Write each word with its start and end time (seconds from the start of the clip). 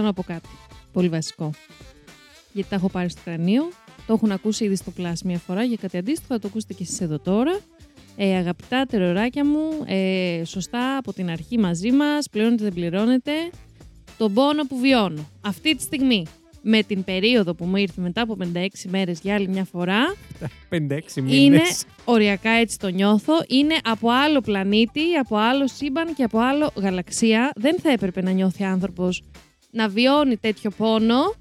θέλω 0.00 0.12
να 0.12 0.22
πω 0.22 0.32
κάτι. 0.32 0.48
Πολύ 0.92 1.08
βασικό. 1.08 1.50
Γιατί 2.52 2.68
τα 2.68 2.76
έχω 2.76 2.88
πάρει 2.88 3.10
στο 3.10 3.20
κρανίο. 3.24 3.68
Το 4.06 4.12
έχουν 4.12 4.32
ακούσει 4.32 4.64
ήδη 4.64 4.76
στο 4.76 4.92
Plus 4.98 5.12
μία 5.24 5.38
φορά 5.38 5.62
για 5.64 5.76
κάτι 5.80 5.96
αντίστοιχο. 5.96 6.26
Θα 6.34 6.38
το 6.38 6.48
ακούσετε 6.48 6.72
και 6.72 6.82
εσείς 6.82 7.00
εδώ 7.00 7.18
τώρα. 7.18 7.58
Ε, 8.16 8.36
αγαπητά 8.36 8.86
τεροράκια 8.86 9.46
μου, 9.46 9.84
ε, 9.86 10.42
σωστά 10.44 10.96
από 10.96 11.12
την 11.12 11.30
αρχή 11.30 11.58
μαζί 11.58 11.92
μας, 11.92 12.28
πληρώνετε 12.30 12.64
δεν 12.64 12.72
πληρώνετε, 12.72 13.32
τον 14.16 14.34
πόνο 14.34 14.62
που 14.64 14.78
βιώνω. 14.78 15.30
Αυτή 15.40 15.76
τη 15.76 15.82
στιγμή, 15.82 16.26
με 16.62 16.82
την 16.82 17.04
περίοδο 17.04 17.54
που 17.54 17.64
μου 17.64 17.76
ήρθε 17.76 18.00
μετά 18.00 18.22
από 18.22 18.36
56 18.54 18.66
μέρες 18.88 19.20
για 19.20 19.34
άλλη 19.34 19.48
μια 19.48 19.64
φορά, 19.64 20.14
56 20.70 20.76
μήνες. 21.14 21.36
είναι 21.36 21.62
οριακά 22.04 22.50
έτσι 22.50 22.78
το 22.78 22.88
νιώθω. 22.88 23.34
Είναι 23.48 23.74
από 23.84 24.10
άλλο 24.10 24.40
πλανήτη, 24.40 25.14
από 25.20 25.36
άλλο 25.36 25.68
σύμπαν 25.68 26.14
και 26.14 26.22
από 26.22 26.38
άλλο 26.38 26.70
γαλαξία. 26.76 27.52
Δεν 27.54 27.76
θα 27.82 27.90
έπρεπε 27.90 28.22
να 28.22 28.30
νιώθει 28.30 28.64
άνθρωπος 28.64 29.22
να 29.70 29.88
βιώνει 29.88 30.36
τέτοιο 30.36 30.70
πόνο 30.70 31.34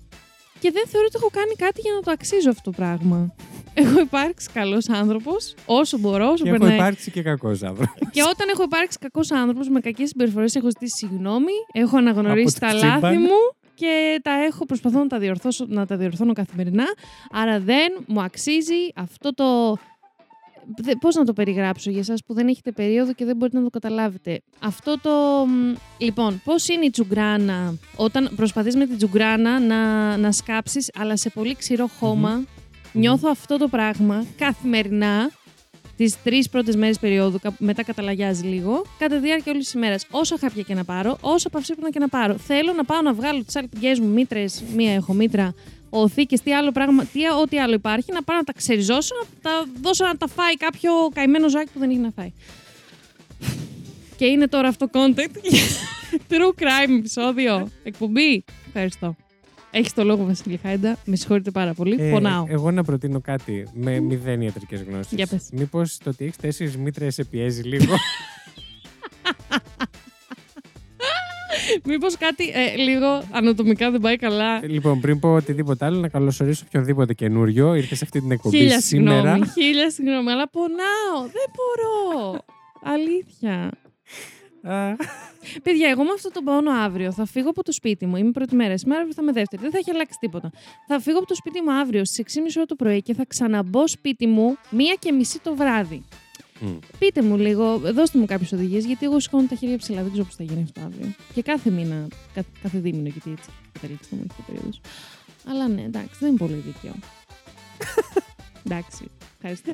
και 0.60 0.72
δεν 0.72 0.84
θεωρώ 0.88 1.06
ότι 1.10 1.16
έχω 1.16 1.30
κάνει 1.34 1.54
κάτι 1.56 1.82
για 1.82 1.92
να 1.94 2.02
το 2.02 2.12
αξίζω 2.12 2.50
αυτό 2.50 2.62
το 2.64 2.72
πράγμα. 2.72 3.34
Έχω 3.74 4.00
υπάρξει 4.00 4.50
καλός 4.54 4.90
άνθρωπος 4.90 5.56
όσο 5.66 5.98
μπορώ, 5.98 6.28
όσο 6.32 6.44
Και 6.44 6.50
έχω 6.50 6.58
περνάει. 6.60 6.78
υπάρξει 6.78 7.12
και 7.12 7.22
κακός 7.22 7.64
άνθρωπος. 7.64 8.10
Και 8.12 8.22
όταν 8.24 8.50
έχω 8.50 8.64
υπάρξει 8.64 8.98
κακός 8.98 9.32
άνθρωπος 9.32 9.70
με 9.70 9.80
κακές 9.80 10.10
συμπεριφορές, 10.10 10.56
έχω 10.56 10.68
ζητήσει 10.70 10.96
συγγνώμη, 10.98 11.52
έχω 11.72 11.98
αναγνωρίσει 11.98 12.58
Από 12.62 12.66
τα 12.66 12.80
το 12.80 12.86
λάθη 12.88 12.96
σύμπαν. 12.98 13.22
μου 13.22 13.58
και 13.76 14.20
τα 14.24 14.32
έχω 14.32 14.66
προσπαθώ 14.66 15.00
να 15.00 15.08
τα, 15.08 15.20
διορθώσω, 15.20 15.66
να 15.68 15.86
τα 15.86 15.98
διορθώνω 15.98 16.34
καθημερινά. 16.34 16.86
Άρα 17.32 17.60
δεν 17.60 18.06
μου 18.08 18.22
αξίζει 18.22 18.92
αυτό 18.96 19.34
το. 19.34 19.78
Δε- 20.78 20.96
Πώς 21.00 21.16
να 21.16 21.24
το 21.24 21.34
περιγράψω 21.34 21.90
για 21.90 22.00
εσάς 22.00 22.24
που 22.26 22.34
δεν 22.34 22.48
έχετε 22.48 22.72
περίοδο 22.72 23.14
και 23.14 23.26
δεν 23.26 23.36
μπορείτε 23.36 23.58
να 23.58 23.64
το 23.64 23.70
καταλάβετε. 23.70 24.42
Αυτό 24.60 25.00
το... 25.02 25.10
μ, 25.48 25.74
Λοιπόν, 25.98 26.42
πώς 26.44 26.68
είναι 26.68 26.86
η 26.86 26.90
τσουγκράνα 26.90 27.74
όταν 27.96 28.30
προσπαθείς 28.36 28.76
με 28.76 28.86
την 28.86 28.98
τσουγκράνα 28.98 29.60
να, 29.60 30.18
να 30.18 30.32
σκάψεις 30.32 30.90
αλλά 31.00 31.18
σε 31.18 31.30
πολύ 31.30 31.56
ξηρό 31.56 31.88
χώμα. 32.00 32.44
Νιώθω 32.94 33.30
αυτό 33.32 33.58
το 33.58 33.68
πράγμα 33.68 34.26
καθημερινά 34.38 35.30
τις 35.96 36.22
τρεις 36.24 36.50
πρώτες 36.50 36.76
μέρες 36.76 37.00
περίοδου, 37.00 37.40
κα- 37.40 37.54
μετά 37.60 37.84
καταλαγιάζει 37.84 38.44
λίγο, 38.48 38.82
κατά 39.00 39.16
τη 39.16 39.22
διάρκεια 39.22 39.52
όλης 39.52 39.64
της 39.66 39.74
ημέρας. 39.74 40.06
Όσα 40.12 40.38
χάπια 40.40 40.64
και 40.64 40.74
να 40.74 40.84
πάρω, 40.84 41.18
όσα 41.22 41.50
παυσίπνα 41.50 41.90
και 41.90 42.00
να 42.00 42.08
πάρω. 42.08 42.38
Θέλω 42.38 42.74
να 42.74 42.84
πάω 42.86 43.02
να 43.02 43.14
βγάλω 43.14 43.44
τις 43.44 43.56
αλπικέ 43.56 43.94
μου 44.02 44.08
μήτρες, 44.08 44.64
μία 44.76 44.94
έχω 44.94 45.14
μήτρα, 45.14 45.54
οθήκε, 45.90 46.38
τι 46.38 46.54
άλλο 46.54 46.72
πράγμα, 46.72 47.06
τι, 47.06 47.20
ό,τι 47.42 47.60
άλλο 47.60 47.74
υπάρχει, 47.74 48.12
να 48.12 48.24
πάω 48.24 48.38
να 48.38 48.44
τα 48.44 48.54
ξεριζώσω, 48.54 49.16
να 49.16 49.52
τα 49.52 49.66
δώσω 49.82 50.06
να 50.06 50.18
τα 50.18 50.28
φάει 50.28 50.58
κάποιο 50.58 50.92
καημένο 51.14 51.50
ζωάκι 51.50 51.70
που 51.74 51.80
δεν 51.80 51.90
έχει 51.90 52.00
να 52.00 52.12
φάει. 52.16 52.32
Και 54.16 54.26
είναι 54.26 54.48
τώρα 54.48 54.68
αυτό 54.68 54.90
content 54.92 55.42
για 55.44 55.64
true 56.30 56.62
crime 56.62 56.98
επεισόδιο. 56.98 57.70
Εκπομπή. 57.84 58.44
Ευχαριστώ. 58.68 59.16
Έχεις 59.72 59.94
το 59.94 60.04
λόγο, 60.04 60.26
Βασίλη 60.26 60.60
Χάιντα. 60.64 60.98
Με 61.06 61.16
συγχωρείτε 61.16 61.52
πάρα 61.52 61.74
πολύ. 61.74 61.96
Ε, 62.00 62.12
Πονάω. 62.12 62.46
Εγώ 62.48 62.72
να 62.72 62.84
προτείνω 62.84 63.22
κάτι 63.22 63.68
με 63.74 64.00
μηδέν 64.00 64.42
ιατρικές 64.42 64.82
γνώσεις. 64.82 65.12
Για 65.12 65.28
πες. 65.28 65.50
Μήπως 65.52 65.98
το 66.04 66.10
ότι 66.10 66.26
έχεις 66.26 66.36
τέσσερις 66.36 66.78
μήτρες 66.78 67.14
σε 67.14 67.24
πιέζει 67.24 67.62
λίγο. 67.62 67.94
Μήπως 71.84 72.18
κάτι 72.18 72.50
ε, 72.50 72.76
λίγο 72.76 73.24
ανατομικά 73.32 73.92
δεν 73.92 74.02
πάει 74.02 74.16
καλά. 74.16 74.66
λοιπόν, 74.66 75.00
πριν 75.00 75.20
πω 75.20 75.34
οτιδήποτε 75.34 75.86
άλλο, 75.86 76.00
να 76.00 76.08
καλωσορίσω 76.08 76.64
οποιονδήποτε 76.68 77.14
καινούριο 77.14 77.74
ήρθε 77.76 77.96
σε 77.96 78.04
αυτή 78.04 78.20
την 78.20 78.32
εκπομπή 78.32 78.58
Χίλια 78.58 78.82
σήμερα. 78.82 79.16
συγγνώμη, 79.22 79.48
χίλια 79.48 79.90
συγγνώμη, 79.92 80.32
αλλά 80.32 80.50
πονάω. 80.50 81.22
Δεν 81.22 81.48
μπορώ. 81.56 82.38
Αλήθεια. 82.84 83.72
Α, 84.62 84.96
Παιδιά, 85.64 85.90
εγώ 85.90 86.04
με 86.04 86.10
αυτό 86.16 86.32
το 86.32 86.42
πόνο 86.42 86.72
αύριο 86.72 87.12
θα 87.12 87.26
φύγω 87.26 87.50
από 87.50 87.64
το 87.64 87.72
σπίτι 87.72 88.06
μου. 88.06 88.16
Είμαι 88.16 88.32
πρώτη 88.32 88.56
μέρα. 88.56 88.78
Σήμερα 88.78 89.00
αύριο 89.00 89.16
θα 89.16 89.22
είμαι 89.24 89.32
δεύτερη. 89.32 89.62
Δεν 89.62 89.72
θα 89.72 89.78
έχει 89.78 89.90
αλλάξει 89.92 90.18
τίποτα. 90.20 90.52
Θα 90.88 91.00
φύγω 91.00 91.18
από 91.18 91.28
το 91.28 91.36
σπίτι 91.36 91.62
μου 91.62 91.72
αύριο 91.72 92.06
στις 92.06 92.38
6.30 92.38 92.42
ώρα 92.58 92.66
το 92.66 92.76
πρωί 92.76 93.02
και 93.02 93.14
θα 93.14 93.26
ξαναμπω 93.28 93.88
σπίτι 93.88 94.28
μου 94.28 94.58
μία 94.70 94.96
και 95.00 95.12
μισή 95.12 95.40
το 95.40 95.56
βράδυ. 95.56 96.04
Μ. 96.60 96.68
Πείτε 97.00 97.22
μου 97.22 97.38
λίγο, 97.38 97.78
δώστε 97.78 98.18
μου 98.20 98.26
κάποιες 98.26 98.52
οδηγίες, 98.52 98.86
γιατί 98.86 99.06
εγώ 99.06 99.20
σηκώνω 99.20 99.48
τα 99.50 99.56
χέρια 99.56 99.78
ψηλά. 99.78 100.02
Δεν 100.02 100.12
ξέρω 100.12 100.26
πώς 100.26 100.36
θα 100.36 100.44
γίνει 100.44 100.62
αυτό 100.64 100.82
αύριο. 100.82 101.14
Και 101.34 101.42
κάθε 101.42 101.70
μήνα, 101.70 102.08
κάθε, 102.34 102.48
κάθε 102.62 102.80
δίμηνο, 102.80 103.08
γιατί 103.08 103.32
έτσι 103.32 103.50
καταλήξει 103.72 104.08
να 104.12 104.18
μου 104.18 104.26
έχει 104.32 104.42
περίοδο. 104.52 104.70
Αλλά 105.48 105.68
ναι, 105.68 105.82
εντάξει, 105.82 106.16
δεν 106.20 106.30
είναι 106.30 106.38
πολύ 106.38 106.54
δίκαιο. 106.66 106.94
εντάξει, 108.66 109.06
ευχαριστώ. 109.36 109.72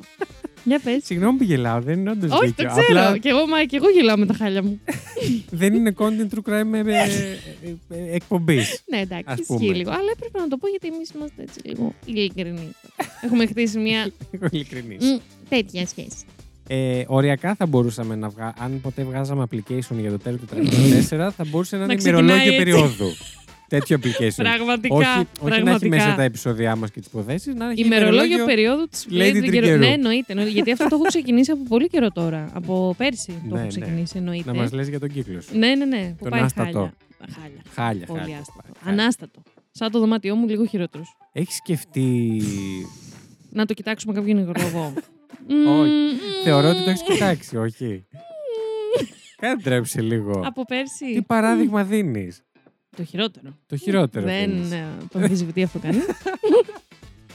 Για 0.64 0.78
πες. 0.80 1.04
Συγγνώμη 1.04 1.38
που 1.38 1.44
γελάω, 1.44 1.80
δεν 1.80 1.98
είναι 1.98 2.10
όντως 2.10 2.30
Όχι, 2.30 2.46
δίκαιο. 2.46 2.68
το 2.74 2.80
ξέρω. 2.80 3.00
Απλά 3.00 3.18
Και 3.18 3.28
εγώ, 3.28 3.46
μα, 3.46 3.64
και 3.64 3.76
εγώ 3.76 3.88
γελάω 3.90 4.16
με 4.16 4.26
τα 4.26 4.34
χάλια 4.34 4.62
μου. 4.62 4.80
δεν 5.60 5.74
είναι 5.74 5.94
content 5.98 6.28
true 6.34 6.50
crime 6.50 6.72
ε, 6.86 6.92
ε, 6.92 7.36
ε, 7.88 8.14
εκπομπής. 8.14 8.82
ναι, 8.90 8.98
εντάξει, 9.00 9.24
Ας 9.26 9.38
ισχύει 9.38 9.54
πούμε. 9.56 9.74
λίγο. 9.74 9.90
Αλλά 9.90 10.10
έπρεπε 10.12 10.38
να 10.38 10.48
το 10.48 10.56
πω 10.56 10.68
γιατί 10.68 10.86
εμείς 10.94 11.10
είμαστε 11.10 11.42
έτσι 11.42 11.60
λίγο 11.64 11.94
ειλικρινεί. 12.04 12.72
Έχουμε 13.20 13.46
χτίσει 13.46 13.78
μια 13.78 14.10
Εγώ 14.34 14.46
ειλικρινή. 14.50 14.94
μ, 14.94 15.16
τέτοια 15.48 15.86
σχέση. 15.86 16.24
Ε, 16.68 17.04
οριακά 17.06 17.54
θα 17.54 17.66
μπορούσαμε 17.66 18.14
να 18.14 18.28
βγάλουμε. 18.28 18.54
Αν 18.58 18.80
ποτέ 18.80 19.02
βγάζαμε 19.02 19.44
application 19.50 19.96
για 19.98 20.10
το 20.10 20.18
τέλος 20.18 20.40
του 20.40 20.46
34, 20.50 21.30
θα 21.36 21.44
μπορούσε 21.50 21.76
να 21.76 21.86
Να 21.86 21.92
είναι 21.92 22.02
ξεκινάει 22.02 22.22
ημερολόγιο 22.22 22.52
έτσι. 22.52 22.64
περίοδου. 22.64 23.14
Τέτοιο 23.68 23.98
application. 24.02 24.30
Πραγματικά. 24.36 24.94
όχι, 24.94 25.06
όχι 25.08 25.26
να 25.40 25.54
έχει 25.54 25.62
πραγματικά. 25.62 25.96
μέσα 25.96 26.14
τα 26.14 26.22
επεισόδια 26.22 26.76
μας 26.76 26.90
και 26.90 26.98
τις 27.00 27.08
υποθέσει, 27.08 27.52
να 27.52 27.70
έχει 27.70 27.82
Ημερολόγιο 27.84 28.44
περίοδου 28.44 28.88
της 28.88 29.06
Lady 29.10 29.14
Lady 29.14 29.44
Triggerou. 29.44 29.78
Ναι, 29.78 29.86
εννοείται, 29.86 30.24
εννοείται. 30.32 30.50
Γιατί 30.52 30.70
αυτό 30.72 30.88
το 30.88 30.94
έχω 30.94 31.04
ξεκινήσει 31.04 31.50
από 31.50 31.62
πολύ 31.68 31.88
καιρό 31.88 32.10
τώρα. 32.10 32.50
Από 32.52 32.94
πέρσι 32.98 33.26
το 33.26 33.32
Ναι, 33.42 33.48
έχω 33.54 33.60
ναι. 33.62 33.66
ξεκινήσει, 33.66 34.14
εννοείται. 34.18 34.52
Να 34.52 34.58
μας 34.58 34.72
λες 34.72 34.88
για 34.88 35.00
τον 35.00 35.08
κύκλο 35.08 35.40
σου. 35.40 35.58
Ναι, 35.58 35.74
ναι, 35.74 35.84
ναι. 35.84 36.14
Που 36.18 36.22
Τον 36.22 36.30
πάει 36.30 36.40
άστατο. 36.40 36.70
χάλια. 36.72 36.92
Χάλια. 37.34 37.60
Χάλια, 37.74 38.06
Πολύ 38.06 38.20
χάλια. 38.20 38.38
άστατο. 38.38 38.68
Χάλια. 38.84 39.02
Ανάστατο. 39.02 39.42
Σαν 39.70 39.90
το 39.90 39.98
δωμάτιό 39.98 40.34
μου, 40.34 40.48
λίγο 40.48 40.66
χειρότερος. 40.66 41.16
Έχεις 41.32 41.54
σκεφτεί. 41.56 42.42
Να 43.50 43.64
το 43.66 43.74
κοιτάξουμε 43.74 44.12
κάποιον 44.12 44.38
υγρολόγο. 44.38 44.92
Όχι. 45.48 45.90
Μμμ. 45.90 46.18
Θεωρώ 46.44 46.68
ότι 46.68 46.84
το 46.84 46.90
έχεις 46.90 47.02
κοιτάξει, 47.02 47.56
όχι. 47.56 48.04
Κάτι 49.36 49.62
τρέψε 49.62 50.00
λίγο. 50.00 50.42
Από 50.44 50.64
πέρσι. 50.64 51.14
Τι 51.14 51.22
παράδειγμα 51.22 51.84
δίνεις; 51.84 52.42
Το 52.96 53.04
χειρότερο. 53.04 53.58
Το 53.66 53.76
χειρότερο. 53.76 54.26
Δεν 54.26 54.50
δίνεις. 54.50 54.70
ε, 54.72 54.84
το 55.12 55.18
αμφισβητεί 55.18 55.62
αυτό 55.62 55.78
κανεί. 55.78 55.98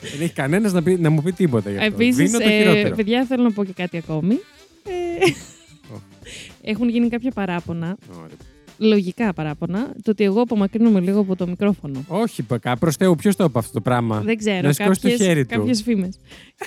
Δεν 0.01 0.21
έχει 0.21 0.33
κανένας 0.33 0.73
να, 0.73 0.83
πει- 0.83 0.99
να 0.99 1.09
μου 1.09 1.21
πει 1.21 1.31
τίποτα 1.31 1.69
γι' 1.69 1.77
αυτό. 1.77 1.93
Επίσης, 1.93 2.15
Δίνω 2.31 2.37
το 2.43 2.49
χειρότερο. 2.49 2.95
παιδιά, 2.95 3.25
θέλω 3.25 3.43
να 3.43 3.51
πω 3.51 3.63
και 3.65 3.73
κάτι 3.73 3.97
ακόμη. 3.97 4.33
Ε, 4.83 5.31
Έχουν 6.61 6.89
γίνει 6.89 7.09
κάποια 7.09 7.31
παράπονα, 7.31 7.97
Ωραία. 8.17 8.27
Λογικά 8.81 9.33
παράπονα, 9.33 9.91
το 10.03 10.11
ότι 10.11 10.23
εγώ 10.23 10.41
απομακρύνομαι 10.41 10.99
λίγο 10.99 11.19
από 11.19 11.35
το 11.35 11.47
μικρόφωνο. 11.47 12.03
Όχι, 12.07 12.43
πα- 12.43 12.77
προς 12.79 12.95
Θεού, 12.95 13.15
ποιος 13.15 13.35
το 13.35 13.43
είπε 13.43 13.59
αυτό 13.59 13.71
το 13.73 13.81
πράγμα; 13.81 14.19
Δεν 14.21 14.37
ξέρω, 14.37 14.67
Να 14.67 14.73
σηκώσει 14.73 15.01
το 15.01 15.09
κάποιες, 15.09 15.27
χέρι 15.27 15.45
του. 15.45 15.57
κάποιες 15.57 15.81
φήμες. 15.81 16.19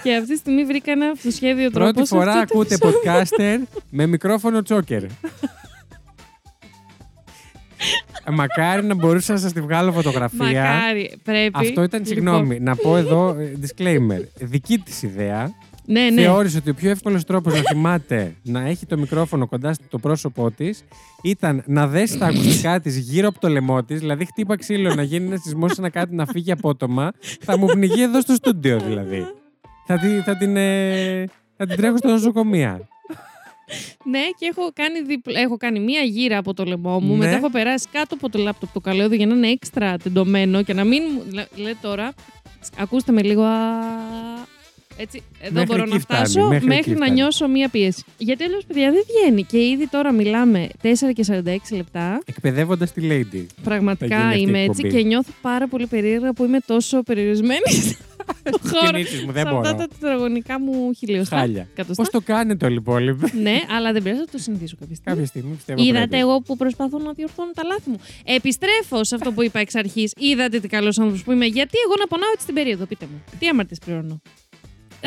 και 0.02 0.14
αυτή 0.14 0.32
τη 0.32 0.36
στιγμή 0.38 0.64
βρήκα 0.64 0.92
ένα 0.92 1.06
αυτοσχέδιο 1.10 1.70
τρόπο. 1.70 1.92
Πρώτη 1.92 2.08
σε 2.08 2.14
φορά 2.16 2.32
αυτό 2.38 2.46
το 2.54 2.58
ακούτε 2.60 2.74
επεισόδιο. 2.74 3.00
podcaster 3.62 3.78
με 3.90 4.06
μικρόφωνο 4.06 4.62
τσόκερ. 4.62 5.02
Ε, 8.26 8.30
Μακάρι 8.30 8.86
να 8.86 8.94
μπορούσα 8.94 9.32
να 9.32 9.38
σας 9.38 9.52
τη 9.52 9.60
βγάλω 9.60 9.92
φωτογραφία. 9.92 10.44
Μακάρι, 10.62 11.18
πρέπει. 11.24 11.50
Αυτό 11.54 11.82
ήταν, 11.82 12.00
Λοιπόν, 12.00 12.04
συγγνώμη, 12.06 12.60
να 12.60 12.76
πω 12.76 12.96
εδώ 12.96 13.36
ε, 13.38 13.52
disclaimer. 13.62 14.20
Δική 14.40 14.78
της 14.78 15.02
ιδέα. 15.02 15.54
Ναι, 15.86 16.10
ναι. 16.10 16.22
Θεώρησε 16.22 16.56
ότι 16.58 16.70
ο 16.70 16.74
πιο 16.74 16.90
εύκολος 16.90 17.24
τρόπος 17.24 17.54
να 17.54 17.60
θυμάται 17.60 18.34
να 18.42 18.60
έχει 18.60 18.86
το 18.86 18.98
μικρόφωνο 18.98 19.46
κοντά 19.46 19.72
στο 19.72 19.98
πρόσωπό 19.98 20.50
της 20.50 20.84
ήταν 21.22 21.62
να 21.66 21.86
δέσει 21.86 22.18
τα 22.18 22.26
ακουστικά 22.26 22.80
της 22.80 22.96
γύρω 22.98 23.28
από 23.28 23.40
το 23.40 23.48
λαιμό 23.48 23.84
της. 23.84 23.98
Δηλαδή, 24.00 24.24
χτύπα 24.24 24.56
ξύλο 24.56 24.94
να 24.94 25.02
γίνει 25.02 25.26
ένας 25.26 25.40
σεισμός 25.42 25.78
να 25.78 25.90
κάτι 25.90 26.14
να 26.14 26.26
φύγει 26.26 26.52
απότομα. 26.52 27.12
Θα 27.40 27.58
μου 27.58 27.66
πνιγεί 27.66 28.02
εδώ 28.02 28.20
στο 28.20 28.34
στούντιο 28.34 28.78
δηλαδή. 28.80 29.26
Θα, 29.86 29.98
τη- 29.98 30.20
θα 30.20 30.36
την, 30.36 30.56
ε, 30.56 31.24
θα 31.56 31.66
την 31.66 31.76
τρέχω 31.76 31.96
στο 31.96 32.08
νοσοκομεία. 32.08 32.88
Ναι, 34.04 34.20
και 34.38 34.46
έχω 34.50 34.70
κάνει, 34.74 35.02
διπλ- 35.02 35.36
έχω 35.36 35.56
κάνει 35.56 35.80
μία 35.80 36.00
γύρα 36.02 36.38
από 36.38 36.54
το 36.54 36.64
λαιμό 36.64 37.00
μου. 37.00 37.12
Ναι. 37.12 37.18
Μετά 37.24 37.36
έχω 37.36 37.50
περάσει 37.50 37.86
κάτω 37.92 38.14
από 38.14 38.28
το 38.30 38.38
λάπτοπ 38.38 38.72
το 38.72 38.80
καλώδιο 38.80 39.16
για 39.16 39.26
να 39.26 39.34
είναι 39.34 39.48
έξτρα 39.48 39.96
τεντωμένο 39.96 40.62
και 40.62 40.72
να 40.74 40.84
μην 40.84 41.02
μου. 41.14 41.22
λέ- 41.32 41.48
Λέει 41.56 41.76
τώρα, 41.80 42.12
ακούστε 42.78 43.12
με 43.12 43.22
λίγο. 43.22 43.42
Α, 43.42 43.74
έτσι, 44.96 45.22
εδώ 45.40 45.52
Μέχρι 45.52 45.66
μπορώ 45.68 45.82
εκεί 45.82 45.92
να 45.92 45.98
φτάνει, 45.98 46.26
φτάσω 46.26 46.46
μέχρι 46.48 46.66
μέχρι, 46.66 46.80
εκεί 46.80 46.90
να 46.90 46.96
φτάνει. 46.96 47.10
νιώσω 47.12 47.48
μία 47.48 47.68
πίεση. 47.68 48.04
Γιατί 48.18 48.44
αλλιώς, 48.44 48.64
παιδιά, 48.66 48.90
δεν 48.92 49.02
βγαίνει. 49.08 49.42
Και 49.44 49.58
ήδη 49.58 49.86
τώρα 49.88 50.12
μιλάμε 50.12 50.68
4 50.82 50.86
και 51.14 51.24
46 51.28 51.76
λεπτά. 51.76 52.22
Εκπαιδεύοντας 52.24 52.92
τη 52.92 53.00
Lady. 53.04 53.10
Θα 53.30 53.36
γίνει 53.36 53.46
Πραγματικά 53.64 54.16
αυτή 54.18 54.38
η 54.38 54.44
είμαι 54.48 54.58
έτσι 54.62 54.80
εκπομπή. 54.84 55.02
και 55.02 55.08
νιώθω 55.08 55.32
πάρα 55.42 55.68
πολύ 55.68 55.86
περίεργα 55.86 56.32
που 56.32 56.44
είμαι 56.44 56.58
τόσο 56.66 57.02
περιορισμένη 57.02 57.70
στον 58.44 58.70
χώρο. 58.70 58.86
Κινήσεις 58.92 59.20
μου, 59.20 59.26
Σε 59.26 59.32
δεν 59.32 59.46
αυτά 59.46 59.60
μπορώ. 59.60 59.74
τα 59.74 59.86
τετραγωνικά 59.88 60.60
μου 60.60 60.92
χιλιοστά. 60.98 61.36
Χάλια. 61.36 61.68
Εκατοστά. 61.72 62.02
Πώς 62.02 62.12
το 62.12 62.20
κάνετε 62.20 62.64
όλοι 62.64 62.74
οι 62.74 62.78
υπόλοιποι. 62.80 63.30
ναι, 63.42 63.60
αλλά 63.76 63.92
δεν 63.92 64.02
πειράζει, 64.02 64.20
θα 64.20 64.26
το 64.32 64.38
συνηθίσω 64.38 64.76
κάποια 64.80 64.94
στιγμή. 64.94 65.16
Κάποια 65.16 65.26
στιγμή 65.26 65.54
πιστεύω. 65.54 65.82
Είδατε 65.82 66.06
πρέπει. 66.06 66.22
εγώ 66.22 66.40
που 66.40 66.56
προσπαθώ 66.56 66.98
να 66.98 67.12
διορθώνω 67.12 67.50
τα 67.54 67.64
λάθη 67.64 67.90
μου. 67.90 68.00
Επιστρέφω 68.24 69.04
σε 69.04 69.14
αυτό 69.14 69.32
που 69.32 69.42
είπα 69.42 69.58
εξ 69.60 69.74
αρχής. 69.74 70.12
Είδατε 70.16 70.60
τι 70.60 70.68
καλός 70.68 70.98
άνθρωπος 70.98 71.22
που 71.24 71.32
είμαι. 71.32 71.46
Γιατί 71.46 71.76
εγώ 71.86 71.94
να 71.98 72.06
πονάω 72.06 72.30
έτσι 72.34 72.46
την 72.46 72.54
περίοδο, 72.54 72.84
πείτε 72.86 73.06
μου. 73.12 73.22
Τι 73.38 73.48
αμαρτίες 73.48 73.78
πληρώνω. 73.84 74.20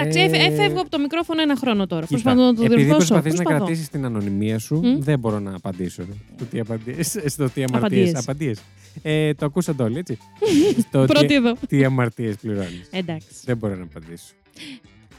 Εντάξει, 0.02 0.20
Ε, 0.20 0.24
έφε- 0.24 0.52
έφευγω 0.52 0.82
από 0.82 0.90
το 0.90 1.00
μικρόφωνο 1.00 1.42
ένα 1.42 1.56
χρόνο 1.58 1.88
τώρα. 1.88 2.02
Κοίτα, 2.06 2.22
Προσπαθώ 2.22 2.42
να 2.46 2.54
το 2.56 2.64
επειδή 2.64 2.84
διορθώσω. 2.84 2.98
προσπαθείς 3.08 3.34
να 3.34 3.44
Προσπαθώ. 3.44 3.66
κρατήσεις 3.66 3.90
την 3.90 4.06
ανωνυμία 4.06 4.60
σου, 4.60 4.76
Μμ. 4.84 5.00
δεν 5.04 5.20
μπορώ 5.20 5.40
να 5.40 5.56
απαντήσω. 5.56 6.04
Στο 6.36 6.46
τι, 6.46 6.60
απαντήσεις, 6.60 7.34
στο 7.34 7.50
τι 7.50 7.64
αμαρτίες. 7.64 8.10
Απαντίες. 8.16 8.20
Απαντίες. 8.20 8.60
Ε, 9.02 9.34
το 9.34 9.46
ακούσατε 9.46 9.84
όλοι, 9.84 9.98
έτσι. 9.98 10.18
στο 10.88 11.06
Πρώτη 11.08 11.26
τι, 11.26 11.34
εδώ. 11.34 11.54
τι 11.68 11.84
αμαρτίες 11.86 12.36
πληρώνεις. 12.36 12.88
Εντάξει. 12.92 13.28
δεν 13.46 13.58
μπορώ 13.58 13.76
να 13.76 13.84
απαντήσω. 13.84 14.34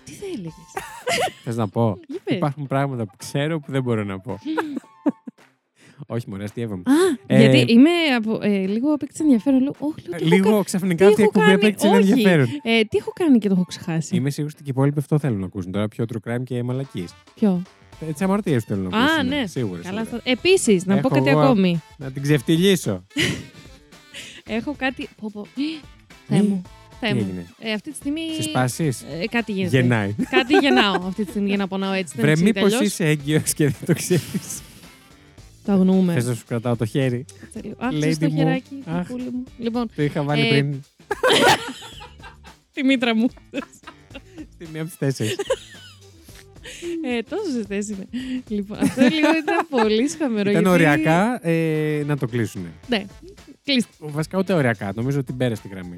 Τι 0.04 0.12
θα 0.12 0.24
έλεγε. 0.34 0.52
Θες 1.44 1.56
να 1.56 1.68
πω; 1.68 1.98
Για 2.08 2.20
πες. 2.24 2.36
Υπάρχουν 2.36 2.66
πράγματα 2.66 3.04
που 3.04 3.12
ξέρω 3.16 3.60
που 3.60 3.72
δεν 3.72 3.82
μπορώ 3.82 4.04
να 4.04 4.18
πω. 4.20 4.38
Όχι, 6.06 6.30
μωρέ, 6.30 6.44
αστείευαμε. 6.44 6.82
Α, 6.86 6.92
Ε, 7.26 7.38
γιατί 7.48 7.72
είμαι 7.72 7.90
από, 8.16 8.38
ε, 8.42 8.66
λίγο 8.66 8.92
απέκτησε 8.92 9.22
ενδιαφέρον. 9.22 9.62
Λέω, 9.62 9.74
όχι, 9.78 10.08
λέω, 10.08 10.18
τι 10.18 10.24
έχω 10.24 10.34
Λίγο 10.34 10.62
ξαφνικά 10.64 11.04
τι 11.04 11.10
αυτή 11.10 11.20
η 11.20 11.24
έχω 11.24 11.30
εκπομπή 11.40 11.46
κάνει, 11.46 11.64
απέκτησε 11.64 11.88
όχι. 11.88 12.10
ενδιαφέρον. 12.10 12.46
Ε, 12.62 12.80
τι 12.84 12.96
έχω 12.98 13.12
κάνει 13.14 13.38
και 13.38 13.48
το 13.48 13.54
έχω 13.54 13.64
ξεχάσει. 13.64 14.16
Είμαι 14.16 14.30
σίγουρη 14.30 14.52
ότι 14.54 14.62
και 14.62 14.68
οι 14.70 14.72
υπόλοιποι 14.76 14.98
αυτό 14.98 15.18
θέλουν 15.18 15.38
να 15.40 15.46
ακούσουν. 15.46 15.72
Τώρα 15.72 15.88
πιο 15.88 16.04
true 16.12 16.30
crime 16.30 16.42
και 16.44 16.62
μαλακίες. 16.62 17.14
Ποιο; 17.34 17.62
Τις 18.12 18.20
αμαρτίες 18.20 18.64
θέλουν 18.64 18.88
να 18.88 18.98
Α, 18.98 19.04
ακούσουν. 19.04 19.26
ναι. 19.28 19.46
Σίγουρα. 19.46 19.80
Καλά. 19.82 20.02
σίγουρα. 20.04 20.22
Επίσης, 20.24 20.86
να 20.86 20.94
πω 20.94 20.98
Έχω 20.98 21.08
κάτι 21.14 21.28
εγώ- 21.28 21.40
ακόμη. 21.40 21.82
Να 21.98 22.10
την 22.10 22.22
ξεφτυλίσω. 22.22 23.04
Έχω 24.58 24.74
κάτι. 24.78 25.08
Πω, 25.20 25.30
πω. 25.32 25.46
Θεέ 26.28 26.42
μου. 26.42 26.62
Θεέ 27.00 27.10
Τι 27.10 27.14
μου. 27.16 27.24
έγινε; 27.28 27.46
Ε, 27.58 27.72
αυτή 27.72 27.90
τη 27.90 27.96
στιγμή. 27.96 28.20
Συσπάσει. 28.36 28.92
Ε, 29.22 29.26
κάτι 29.26 29.52
γίνεται. 29.52 29.76
Γεννάει. 29.80 30.14
Κάτι 30.30 30.54
γεννάω 30.60 30.94
αυτή 31.06 31.24
τη 31.24 31.30
στιγμή 31.30 31.48
για 31.48 31.56
να 31.56 31.68
πονάω 31.68 31.92
έτσι. 31.92 32.12
δεν 32.16 32.22
Βρε, 32.24 32.30
εξηγείται 32.30 32.58
μήπως 32.60 32.74
αλλιώς. 32.74 32.92
είσαι 32.92 33.04
έγκυος 33.04 33.52
και 33.54 33.64
δεν 33.64 33.74
το 33.86 33.94
ξέρεις. 33.94 34.60
Το 35.68 35.74
αγνοούμε. 35.74 36.12
Θες 36.12 36.26
να 36.26 36.34
σου 36.34 36.44
κρατάω 36.48 36.76
το 36.76 36.84
χέρι; 36.84 37.24
Κάτσε 37.40 37.60
λίγο. 37.62 37.74
Αχ, 37.78 37.90
Lady 37.92 37.96
ξέρεις 37.98 38.18
το 38.18 38.28
μου. 38.30 38.36
χεράκι, 38.36 38.82
Αχ. 38.86 39.06
πουλί 39.06 39.30
μου. 39.32 39.44
Λοιπόν, 39.58 39.90
Το 39.96 40.02
είχα 40.02 40.22
βάλει 40.22 40.46
Ε, 40.46 40.48
πριν 40.48 40.82
τη 42.74 42.84
μήτρα 42.84 43.14
μου. 43.16 43.26
στη 44.54 44.66
μία 44.72 44.80
από 44.80 44.90
τις 44.90 44.98
τέσσερις. 44.98 45.36
ε, 47.04 47.22
τόσο 47.22 47.50
ζεστές 47.52 47.88
είναι. 47.88 48.08
Λοιπόν, 48.48 48.78
αυτό 48.78 49.00
λίγο 49.02 49.28
ήταν 49.42 49.66
πολύ 49.70 50.08
σχαμερό. 50.08 50.50
Ήταν 50.50 50.62
γιατί- 50.62 50.68
οριακά 50.84 51.48
ε, 51.48 52.02
να 52.06 52.16
το 52.16 52.26
κλείσουν. 52.26 52.66
Ναι, 52.88 53.04
κλείστε. 53.64 53.90
Βασικά 53.98 54.38
ούτε 54.38 54.52
οριακά. 54.52 54.92
Νομίζω 54.94 55.18
ότι 55.18 55.32
πέρασε 55.32 55.62
τη 55.62 55.68
γραμμή. 55.68 55.96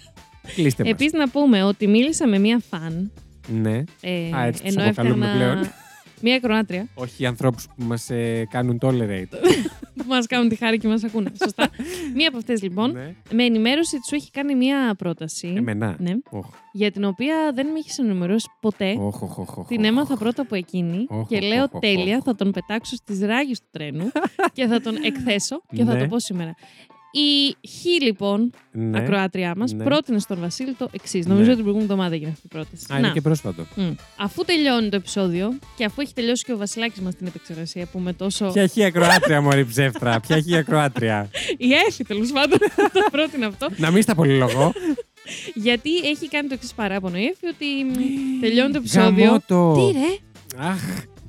Κλείστε 0.54 0.82
μας. 0.82 0.92
Επίσης, 0.92 1.12
να 1.12 1.28
πούμε 1.28 1.62
ότι 1.64 1.86
μίλησα 1.86 2.26
με 2.28 2.38
μία 2.38 2.62
φαν. 2.70 3.12
Ναι. 3.48 3.84
Ε, 4.00 4.30
Α, 4.36 4.44
έτσι 4.44 4.62
τους 4.62 4.74
ενώ 4.74 4.84
αποκαλούμε 4.84 5.26
έφτιαχνα 5.26 5.52
πλέον. 5.52 5.70
Μία 6.22 6.38
κρονάτρια 6.38 6.88
Όχι 6.94 7.22
οι 7.22 7.26
ανθρώπους 7.26 7.66
που 7.66 7.82
μας 7.84 8.10
ε, 8.10 8.46
κάνουν 8.50 8.78
tolerate. 8.82 9.28
που 9.96 10.04
μας 10.14 10.26
κάνουν 10.26 10.48
τη 10.48 10.54
χάρη 10.56 10.78
και 10.78 10.88
μας 10.88 11.04
ακούνε. 11.04 11.32
Σωστά. 11.42 11.68
μία 12.16 12.28
από 12.28 12.36
αυτές 12.36 12.62
λοιπόν 12.62 12.92
ναι. 12.92 13.14
με 13.32 13.44
ενημέρωση 13.44 13.96
ότι 13.96 14.06
σου 14.08 14.14
έχει 14.14 14.30
κάνει 14.30 14.54
μία 14.54 14.94
πρόταση. 14.98 15.54
Εμένα. 15.56 15.96
Ναι, 15.98 16.12
Οχ, 16.30 16.46
για 16.72 16.90
την 16.90 17.04
οποία 17.04 17.52
δεν 17.54 17.66
με 17.66 17.78
έχεις 17.78 17.98
ενημερώσει 17.98 18.48
ποτέ. 18.60 18.96
οχ, 18.98 19.22
οχ, 19.22 19.38
οχ, 19.38 19.58
οχ, 19.58 19.66
Την 19.66 19.80
οχ. 19.80 19.86
έμαθα 19.86 20.16
πρώτα 20.16 20.42
από 20.42 20.54
εκείνη 20.54 21.06
Οχ, 21.08 21.28
και 21.28 21.36
οχ, 21.36 21.42
λέω 21.42 21.62
οχ, 21.62 21.72
οχ, 21.74 21.80
τέλεια, 21.80 22.16
οχ. 22.16 22.22
θα 22.24 22.34
τον 22.34 22.50
πετάξω 22.50 22.96
στις 22.96 23.20
ράγες 23.20 23.60
του 23.60 23.66
τρένου 23.70 24.10
και 24.52 24.66
θα 24.66 24.80
τον 24.80 24.94
εκθέσω 25.04 25.62
και 25.74 25.84
θα 25.84 25.92
Ναι. 25.94 26.00
το 26.00 26.06
πω 26.06 26.18
σήμερα. 26.20 26.54
Η 27.12 27.56
Χ 27.68 28.02
λοιπόν, 28.02 28.52
Ναι. 28.72 28.98
ακροάτριά 28.98 29.54
μας, 29.56 29.72
Ναι. 29.72 29.84
πρότεινε 29.84 30.18
στον 30.18 30.40
Βασίλη 30.40 30.72
το 30.72 30.88
εξής. 30.92 31.26
Ναι. 31.26 31.32
Νομίζω 31.32 31.50
ότι 31.52 31.62
την 31.62 31.64
προηγούμενη 31.64 31.90
εβδομάδα 31.92 32.14
έγινε 32.14 32.30
αυτή 32.30 32.46
η 32.46 32.48
πρόταση. 32.48 32.86
Α, 32.92 32.98
είναι 32.98 33.06
Να, 33.06 33.12
και 33.12 33.20
πρόσφατο. 33.20 33.66
μ, 33.76 33.82
αφού 34.16 34.44
τελειώνει 34.44 34.88
το 34.88 34.96
επεισόδιο 34.96 35.58
και 35.76 35.84
αφού 35.84 36.00
έχει 36.00 36.14
τελειώσει 36.14 36.44
και 36.44 36.52
ο 36.52 36.56
Βασιλάκης 36.56 37.00
μας 37.00 37.14
την 37.14 37.26
επεξεργασία 37.26 37.86
που 37.86 37.98
με 37.98 38.12
τόσο... 38.12 38.50
Ποια 38.52 38.62
έχει 38.62 38.84
ακροάτρια, 38.84 39.40
Μωρή 39.40 39.64
ψεύτρα. 39.66 40.20
Ποια 40.20 40.36
έχει 40.36 40.56
ακροάτρια. 40.56 41.30
Η 41.56 41.72
Έφη 41.88 42.04
τέλος 42.04 42.30
πάντων 42.32 42.58
το 42.92 43.08
πρότεινε 43.10 43.46
αυτό. 43.46 43.66
Να 43.76 43.90
μην 43.90 44.02
στα 44.02 44.14
πολυλογώ. 44.14 44.72
γιατί 45.54 45.96
έχει 45.96 46.28
κάνει 46.28 46.48
το 46.48 46.54
εξής 46.54 46.72
παράπονο 46.74 47.16
η 47.18 47.24
Έφη 47.24 47.46
ότι 47.46 47.64
μ, 47.84 48.40
τελειώνει 48.40 48.72
το 48.72 48.78
επεισόδιο. 48.78 49.24
Γαμώ 49.24 49.42
το. 49.46 49.72
Τι 49.74 49.98
ρε, 49.98 50.16
Αχ, 50.68 50.80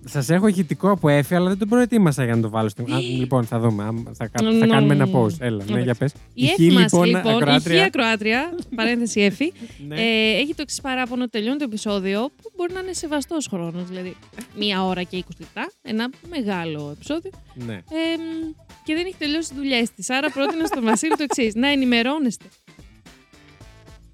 σας 0.06 0.30
έχω 0.30 0.48
ηχητικό 0.48 0.89
από 0.92 1.09
έφη, 1.09 1.36
αλλά 1.36 1.48
δεν 1.50 1.57
το 1.57 1.65
προετοίμασα 1.65 2.24
για 2.24 2.36
να 2.36 2.42
το 2.42 2.50
βάλω 2.50 2.69
στην. 2.69 2.94
Α, 2.94 3.00
λοιπόν, 3.00 3.45
θα 3.45 3.59
δούμε. 3.59 3.83
Άμ, 3.83 4.03
Θα, 4.13 4.27
κα- 4.27 4.44
θα 4.44 4.51
Νο. 4.51 4.68
κάνουμε 4.68 4.94
ένα 4.94 5.07
post. 5.13 5.36
Έλα, 5.39 5.57
ναι, 5.57 5.63
Εντάξει. 5.63 5.81
για 5.83 5.95
πες. 5.95 6.13
η 6.33 6.45
Έφη 6.45 6.71
μας 6.71 6.81
λοιπόν, 6.83 7.09
η 7.09 7.13
Χ 7.13 7.81
ακροάτρια, 7.86 8.53
παρένθεση 8.75 9.21
Έφη, 9.21 9.53
Ναι. 9.88 9.95
Ε, 9.95 10.38
έχει 10.42 10.53
το 10.56 10.62
εξή 10.62 10.81
παράπονο, 10.81 11.27
τελειώνει 11.30 11.57
το 11.57 11.63
επεισόδιο 11.63 12.19
που 12.42 12.51
μπορεί 12.56 12.74
να 12.74 12.80
είναι 12.80 12.94
σεβαστός 12.94 13.48
χρόνος, 13.48 13.83
δηλαδή 13.88 14.15
μία 14.57 14.83
ώρα 14.86 15.03
και 15.03 15.18
20 15.18 15.21
λεπτά. 15.39 15.71
Ένα 15.81 16.09
μεγάλο 16.30 16.89
επεισόδιο. 16.95 17.31
ναι. 17.53 17.74
Ε, 17.74 18.18
μ, 18.18 18.51
και 18.83 18.94
δεν 18.94 19.06
έχει 19.06 19.15
τελειώσει 19.18 19.50
τι 19.50 19.56
δουλειέ 19.56 19.83
της. 19.95 20.09
Άρα 20.09 20.30
πρότεινα 20.31 20.65
στον 20.65 20.83
Βασίλη 20.83 21.15
το 21.18 21.24
εξής: 21.24 21.56
Να 21.56 21.68
ενημερώνεστε. 21.68 22.45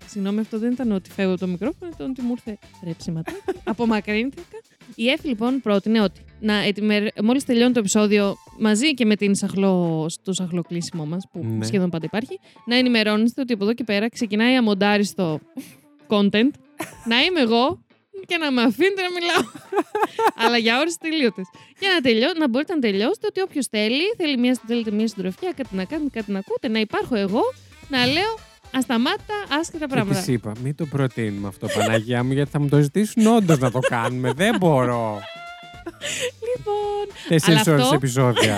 Συγγνώμη, 0.10 0.39
αυτό 0.39 0.60
δεν 0.60 0.72
ήταν 0.72 0.92
ότι 0.92 1.10
φεύγω 1.12 1.31
από 1.31 1.39
το 1.39 1.48
μικρόφωνο, 1.48 1.92
ήταν 1.95 2.10
ότι 2.10 2.22
μου 2.22 2.31
ήρθε 2.31 2.57
ρέψιματάκι. 2.84 3.38
Απομακρύνθηκα. 3.63 4.42
Η 4.95 5.10
Εφη 5.10 5.28
λοιπόν 5.28 5.62
πρότεινε 5.62 6.01
ότι 6.01 6.22
να 6.39 6.54
ετοιμερ... 6.54 7.04
μόλις 7.24 7.44
τελειώνει 7.44 7.74
το 7.74 7.80
επεισόδιο 7.80 8.36
μαζί 8.60 8.94
και 8.94 9.06
με 9.06 9.16
την 9.16 9.36
σαχλό... 9.36 10.06
το 10.24 10.34
σαχλοκλείσιμό 10.34 11.06
μας 11.06 11.28
που 11.31 11.44
Ναι. 11.44 11.66
σχεδόν 11.66 11.89
πάντα 11.89 12.06
υπάρχει 12.06 12.39
να 12.66 12.75
ενημερώνεστε 12.75 13.42
ότι 13.42 13.54
από 13.54 13.63
εδώ 13.63 13.74
και 13.74 13.84
πέρα 13.84 14.10
ξεκινάει 14.10 14.56
αμοντάριστο 14.56 15.39
content 16.07 16.50
να 17.12 17.22
είμαι 17.22 17.39
εγώ 17.42 17.80
και 18.25 18.38
να 18.38 18.51
με 18.51 18.62
αφήνετε 18.62 19.01
να 19.01 19.07
μιλάω. 19.12 19.51
Αλλά 20.45 20.57
για 20.57 20.80
ώρες 20.80 20.98
τελείωτες. 20.98 21.45
Για 21.80 21.89
να, 21.94 22.01
τελειώ... 22.01 22.28
να 22.38 22.48
μπορείτε 22.50 22.74
να 22.74 22.80
τελειώσετε 22.80 23.28
ότι 23.28 23.42
όποιος 23.42 23.68
θέλει, 23.68 24.04
θέλει 24.18 24.38
μια, 24.38 24.60
θέλετε 24.68 24.92
μια 24.92 25.07
συντροφιά, 25.07 25.51
κάτι 25.51 25.75
να 25.75 25.86
κάνετε, 25.86 26.10
κάτι 26.19 26.31
να 26.31 26.39
ακούτε, 26.39 26.68
να 26.68 26.80
υπάρχω 26.80 27.16
εγώ, 27.16 27.42
να 27.88 28.06
λέω 28.06 28.38
ασταμάτητα 28.71 29.33
άσχετα 29.59 29.85
Και 29.85 29.93
πράγματα. 29.93 30.19
της 30.19 30.27
είπα, 30.27 30.51
μην 30.63 30.75
το 30.75 30.85
προτείνουμε 30.85 31.47
αυτό, 31.47 31.67
Παναγία 31.67 32.23
μου, 32.23 32.33
γιατί 32.33 32.49
θα 32.51 32.59
μου 32.59 32.67
το 32.69 32.79
ζητήσουν 32.79 33.27
όντως 33.27 33.57
να 33.59 33.71
το 33.71 33.79
κάνουμε. 33.79 34.33
δεν 34.33 34.55
μπορώ. 34.59 35.19
Λοιπόν, 36.57 37.15
Τέσσερις 37.27 37.59
αυτό- 37.59 37.71
ώρες 37.71 37.91
επεισόδια. 37.91 38.57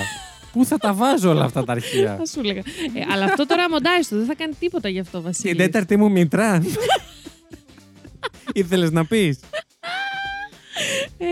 Πού 0.54 0.66
θα 0.66 0.78
τα 0.78 0.94
βάζω 0.94 1.30
όλα 1.30 1.44
αυτά 1.44 1.64
τα 1.64 1.72
αρχεία; 1.72 2.16
θα 2.18 2.26
σου 2.26 2.40
έλεγα. 2.40 2.60
Ε, 2.94 3.14
αλλά 3.14 3.26
αυτό 3.26 3.46
τώρα 3.46 3.70
μοντάριστο, 3.70 4.16
δεν 4.16 4.26
θα 4.26 4.36
κάνει 4.36 4.54
τίποτα 4.60 4.90
γι' 4.90 5.00
αυτό, 5.00 5.22
Βασίλη. 5.22 5.50
Την 5.56 5.58
τέταρτη 5.58 5.98
μου 5.98 6.12
μητρά. 6.12 6.64
Ήθελες 8.54 8.92
να 8.92 9.06
πεις; 9.06 9.40
Ε, 11.18 11.26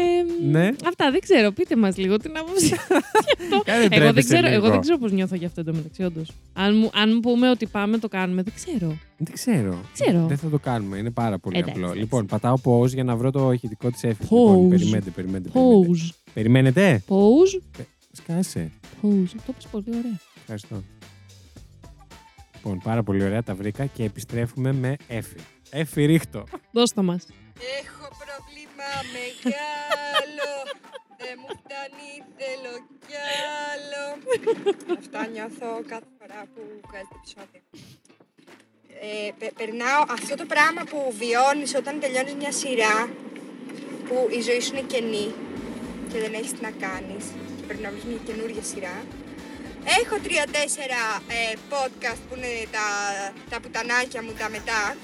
Ναι. 0.50 0.70
Αυτά 0.88 1.12
δεν 1.12 1.20
ξέρω. 1.20 1.52
Πείτε 1.52 1.76
μας 1.76 1.98
λίγο 1.98 2.18
την 2.18 2.38
άποψη. 2.38 2.66
γι' 2.66 2.74
αυτό. 2.74 3.62
Κάνε 3.66 3.80
εγώ, 3.80 3.88
δεν 3.90 4.00
τρέπεσαι 4.00 4.28
ξέρω, 4.28 4.48
λίγο. 4.48 4.56
εγώ 4.56 4.70
δεν 4.70 4.82
ξέρω 4.82 4.98
πώς 4.98 5.12
νιώθω 5.12 5.36
γι' 5.36 5.46
αυτό 5.46 5.60
εντωμεταξύ, 5.60 6.04
όντως. 6.04 6.32
Αν, 6.54 6.78
μου- 6.78 6.90
αν 6.94 7.20
πούμε 7.20 7.50
ότι 7.50 7.66
πάμε, 7.66 7.98
το 7.98 8.08
κάνουμε, 8.08 8.42
δεν 8.42 8.54
ξέρω. 8.54 8.98
Δεν 9.18 9.34
ξέρω. 9.34 9.82
Ξέρω. 9.94 10.26
Δεν 10.28 10.38
θα 10.38 10.50
το 10.50 10.60
κάνουμε. 10.60 10.98
Είναι 10.98 11.12
πάρα 11.12 11.40
πολύ 11.40 11.56
Εντάξει, 11.58 11.74
απλό. 11.74 11.86
εντάξει. 11.86 12.02
Λοιπόν, 12.04 12.26
πατάω 12.26 12.56
pause 12.64 12.88
για 12.94 13.04
να 13.04 13.16
βρω 13.16 13.32
το 13.32 13.52
ηχητικό 13.52 13.92
της 13.92 14.04
έφη. 14.04 14.24
Pause. 14.24 14.30
Λοιπόν, 14.30 14.70
περιμένετε, 14.70 15.10
περιμένετε. 15.10 15.50
περιμένετε. 15.50 15.88
Pause. 15.92 16.14
Περιμένετε. 16.34 17.04
Pause. 17.08 17.62
Σκάσε. 18.12 18.72
Pause. 19.02 19.30
Το 19.36 19.44
είπες 19.50 19.68
πολύ 19.72 19.86
ωραία. 19.88 20.20
Ευχαριστώ. 20.42 20.84
Λοιπόν, 22.56 22.80
πάρα 22.84 23.04
πολύ 23.04 23.24
ωραία 23.24 23.44
τα 23.44 23.56
βρήκα 23.56 23.86
και 23.86 24.04
επιστρέφουμε 24.04 24.74
με 24.74 24.96
έφη. 25.08 25.36
Έφη 25.70 26.06
ρίχτο. 26.06 26.44
Δώσ' 26.72 26.94
το 26.94 27.04
μας. 27.04 27.26
Έχω 27.80 28.08
πρόβλημα 28.24 28.90
μεγάλο. 29.18 30.50
Δεν 31.22 31.36
μου 31.42 31.52
φτάνει, 31.62 32.10
θέλω 32.38 32.74
κι 33.08 33.18
άλλο. 33.72 34.04
Αυτά 35.00 35.28
νιώθω 35.28 35.70
κάθε 35.92 36.10
φορά 36.20 36.42
που 36.54 36.62
βγάζει 36.88 37.08
το 37.12 37.18
επεισόδιο. 37.22 37.62
Ε, 39.02 39.32
πε- 39.40 39.54
περνάω 39.54 40.02
αυτό 40.10 40.36
το 40.36 40.46
πράγμα 40.46 40.84
που 40.84 41.14
βιώνεις 41.22 41.76
όταν 41.76 42.00
τελειώνεις 42.00 42.34
μια 42.34 42.52
σειρά 42.52 43.10
που 44.08 44.28
η 44.38 44.42
ζωή 44.42 44.60
σου 44.62 44.72
είναι 44.76 44.86
κενή 44.94 45.34
και 46.12 46.20
δεν 46.20 46.34
έχεις 46.34 46.52
τι 46.54 46.62
να 46.62 46.72
κάνεις 46.72 47.26
και 47.58 47.64
πρέπει 47.68 47.82
να 47.82 47.90
βρεις 47.92 48.04
μια 48.04 48.20
καινούργια 48.26 48.64
σειρά. 48.64 48.98
Έχω 50.02 50.16
τρία-τέσσερα 50.24 51.02
ε, 51.38 51.54
podcast 51.74 52.20
που 52.30 52.36
είναι 52.36 52.54
τα, 52.72 52.88
τα 53.50 53.60
πουτανάκια 53.60 54.24
μου 54.24 54.34
τα 54.40 54.50
μετά. 54.50 54.96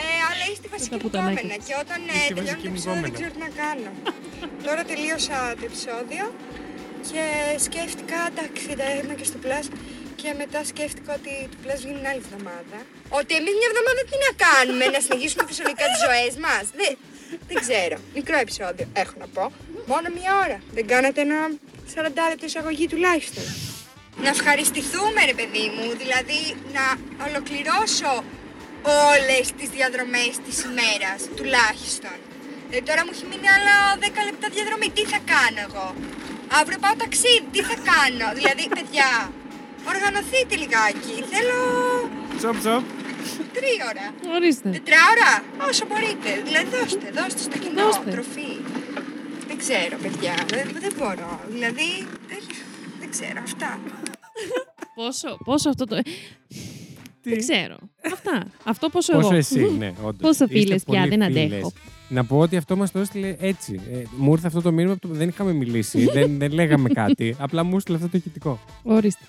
Ε, 0.00 0.02
αλλά 0.28 0.42
έχει 0.50 0.60
τη 0.64 0.68
βασική 0.74 0.90
Τα 0.94 0.96
μου 0.96 1.02
πουτανάκια 1.04 1.40
κόμενα. 1.40 1.56
της. 1.58 1.66
Και 1.68 1.76
όταν 1.84 1.98
ε, 2.08 2.12
Έχει 2.18 2.28
τη 2.28 2.34
τελειώνει 2.34 2.48
βασική 2.48 2.66
το 2.66 2.70
μου 2.70 2.74
επεισόδιο 2.74 3.00
δεν 3.06 3.10
κόμενα. 3.12 3.16
ξέρω 3.18 3.30
τι 3.36 3.40
να 3.46 3.50
κάνω. 3.62 3.90
Τώρα 4.66 4.82
τελείωσα 4.90 5.38
το 5.58 5.64
επεισόδιο 5.70 6.24
και 7.10 7.22
σκέφτηκα, 7.66 8.18
εντάξει, 8.30 8.66
τα 8.80 8.86
έχουμε 8.94 9.14
και 9.20 9.26
στο 9.30 9.38
Plus. 9.44 9.66
Και 10.20 10.28
μετά 10.42 10.60
σκέφτηκα 10.72 11.10
ότι 11.20 11.32
το 11.52 11.56
Plus 11.62 11.78
βγαίνει 11.82 11.98
την 12.02 12.08
άλλη 12.10 12.22
εβδομάδα. 12.26 12.78
Ότι 13.20 13.32
εμείς 13.40 13.54
μια 13.60 13.68
εβδομάδα 13.72 14.00
τι 14.10 14.16
να 14.26 14.30
κάνουμε, 14.46 14.84
να 14.96 15.00
συνεχίσουμε 15.06 15.42
φυσιολογικά 15.50 15.84
τις 15.92 16.00
ζωές 16.06 16.32
μας. 16.46 16.64
Δεν, 16.80 16.92
δεν 17.48 17.56
ξέρω. 17.64 17.96
Μικρό 18.18 18.36
επεισόδιο 18.46 18.86
έχω 19.02 19.14
να 19.22 19.28
πω. 19.36 19.44
Μόνο 19.92 20.06
μία 20.18 20.32
ώρα. 20.44 20.58
Δεν 20.76 20.84
κάνατε 20.92 21.18
ένα 21.26 21.38
40 21.94 22.30
λεπτό 22.32 22.44
εισαγωγή 22.50 22.86
τουλάχιστον. 22.92 23.44
Να 24.24 24.28
ευχαριστηθούμε 24.36 25.20
ρε 25.30 25.36
παιδί 25.38 25.66
μου, 25.74 25.86
δηλαδή 26.02 26.40
να 26.76 26.84
ολοκληρώσω 27.26 28.10
όλες 28.82 29.44
τις 29.58 29.68
διαδρομές 29.76 30.32
της 30.46 30.56
ημέρας, 30.68 31.20
τουλάχιστον. 31.38 32.16
Δηλαδή 32.68 32.86
τώρα 32.88 33.00
μου 33.04 33.12
έχει 33.14 33.26
μείνει 33.30 33.48
άλλα 33.56 33.74
10 34.00 34.20
λεπτά 34.28 34.46
διαδρομή, 34.56 34.88
τι 34.96 35.04
θα 35.12 35.20
κάνω 35.32 35.60
εγώ; 35.68 35.86
Αύριο 36.60 36.78
πάω 36.84 36.94
ταξίδι, 37.02 37.46
τι 37.54 37.60
θα 37.70 37.76
κάνω; 37.90 38.26
δηλαδή, 38.38 38.64
παιδιά, 38.76 39.10
οργανωθείτε 39.92 40.54
λιγάκι. 40.62 41.14
Θέλω... 41.32 41.58
Τσοπ, 42.38 42.56
τσοπ. 42.62 42.84
τρίωρα. 43.56 44.06
Ορίστε. 44.36 44.68
Τετράωρα; 44.76 45.32
Όσο 45.68 45.84
μπορείτε. 45.88 46.30
Δηλαδή 46.48 46.68
δώστε, 46.76 47.06
δώστε 47.18 47.40
στο 47.48 47.56
κοινό 47.62 47.82
Δώστε. 47.84 48.10
τροφή. 48.14 48.50
Δεν 49.48 49.56
ξέρω, 49.62 49.94
παιδιά. 50.04 50.34
Δεν, 50.54 50.66
δεν 50.84 50.92
μπορώ. 50.98 51.40
Δηλαδή. 51.54 51.90
Δεν, 52.30 52.40
δεν 53.00 53.08
ξέρω. 53.14 53.38
Αυτά. 53.48 53.70
Πόσο, 54.94 55.38
πόσο 55.44 55.68
αυτό 55.68 55.84
το. 55.84 55.96
Τι; 57.28 57.34
Δεν 57.34 57.38
ξέρω. 57.38 57.76
Αυτά. 58.12 58.46
Αυτό 58.64 58.88
πόσο, 58.88 59.12
Πόσο 59.12 59.26
εγώ. 59.28 59.36
εσύ, 59.36 59.74
ναι, 59.78 59.92
όντως. 60.02 60.20
Πόσο 60.20 60.44
Είστε 60.44 60.58
φίλες 60.58 60.84
πια, 60.84 60.98
πολύ 61.00 61.16
δεν 61.16 61.26
φίλες. 61.32 61.44
αντέχω. 61.52 61.72
Να 62.08 62.24
πω 62.24 62.38
ότι 62.38 62.56
αυτό 62.56 62.76
μας 62.76 62.90
το 62.92 62.98
έστειλε 62.98 63.36
έτσι. 63.40 63.80
Ε, 63.92 64.02
μου 64.16 64.32
ήρθε 64.32 64.46
αυτό 64.46 64.60
το 64.62 64.72
μήνυμα 64.72 64.94
που 64.96 65.08
δεν 65.10 65.28
είχαμε 65.28 65.52
μιλήσει, 65.52 66.04
δεν, 66.14 66.38
δεν 66.38 66.52
λέγαμε 66.52 66.88
κάτι. 66.88 67.36
Απλά 67.38 67.64
μου 67.64 67.76
έστειλε 67.76 67.96
αυτό 67.96 68.08
το 68.08 68.16
ηχητικό. 68.16 68.58
Ορίστε. 68.82 69.24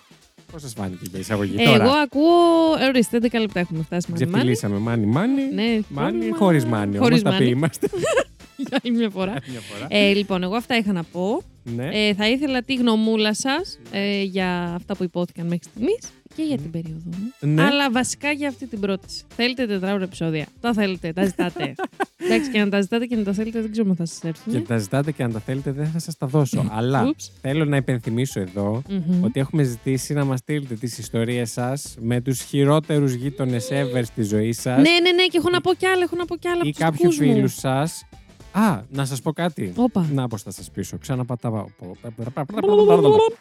Πώς 0.52 0.62
σας 0.62 0.74
φάνηκε 0.74 1.06
η 1.16 1.20
εισαγωγή 1.20 1.56
Ε, 1.58 1.64
τώρα; 1.66 1.84
Εγώ 1.84 1.92
ακούω. 1.94 2.76
ε, 2.80 2.86
Ορίστε, 2.88 3.20
11 3.22 3.28
λεπτά 3.40 3.60
έχουμε 3.60 3.84
φτάσει 3.84 4.12
μαζί. 4.12 4.26
Ξεφτυλίσαμε 4.26 4.78
μάνι 4.78 5.06
μάνι. 5.06 5.42
Ναι, 5.54 5.80
Μάνι 5.90 6.30
χωρίς 6.32 6.66
μάνι. 6.66 6.96
Όμως 6.98 7.08
Χωρίς 7.08 7.22
τα 7.22 7.30
πει 7.30 7.36
μάνι. 7.36 7.50
είμαστε. 7.50 7.88
Για 8.68 8.80
άλλη 8.84 8.96
μια 8.96 9.10
φορά. 9.10 9.32
Μια 9.50 9.60
φορά. 9.60 9.88
Ε, 9.90 10.14
λοιπόν, 10.14 10.44
εγώ 10.44 10.56
αυτά 10.56 10.78
είχα 10.78 10.92
να 10.92 11.04
πω. 11.04 11.42
Ναι. 11.64 11.90
Ε, 11.92 12.14
θα 12.14 12.30
ήθελα 12.30 12.62
τη 12.62 12.76
γνωμούλα 12.76 13.34
σας 13.34 13.80
ε, 13.92 14.22
για 14.24 14.74
αυτά 14.76 14.96
που 14.96 15.04
υπόθηκαν 15.04 15.46
μέχρι 15.48 15.70
στιγμής 15.72 16.10
και 16.36 16.44
για 16.44 16.58
την 16.58 16.72
περίοδο 16.72 17.10
μου. 17.18 17.34
Ναι. 17.54 17.64
Αλλά 17.64 17.92
βασικά 17.92 18.32
για 18.32 18.48
αυτή 18.48 18.68
την 18.68 18.80
πρόταση. 18.80 19.24
Θέλετε 19.36 19.68
τετράωρα 19.68 20.04
επεισόδια. 20.04 20.46
Τα 20.62 20.74
θέλετε, 20.74 21.14
τα 21.14 21.26
ζητάτε. 21.26 21.76
Εντάξει, 22.26 22.52
και 22.52 22.60
να 22.60 22.70
τα 22.70 22.82
ζητάτε 22.82 23.06
και 23.06 23.16
να 23.16 23.24
τα 23.24 23.34
θέλετε, 23.34 23.62
δεν 23.62 23.72
ξέρω 23.72 23.90
αν 23.90 23.96
θα 23.96 24.06
σας 24.06 24.24
έρθουν. 24.24 24.54
Και 24.54 24.60
τα 24.60 24.78
ζητάτε 24.78 25.12
και 25.12 25.24
αν 25.24 25.32
τα 25.32 25.40
θέλετε 25.40 25.72
δεν 25.72 25.88
θα 25.88 26.00
σας 26.00 26.18
τα 26.18 26.28
δώσω. 26.28 26.68
Αλλά 26.72 27.06
Ούψ. 27.08 27.32
θέλω 27.42 27.66
να 27.66 27.76
υπενθυμίσω 27.76 28.40
εδώ 28.40 28.82
Μμμ. 28.90 29.24
ότι 29.24 29.40
έχουμε 29.40 29.64
ζητήσει 29.64 30.14
να 30.14 30.24
μας 30.26 30.40
στείλετε 30.40 30.76
τις 30.76 30.98
ιστορίες 30.98 31.52
σας 31.52 31.96
με 32.00 32.22
τους 32.22 32.42
χειρότερους 32.42 33.14
γείτονες 33.14 33.68
ever 33.72 34.02
στη 34.04 34.24
ζωή 34.24 34.54
σας. 34.54 34.76
Ναι, 34.78 34.90
ναι, 35.04 35.12
ναι, 35.12 35.26
και 35.30 35.38
έχω 35.38 35.50
να 35.50 35.62
πω 35.62 35.74
κι 35.74 35.86
άλλα, 35.86 36.04
έχω 36.04 36.16
να 36.16 36.26
πω 36.26 36.36
κι 36.38 36.48
άλλα. 36.48 36.62
ή 36.64 36.70
από 36.70 36.70
τους 36.70 36.78
κάποιους 36.80 37.18
δικούς 37.18 37.28
μου. 37.28 37.34
φίλους 37.34 37.54
σας. 37.54 38.06
Α, 38.52 38.82
να 38.90 39.06
σας 39.06 39.22
πω 39.22 39.32
κάτι. 39.34 39.74
Όπα. 39.76 40.06
Να 40.14 40.28
πώ 40.28 40.38
θα 40.38 40.52
σας 40.52 40.72
πείσω. 40.72 40.98
Ξαναπατάω. 40.98 41.66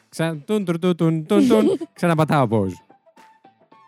Ξα- 0.08 0.36
τουν, 0.46 0.64
τουν, 0.64 0.80
τουν, 0.80 0.96
τουν, 0.96 1.26
τουν, 1.26 1.48
τουν. 1.48 1.78
Ξαναπατάω 1.92 2.46
pause. 2.50 2.72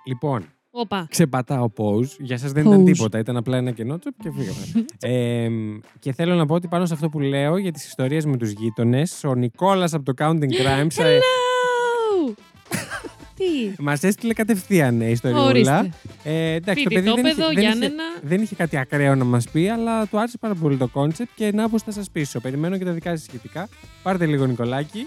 Λοιπόν, 0.06 0.44
Όπα. 0.70 1.06
ξεπατάω 1.10 1.68
pause. 1.76 2.08
Για 2.18 2.38
σας 2.38 2.52
δεν 2.52 2.66
ήταν 2.66 2.80
Pause. 2.82 2.84
τίποτα. 2.84 3.18
Ήταν 3.18 3.36
απλά 3.36 3.56
ένα 3.56 3.70
κενό 3.70 3.98
τσοπ 3.98 4.14
και 4.22 4.30
φύγαμε. 4.36 4.86
ε, 5.16 5.48
και 5.98 6.12
θέλω 6.12 6.34
να 6.34 6.46
πω 6.46 6.54
ότι 6.54 6.68
πάνω 6.68 6.86
σε 6.86 6.94
αυτό 6.94 7.08
που 7.08 7.20
λέω 7.20 7.56
για 7.56 7.72
τις 7.72 7.86
ιστορίες 7.86 8.24
με 8.24 8.36
τους 8.36 8.50
γείτονες, 8.50 9.24
ο 9.24 9.34
Νικόλας 9.34 9.94
από 9.94 10.04
το 10.04 10.12
Counting 10.18 10.50
Crimes 10.50 10.98
ε, 10.98 11.18
Hello! 11.18 11.49
Τι; 13.40 13.82
μας 13.82 14.02
έστειλε 14.02 14.32
κατευθείαν 14.34 15.00
ε, 15.00 15.10
ιστοριούλα. 15.10 15.44
Ορίστε. 15.48 15.90
Ε, 16.24 16.52
εντάξει, 16.54 16.82
το 16.84 16.88
παιδί 16.90 17.04
δεν 17.06 17.14
Φοιτητόπαιδο, 17.16 17.50
είχε, 17.50 17.60
δεν, 17.60 17.70
είχε, 17.70 17.76
Γιάννενα. 17.78 18.02
δεν 18.22 18.42
είχε 18.42 18.54
κάτι 18.54 18.76
ακραίο 18.76 19.14
να 19.14 19.24
μας 19.24 19.48
πει, 19.50 19.68
αλλά 19.68 20.06
του 20.06 20.18
άρεσε 20.18 20.38
πάρα 20.38 20.54
πολύ 20.54 20.76
το 20.76 20.88
concept 20.88 21.30
και 21.34 21.52
να 21.52 21.68
πώς 21.68 21.82
θα 21.82 21.90
σας 21.92 22.10
πείσω. 22.10 22.40
Περιμένω 22.40 22.78
και 22.78 22.84
τα 22.84 22.92
δικά 22.92 23.10
σας 23.16 23.22
σχετικά. 23.22 23.68
Πάρτε 24.02 24.26
λίγο 24.26 24.46
Νικολάκη. 24.46 25.06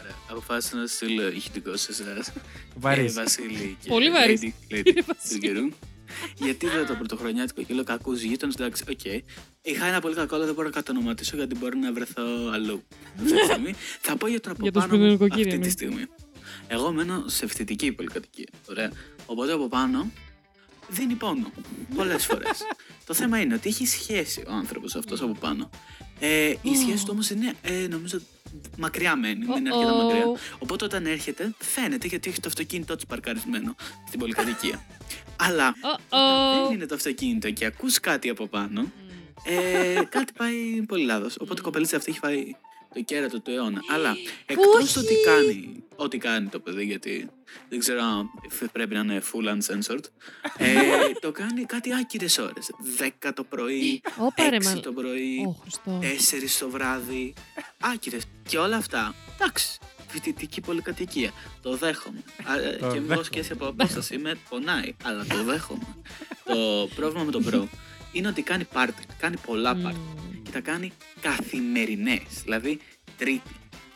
Ωραία. 0.00 0.14
Αποφάσισα 0.30 0.76
να 0.76 0.86
στείλω 0.86 1.28
ηχητικό 1.28 1.76
σε 1.76 1.92
εσάς. 1.92 2.32
Βαρύς. 2.76 3.14
Βασίλη 3.14 3.76
και 3.82 3.88
Πολύ 3.88 4.10
βαρύς. 4.10 4.40
Lady- 4.42 4.74
Lady 4.74 4.82
Κύριε 4.84 5.02
του 5.02 5.14
Βασίλη. 5.16 5.40
καιρού. 5.40 5.68
Γιατί 6.34 6.66
είδα 6.66 6.84
το 6.84 6.94
πρωτοχρονιάτικο 6.94 7.62
και 7.62 7.74
λέω 7.74 7.84
κακούς 7.84 8.22
γείτονες. 8.22 8.54
Εντάξει, 8.54 8.84
οκ. 8.90 9.04
Είχα 9.62 9.86
ένα 9.86 10.00
πολύ 10.00 10.14
κακό, 10.14 10.34
αλλά 10.34 10.44
δεν 10.44 10.54
μπορώ 10.54 10.66
να 10.68 10.74
κατονοματίσω 10.74 11.36
γιατί 11.36 11.54
μπορεί 11.58 11.78
να 11.78 11.92
βρεθώ 11.92 12.22
αλλού. 12.54 12.82
Αυτή 13.18 13.32
τη 13.32 13.44
στιγμή. 13.50 13.74
Θα 14.00 14.16
πω 14.16 14.26
για 14.28 14.40
τον 14.40 14.52
από 14.52 14.62
Για 14.62 14.72
το 14.72 14.78
πάνω 14.80 14.92
μου 14.92 14.98
σπινελικοκύριο, 14.98 15.44
αυτή 15.44 15.56
ναι. 15.58 15.64
τη 15.64 15.70
στιγμή. 15.70 16.02
Εγώ 16.68 16.92
μένω 16.92 17.24
σε 17.26 17.46
φοιτητική 17.46 17.92
πολυκατοικία. 17.92 18.48
Ωραία. 18.68 18.92
Οπότε 19.26 19.52
από 19.52 19.68
πάνω 19.68 20.10
δίνει 20.88 21.14
πόνο. 21.14 21.52
Πολλές 21.94 22.26
φορές. 22.26 22.62
το 23.06 23.14
θέμα 23.14 23.40
είναι 23.40 23.54
ότι 23.54 23.68
έχει 23.68 23.86
σχέση 23.86 24.44
ο 24.46 24.52
άνθρωπος 24.52 24.94
αυτός 24.94 25.20
από 25.22 25.32
πάνω. 25.40 25.70
Ε, 26.20 26.54
η 26.62 26.76
σχέση 26.76 27.04
του 27.04 27.10
όμως 27.10 27.30
είναι, 27.30 27.54
ε, 27.62 27.86
νομίζω, 27.90 28.20
μακριά 28.78 29.16
μένει. 29.16 29.44
Δεν 29.44 29.56
είναι 29.56 29.74
αρκετά 29.74 29.94
Oh-oh. 29.94 30.02
μακριά. 30.02 30.24
Οπότε 30.58 30.84
όταν 30.84 31.06
έρχεται, 31.06 31.54
φαίνεται 31.58 32.06
γιατί 32.06 32.30
έχει 32.30 32.40
το 32.40 32.48
αυτοκίνητό 32.48 32.96
του 32.96 33.06
παρκαρισμένο 33.06 33.74
στην 34.06 34.18
πολυκατοικία. 34.18 34.86
Αλλά 35.36 35.74
όταν 35.80 35.98
Oh-oh. 36.10 36.66
δεν 36.66 36.76
είναι 36.76 36.86
το 36.86 36.94
αυτοκίνητο 36.94 37.50
και 37.50 37.64
ακούς 37.64 38.00
κάτι 38.00 38.28
από 38.28 38.46
πάνω, 38.46 38.92
ε, 39.44 40.00
κάτι 40.08 40.32
πάει 40.32 40.82
πολύ 40.86 41.04
λάθος. 41.04 41.36
Οπότε 41.40 41.60
η 41.60 41.62
κοπελίτσα 41.62 41.96
αυτή 41.96 42.10
έχει 42.10 42.18
φάει 42.18 42.54
το 42.94 43.00
κέρατο 43.02 43.40
του 43.40 43.50
αιώνα. 43.50 43.80
Αλλά 43.94 44.16
εκτός 44.46 44.82
Όχι. 44.82 44.92
το 44.94 45.00
ότι 45.00 45.14
κάνει, 45.24 45.82
ό,τι 45.96 46.18
κάνει 46.18 46.48
το 46.48 46.60
παιδί, 46.60 46.84
γιατί 46.84 47.28
δεν 47.68 47.78
ξέρω 47.78 48.02
αν 48.02 48.26
πρέπει 48.72 48.94
να 48.94 49.00
είναι 49.00 49.22
full 49.32 49.48
uncensored, 49.48 50.04
ε, 50.58 50.74
το 51.20 51.32
κάνει 51.32 51.64
κάτι 51.64 51.94
άκυρες 51.94 52.38
ώρες. 52.38 52.70
10 53.22 53.30
το 53.34 53.44
πρωί, 53.44 54.00
Όπα 54.18 54.50
ρε 54.50 54.56
6 54.56 54.64
μα. 54.64 54.80
το 54.80 54.92
πρωί, 54.92 55.44
Ω 55.46 55.56
Χριστό. 55.62 56.00
4 56.02 56.58
το 56.60 56.70
βράδυ. 56.70 57.34
Άκυρες. 57.80 58.22
Και 58.48 58.58
όλα 58.58 58.76
αυτά, 58.76 59.14
εντάξει, 59.40 59.78
φοιτητική 60.08 60.60
πολυκατοικία. 60.60 61.30
Το 61.62 61.76
δέχομαι. 61.76 62.22
Α, 62.44 62.58
ε, 62.60 62.76
Το 62.80 62.90
και 62.90 62.96
εγώ 62.96 63.06
δέχομαι. 63.06 63.24
σχέση 63.24 63.52
από 63.52 63.66
απόσταση 63.66 64.18
με 64.18 64.38
πονάει, 64.48 64.94
αλλά 65.04 65.24
το 65.28 65.42
δέχομαι. 65.44 65.86
το 66.44 66.88
πρόβλημα 66.94 67.24
με 67.24 67.30
τον 67.30 67.42
bro 67.42 67.68
είναι 68.12 68.28
ότι 68.28 68.42
κάνει 68.42 68.64
πάρτι. 68.64 69.02
Κάνει 69.18 69.36
πολλά 69.46 69.76
πάρτι. 69.76 69.98
Μμμ. 69.98 70.42
Και 70.42 70.50
τα 70.50 70.60
κάνει 70.60 70.92
καθημερινές. 71.20 72.22
Δηλαδή, 72.44 72.78
τρίτη, 73.18 73.42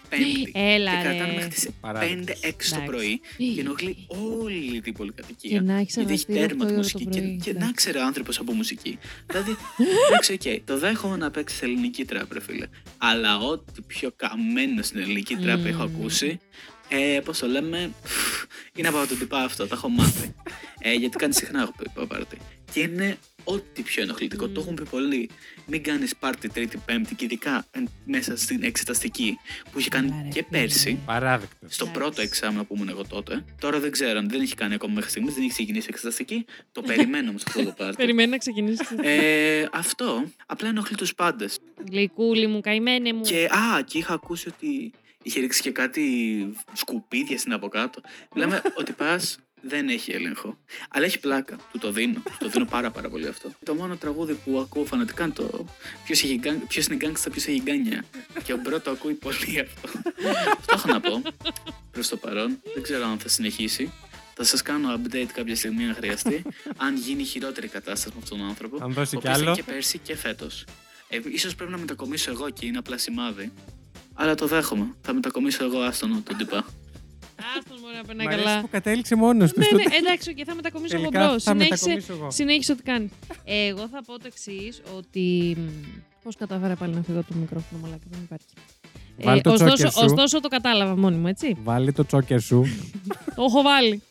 πέμπτη. 0.08 0.50
Έλα, 0.74 0.90
και 0.90 0.96
ρε. 0.96 1.02
κρατάνε 1.02 1.32
μέχρι 1.34 1.50
τις 1.50 1.68
Απαράδεκτος. 1.80 2.36
5-6 2.36 2.40
το 2.40 2.46
Εντάξει. 2.46 2.82
πρωί 2.86 3.20
και 3.54 3.60
ενοχλεί 3.60 3.96
όλη 4.08 4.80
την 4.80 4.92
πολυκατοικία. 4.92 5.50
Και 5.58 5.60
να 5.64 5.74
έχεις 5.78 5.94
Γιατί 5.94 6.12
έχει 6.12 6.24
αναστείλει 6.28 6.38
τέρμα 6.48 6.64
8 6.64 6.66
τη 6.66 6.72
η 6.72 6.76
ώρα 6.76 6.76
μουσική 6.82 7.04
το 7.04 7.10
και, 7.10 7.20
πρωί. 7.20 7.36
και 7.42 7.50
να 7.52 7.56
Εντάξει. 7.58 7.74
ξέρει 7.74 7.98
ο 7.98 8.04
άνθρωπος 8.04 8.38
από 8.38 8.52
μουσική. 8.52 8.98
δηλαδή, 9.26 9.56
εντάξει, 10.10 10.32
οκ, 10.32 10.64
το 10.64 10.78
δέχομαι 10.78 11.16
να 11.16 11.30
παίξει 11.30 11.58
ελληνική 11.62 12.04
τράπ, 12.04 12.32
ρε 12.32 12.40
φίλε. 12.40 12.66
Αλλά 12.98 13.38
ό,τι 13.38 13.82
πιο 13.86 14.12
καμένο 14.16 14.82
στην 14.82 15.00
ελληνική 15.00 15.36
τράπ 15.36 15.66
έχω 15.66 15.82
Μμμ. 15.84 15.94
ακούσει, 15.96 16.40
ε, 16.88 17.20
πώς 17.24 17.38
το 17.38 17.46
λέμε, 17.46 17.90
φφ, 18.02 18.44
είναι 18.74 18.88
από 18.88 19.06
τον 19.06 19.14
τυπά 19.14 19.38
αυτό, 19.44 19.66
τα 19.66 19.74
έχω 19.74 19.88
μάθει. 19.88 20.34
ε, 20.80 20.92
γιατί 20.92 21.16
κάνει 21.16 21.34
συχνά 21.34 21.62
έχω 21.62 21.74
πει 21.78 22.06
πάρτι. 22.06 22.36
Και 22.72 22.80
είναι 22.80 23.16
ό,τι 23.44 23.82
πιο 23.82 24.02
ενοχλητικό. 24.02 24.48
Το 24.48 24.60
έχουν 24.60 24.74
πει 24.74 24.82
πολλοί. 24.90 25.30
Μην 25.66 25.82
κάνεις 25.82 26.16
πάρτι 26.16 26.48
Τρίτη, 26.48 26.76
Πέμπτη 26.84 27.14
και 27.14 27.24
ειδικά 27.24 27.66
εν- 27.70 27.88
μέσα 28.04 28.36
στην 28.36 28.62
εξεταστική 28.62 29.38
που 29.72 29.78
είχε 29.78 29.88
κάνει 29.88 30.08
Καλά, 30.08 30.22
ρε, 30.22 30.28
και 30.28 30.44
φίλε. 30.48 30.58
πέρσι. 30.60 30.98
Παράδεκτο. 31.06 31.56
Στο 31.68 31.84
Εντάξει. 31.84 32.00
πρώτο 32.00 32.20
εξάμεινο 32.22 32.64
που 32.64 32.74
ήμουν 32.74 32.88
εγώ 32.88 33.04
τότε. 33.06 33.44
Τώρα 33.60 33.80
δεν 33.80 33.90
ξέρω 33.90 34.18
αν 34.18 34.28
δεν 34.28 34.40
έχει 34.40 34.54
κάνει 34.54 34.74
ακόμα 34.74 34.92
μέχρι 34.94 35.10
στιγμής, 35.10 35.34
δεν 35.34 35.42
έχει 35.42 35.52
ξεκινήσει 35.52 35.86
η 35.86 35.90
εξεταστική. 35.92 36.44
Το 36.72 36.82
περιμένω 36.88 37.28
όμως 37.30 37.42
αυτό 37.46 37.64
το 37.64 37.74
πάρτι. 37.76 37.96
Περιμένει 37.96 38.30
να 38.30 38.36
ξεκινήσει. 38.38 38.84
ε, 39.02 39.66
αυτό 39.72 40.24
απλά 40.46 40.68
ενοχλεί 40.68 40.96
τους 40.96 41.14
πάντες. 41.14 41.58
Γλυκούλη 41.90 42.46
μου, 42.46 42.60
καημένε 42.60 43.12
μου. 43.12 43.20
Και, 43.22 43.44
α, 43.44 43.82
και 43.84 43.98
είχα 43.98 44.14
ακούσει 44.14 44.48
ότι 44.48 44.92
είχε 45.22 45.40
ρίξει 45.40 45.62
και 45.62 45.70
κάτι 45.70 46.02
σκουπίδια 46.72 47.38
στην 47.38 47.52
από 47.52 47.68
κάτω. 47.68 48.00
Λέμε 48.34 48.62
ότι 48.80 48.92
πας 48.92 49.38
δεν 49.62 49.88
έχει 49.88 50.12
έλεγχο. 50.12 50.58
Αλλά 50.88 51.04
έχει 51.04 51.18
πλάκα. 51.18 51.56
Του 51.72 51.78
το 51.78 51.92
δίνω. 51.92 52.22
Του 52.24 52.36
το 52.38 52.48
δίνω 52.48 52.64
πάρα 52.64 52.90
πάρα 52.90 53.08
πολύ 53.08 53.28
αυτό. 53.28 53.50
Το 53.64 53.74
μόνο 53.74 53.96
τραγούδι 53.96 54.34
που 54.34 54.58
ακούω 54.58 54.84
φανατικά 54.84 55.24
είναι 55.24 55.32
το 55.32 55.66
ποιος 56.04 56.22
ποιος 56.68 56.86
είναι 56.86 56.96
γκάγκστα, 56.96 57.30
ποιος 57.30 57.46
έχει 57.46 57.60
γκάνια. 57.62 58.04
Και 58.44 58.52
ο 58.52 58.56
Μπρό 58.56 58.80
το 58.80 58.90
ακούει 58.90 59.12
πολύ 59.12 59.60
αυτό. 59.60 59.98
αυτό 60.58 60.74
έχω 60.74 60.88
να 60.88 61.00
πω 61.00 61.22
προς 61.90 62.08
το 62.08 62.16
παρόν. 62.16 62.60
Δεν 62.74 62.82
ξέρω 62.82 63.04
αν 63.04 63.18
θα 63.18 63.28
συνεχίσει. 63.28 63.92
Θα 64.34 64.44
σας 64.44 64.62
κάνω 64.62 64.94
update 64.94 65.28
κάποια 65.32 65.56
στιγμή 65.56 65.84
αν 65.84 65.94
χρειαστεί. 65.94 66.42
αν 66.76 66.96
γίνει 66.96 67.24
χειρότερη 67.24 67.68
κατάσταση 67.68 68.14
με 68.14 68.20
αυτόν 68.22 68.38
τον 68.38 68.46
άνθρωπο. 68.48 68.84
Αν 68.84 68.92
δώσει 68.92 69.16
ο 69.16 69.20
κι 69.20 69.26
οποίος 69.26 69.40
ήταν 69.40 69.48
άλλο. 69.48 69.56
Και 69.56 69.62
πέρσι 69.62 69.98
και 69.98 70.16
φέτος. 70.16 70.64
Ε, 71.08 71.20
ίσως 71.24 71.54
πρέπει 71.54 71.70
να 71.70 71.78
μετακομίσω 71.78 72.30
εγώ 72.30 72.50
και 72.50 72.66
είναι 72.66 72.78
απλά 72.78 72.98
σημάδι. 72.98 73.52
Αλλά 74.14 74.34
το 74.34 74.46
δέχομαι. 74.46 74.94
Θα 75.02 75.12
μετακομίσω 75.14 75.64
εγώ 75.64 75.78
άστονο 75.78 76.22
τον 76.24 76.36
τυπά. 76.36 76.64
Άστον 77.58 77.78
μου 77.92 77.96
να 77.98 78.02
Μ' 78.02 78.06
περνάει 78.06 78.26
αρέσει 78.26 78.42
καλά. 78.44 78.60
που 78.60 78.68
κατέληξε 78.70 79.14
μόνος 79.14 79.52
του. 79.52 79.60
Ναι, 79.60 79.66
ναι, 79.88 79.96
εντάξει, 79.96 80.34
και 80.34 80.44
θα 80.44 80.54
μετακομίσω 80.54 80.96
εγώ 80.96 81.04
Τελικά 81.08 81.28
μπρος. 81.28 81.42
θα 81.42 81.50
Συνέχισε, 81.50 81.88
μετακομίσω 81.88 82.12
εγώ. 82.12 82.30
συνέχισε 82.30 82.72
ό,τι 82.72 82.82
κάνει. 82.82 83.10
Εγώ 83.44 83.88
θα 83.88 84.02
πω 84.06 84.18
το 84.18 84.24
εξής, 84.26 84.82
ότι. 84.96 85.56
Πώς 86.22 86.36
κατάφερα 86.36 86.76
πάλι 86.76 86.94
να 86.94 87.02
φύγω 87.02 87.18
από 87.18 87.32
το 87.32 87.38
μικρόφωνο, 87.38 87.80
μαλάκα, 87.82 88.04
δεν 88.10 88.20
υπάρχει. 88.24 88.46
Βάλ 89.18 89.40
το 89.40 89.52
ωστόσο, 89.52 89.74
τσόκερ 89.74 89.92
σου. 89.92 90.00
ωστόσο 90.04 90.40
το 90.40 90.48
κατάλαβα 90.48 90.96
μόνη 90.96 91.16
μου, 91.16 91.26
έτσι. 91.26 91.56
Βάλει 91.62 91.92
το 91.92 92.04
τσόκερ 92.06 92.40
σου. 92.40 92.64
το 93.34 93.42
έχω 93.48 93.62
βάλει. 93.62 94.02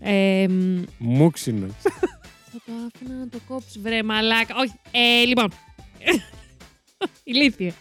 Ε, 0.00 0.46
μ, 0.48 0.82
Μούξινο. 0.98 1.66
θα 1.82 2.58
το 2.66 2.72
άφηνα 2.86 3.14
να 3.18 3.28
το 3.28 3.38
κόψει, 3.48 3.78
βρε 3.78 4.02
μαλάκα. 4.02 4.54
Όχι, 4.58 4.72
ε, 4.90 5.24
λοιπόν. 5.24 5.52
Ηλίθεια. 7.24 7.72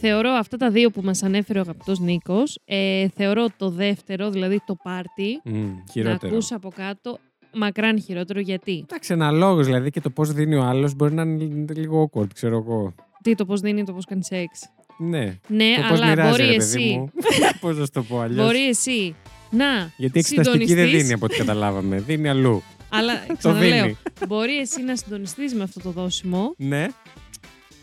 Θεωρώ 0.00 0.30
αυτά 0.30 0.56
τα 0.56 0.70
δύο 0.70 0.90
που 0.90 1.00
μας 1.02 1.22
ανέφερε 1.22 1.58
ο 1.58 1.62
αγαπητός 1.62 1.98
Νίκος, 1.98 2.58
ε, 2.64 3.08
θεωρώ 3.16 3.46
το 3.56 3.70
δεύτερο, 3.70 4.30
δηλαδή 4.30 4.60
το 4.66 4.76
πάρτι, 4.82 5.40
Μμ, 5.44 5.52
να 5.54 5.82
Χειρότερο. 5.92 6.32
ακούς 6.32 6.52
από 6.52 6.70
κάτω, 6.76 7.18
μακράν 7.54 8.00
χειρότερο, 8.00 8.40
γιατί; 8.40 8.84
Εντάξει, 8.90 9.12
ένα 9.12 9.30
λόγο 9.30 9.62
δηλαδή 9.62 9.90
και 9.90 10.00
το 10.00 10.10
πώς 10.10 10.32
δίνει 10.32 10.54
ο 10.54 10.62
άλλος 10.62 10.94
μπορεί 10.94 11.14
να 11.14 11.22
είναι 11.22 11.72
λίγο 11.76 12.10
awkward, 12.14 12.32
ξέρω 12.34 12.56
εγώ. 12.56 12.94
Τι, 13.22 13.34
το 13.34 13.44
πώς 13.44 13.60
δίνει, 13.60 13.84
το 13.84 13.92
πώς 13.92 14.04
κάνει 14.04 14.24
σεξ; 14.24 14.68
Ναι. 14.98 15.38
Ναι, 15.48 15.74
το 15.76 15.82
πώς 15.88 15.98
αλλά 16.00 16.08
μοιράζει, 16.08 16.30
μπορεί 16.30 16.50
ρε 16.50 16.54
εσύ, 16.54 16.76
παιδί 16.78 16.96
μου. 16.96 17.10
πώς 17.60 17.76
να 17.78 17.84
σου 17.84 17.90
το 17.92 18.02
πω 18.02 18.20
αλλιώς. 18.20 18.46
μπορεί 18.46 18.66
εσύ 18.68 19.14
να 19.50 19.92
Γιατί 19.96 20.18
εξεταστική 20.18 20.58
δεν 20.58 20.68
συντονιστείς. 20.68 21.00
δίνει 21.02 21.12
από 21.12 21.24
ό,τι 21.24 21.36
καταλάβαμε. 21.36 21.98
Δίνει 22.00 22.28
αλλού. 22.28 22.62
Αλλά 22.90 23.12
Το 23.26 23.34
ξαναλέω, 23.36 23.82
δίνει. 23.82 23.96
μπορεί 24.28 24.56
εσύ 24.56 24.82
να 24.82 24.96
συντονιστείς 24.96 25.54
με 25.54 25.62
αυτό 25.62 25.80
το 25.80 25.90
δόσιμο 25.90 26.54
Ναι, 26.56 26.86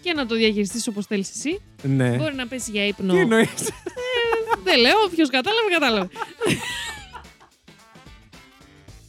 και 0.06 0.14
να 0.14 0.26
το 0.26 0.36
διαχειριστείς 0.36 0.88
όπως 0.88 1.06
θέλεις 1.06 1.30
εσύ. 1.30 1.60
ναι. 1.84 2.10
Μπορεί 2.18 2.36
να 2.36 2.48
πέσει 2.48 2.72
για 2.72 2.86
ύπνο. 2.86 3.14
Τι 3.14 3.20
εννοείς; 3.20 3.70
Δεν 4.64 4.80
λέω, 4.80 4.98
όποιος 5.06 5.30
κατάλαβε, 5.30 5.70
κατάλαβε. 5.72 6.08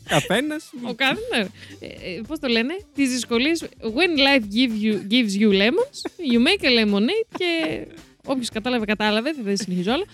Καθένα. 0.09 0.57
Ο 0.89 0.95
κάθε. 0.95 1.21
Ναι. 1.37 1.47
Ε, 1.81 2.21
Πώς 2.29 2.39
το 2.39 2.49
λένε, 2.49 2.77
τις 2.95 3.11
δυσκολίες. 3.11 3.63
When 3.83 4.19
life 4.19 4.43
give 4.55 4.73
you, 4.85 4.95
gives 5.13 5.41
you 5.43 5.51
lemons, 5.53 5.99
you 6.33 6.39
make 6.49 6.65
a 6.65 6.71
lemonade 6.85 7.29
και. 7.39 7.87
Όποιος 8.27 8.49
κατάλαβε, 8.49 8.85
κατάλαβε, 8.85 9.31
δεν 9.43 9.57
συνεχίζω 9.57 9.93
άλλο. 9.93 10.05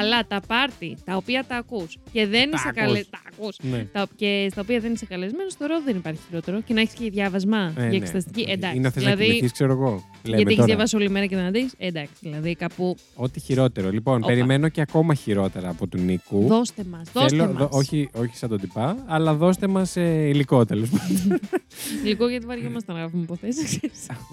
Αλλά 0.00 0.26
τα 0.26 0.40
πάρτι 0.46 0.96
τα 1.04 1.16
οποία 1.16 1.44
τα 1.48 1.56
ακούς 1.56 1.98
και 2.12 2.26
δεν 2.26 2.50
Τα 2.50 2.56
είσαι 2.56 2.68
ακούς. 2.68 2.80
καλεσμένο. 2.80 3.06
Τα 3.10 3.20
ακούς. 3.32 3.56
Ναι. 3.62 3.84
Τα, 3.92 4.06
και 4.16 4.48
στα 4.50 4.60
οποία 4.60 4.80
δεν 4.80 4.92
είσαι 4.92 5.06
καλεσμένος, 5.06 5.54
θεωρώ 5.54 5.74
ότι 5.74 5.84
δεν 5.84 5.96
υπάρχει 5.96 6.20
χειρότερο. 6.28 6.60
Και 6.60 6.74
να 6.74 6.80
έχεις 6.80 6.94
και 6.94 7.10
διάβασμα 7.10 7.58
Ε, 7.76 7.80
για 7.80 7.88
ναι. 7.88 7.96
εξεταστική. 7.96 8.44
Εντάξει. 8.48 8.76
Είναι 8.76 8.90
θες 8.90 9.02
να 9.04 9.10
δηλαδή, 9.10 9.26
κοιμηθείς, 9.30 9.52
ξέρω 9.52 9.72
εγώ. 9.72 9.88
Λέμε 10.22 10.36
γιατί 10.36 10.42
έχεις 10.42 10.54
τώρα. 10.56 10.66
διαβάσει 10.66 10.96
όλη 10.96 11.08
μέρα 11.10 11.26
και 11.26 11.36
δεν 11.36 11.44
αντέχει. 11.44 11.70
Εντάξει. 11.78 12.12
Δηλαδή 12.20 12.54
κάπου. 12.54 12.96
Ό,τι 13.14 13.40
χειρότερο. 13.40 13.90
Λοιπόν, 13.90 14.16
Όπα. 14.16 14.26
περιμένω 14.26 14.68
και 14.68 14.80
ακόμα 14.80 15.14
χειρότερα 15.14 15.68
από 15.68 15.86
του 15.86 15.98
Νίκου. 15.98 16.46
Δώστε 16.46 16.84
μας. 16.90 17.08
Δώστε 17.12 17.28
Θέλω- 17.36 17.46
μας. 17.52 17.56
δω- 17.56 17.68
όχι, 17.72 18.08
όχι 18.14 18.36
σαν 18.36 18.48
τον 18.48 18.60
τυπά, 18.60 18.96
αλλά 19.06 19.34
δώστε 19.34 19.66
μας 19.66 19.96
ε, 19.96 20.28
υλικό 20.28 20.64
τέλος 20.64 20.88
πάντων. 20.90 21.38
Λίγο 22.04 22.28
γιατί 22.28 22.46
βαριόμαστε 22.46 22.92
να 22.92 22.98
γράφουμε 22.98 23.22
υποθέσεις. 23.22 23.78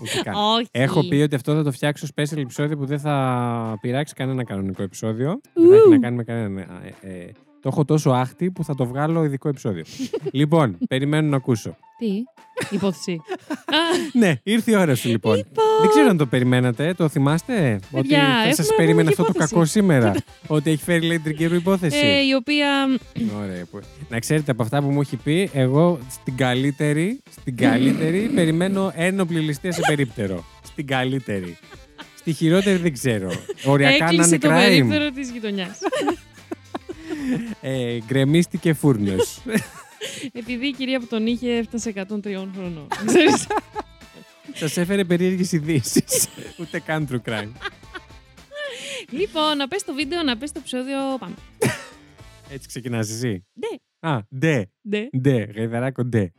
Ούτε 0.02 0.22
καν. 0.24 0.34
Όχι. 0.36 0.68
Έχω 0.72 1.08
πει 1.08 1.16
ότι 1.16 1.36
αυτό 1.36 1.56
θα 1.56 1.64
το 1.64 1.72
φτιάξω 1.72 2.08
special 2.16 2.38
επεισόδιο 2.38 2.78
που 2.78 2.86
δεν 2.86 3.00
θα 3.00 3.29
πειράξει 3.82 4.14
κανένα 4.14 4.44
κανονικό 4.44 4.84
επεισόδιο. 4.84 5.42
Δεν 5.54 5.70
θα 5.70 5.76
έχει 5.76 5.86
Ου. 5.88 5.90
να 5.90 5.98
κάνει 6.00 6.16
με 6.16 6.24
κανένα. 6.24 6.62
ε, 7.02 7.08
ε, 7.10 7.32
το 7.62 7.70
έχω 7.72 7.86
τόσο 7.86 8.10
άχτη 8.10 8.52
που 8.52 8.64
θα 8.64 8.76
το 8.76 8.86
βγάλω 8.86 9.24
ειδικό 9.24 9.50
επεισόδιο. 9.50 9.84
λοιπόν, 10.32 10.78
περιμένω 10.88 11.28
να 11.30 11.36
ακούσω. 11.36 11.76
Τι; 11.98 12.24
Υπόθεση. 12.76 13.12
Α, 13.66 13.78
ναι, 14.20 14.34
ήρθε 14.44 14.72
η 14.72 14.76
ώρα 14.76 14.96
σου 14.96 15.08
λοιπόν. 15.10 15.34
Δεν 15.82 15.90
ξέρω 15.90 16.10
αν 16.10 16.18
το 16.18 16.26
περιμένατε, 16.26 16.94
το 16.94 17.08
θυμάστε; 17.10 17.80
ότι 17.92 18.08
Παιδιά, 18.08 18.20
θα 18.44 18.50
σας 18.50 18.60
έχουμε 18.60 18.76
περίμενε 18.78 18.98
μόνο 19.04 19.10
αυτό 19.10 19.24
το 19.24 19.30
υπόθεση. 19.36 19.54
κακό 19.54 19.66
σήμερα. 19.66 20.14
ότι 20.58 20.70
έχει 20.72 20.84
φέρει 20.84 21.06
λέει 21.06 21.20
τρικύρου 21.20 21.56
υπόθεση. 21.56 21.98
ε, 22.08 22.20
η 22.26 22.34
οποία. 22.34 22.70
Ωραία. 23.44 23.66
που- 23.72 23.80
Να 24.10 24.20
ξέρετε 24.20 24.52
από 24.52 24.64
αυτά 24.64 24.82
που 24.82 24.90
μου 24.90 25.02
έχει 25.02 25.16
πει, 25.16 25.50
εγώ 25.54 26.00
στην 26.10 26.36
καλύτερη, 26.38 27.22
στην 27.30 27.58
καλύτερη 27.58 28.32
περιμένω 28.36 28.92
ένοπλη 28.96 29.40
ληστεία 29.40 29.72
σε 29.72 29.82
περίπτερο. 29.88 30.44
Στην 30.64 30.88
καλύτερη. 30.88 31.58
Στη 32.20 32.34
χειρότερη 32.34 32.78
δεν 32.78 32.94
ξέρω. 32.94 33.32
Οριακά 33.66 33.98
να 34.04 34.06
Έκλεισε 34.06 34.28
είναι 34.36 34.38
το 34.38 34.50
crime. 34.50 34.60
περίπτερο 34.60 35.12
της 35.12 35.30
γειτονιάς. 35.30 35.78
Ε, 37.62 37.98
γκρεμίστηκε 38.06 38.74
φούρνος. 38.74 39.42
Επειδή 40.32 40.68
η 40.68 40.72
κυρία 40.72 41.00
που 41.00 41.08
τον 41.08 41.28
είχε 41.28 41.52
έφτασε 41.52 41.90
103 41.96 42.04
χρονών. 42.56 42.88
Ξέρεις. 43.06 43.48
Σας 44.54 44.78
έφερε 44.78 45.04
περίεργες 45.06 45.52
ειδήσεις. 45.52 46.28
Ούτε 46.60 46.80
καν 46.80 47.08
true 47.12 47.30
crime. 47.30 47.52
λοιπόν, 49.10 49.58
να 49.58 49.68
πες 49.68 49.84
το 49.84 49.94
βίντεο, 49.94 50.24
να 50.24 50.38
πες 50.38 50.52
το 50.52 50.60
επεισόδιο. 50.60 50.98
Πάμε. 51.20 51.36
Έτσι 52.50 52.68
ξεκινάς 52.68 53.10
εσύ; 53.10 53.46
Ναι. 53.54 53.78
Α, 54.10 54.20
ντε, 54.38 54.66
Ναι. 54.82 55.08
ντε, 55.22 55.48
γαϊδαράκο 55.56 56.04
ντε. 56.06 56.32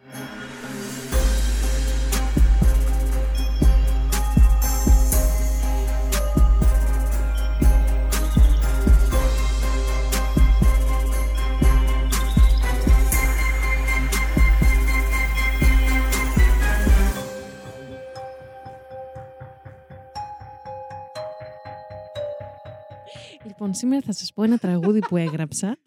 Λοιπόν, 23.60 23.74
σήμερα 23.74 24.02
θα 24.02 24.12
σας 24.12 24.32
πω 24.32 24.42
ένα 24.42 24.58
τραγούδι 24.58 24.98
που 24.98 25.16
έγραψα. 25.16 25.78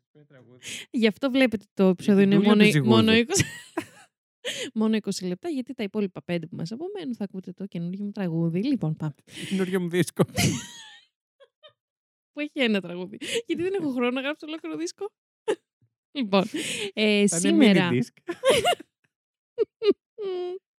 Γι' 0.90 1.06
αυτό 1.06 1.30
βλέπετε 1.30 1.64
το 1.74 1.84
επεισόδιο 1.84 2.22
είναι 2.22 2.36
Δούλευε 2.36 2.54
μόνο, 2.54 2.70
ζυγούδι. 2.70 2.88
μόνο 2.88 3.12
20. 3.12 3.22
Μόνο 4.74 4.96
20 4.96 5.26
λεπτά, 5.26 5.48
γιατί 5.48 5.74
τα 5.74 5.82
υπόλοιπα 5.82 6.22
5 6.26 6.38
που 6.50 6.56
μας 6.56 6.72
απομένουν 6.72 7.14
θα 7.14 7.24
ακούτε 7.24 7.52
το 7.52 7.66
καινούργιο 7.66 8.04
μου 8.04 8.10
τραγούδι. 8.10 8.64
Λοιπόν, 8.64 8.96
πάμε. 8.96 9.14
Καινούριο 9.48 9.80
μου 9.80 9.88
δίσκο. 9.88 10.24
Που 12.32 12.40
έχει 12.40 12.60
ένα 12.60 12.80
τραγούδι. 12.80 13.18
Γιατί 13.46 13.62
δεν 13.62 13.74
έχω 13.74 13.90
χρόνο 13.92 14.10
να 14.10 14.20
γράψω 14.20 14.46
ολόκληρο 14.46 14.76
δίσκο. 14.76 15.12
λοιπόν, 16.12 16.44
ε, 16.92 17.26
Θα 17.26 17.48
είναι 17.48 17.98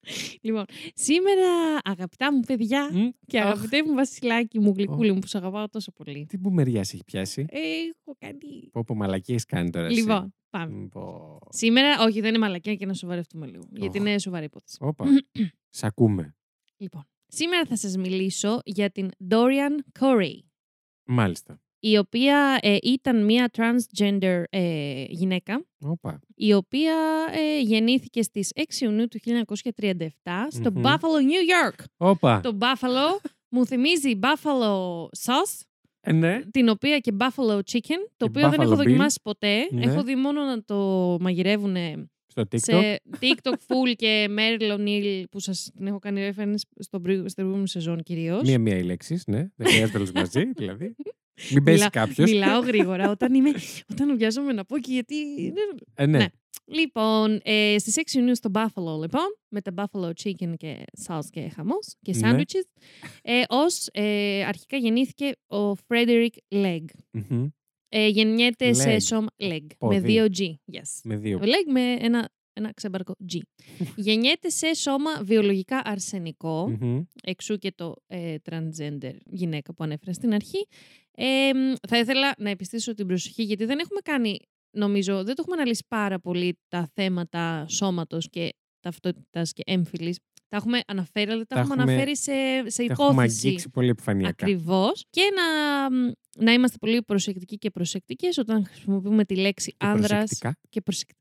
σήμερα. 0.05 0.21
mini 0.21 0.27
disc. 0.27 0.31
Μμμ. 0.31 0.37
Λοιπόν, 0.41 0.65
σήμερα 0.93 1.79
αγαπητά 1.83 2.33
μου 2.33 2.39
παιδιά 2.39 2.89
Μμ, 2.93 3.09
και 3.27 3.39
αχ, 3.39 3.45
αγαπητέ 3.45 3.83
μου 3.83 3.93
βασιλάκι 3.93 4.59
μου, 4.59 4.73
γλυκούλη 4.77 5.11
μου 5.11 5.19
που 5.19 5.27
σε 5.27 5.37
αγαπάω 5.37 5.69
τόσο 5.69 5.91
πολύ. 5.91 6.25
Τι 6.25 6.37
μπουμεριάς 6.37 6.87
σε 6.87 6.95
έχει 6.95 7.03
πιάσει; 7.03 7.45
Έχω 7.49 8.15
κάνει. 8.17 8.69
Πω 8.71 8.83
πω 8.83 8.95
μαλακίες 8.95 9.45
κάνει 9.45 9.69
τώρα 9.69 9.85
εσύ. 9.85 9.99
Λοιπόν, 9.99 10.33
πάμε. 10.49 10.75
Μ, 10.75 10.87
πω. 10.87 11.39
Σήμερα, 11.49 12.03
όχι, 12.03 12.19
δεν 12.19 12.29
είναι 12.29 12.37
μαλακία 12.39 12.75
και 12.75 12.85
να 12.85 12.93
σοβαρευτούμε 12.93 13.45
λίγο. 13.45 13.63
Γιατί 13.71 13.99
Οχ. 13.99 14.05
είναι 14.05 14.19
σοβαρή 14.19 14.45
υπόθεση. 14.45 14.77
Όπα. 14.81 15.05
Σ' 15.69 15.83
ακούμε. 15.83 16.35
Λοιπόν, 16.77 17.03
σήμερα 17.27 17.65
θα 17.65 17.75
σας 17.77 17.97
μιλήσω 17.97 18.59
για 18.65 18.89
την 18.91 19.09
Dorian 19.29 19.99
Corey, 19.99 20.39
Μάλιστα. 21.07 21.59
Η 21.87 21.97
οποία 21.97 22.59
ε, 22.61 22.77
ήταν 22.83 23.25
μια 23.25 23.49
transgender 23.57 24.43
ε, 24.49 25.03
γυναίκα, 25.09 25.65
Όπα. 25.79 26.19
η 26.35 26.53
οποία 26.53 26.95
ε, 27.33 27.59
γεννήθηκε 27.61 28.21
στις 28.21 28.51
6 28.55 28.81
Ιουνίου 28.81 29.07
του 29.07 29.19
1937 29.53 30.07
στο 30.49 30.71
Μμμ. 30.71 30.81
Buffalo, 30.83 31.19
New 31.19 31.71
York. 31.71 31.83
Όπα. 31.97 32.39
Το 32.43 32.57
Buffalo 32.61 33.29
μου 33.49 33.65
θυμίζει 33.65 34.19
Buffalo 34.21 34.71
sauce, 35.25 35.61
Ε, 36.01 36.11
ναι. 36.11 36.41
την 36.51 36.69
οποία 36.69 36.99
και 36.99 37.13
Buffalo 37.19 37.55
chicken, 37.71 37.99
το 38.17 38.25
Και 38.25 38.25
οποίο 38.25 38.49
δεν 38.49 38.59
Buffalo 38.59 38.63
έχω 38.63 38.73
Bill. 38.73 38.77
δοκιμάσει 38.77 39.19
ποτέ. 39.23 39.67
Ναι. 39.71 39.85
Έχω 39.85 40.03
δει 40.03 40.15
μόνο 40.15 40.43
να 40.43 40.63
το 40.63 40.77
μαγειρεύουν 41.19 41.75
Στο 42.27 42.41
TikTok. 42.41 42.57
σε 42.61 43.01
TikTok 43.19 43.53
full 43.53 43.95
και 43.95 44.27
Meryl 44.37 44.77
O'Neill 44.77 45.23
που 45.31 45.39
σας 45.39 45.71
την 45.77 45.87
έχω 45.87 45.99
κάνει 45.99 46.31
reference 46.35 46.55
στο 46.79 46.99
πρι- 46.99 47.17
στην 47.19 47.33
προηγούμενη 47.35 47.67
σεζόν 47.69 48.03
κυρίως. 48.03 48.41
Μία-μία 48.41 48.77
οι 48.77 48.83
λέξεις, 48.83 49.23
ναι. 49.27 49.47
Δεν 49.55 49.67
χρειάζεται 49.67 49.97
όλε 49.97 50.09
μαζί, 50.21 50.51
δηλαδή. 50.55 50.95
Μην 51.51 51.63
πέσει 51.63 51.77
Μιλά- 51.77 51.89
κάποιος. 51.89 52.31
Μιλάω 52.31 52.59
γρήγορα 52.59 53.09
όταν, 53.15 53.33
είμαι, 53.33 53.51
όταν 53.91 54.17
βιάζομαι 54.17 54.53
να 54.53 54.65
πω 54.65 54.77
και 54.79 54.91
γιατί... 54.93 55.15
Ε, 55.93 56.05
ναι. 56.05 56.17
Ναι. 56.17 56.25
Λοιπόν, 56.67 57.39
ε, 57.43 57.75
στις 57.79 57.95
6 58.11 58.13
Ιουνίου 58.15 58.35
στο 58.35 58.49
Buffalo, 58.53 58.99
λοιπόν, 59.01 59.37
με 59.47 59.61
τα 59.61 59.73
Buffalo 59.75 60.11
Chicken 60.23 60.53
και 60.57 60.83
sauce 61.07 61.25
και 61.29 61.49
χαμός 61.55 61.95
και 62.01 62.13
Ναι. 62.15 62.31
sandwiches, 62.31 62.81
ε, 63.21 63.41
ως 63.49 63.87
ε, 63.91 64.43
αρχικά 64.47 64.77
γεννήθηκε 64.77 65.31
ο 65.47 65.71
Frederick 65.71 66.35
Legg. 66.55 66.85
Μμμ. 67.11 67.47
Ε, 67.89 68.07
γεννιέται 68.07 68.73
σε 68.73 68.95
Legg. 68.95 69.01
σώμα... 69.01 69.27
Legg, 69.37 69.65
Πόδι. 69.77 69.95
με 69.95 70.01
δύο 70.01 70.25
G. 70.37 70.41
Yes. 70.75 70.99
Με 71.03 71.15
δύο. 71.15 71.39
Legg 71.41 71.71
με 71.71 71.81
ένα, 71.99 72.29
ένα 72.53 72.73
ξέμπαρκο 72.73 73.15
G. 73.33 73.37
γεννιέται 73.95 74.49
σε 74.49 74.73
σώμα 74.73 75.23
βιολογικά 75.23 75.81
αρσενικό, 75.85 76.69
Μμμ. 76.79 77.01
εξού 77.23 77.57
και 77.57 77.71
το 77.75 77.93
ε, 78.07 78.35
transgender 78.49 79.13
γυναίκα 79.25 79.73
που 79.73 79.83
ανέφερα 79.83 80.13
στην 80.13 80.33
αρχή. 80.33 80.67
Ε, 81.17 81.51
μ, 81.53 81.73
θα 81.87 81.97
ήθελα 81.97 82.33
να 82.37 82.49
επιστήσω 82.49 82.93
την 82.93 83.07
προσοχή, 83.07 83.43
γιατί 83.43 83.65
δεν 83.65 83.79
έχουμε 83.79 83.99
κάνει, 83.99 84.39
νομίζω, 84.71 85.15
δεν 85.15 85.35
το 85.35 85.41
έχουμε 85.41 85.55
αναλύσει 85.55 85.85
πάρα 85.87 86.19
πολύ 86.19 86.59
τα 86.67 86.89
θέματα 86.93 87.65
σώματος 87.67 88.29
και 88.29 88.53
ταυτότητας 88.79 89.53
και 89.53 89.63
έμφυλης. 89.65 90.17
Τα 90.49 90.57
έχουμε 90.57 90.79
αναφέρει, 90.87 91.31
αλλά 91.31 91.45
τα, 91.45 91.55
Τα 91.55 91.61
έχουμε 91.61 91.75
έχουμε- 91.75 91.91
αναφέρει 91.93 92.17
σε, 92.17 92.31
σε 92.69 92.85
Τα 92.85 92.91
έχουμε 92.93 93.07
υπόθεση. 93.11 93.47
αγγίξει 93.47 93.69
πολύ 93.69 93.89
επιφανειακά. 93.89 94.45
Ακριβώς. 94.45 95.05
Και 95.09 95.21
να, 95.35 95.43
μ, 95.97 96.11
να 96.37 96.53
είμαστε 96.53 96.77
πολύ 96.77 97.01
προσεκτικοί 97.03 97.57
και 97.57 97.69
προσεκτικές 97.69 98.37
όταν 98.37 98.65
χρησιμοποιούμε 98.65 99.25
τη 99.25 99.35
λέξη 99.35 99.71
Και 99.71 99.75
άνδρας 99.85 100.07
προσεκτικά. 100.09 100.57
και 100.69 100.81
προσεκτικά. 100.81 101.19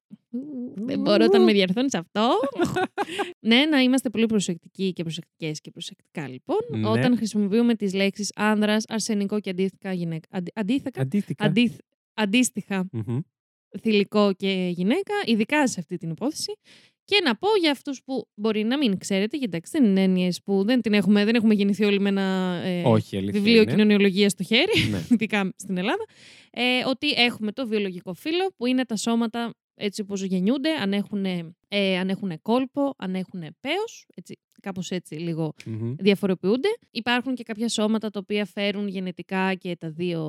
Δεν 0.75 1.01
μπορώ 1.01 1.25
όταν 1.25 1.43
με 1.45 1.53
διαρθώνεις 1.53 1.95
αυτό. 1.95 2.31
ναι, 3.49 3.65
να 3.67 3.81
είμαστε 3.83 4.11
πολύ 4.11 4.27
προσεκτικοί 4.27 4.93
και 4.93 5.03
προσεκτικές 5.03 5.61
και 5.61 5.71
προσεκτικά 5.71 6.29
λοιπόν. 6.29 6.57
Ναι. 6.71 6.89
Όταν 6.89 7.17
χρησιμοποιούμε 7.17 7.75
τις 7.75 7.95
λέξεις 7.95 8.33
άνδρας, 8.35 8.85
αρσενικό 8.89 9.41
και 9.41 9.51
αντίστοιχα 9.51 9.93
γυναίκα. 9.93 10.29
Αντι, 10.31 10.51
αντίθεκα, 10.55 11.01
Αντίστοιχα. 11.01 11.45
αντίθ- 11.45 11.81
αντίστοιχα 12.15 12.87
Μμμ. 12.93 13.19
θηλυκό 13.81 14.33
και 14.37 14.71
γυναίκα, 14.75 15.15
ειδικά 15.27 15.69
σε 15.69 15.81
αυτή 15.81 15.97
την 15.97 16.11
υπόθεση. 16.11 16.53
Και 17.05 17.21
να 17.25 17.37
πω 17.37 17.49
για 17.61 17.71
αυτούς 17.71 18.03
που 18.05 18.29
μπορεί 18.35 18.65
να 18.65 18.79
μην 18.79 18.99
ξέρετε, 18.99 19.37
γιατί 19.37 19.57
εντάξει, 19.57 19.71
δεν 19.73 19.85
είναι 19.85 20.03
έννοιες 20.03 20.41
που 20.45 20.65
δεν, 20.65 20.81
την 20.81 20.93
έχουμε, 20.93 21.25
δεν 21.25 21.35
έχουμε 21.35 21.55
γεννηθεί 21.55 21.85
όλοι 21.85 22.01
με 22.01 22.09
ένα 22.09 22.23
ε, 22.65 22.83
Όχι, 22.85 23.17
αλήθεια. 23.17 23.41
βιβλίο 23.41 23.63
είναι. 23.63 23.71
κοινωνιολογίας 23.71 24.33
στο 24.33 24.43
χέρι 24.43 24.89
Ναι. 24.91 24.99
ειδικά 25.11 25.53
στην 25.57 25.77
Ελλάδα, 25.77 26.05
ε, 26.51 26.63
ότι 26.89 27.11
έχουμε 27.11 27.53
το 27.53 27.67
βιολογικό 27.67 28.15
φύλλο 28.15 28.53
που 28.57 28.67
είναι 28.67 28.85
τα 28.85 28.97
σώματα 28.97 29.55
έτσι 29.75 30.01
όπως 30.01 30.23
γεννιούνται, 30.23 30.71
αν 30.71 30.93
έχουν, 30.93 31.25
ε, 31.69 31.99
αν 31.99 32.09
έχουν 32.09 32.39
κόλπο, 32.43 32.95
αν 32.99 33.15
έχουν 33.15 33.41
πέος, 33.61 34.07
έτσι, 34.15 34.39
κάπως 34.61 34.91
έτσι 34.91 35.15
λίγο 35.15 35.53
Μμμ. 35.67 35.95
διαφοροποιούνται. 35.99 36.69
Υπάρχουν 36.91 37.35
και 37.35 37.43
κάποια 37.43 37.69
σώματα 37.69 38.11
τα 38.11 38.19
οποία 38.23 38.45
φέρουν 38.45 38.89
γενετικά 38.89 39.55
και 39.55 39.77
τα 39.77 39.91
δύο 39.91 40.23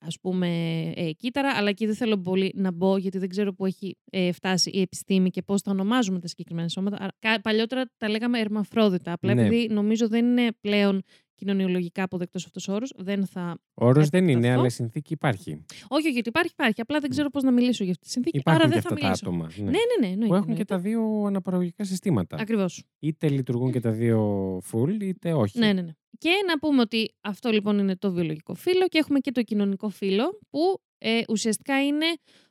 ας 0.00 0.20
πούμε 0.20 0.48
ε, 0.96 1.12
κύτταρα, 1.12 1.52
αλλά 1.56 1.68
εκεί 1.68 1.86
δεν 1.86 1.94
θέλω 1.94 2.18
πολύ 2.18 2.52
να 2.56 2.72
μπω 2.72 2.96
γιατί 2.96 3.18
δεν 3.18 3.28
ξέρω 3.28 3.54
που 3.54 3.66
έχει 3.66 3.96
ε, 4.10 4.32
φτάσει 4.32 4.70
η 4.70 4.80
επιστήμη 4.80 5.30
και 5.30 5.42
πώς 5.42 5.62
τα 5.62 5.70
ονομάζουμε 5.70 6.18
τα 6.20 6.26
συγκεκριμένα 6.28 6.68
σώματα. 6.68 6.96
Άρα, 7.00 7.12
κα- 7.18 7.40
Παλιότερα 7.40 7.84
τα 7.98 8.08
λέγαμε 8.08 8.38
ερμαφρόδιτα, 8.40 9.12
απλά 9.12 9.34
Ναι. 9.34 9.46
επειδή 9.46 9.68
νομίζω 9.72 10.08
δεν 10.08 10.26
είναι 10.26 10.48
πλέον 10.60 11.02
κοινωνιολογικά 11.34 12.02
αποδεκτός 12.02 12.44
αυτός 12.44 12.68
ο 12.68 12.72
όρος, 12.72 12.92
δεν 12.96 13.26
θα... 13.26 13.58
Ο 13.74 13.86
όρος 13.86 14.08
δεν 14.08 14.22
είναι, 14.22 14.32
επεκταθώ. 14.32 14.58
αλλά 14.58 14.66
η 14.66 14.70
συνθήκη 14.70 15.12
υπάρχει. 15.12 15.64
Όχι, 15.88 16.10
γιατί 16.10 16.28
υπάρχει, 16.28 16.50
υπάρχει, 16.52 16.80
απλά 16.80 16.98
δεν 17.00 17.10
ξέρω 17.10 17.30
πώς 17.30 17.42
να 17.42 17.50
μιλήσω 17.50 17.82
για 17.84 17.92
αυτή 17.92 18.04
τη 18.04 18.10
συνθήκη, 18.10 18.38
Υπάρχουν 18.38 18.62
άρα 18.62 18.74
και 18.74 18.80
δεν 18.80 18.82
θα 18.82 18.88
αυτά 18.94 19.00
τα 19.00 19.06
μιλήσω. 19.06 19.28
άτομα. 19.28 19.50
ναι. 19.56 19.70
Ναι, 19.70 19.70
ναι, 19.70 20.06
ναι. 20.06 20.12
εννοείται, 20.12 20.26
που 20.26 20.34
έχουν 20.34 20.44
και 20.46 20.50
εννοείται. 20.50 20.74
τα 20.74 20.78
δύο 20.78 21.24
αναπαραγωγικά 21.26 21.84
συστήματα. 21.84 22.36
Ακριβώς. 22.40 22.84
Είτε 22.98 23.28
λειτουργούν 23.28 23.72
και 23.72 23.80
τα 23.80 23.90
δύο 23.90 24.58
full, 24.72 25.00
είτε 25.02 25.32
όχι. 25.32 25.58
Ναι, 25.58 25.72
ναι, 25.72 25.82
ναι. 25.82 25.92
Και 26.18 26.30
να 26.46 26.58
πούμε 26.58 26.80
ότι 26.80 27.14
αυτό 27.20 27.50
λοιπόν 27.50 27.78
είναι 27.78 27.96
το 27.96 28.12
βιολογικό 28.12 28.54
φύλλο 28.54 28.86
και 28.88 28.98
έχουμε 28.98 29.18
και 29.18 29.30
το 29.30 29.42
κοινωνικό 29.42 29.88
φύλλο 29.88 30.38
που 30.50 30.80
ε, 30.98 31.20
ουσιαστικά 31.28 31.84
είναι 31.86 32.06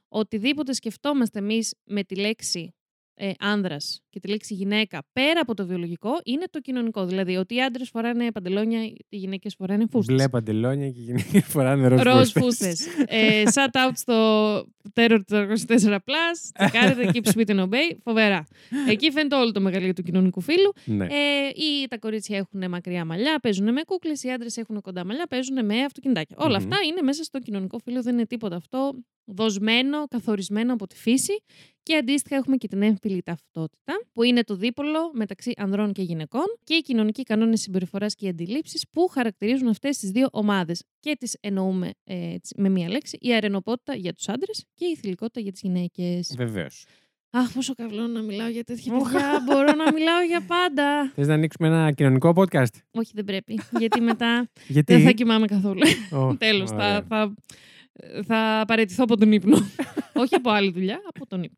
οτιδήποτε 0.07 0.73
σκεφτόμαστε 0.73 1.39
εμείς 1.39 1.73
με 1.83 2.03
τη 2.03 2.15
λέξη 2.15 2.73
ε, 3.15 3.31
άνδρας 3.39 4.01
και 4.09 4.19
τη 4.19 4.27
λέξη 4.27 4.53
γυναίκα 4.53 5.03
πέρα 5.13 5.39
από 5.39 5.53
το 5.53 5.65
βιολογικό 5.65 6.09
είναι 6.23 6.45
το 6.49 6.59
κοινωνικό. 6.59 7.05
Δηλαδή 7.05 7.35
ότι 7.35 7.55
οι 7.55 7.61
άντρες 7.61 7.89
φοράνε 7.89 8.31
παντελόνια, 8.31 8.83
οι 8.85 8.95
γυναίκες 9.09 9.55
φοράνε 9.55 9.85
φούστες. 9.91 10.15
Μπλε 10.15 10.29
παντελόνια 10.29 10.89
και 10.89 10.99
οι 10.99 11.03
γυναίκες 11.03 11.43
φοράνε 11.53 11.87
ροζ 11.87 12.01
Ροζ 12.01 12.15
φούστες. 12.31 12.43
φούστες. 12.43 12.87
ε, 13.07 13.43
shout 13.53 13.87
out 13.87 13.91
στο 13.93 14.13
Terror 14.93 15.19
404 15.31 15.95
Plus. 15.95 16.37
Τσεκάρετε, 16.57 17.11
keep 17.13 17.27
sweet 17.33 17.49
and 17.55 17.59
obey. 17.59 17.97
Φοβερά. 18.03 18.45
Εκεί 18.89 19.11
φαίνεται 19.11 19.35
όλο 19.35 19.51
το 19.51 19.61
μεγαλείο 19.61 19.93
του 19.93 20.01
κοινωνικού 20.03 20.41
φύλου. 20.41 20.73
Ναι. 20.85 21.05
Ε, 21.05 21.47
ή 21.55 21.87
τα 21.87 21.97
κορίτσια 21.97 22.37
έχουν 22.37 22.69
μακριά 22.69 23.05
μαλλιά, 23.05 23.39
παίζουν 23.41 23.71
με 23.73 23.81
κούκλες, 23.85 24.23
οι 24.23 24.29
άντρες 24.29 24.57
έχουν 24.57 24.81
κοντά 24.81 25.05
μαλλιά, 25.05 25.27
παίζουν 25.27 25.65
με 25.65 25.81
αυτοκινητάκια. 25.83 26.35
Όλα 26.39 26.59
Μμμ. 26.59 26.63
αυτά 26.71 26.77
είναι 26.87 27.01
μέσα 27.01 27.23
στο 27.23 27.39
κοινωνικό 27.39 27.79
φύλλο, 27.83 28.01
δεν 28.01 28.13
είναι 28.13 28.25
τίποτα 28.25 28.55
αυτό 28.55 28.93
δοσμένο, 29.25 30.07
καθορισμένο 30.07 30.73
από 30.73 30.87
τη 30.87 30.95
φύση. 30.95 31.43
Και 31.83 31.95
αντίστοιχα 31.95 32.35
έχουμε 32.35 32.57
και 32.57 32.67
την 32.67 32.81
έμφυλη 32.81 33.21
ταυτότητα, 33.21 33.93
που 34.13 34.23
είναι 34.23 34.43
το 34.43 34.55
δίπολο 34.55 35.11
μεταξύ 35.13 35.53
ανδρών 35.57 35.93
και 35.93 36.01
γυναικών 36.01 36.43
και 36.63 36.73
οι 36.73 36.81
κοινωνικοί 36.81 37.23
κανόνες 37.23 37.61
συμπεριφοράς 37.61 38.15
και 38.15 38.25
οι 38.25 38.29
αντιλήψεις 38.29 38.85
που 38.91 39.07
χαρακτηρίζουν 39.07 39.67
αυτές 39.67 39.97
τις 39.97 40.09
δύο 40.09 40.27
ομάδες. 40.31 40.83
Και 40.99 41.15
τις 41.19 41.37
εννοούμε 41.39 41.91
ε, 42.03 42.33
έτσι, 42.33 42.55
με 42.57 42.69
μία 42.69 42.89
λέξη, 42.89 43.17
η 43.21 43.35
αρενοπότητα 43.35 43.95
για 43.95 44.13
τους 44.13 44.29
άντρες 44.29 44.65
και 44.73 44.85
η 44.85 44.95
θηλυκότητα 44.95 45.39
για 45.39 45.51
τις 45.51 45.61
γυναίκες. 45.61 46.33
Βεβαίως. 46.37 46.85
Αχ, 47.29 47.53
πόσο 47.53 47.73
καβλό 47.73 48.07
να 48.07 48.21
μιλάω 48.21 48.47
για 48.47 48.63
τέτοια 48.63 48.93
παιδιά. 48.93 49.43
Μπορώ 49.45 49.73
να 49.73 49.93
μιλάω 49.93 50.21
για 50.21 50.41
πάντα. 50.47 51.05
Θες 51.15 51.27
να 51.27 51.33
ανοίξουμε 51.33 51.67
ένα 51.67 51.91
κοινωνικό 51.91 52.33
podcast; 52.35 52.75
Όχι, 52.91 53.11
δεν 53.13 53.23
πρέπει. 53.23 53.59
Γιατί 53.79 54.01
μετά 54.01 54.49
Γιατί; 54.67 54.93
δεν 54.93 55.03
θα 55.03 55.11
κοιμάμαι 55.11 55.45
καθόλου. 55.45 55.81
Ω, 56.11 56.35
Τέλος, 56.45 56.69
θα, 56.69 56.75
ωραία. 56.75 57.01
θα, 57.01 57.33
θα 58.25 58.63
παραιτηθώ 58.67 59.03
από 59.03 59.17
τον 59.17 59.31
ύπνο. 59.31 59.57
Όχι 60.21 60.35
από 60.35 60.49
άλλη 60.49 60.71
δουλειά, 60.71 61.01
από 61.13 61.27
τον 61.27 61.43
ύπνο. 61.43 61.57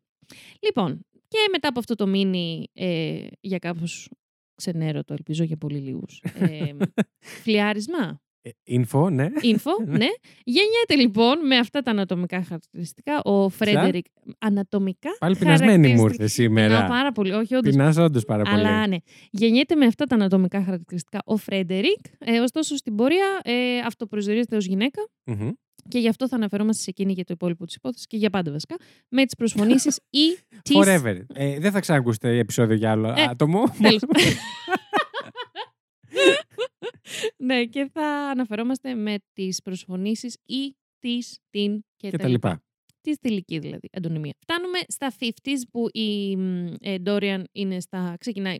Λοιπόν, 0.60 1.06
και 1.28 1.38
μετά 1.52 1.68
από 1.68 1.78
αυτό 1.78 1.94
το 1.94 2.06
μίνι 2.06 2.68
ε, 2.72 3.26
για 3.40 3.58
κάπως 3.58 4.10
ξενέρωτο, 4.54 5.12
ελπίζω 5.12 5.44
για 5.44 5.56
πολύ 5.56 5.78
λίγους, 5.78 6.22
ε, 6.34 6.70
φλιάρισμα, 7.42 8.20
Ε, 8.42 8.50
Info, 8.80 9.10
ναι. 9.12 9.26
info, 9.42 9.84
ναι. 10.00 10.06
Γεννιέται 10.44 10.96
λοιπόν 10.96 11.46
με 11.46 11.56
αυτά 11.56 11.80
τα 11.82 11.90
ανατομικά 11.90 12.42
χαρακτηριστικά 12.44 13.22
ο 13.22 13.48
Φρέντερικ. 13.48 14.04
Ανατομικά 14.38 15.10
Πάλι 15.18 15.36
πεινασμένη 15.36 15.88
μου 15.88 15.96
χαρακτηριστικά. 15.96 16.42
ήρθε 16.42 16.54
Πεινάω 16.54 16.68
σήμερα. 16.68 16.86
πάρα 16.88 17.12
πολύ, 17.12 17.32
όχι 17.32 17.54
όντως. 17.54 17.70
Πεινά 17.74 17.94
όντω 18.04 18.20
πάρα 18.20 18.42
πολύ. 18.42 18.56
Αλλά 18.56 18.86
ναι. 18.86 18.96
Γεννιέται 19.30 19.74
με 19.74 19.86
αυτά 19.86 20.04
τα 20.04 20.14
ανατομικά 20.14 20.62
χαρακτηριστικά 20.64 21.18
ο 21.24 21.36
Φρέντερικ. 21.36 21.98
Ε, 22.18 22.38
ωστόσο 22.38 22.76
στην 22.76 22.94
πορεία 22.94 23.40
ε, 23.44 23.78
αυτοπροσδιορίζεται 23.78 24.56
ως 24.56 24.66
γυναίκα 24.66 25.08
Μμμ. 25.24 25.50
Και 25.88 25.98
γι' 25.98 26.08
αυτό 26.08 26.28
θα 26.28 26.36
αναφερόμαστε 26.36 26.82
σε 26.82 26.90
εκείνη 26.90 27.12
για 27.12 27.24
το 27.24 27.32
υπόλοιπο 27.32 27.64
της 27.64 27.74
υπόθεσης 27.74 28.06
και 28.06 28.16
για 28.16 28.30
πάντα 28.30 28.50
βασικά. 28.50 28.76
Με 29.08 29.24
τις 29.24 29.34
προσφωνήσεις 29.34 30.00
ή 30.10 30.38
τις. 30.64 30.76
Forever. 30.76 31.20
Ε, 31.34 31.58
δεν 31.58 31.72
θα 31.72 31.80
ξανακούσετε 31.80 32.38
επεισόδιο 32.38 32.76
για 32.76 32.90
άλλο 32.90 33.08
Ε, 33.08 33.22
άτομο. 33.22 33.62
Τέλος. 33.82 34.00
ναι, 37.46 37.64
και 37.64 37.90
θα 37.92 38.06
αναφερόμαστε 38.06 38.94
με 38.94 39.14
τις 39.32 39.62
προσφωνήσεις 39.62 40.36
ή 40.46 40.76
τις, 40.98 41.38
την 41.50 41.84
και, 41.96 42.10
και 42.10 42.16
τα 42.16 42.28
λοιπά. 42.28 42.60
Τη 43.00 43.16
θηλυκή 43.16 43.58
δηλαδή, 43.58 43.88
αντωνυμία. 43.92 44.34
Φτάνουμε 44.38 44.78
στα 44.88 45.12
50s 45.20 45.60
που 45.70 45.88
η 45.92 46.36
μ, 46.36 46.74
ε, 46.80 46.96
Dorian 47.06 47.42
είναι 47.52 47.80
στα, 47.80 48.16
ξεκινάει, 48.18 48.56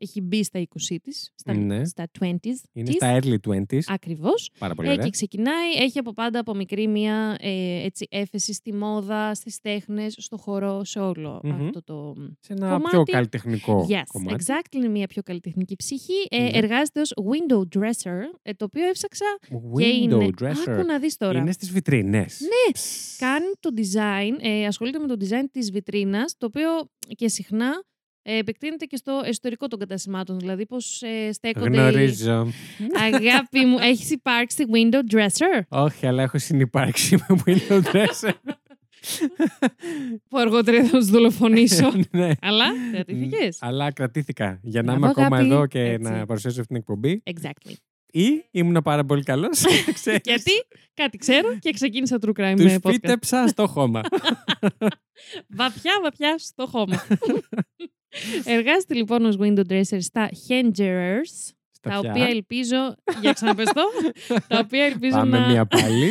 έχει 0.00 0.20
μπει 0.20 0.44
στα 0.44 0.60
20 0.60 0.96
της, 1.02 1.32
στα, 1.34 1.54
Ναι. 1.54 1.84
στα 1.84 2.06
20s 2.20 2.28
Είναι 2.72 2.84
της. 2.86 2.94
στα 2.94 3.18
early 3.22 3.36
20s. 3.48 3.78
Ακριβώς. 3.86 4.50
Πάρα 4.58 4.74
πολύ 4.74 4.88
Ε, 4.88 4.92
ωραία. 4.92 5.04
και 5.04 5.10
ξεκινάει, 5.10 5.70
έχει 5.78 5.98
από 5.98 6.12
πάντα 6.12 6.38
από 6.38 6.54
μικρή 6.54 6.86
μία 6.88 7.36
ε, 7.40 7.84
έτσι, 7.84 8.06
έφεση 8.10 8.52
στη 8.52 8.72
μόδα, 8.74 9.34
στις 9.34 9.60
τέχνες, 9.60 10.14
στο 10.18 10.36
χορό, 10.36 10.84
σε 10.84 10.98
όλο 10.98 11.40
Μμμ. 11.44 11.66
αυτό 11.66 11.82
το... 11.82 12.14
Σε 12.40 12.52
ένα 12.52 12.66
κομμάτι. 12.70 12.88
πιο 12.90 13.02
καλλιτεχνικό 13.02 13.86
Yes, 13.90 14.02
κομμάτι. 14.12 14.44
exactly, 14.46 14.74
είναι 14.74 14.88
μια 14.88 15.06
πιο 15.06 15.22
καλλιτεχνική 15.22 15.76
ψυχή. 15.76 16.26
Ε, 16.30 16.42
Ναι. 16.42 16.50
Εργάζεται 16.52 17.00
ως 17.00 17.12
window 17.16 17.78
dresser, 17.78 18.20
ε, 18.42 18.52
το 18.54 18.64
οποίο 18.64 18.88
έψαξα 18.88 19.24
και 19.48 19.54
Window 19.76 19.80
είναι... 20.00 20.28
dresser. 20.40 20.68
Άκου 20.70 20.86
να 20.86 20.98
δεις 20.98 21.16
τώρα. 21.16 21.38
Είναι 21.38 21.52
στις 21.52 21.70
βιτρίνες. 21.70 22.40
Ναι, 22.40 22.80
κάνει 23.18 23.46
το 23.60 23.70
design, 23.76 24.36
ε, 24.40 24.66
ασχολείται 24.66 24.98
με 24.98 25.06
το 25.06 25.16
design 25.20 25.44
της 25.52 25.70
βιτρίνας, 25.70 26.34
το 26.38 26.46
οποίο 26.46 26.68
και 27.16 27.28
συχνά 27.28 27.66
ε, 27.66 27.89
επεκτείνεται 28.22 28.84
και 28.84 28.96
στο 28.96 29.22
εσωτερικό 29.24 29.66
των 29.68 29.78
καταστημάτων. 29.78 30.38
Δηλαδή, 30.38 30.66
πώς 30.66 31.02
ε, 31.02 31.32
στέκονται. 31.32 31.66
οι- 31.76 31.80
Γνωρίζω. 31.80 32.52
Αγάπη 32.94 33.64
μου, 33.66 33.78
έχεις 33.80 34.10
υπάρξει 34.10 34.64
window 34.72 35.14
dresser; 35.14 35.60
Όχι, 35.68 36.06
αλλά 36.06 36.22
έχω 36.22 36.38
συνυπάρξει 36.38 37.16
με 37.28 37.42
window 37.46 37.82
dresser. 37.82 38.32
Που 40.28 40.38
αργότερα 40.38 40.84
θα 40.84 40.98
του 40.98 41.04
δολοφονήσω. 41.04 41.92
ναι. 42.10 42.30
Αλλά 42.40 42.64
κρατήθηκες. 42.92 43.56
Αλλά 43.60 43.92
κρατήθηκα 43.92 44.60
για 44.62 44.82
να 44.82 44.86
Μπράβο, 44.96 44.98
είμαι 44.98 45.08
ακόμα 45.24 45.36
αγάπη. 45.36 45.52
εδώ 45.54 45.66
και 45.66 45.80
Έτσι. 45.80 46.10
να 46.12 46.26
παρουσιάσω 46.26 46.60
αυτή 46.60 46.72
την 46.72 46.82
εκπομπή. 46.82 47.22
Exactly. 47.30 47.72
Ή 48.12 48.44
ήμουν 48.50 48.82
πάρα 48.84 49.04
πολύ 49.04 49.22
καλός. 49.22 49.60
Γιατί; 50.24 50.50
Κάτι 50.94 51.18
ξέρω 51.18 51.58
και 51.58 51.70
ξεκίνησα 51.70 52.18
true 52.20 52.32
crime 52.40 52.54
Τους 52.56 52.64
με 52.64 52.78
podcast. 52.82 52.90
φύτεψα 52.92 53.46
στο 53.48 53.66
χώμα. 53.66 54.00
Βαθιά, 55.58 55.92
βαθιά 56.02 56.34
στο 56.38 56.66
χώμα. 56.66 57.02
Εργάζεται 58.44 58.94
λοιπόν 58.94 59.24
ως 59.24 59.36
window 59.40 59.62
dresser 59.70 59.98
στα 60.00 60.30
Hengerers, 60.48 61.52
Στα 61.70 61.90
τα 61.90 62.00
πια. 62.00 62.10
οποία 62.10 62.26
ελπίζω, 62.26 62.94
για 63.20 63.32
ξαναπες 63.32 63.64
το, 63.72 63.82
τα 64.48 64.58
οποία 64.58 64.84
ελπίζω 64.84 65.16
Πάμε 65.16 65.38
να... 65.38 65.48
μία 65.48 65.66
πάλι. 65.66 66.08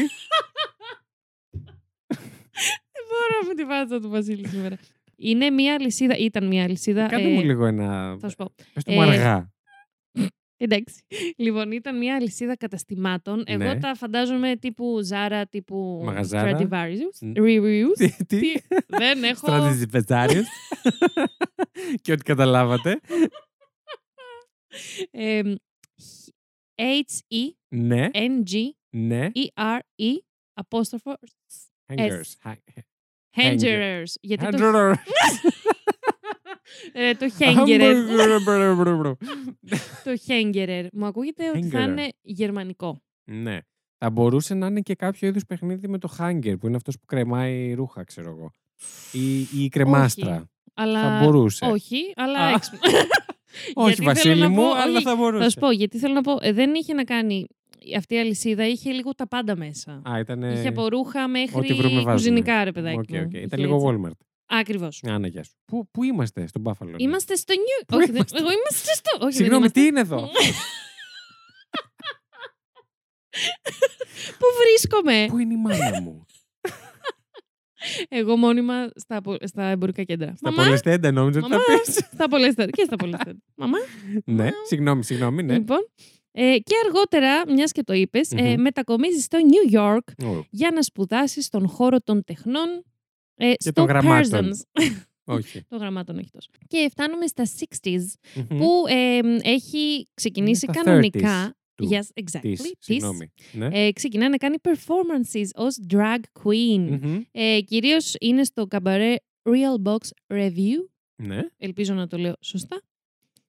Δεν 2.91 3.03
μπορώ 3.09 3.47
με 3.47 3.53
τη 3.55 3.65
βάζα 3.65 3.99
του 3.99 4.09
Βασίλη 4.09 4.47
σήμερα. 4.47 4.77
Είναι 5.15 5.49
μια 5.49 5.73
αλυσίδα, 5.73 6.17
ήταν 6.17 6.47
μια 6.47 6.63
αλυσίδα... 6.63 7.07
Κάντε 7.07 7.27
ε, 7.27 7.33
μου 7.33 7.41
λίγο 7.41 7.65
ένα. 7.65 8.17
Θα 8.19 8.29
σου 8.29 8.35
πω. 8.35 8.51
Πες 8.73 8.83
το 8.83 8.91
μου 8.91 9.01
ε, 9.01 9.05
αργά. 9.05 9.51
Εντάξει. 10.61 11.01
Λοιπόν, 11.37 11.71
ήταν 11.71 11.97
μια 11.97 12.15
αλυσίδα 12.15 12.55
καταστημάτων. 12.57 13.43
Εγώ 13.45 13.63
Ναι. 13.63 13.79
τα 13.79 13.95
φαντάζομαι 13.95 14.55
τύπου 14.55 14.99
Zara, 15.09 15.43
τύπου 15.49 16.01
Μαγαζάρα. 16.05 16.57
Stradivarius. 16.57 17.19
Μ. 17.21 17.31
Reuse. 17.35 17.97
Τι, 17.97 18.25
τι; 18.25 18.39
Τι, 18.39 18.53
Δεν 18.87 19.23
έχω... 19.23 19.47
Στρατιζιπετάριους. 19.47 20.47
Και 22.01 22.11
ό,τι 22.11 22.23
καταλάβατε. 22.23 22.99
Ε, 25.11 25.41
H-E-N-G-E-R-E 26.75 27.49
Ναι, 27.75 28.09
ναι. 28.89 29.29
E 29.33 30.13
apostrophe 30.61 31.13
Hangers. 31.93 32.31
Ha- 32.43 32.53
Hengerers. 33.37 34.13
Γιατί 34.21 34.45
το, 34.49 34.57
Hanger. 34.61 34.93
ε, 36.93 37.13
το 37.13 37.25
Hengerer. 37.39 37.93
Hamburger. 38.19 39.13
το 40.03 40.11
Hengerer. 40.27 40.85
Μου 40.93 41.05
ακούγεται 41.05 41.49
ότι 41.49 41.67
θα 41.67 41.79
Hengerer. 41.83 41.87
είναι 41.87 42.07
γερμανικό. 42.21 43.01
Ναι. 43.31 43.57
Θα 43.97 44.09
μπορούσε 44.09 44.53
να 44.53 44.67
είναι 44.67 44.79
και 44.81 44.95
κάποιο 44.95 45.27
είδους 45.27 45.45
παιχνίδι 45.45 45.87
με 45.87 45.97
το 45.97 46.09
hanger 46.19 46.53
που 46.59 46.67
είναι 46.67 46.75
αυτός 46.75 46.95
που 46.99 47.05
κρεμάει 47.05 47.73
ρούχα, 47.73 48.03
ξέρω 48.03 48.29
εγώ. 48.29 48.51
Ή 49.11 49.39
ή 49.39 49.63
η 49.63 49.69
κρεμάστρα. 49.69 50.49
Αλλά... 50.73 51.01
Θα 51.01 51.25
μπορούσε. 51.25 51.65
Όχι, 51.65 52.13
αλλά 52.15 52.39
Α. 52.39 52.49
έξυπνο. 52.49 52.79
Όχι, 53.73 53.87
Γιατί 53.87 53.95
θέλω 53.95 54.13
Βασίλη 54.13 54.41
να 54.41 54.49
μου, 54.49 54.55
πω- 54.55 54.73
αλλά 54.75 54.95
όχι, 54.95 55.03
θα 55.03 55.15
μπορούσε. 55.15 55.43
Θα 55.43 55.49
σου 55.49 55.59
πω, 55.59 55.71
γιατί 55.71 55.97
θέλω 55.97 56.13
να 56.13 56.21
πω, 56.21 56.37
ε, 56.41 56.51
δεν 56.53 56.73
είχε 56.73 56.93
να 56.93 57.03
κάνει. 57.03 57.47
Αυτή 57.97 58.15
η 58.15 58.19
αλυσίδα 58.19 58.67
είχε 58.67 58.91
λίγο 58.91 59.15
τα 59.15 59.27
πάντα 59.27 59.55
μέσα. 59.55 60.01
Α, 60.09 60.19
ήταν. 60.19 60.41
Είχε 60.43 60.67
από 60.67 60.87
ρούχα 60.87 61.27
μέχρι 61.27 61.57
ό,τι 61.57 61.73
βρούμε 61.73 61.93
βάζουμε. 61.93 62.11
κουζινικά, 62.13 62.63
ρε 62.63 62.71
παιδάκι. 62.71 62.97
Οκ, 62.97 63.09
μου. 63.09 63.21
οκ. 63.25 63.33
Είχε 63.33 63.43
Ήταν 63.43 63.59
λίγο 63.59 63.75
έτσι. 63.75 64.01
Walmart. 64.05 64.25
Ακριβώς. 64.51 65.03
Άνα, 65.07 65.27
γεια 65.27 65.43
σου. 65.43 65.51
Πού, 65.65 65.87
πού 65.91 66.03
είμαστε, 66.03 66.47
στον 66.47 66.63
Buffalo. 66.65 66.85
ναι. 66.87 66.95
Είμαστε 66.97 67.35
στο 67.35 67.53
New. 67.57 67.83
Πού 67.87 67.95
Όχι, 67.97 68.05
δεν- 68.05 68.15
είμαστε; 68.15 68.37
εγώ 68.37 68.47
είμαστε 68.51 68.93
στο. 68.93 69.11
Όχι, 69.13 69.21
δεν 69.23 69.31
Συγγνώμη, 69.31 69.57
είμαστε. 69.59 69.79
τι 69.79 69.85
είναι 69.85 69.99
εδώ; 69.99 70.29
Πού 74.39 74.45
βρίσκομαι; 74.63 75.25
Πού 75.27 75.37
είναι 75.37 75.53
η 75.53 75.57
μάνα 75.57 76.01
μου; 76.01 76.25
Εγώ 78.09 78.35
μόνιμα 78.37 78.87
στα, 78.95 79.15
απο- 79.15 79.37
στα 79.47 79.63
εμπορικά 79.63 80.03
κέντρα. 80.03 80.33
Στα 80.35 80.51
Μαμά, 80.51 80.63
πολυστέντα 80.63 81.11
νόμιζα 81.11 81.39
ότι 81.39 81.49
θα 81.49 81.57
Μαμά. 81.57 81.81
πεις. 81.85 81.93
στα 82.13 82.27
πολυστέντα. 82.27 82.69
Και 82.71 82.83
στα 82.85 82.95
πολυστέντα. 82.95 83.39
Μαμά; 83.55 83.77
Ναι, 84.25 84.49
συγγνώμη, 84.67 85.03
συγγνώμη, 85.03 85.43
ναι. 85.43 85.53
Λοιπόν. 85.53 85.89
Ε, 86.31 86.57
και 86.57 86.75
αργότερα, 86.85 87.51
μιας 87.53 87.71
και 87.71 87.83
το 87.83 87.93
είπες, 87.93 88.31
ε, 88.31 88.41
Μμμ. 88.55 88.61
μετακομίζεις 88.61 89.23
στο 89.23 89.37
New 89.51 89.75
York 89.77 90.25
Ω, 90.27 90.45
για 90.49 90.71
να 90.71 90.81
σπουδάσεις 90.81 91.45
στον 91.45 91.67
χώρο 91.67 92.01
των 92.01 92.23
τεχνών. 92.23 92.83
Ε, 93.41 93.53
στο 93.59 93.71
των 93.73 93.85
γραμμάτων. 93.85 94.49
Parsons. 94.51 94.83
Όχι. 95.35 95.63
των 95.67 95.79
γραμμάτων 95.79 96.17
όχι 96.17 96.29
τόσο. 96.31 96.49
Και 96.67 96.87
φτάνουμε 96.91 97.27
στα 97.27 97.43
60s, 97.45 97.99
Μμμ. 98.35 98.57
που 98.57 98.83
ε, 98.87 99.19
έχει 99.49 100.07
ξεκινήσει 100.13 100.65
Είναι 100.65 100.75
τα 100.77 100.83
κανονικά. 100.83 101.47
30s 101.49 101.53
του- 101.75 101.89
Yes, 101.91 102.21
exactly. 102.23 102.39
Της, 102.41 102.61
της. 102.61 102.73
συγγνώμη. 102.79 103.31
Ναι. 103.51 103.67
Ε, 103.71 103.91
ξεκινά 103.91 104.29
να 104.29 104.37
κάνει 104.37 104.55
performances 104.63 105.45
ως 105.55 105.77
drag 105.89 106.19
queen. 106.43 106.99
Μμμ. 107.01 107.21
Ε, 107.31 107.59
κυρίως 107.61 108.15
είναι 108.19 108.43
στο 108.43 108.67
καμπαρέ 108.67 109.15
Real 109.43 109.87
Box 109.91 109.97
Review. 110.33 110.87
Ναι. 111.15 111.41
Ελπίζω 111.57 111.93
να 111.93 112.07
το 112.07 112.17
λέω 112.17 112.33
σωστά. 112.41 112.81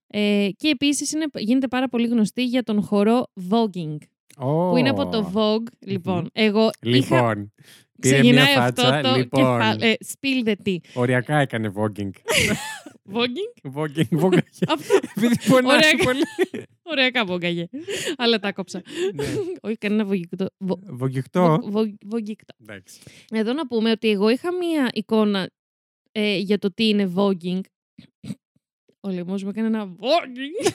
Ε, 0.06 0.48
και 0.56 0.68
επίσης 0.68 1.12
είναι, 1.12 1.26
γίνεται 1.38 1.68
πάρα 1.68 1.88
πολύ 1.88 2.06
γνωστή 2.06 2.44
για 2.44 2.62
τον 2.62 2.82
χορό 2.82 3.26
voguing. 3.50 3.96
Που 4.38 4.74
είναι 4.78 4.88
από 4.88 5.08
το 5.08 5.32
Vogue. 5.34 5.72
Λοιπόν, 5.86 6.28
εγώ 6.32 6.70
είχα... 6.82 7.16
Λοιπόν, 7.16 7.52
πήρε 8.00 8.22
μια 8.22 8.32
Ξεκινάει 8.32 8.54
αυτό 8.66 8.82
φάτσα. 8.82 9.00
το 9.00 9.16
Λοιπόν, 9.16 9.42
κεφάλι. 9.58 9.84
Ε, 9.86 9.94
spill 10.06 10.48
the 10.48 10.54
tea. 10.66 10.76
οριακά 10.94 11.38
έκανε 11.38 11.72
voguing. 11.76 12.10
Voguing; 13.12 13.72
Voguing, 13.74 14.20
voguing. 14.20 14.38
Αυτό. 14.74 14.94
Επειδή 15.16 15.40
φωνάζει 15.40 15.86
Ωραία. 15.86 16.04
πολύ. 16.04 16.22
Ωραία 16.82 17.10
καβόγκαγε. 17.10 17.66
Αλλά 18.16 18.38
τα 18.38 18.52
κόψα. 18.52 18.82
Ναι. 19.14 19.24
Όχι 19.60 19.76
κανένα 19.76 20.04
βογγικτό. 20.04 20.46
Βο- 20.58 20.80
Βογγιχτό. 20.86 21.58
βο- 21.62 21.70
βο- 21.70 21.96
Βογγικτό. 22.06 22.54
Εντάξει. 22.62 23.00
Εδώ 23.30 23.52
να 23.52 23.66
πούμε 23.66 23.90
ότι 23.90 24.08
εγώ 24.10 24.28
είχα 24.28 24.52
μία 24.54 24.88
εικόνα 24.92 25.50
ε, 26.12 26.36
για 26.36 26.58
το 26.58 26.72
τι 26.74 26.88
είναι 26.88 27.12
voguing. 27.16 27.60
Ο 29.00 29.08
λαιμός 29.08 29.42
μου 29.42 29.48
έκανε 29.48 29.66
ένα 29.66 29.86
voguing. 30.00 30.72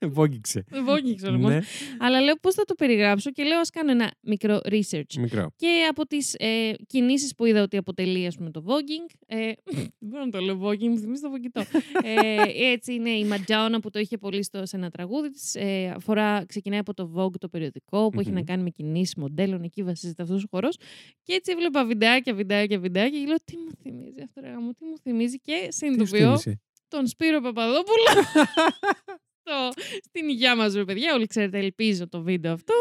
Βόγγιξε. 0.00 0.64
Voguing 0.70 1.26
ο 1.26 1.30
λαιμός. 1.30 1.50
Ναι, 1.50 1.58
Αλλά 1.98 2.20
λέω 2.20 2.34
πώς 2.36 2.54
θα 2.54 2.64
το 2.64 2.74
περιγράψω 2.74 3.30
και 3.30 3.42
λέω 3.42 3.58
ας 3.60 3.70
κάνω 3.70 3.90
ένα 3.90 4.12
μικρό 4.22 4.60
research. 4.64 5.14
μικρό. 5.18 5.50
Και 5.56 5.86
από 5.90 6.06
τις 6.06 6.34
ε, 6.38 6.72
κινήσεις 6.86 7.34
που 7.34 7.44
είδα 7.44 7.62
ότι 7.62 7.76
αποτελεί 7.76 8.26
ας 8.26 8.36
πούμε 8.36 8.50
το 8.50 8.64
voguing, 8.66 9.14
ε, 9.26 9.36
δεν 9.74 9.88
μπορώ 9.98 10.24
να 10.24 10.30
το 10.30 10.38
λέω 10.38 10.60
voguing, 10.62 10.86
μου 10.88 10.98
θυμίζει 10.98 11.22
το 11.22 11.30
βογγητό. 11.30 11.60
ε, 12.02 12.42
έτσι 12.72 12.94
είναι 12.94 13.10
η 13.10 13.26
Madonna 13.30 13.76
που 13.82 13.90
το 13.90 13.98
είχε 13.98 14.18
πολύ 14.18 14.42
στο, 14.42 14.66
σε 14.66 14.76
ένα 14.76 14.90
τραγούδι 14.90 15.30
της. 15.30 15.54
Ε, 15.54 15.92
αφορά, 15.96 16.44
ξεκινάει 16.46 16.78
από 16.78 16.94
το 16.94 17.12
Vogue 17.16 17.38
το 17.40 17.48
περιοδικό 17.48 18.08
που 18.08 18.20
έχει 18.20 18.28
Μμμ. 18.28 18.34
να 18.36 18.42
κάνει 18.42 18.62
με 18.62 18.70
κινήσεις 18.70 19.14
μοντέλων, 19.14 19.62
εκεί 19.62 19.82
βασίζεται 19.82 20.22
αυτός 20.22 20.42
ο 20.44 20.46
χορός. 20.50 20.76
Και 21.22 21.32
έτσι 21.32 21.52
έβλεπα 21.52 21.84
βιντεάκια, 21.84 22.34
βιντεάκια, 22.34 22.78
βιντεάκια 22.78 23.20
και 23.20 23.26
λέω 23.26 23.36
τι 23.44 23.56
μου 23.56 23.70
θυμίζει 23.82 24.20
αυτό 24.22 24.40
ρε 24.40 24.48
γάμο, 24.48 24.70
τι 24.72 24.84
μου 24.84 24.98
θυμίζει 25.02 25.38
και 25.40 25.52
Τι 25.52 25.64
σου 25.64 25.78
συνειδητοποιώ 25.78 26.38
θύμισε; 26.38 26.60
τον 26.88 27.06
Σπύρο 27.06 27.40
Παπαδόπουλο. 27.40 28.04
στο, 29.44 29.82
στην 30.04 30.28
υγειά 30.28 30.56
μας, 30.56 30.74
ρε 30.74 30.84
παιδιά. 30.84 31.14
Όλοι 31.14 31.26
ξέρετε, 31.26 31.58
ελπίζω 31.58 32.08
το 32.08 32.22
βίντεο 32.22 32.52
αυτό. 32.52 32.74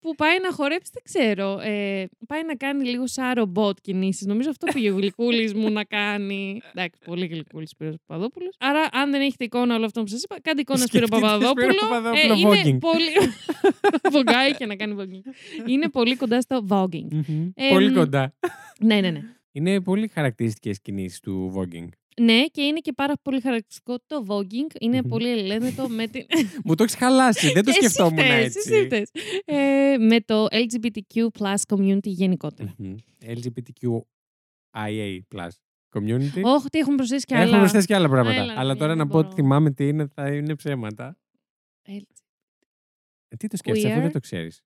Που 0.00 0.14
πάει 0.14 0.36
να 0.42 0.52
χορέψει, 0.52 0.90
δεν 0.94 1.02
ξέρω. 1.02 1.58
Ε, 1.60 2.08
πάει 2.26 2.44
να 2.44 2.54
κάνει 2.54 2.88
λίγο 2.88 3.06
σαν 3.06 3.32
ρομπότ 3.34 3.76
κινήσεις. 3.80 4.26
Νομίζω 4.26 4.50
αυτό 4.50 4.66
πήγε 4.72 4.90
ο 4.90 4.94
γλυκούλης 4.94 5.54
μου 5.54 5.70
να 5.70 5.84
κάνει. 5.84 6.60
Εντάξει, 6.74 7.00
πολύ 7.04 7.26
γλυκούλης 7.26 7.70
Σπύρος 7.70 7.94
Παπαδόπουλος. 8.06 8.54
Άρα, 8.58 8.88
αν 8.92 9.10
δεν 9.10 9.20
έχετε 9.20 9.44
εικόνα 9.44 9.74
όλο 9.74 9.84
αυτό 9.84 10.00
που 10.00 10.06
σας 10.06 10.22
είπα, 10.22 10.36
κάντε 10.42 10.60
εικόνα 10.60 10.78
Σπύρο 10.86 11.06
Σκεφτείτε 11.06 11.26
Παπαδόπουλο. 11.32 11.72
Σπύρο 11.72 11.88
Παπαδόπουλο 11.88 12.52
ε, 12.52 12.58
είναι 12.58 12.76
voguing. 12.76 12.78
πολύ... 12.80 13.10
Βογκάει 14.16 14.54
και 14.54 14.66
να 14.66 14.76
κάνει 14.76 14.94
voguing. 14.98 15.68
είναι 15.68 15.88
πολύ 15.88 16.16
κοντά 16.16 16.40
στο 16.40 16.66
voguing. 16.68 17.08
Μμμ. 17.10 17.50
Ε, 17.54 17.68
Πολύ 17.68 17.90
μ, 17.90 17.94
κοντά. 17.94 18.34
ναι, 18.80 19.00
ναι, 19.00 19.10
ναι. 19.10 19.20
Είναι 19.52 19.80
πολύ 19.80 20.08
χαρακτηριστικές 20.08 20.80
κινήσεις 20.80 21.20
του 21.20 21.52
voguing. 21.56 21.88
Ναι, 22.20 22.44
και 22.46 22.62
είναι 22.62 22.80
και 22.80 22.92
πάρα 22.92 23.14
πολύ 23.22 23.40
χαρακτηριστικό 23.40 23.96
το 24.06 24.24
voguing. 24.28 24.74
Είναι 24.80 25.00
Μμμ. 25.02 25.08
πολύ 25.08 25.28
ελεύθερο 25.30 25.88
με 25.88 26.06
την. 26.06 26.26
Μου 26.64 26.74
το 26.74 26.82
έχεις 26.82 26.94
χαλάσει. 26.96 27.52
Δεν 27.52 27.64
το 27.64 27.70
Εσύ 27.70 27.78
σκεφτόμουν 27.78 28.18
φταίς, 28.18 28.44
έτσι. 28.56 28.72
εσύ 28.74 28.84
φταίς. 28.84 29.10
Ε, 29.44 29.96
με 29.98 30.20
το 30.20 30.46
LGBTQ 30.50 31.26
community 31.68 31.98
γενικότερα. 32.02 32.74
Μμμ. 32.78 32.94
LGBTQIA 33.26 35.18
community. 35.94 36.42
Όχι, 36.42 36.68
τι 36.70 36.78
έχουμε 36.78 36.96
προσθέσει 36.96 37.24
κι 37.24 37.34
Έχουμε 37.34 37.48
άλλα. 37.48 37.58
προσθέσει 37.58 37.86
και 37.86 37.94
άλλα 37.94 38.08
πράγματα. 38.08 38.40
Έλα, 38.40 38.54
Αλλά 38.56 38.72
ναι, 38.72 38.78
τώρα 38.78 38.88
δεν 38.94 38.98
να 38.98 39.06
πω 39.06 39.16
ότι 39.18 39.26
μπορώ. 39.26 39.36
θυμάμαι 39.36 39.70
τι 39.70 39.88
είναι, 39.88 40.06
θα 40.14 40.34
είναι 40.34 40.54
ψέματα. 40.54 41.18
LG. 41.88 42.00
Ε, 43.28 43.36
τι 43.36 43.48
το 43.48 43.56
σκέφτεσαι, 43.56 43.88
αφού 43.88 43.98
Queer. 43.98 44.02
δεν 44.02 44.12
το 44.12 44.20
ξέρεις. 44.20 44.62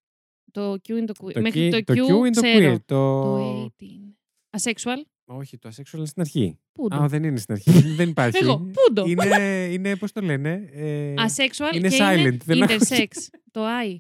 Το 0.53 0.73
Q 0.73 0.89
είναι 0.89 1.05
το 1.05 1.15
queer. 1.25 1.33
Το, 1.33 1.41
Μέχρι 1.41 1.69
Q- 1.69 1.83
το 1.85 1.93
Q, 1.93 1.97
το 1.97 2.05
Q 2.05 2.09
είναι 2.19 2.31
το 2.31 2.41
ξέρω. 2.41 2.75
queer. 2.75 2.79
Το... 2.85 3.25
Το 3.25 3.65
A 3.65 3.69
τι 3.77 3.87
είναι. 3.87 4.17
Asexual. 4.59 5.01
Όχι, 5.33 5.59
το 5.59 5.69
asexual 5.69 5.97
είναι 5.97 6.07
στην 6.07 6.23
αρχή. 6.23 6.59
Πού 6.73 6.89
Α, 6.91 6.99
το. 6.99 7.07
δεν 7.09 7.25
είναι 7.25 7.39
στην 7.39 7.55
αρχή. 7.55 7.71
δεν 8.01 8.09
υπάρχει. 8.09 8.43
Εγώ. 8.45 8.59
Πού 8.59 8.93
το. 8.95 9.05
Είναι, 9.07 9.69
είναι 9.71 9.97
πώς 9.97 10.13
το 10.13 10.21
λένε. 10.21 10.69
Ε, 10.73 11.15
Asexual 11.19 11.75
είναι 11.77 11.89
και 11.89 11.97
silent, 12.01 12.19
είναι 12.19 12.37
δεν 12.45 12.63
έχω- 12.63 12.73
intersex. 12.75 13.07
το 13.51 13.61
I. 13.87 13.97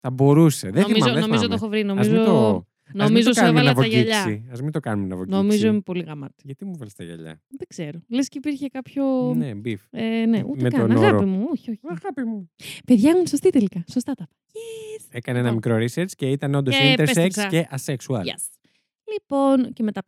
θα 0.00 0.10
μπορούσε. 0.10 0.70
Δεν 0.70 0.82
νομίζω 0.82 0.94
θυμάμαι, 1.04 1.20
δεν 1.20 1.28
νομίζω 1.28 1.48
το 1.48 1.54
θυμάμαι. 1.54 1.54
έχω 1.54 1.68
βρει. 1.68 1.80
Ας 1.80 1.86
Νομίζω, 1.86 2.10
μην 2.16 2.24
το, 2.24 2.56
ας 2.56 2.92
μην 2.94 3.02
νομίζω 3.04 3.28
το 3.28 3.34
σου 3.34 3.40
κάνουμε 3.40 3.60
έβαλα 3.60 3.74
να 3.76 3.80
τα 3.82 3.86
γυαλιά. 3.86 4.22
βογγίξει. 4.22 4.48
Ας 4.52 4.60
μην 4.62 4.72
το 4.72 4.80
κάνουμε 4.80 5.08
να 5.08 5.16
βογγίξει. 5.16 5.38
Νομίζω 5.38 5.66
είμαι 5.68 5.80
πολύ 5.80 6.02
γαμάτη. 6.02 6.42
Γιατί 6.44 6.64
μου 6.64 6.76
βάλεις 6.78 6.94
τα 6.94 7.04
γυαλιά; 7.04 7.42
Δεν 7.48 7.66
ξέρω. 7.68 8.00
Λες 8.08 8.28
και 8.28 8.38
υπήρχε 8.38 8.68
κάποιο... 8.68 9.34
Ναι, 9.36 9.54
μπιφ. 9.54 9.82
Ε, 9.90 10.24
ναι, 10.26 10.42
ούτε 10.46 10.62
Με 10.62 10.68
καν. 10.68 10.80
τον 10.80 10.90
όρο. 10.96 11.06
Αγάπη 11.06 11.24
μου, 11.24 11.46
όχι, 11.50 11.70
όχι. 11.70 11.80
Αγάπη 11.88 12.24
μου. 12.24 12.50
Παιδιά 12.86 13.10
ήμουν 13.10 13.26
σωστή 13.26 13.50
τελικά. 13.50 13.84
Σωστά 13.92 14.14
τα 14.14 14.26
είπα. 14.28 14.36
Yes. 14.52 15.06
Έκανε 15.10 15.38
ένα 15.38 15.50
Λοιπόν. 15.52 15.72
μικρό 15.74 15.86
research 16.02 16.10
και 16.16 16.30
ήταν 16.30 16.54
όντως 16.54 16.76
Και 16.76 16.92
intersex 16.92 16.96
πέστρεψα. 16.96 17.46
και 17.46 17.68
asexual. 17.70 18.20
Yes. 18.20 18.44
Λοιπόν, 19.12 19.72
και 19.72 19.82
μετά 19.82 20.02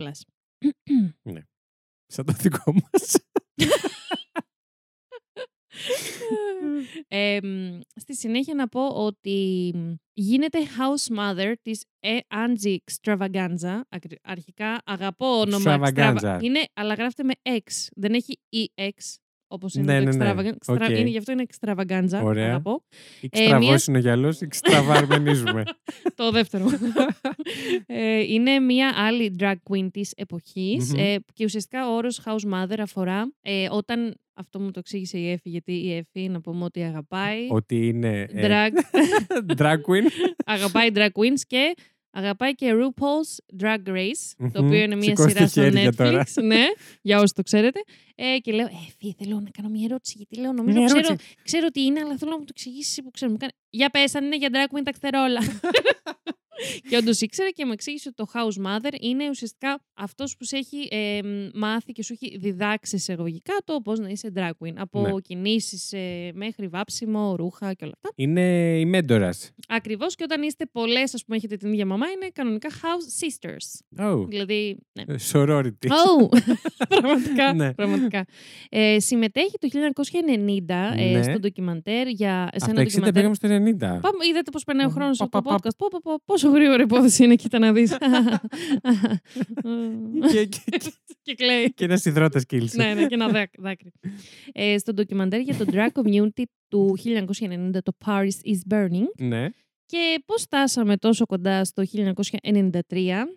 πλάς. 1.22 1.44
Σαν 2.07 2.25
το 2.25 2.33
δικό 2.33 2.72
μας. 2.72 3.16
Ε, 7.09 7.38
μ, 7.42 7.81
στη 7.94 8.14
συνέχεια 8.16 8.55
να 8.55 8.68
πω 8.68 8.87
ότι 8.88 9.70
μ, 9.75 9.92
γίνεται 10.12 10.59
house 10.79 11.16
mother 11.18 11.53
της 11.62 11.85
ε, 12.01 12.18
Angie 12.29 12.77
Extravaganza. 12.77 13.81
Ακρι- 13.88 14.18
Αρχικά 14.22 14.83
αγαπώ 14.85 15.40
όνομα 15.40 15.79
Extravaganza. 15.81 16.14
Extrava- 16.20 16.38
Είναι, 16.42 16.64
αλλά 16.75 16.94
γράφεται 16.94 17.22
με 17.22 17.33
X. 17.42 17.88
Δεν 17.96 18.14
έχει 18.14 18.40
EX. 18.57 19.14
Όπως 19.55 19.75
είναι 19.75 19.99
Ναι, 20.01 20.11
το 20.11 20.17
ναι, 20.17 20.25
ναι. 20.25 20.33
extravagan- 20.33 20.73
extra- 20.75 20.81
Οκ. 20.83 20.88
είναι, 20.99 21.09
γι' 21.09 21.19
αυτό 21.19 21.33
είναι 21.33 21.45
extravaganza. 21.49 22.21
Ωραία. 22.23 22.49
Αγαπώ. 22.49 22.83
Εξτραβός 23.21 23.67
μίας- 23.69 23.87
είναι 23.87 23.99
ο 23.99 24.01
γυαλός, 24.01 24.41
εξτραβαρμενίζουμε. 24.47 25.62
το 26.15 26.31
δεύτερο. 26.31 26.65
ε, 27.87 28.19
είναι 28.21 28.59
μια 28.59 28.93
άλλη 28.97 29.37
drag 29.38 29.55
queen 29.71 29.88
της 29.93 30.12
εποχής 30.17 30.93
Μμμ. 30.93 30.99
ε, 30.99 31.17
και 31.33 31.45
ουσιαστικά 31.45 31.88
ο 31.91 31.95
όρος 31.97 32.21
house 32.25 32.53
mother 32.55 32.79
αφορά 32.79 33.33
ε, 33.43 33.67
όταν, 33.71 34.15
αυτό 34.35 34.61
μου 34.61 34.71
το 34.71 34.79
εξήγησε 34.79 35.19
η 35.19 35.31
Εφη, 35.31 35.49
γιατί 35.49 35.73
η 35.73 35.93
Εφη 35.97 36.29
να 36.29 36.41
πούμε 36.41 36.65
ότι 36.65 36.83
αγαπάει 36.83 37.47
Ότι 37.51 37.87
είναι 37.88 38.27
ε, 38.33 38.49
drag, 38.49 38.71
drag 39.61 39.75
queen. 39.77 40.07
αγαπάει 40.55 40.88
drag 40.95 41.09
queens 41.12 41.41
και 41.47 41.75
αγαπάει 42.12 42.55
και 42.55 42.72
RuPaul's 42.75 43.62
Drag 43.62 43.88
Race, 43.88 44.48
το 44.53 44.62
Μμμ. 44.62 44.66
οποίο 44.66 44.83
είναι 44.83 44.94
μια 44.96 45.05
Σηκώστε 45.16 45.31
σειρά 45.31 45.46
στο 45.48 45.61
χέρια 45.62 45.88
Netflix. 45.90 45.94
τώρα. 45.96 46.25
ναι, 46.42 46.64
για 47.03 47.20
όσοι 47.20 47.35
το 47.35 47.42
ξέρετε. 47.42 47.81
Ε, 48.14 48.38
και 48.38 48.53
λέω, 48.53 48.66
Εφη, 48.66 49.14
θέλω 49.18 49.40
να 49.40 49.51
κάνω 49.51 49.68
μια 49.68 49.85
ερώτηση, 49.85 50.14
γιατί 50.16 50.37
λέω, 50.38 50.53
νομίζω 50.53 50.79
Μια 50.79 50.87
ξέρω, 50.87 51.01
ερώτηση. 51.07 51.35
ξέρω 51.42 51.68
τι 51.70 51.83
είναι, 51.85 52.01
αλλά 52.01 52.16
θέλω 52.16 52.31
να 52.31 52.37
μου 52.38 52.44
το 52.44 52.53
εξηγήσεις 52.57 53.03
που 53.03 53.11
ξέρω. 53.11 53.31
Μου 53.31 53.37
κάνει, 53.37 53.53
Για 53.70 53.88
πες, 53.90 54.14
αν 54.14 54.25
είναι 54.25 54.37
για 54.37 54.48
drag 54.53 54.77
queen 54.77 54.83
τα 54.85 54.90
ξέρω 54.90 55.22
όλα. 55.22 55.40
και 56.88 56.96
όντως 56.96 57.20
ήξερε 57.20 57.48
και 57.51 57.66
μου 57.66 57.72
εξήγησε 57.72 58.09
ότι 58.16 58.16
το 58.16 58.27
house 58.35 58.66
mother 58.66 58.94
είναι 59.01 59.29
ουσιαστικά 59.29 59.81
αυτός 59.94 60.37
που 60.37 60.44
σε 60.44 60.57
έχει 60.57 60.88
ε, 60.90 61.20
μάθει 61.55 61.92
και 61.92 62.03
σου 62.03 62.12
έχει 62.12 62.38
διδάξει 62.38 62.96
εισαγωγικά 62.96 63.53
το 63.64 63.81
πώς 63.85 63.98
να 63.98 64.09
είσαι 64.09 64.33
drag 64.37 64.51
queen. 64.51 64.72
Από 64.77 65.01
Ναι. 65.01 65.12
ναι. 65.12 65.20
κινήσει 65.20 65.77
μέχρι 66.35 66.68
βάψιμο, 66.68 67.35
ρούχα 67.37 67.72
και 67.72 67.85
όλα 67.85 67.92
αυτά. 67.96 68.11
Είναι 68.14 68.79
η 68.79 68.85
μέντορας. 68.85 69.51
Ακριβώς 69.68 70.14
και 70.14 70.22
όταν 70.25 70.42
είστε 70.42 70.66
πολλές, 70.72 71.14
ας 71.14 71.25
πούμε, 71.25 71.37
έχετε 71.37 71.57
την 71.57 71.72
ίδια 71.72 71.87
μαμά, 71.87 72.07
είναι 72.09 72.29
κανονικά 72.33 72.68
house 72.70 73.25
sisters. 73.25 74.01
Oh, 74.07 74.27
Δηλαδή. 74.29 74.77
Ναι. 74.92 75.05
sorority. 75.33 75.87
Oh! 76.03 76.38
πραγματικά. 76.88 77.53
Ναι. 77.55 77.75
πραγματικά. 77.75 78.25
Ε, 78.68 78.98
συμμετέχει 79.01 79.59
το 79.59 79.68
1990 79.72 80.92
ε, 80.96 81.11
Ναι. 81.11 81.22
στο 81.22 81.38
ντοκιμαντέρ 81.38 82.07
για. 82.09 82.48
Σε 82.55 82.70
Από 82.70 82.70
ένα 82.70 82.75
το 82.75 82.81
60 82.81 82.85
ντοκιμαντέρ. 82.85 83.12
πήγαμε 83.12 83.35
στο 83.35 83.48
90. 83.48 83.79
Πάμε, 83.79 84.27
είδατε 84.31 84.51
πώς 84.51 84.64
περνάει 84.64 84.87
ο 84.87 84.88
Πα, 84.88 84.94
χρόνος 84.94 85.18
πα, 85.18 85.25
από 85.25 85.42
το 85.42 85.42
πα, 85.48 85.55
podcast. 85.57 85.77
Πω, 85.77 85.87
πω, 85.90 85.98
πω, 86.03 86.20
πόσο 86.25 86.51
γρήγορα 86.53 86.83
υπόθεση 86.83 87.25
είναι, 87.25 87.35
κοίτα 87.35 87.59
να 87.59 87.73
δεις. 87.73 87.97
και, 90.33 90.45
και, 90.47 90.61
και, 90.71 90.93
και 91.23 91.35
κλαίει. 91.35 91.73
και 91.73 91.85
ένας 91.85 92.05
υδρότας 92.05 92.47
κύλησε. 92.47 92.77
ναι, 92.77 92.95
ναι, 92.95 93.07
και 93.07 93.15
ένα 93.15 93.29
δάκ- 93.29 93.61
δάκρυ. 93.61 93.93
Ε, 94.53 94.79
στο 94.79 94.93
ντοκιμαντέρ 94.93 95.41
για 95.41 95.55
το 95.55 95.65
drag 95.73 95.88
community 96.03 96.43
του 96.69 96.97
1990, 97.05 97.71
το 97.83 97.93
Paris 98.07 98.47
is 98.55 98.75
Burning. 98.75 99.07
Ναι. 99.19 99.49
Και 99.87 100.23
πώς 100.27 100.43
φτάσαμε 100.43 100.97
τόσο 100.97 101.27
κοντά 101.27 101.65
στο 101.65 101.83
1993, 101.93 102.81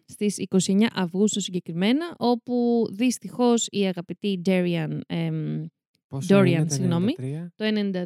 στις 0.06 0.38
29 0.67 0.88
Αυγούστου 0.93 1.41
συγκεκριμένα, 1.41 2.15
όπου 2.17 2.86
δυστυχώς 2.91 3.67
η 3.71 3.86
αγαπητή 3.86 4.41
Darian 4.45 4.99
εμ, 5.08 5.65
Πόσο 6.08 6.39
Dorian, 6.39 6.45
είναι 6.47 6.65
το 6.65 6.73
συγγνώμη. 6.73 7.15
93? 7.19 7.23
το 7.56 7.65
93 7.65 8.04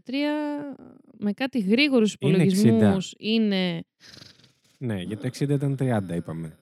με 1.18 1.32
κάτι 1.34 1.60
γρήγορους 1.60 2.16
Είναι 2.20 2.44
60. 2.44 2.48
υπολογισμούς 2.48 3.14
είναι... 3.20 3.82
Ναι, 4.82 5.02
για 5.02 5.18
το 5.18 5.28
60 5.28 5.50
ήταν 5.50 5.78
30 5.80 6.02
είπαμε. 6.16 6.58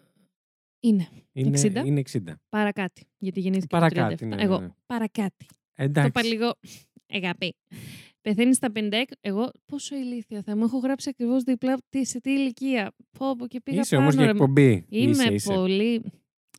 Είναι. 0.79 1.07
Είναι 1.31 1.61
60. 1.61 1.85
Είναι 1.85 2.01
60. 2.11 2.19
Παρακάτι. 2.49 3.05
Γιατί 3.17 3.39
γεννήθηκε 3.39 3.75
το 3.75 3.79
Παρακάτι, 3.79 4.25
37. 4.25 4.27
ναι, 4.27 4.35
ναι, 4.35 4.41
Εγώ. 4.43 4.59
ναι. 4.59 4.67
Παρακάτι. 4.85 5.45
Το 5.45 5.83
Εντάξει. 5.83 6.07
είπα 6.09 6.23
λίγο. 6.23 6.53
Εγαπή. 7.07 7.55
Πεθαίνει 8.21 8.53
στα 8.55 8.71
56. 8.75 9.03
Εγώ 9.19 9.51
πόσο 9.65 9.95
ηλίθια 9.95 10.41
θα 10.41 10.55
μου. 10.55 10.63
Έχω 10.63 10.77
γράψει 10.77 11.09
ακριβώς 11.09 11.43
δίπλα 11.43 11.77
τι, 11.89 12.05
σε 12.05 12.19
τι 12.19 12.31
ηλικία. 12.31 12.91
Πω, 13.17 13.35
πω 13.35 13.47
και 13.47 13.61
πήγα 13.61 13.79
Είσαι 13.81 13.95
πάνω. 13.95 14.07
όμω 14.07 14.15
για 14.17 14.25
ρε. 14.25 14.31
εκπομπή. 14.31 14.85
Είμαι 14.89 15.09
Είσαι, 15.11 15.33
είσαι. 15.33 15.53
πολύ. 15.53 16.03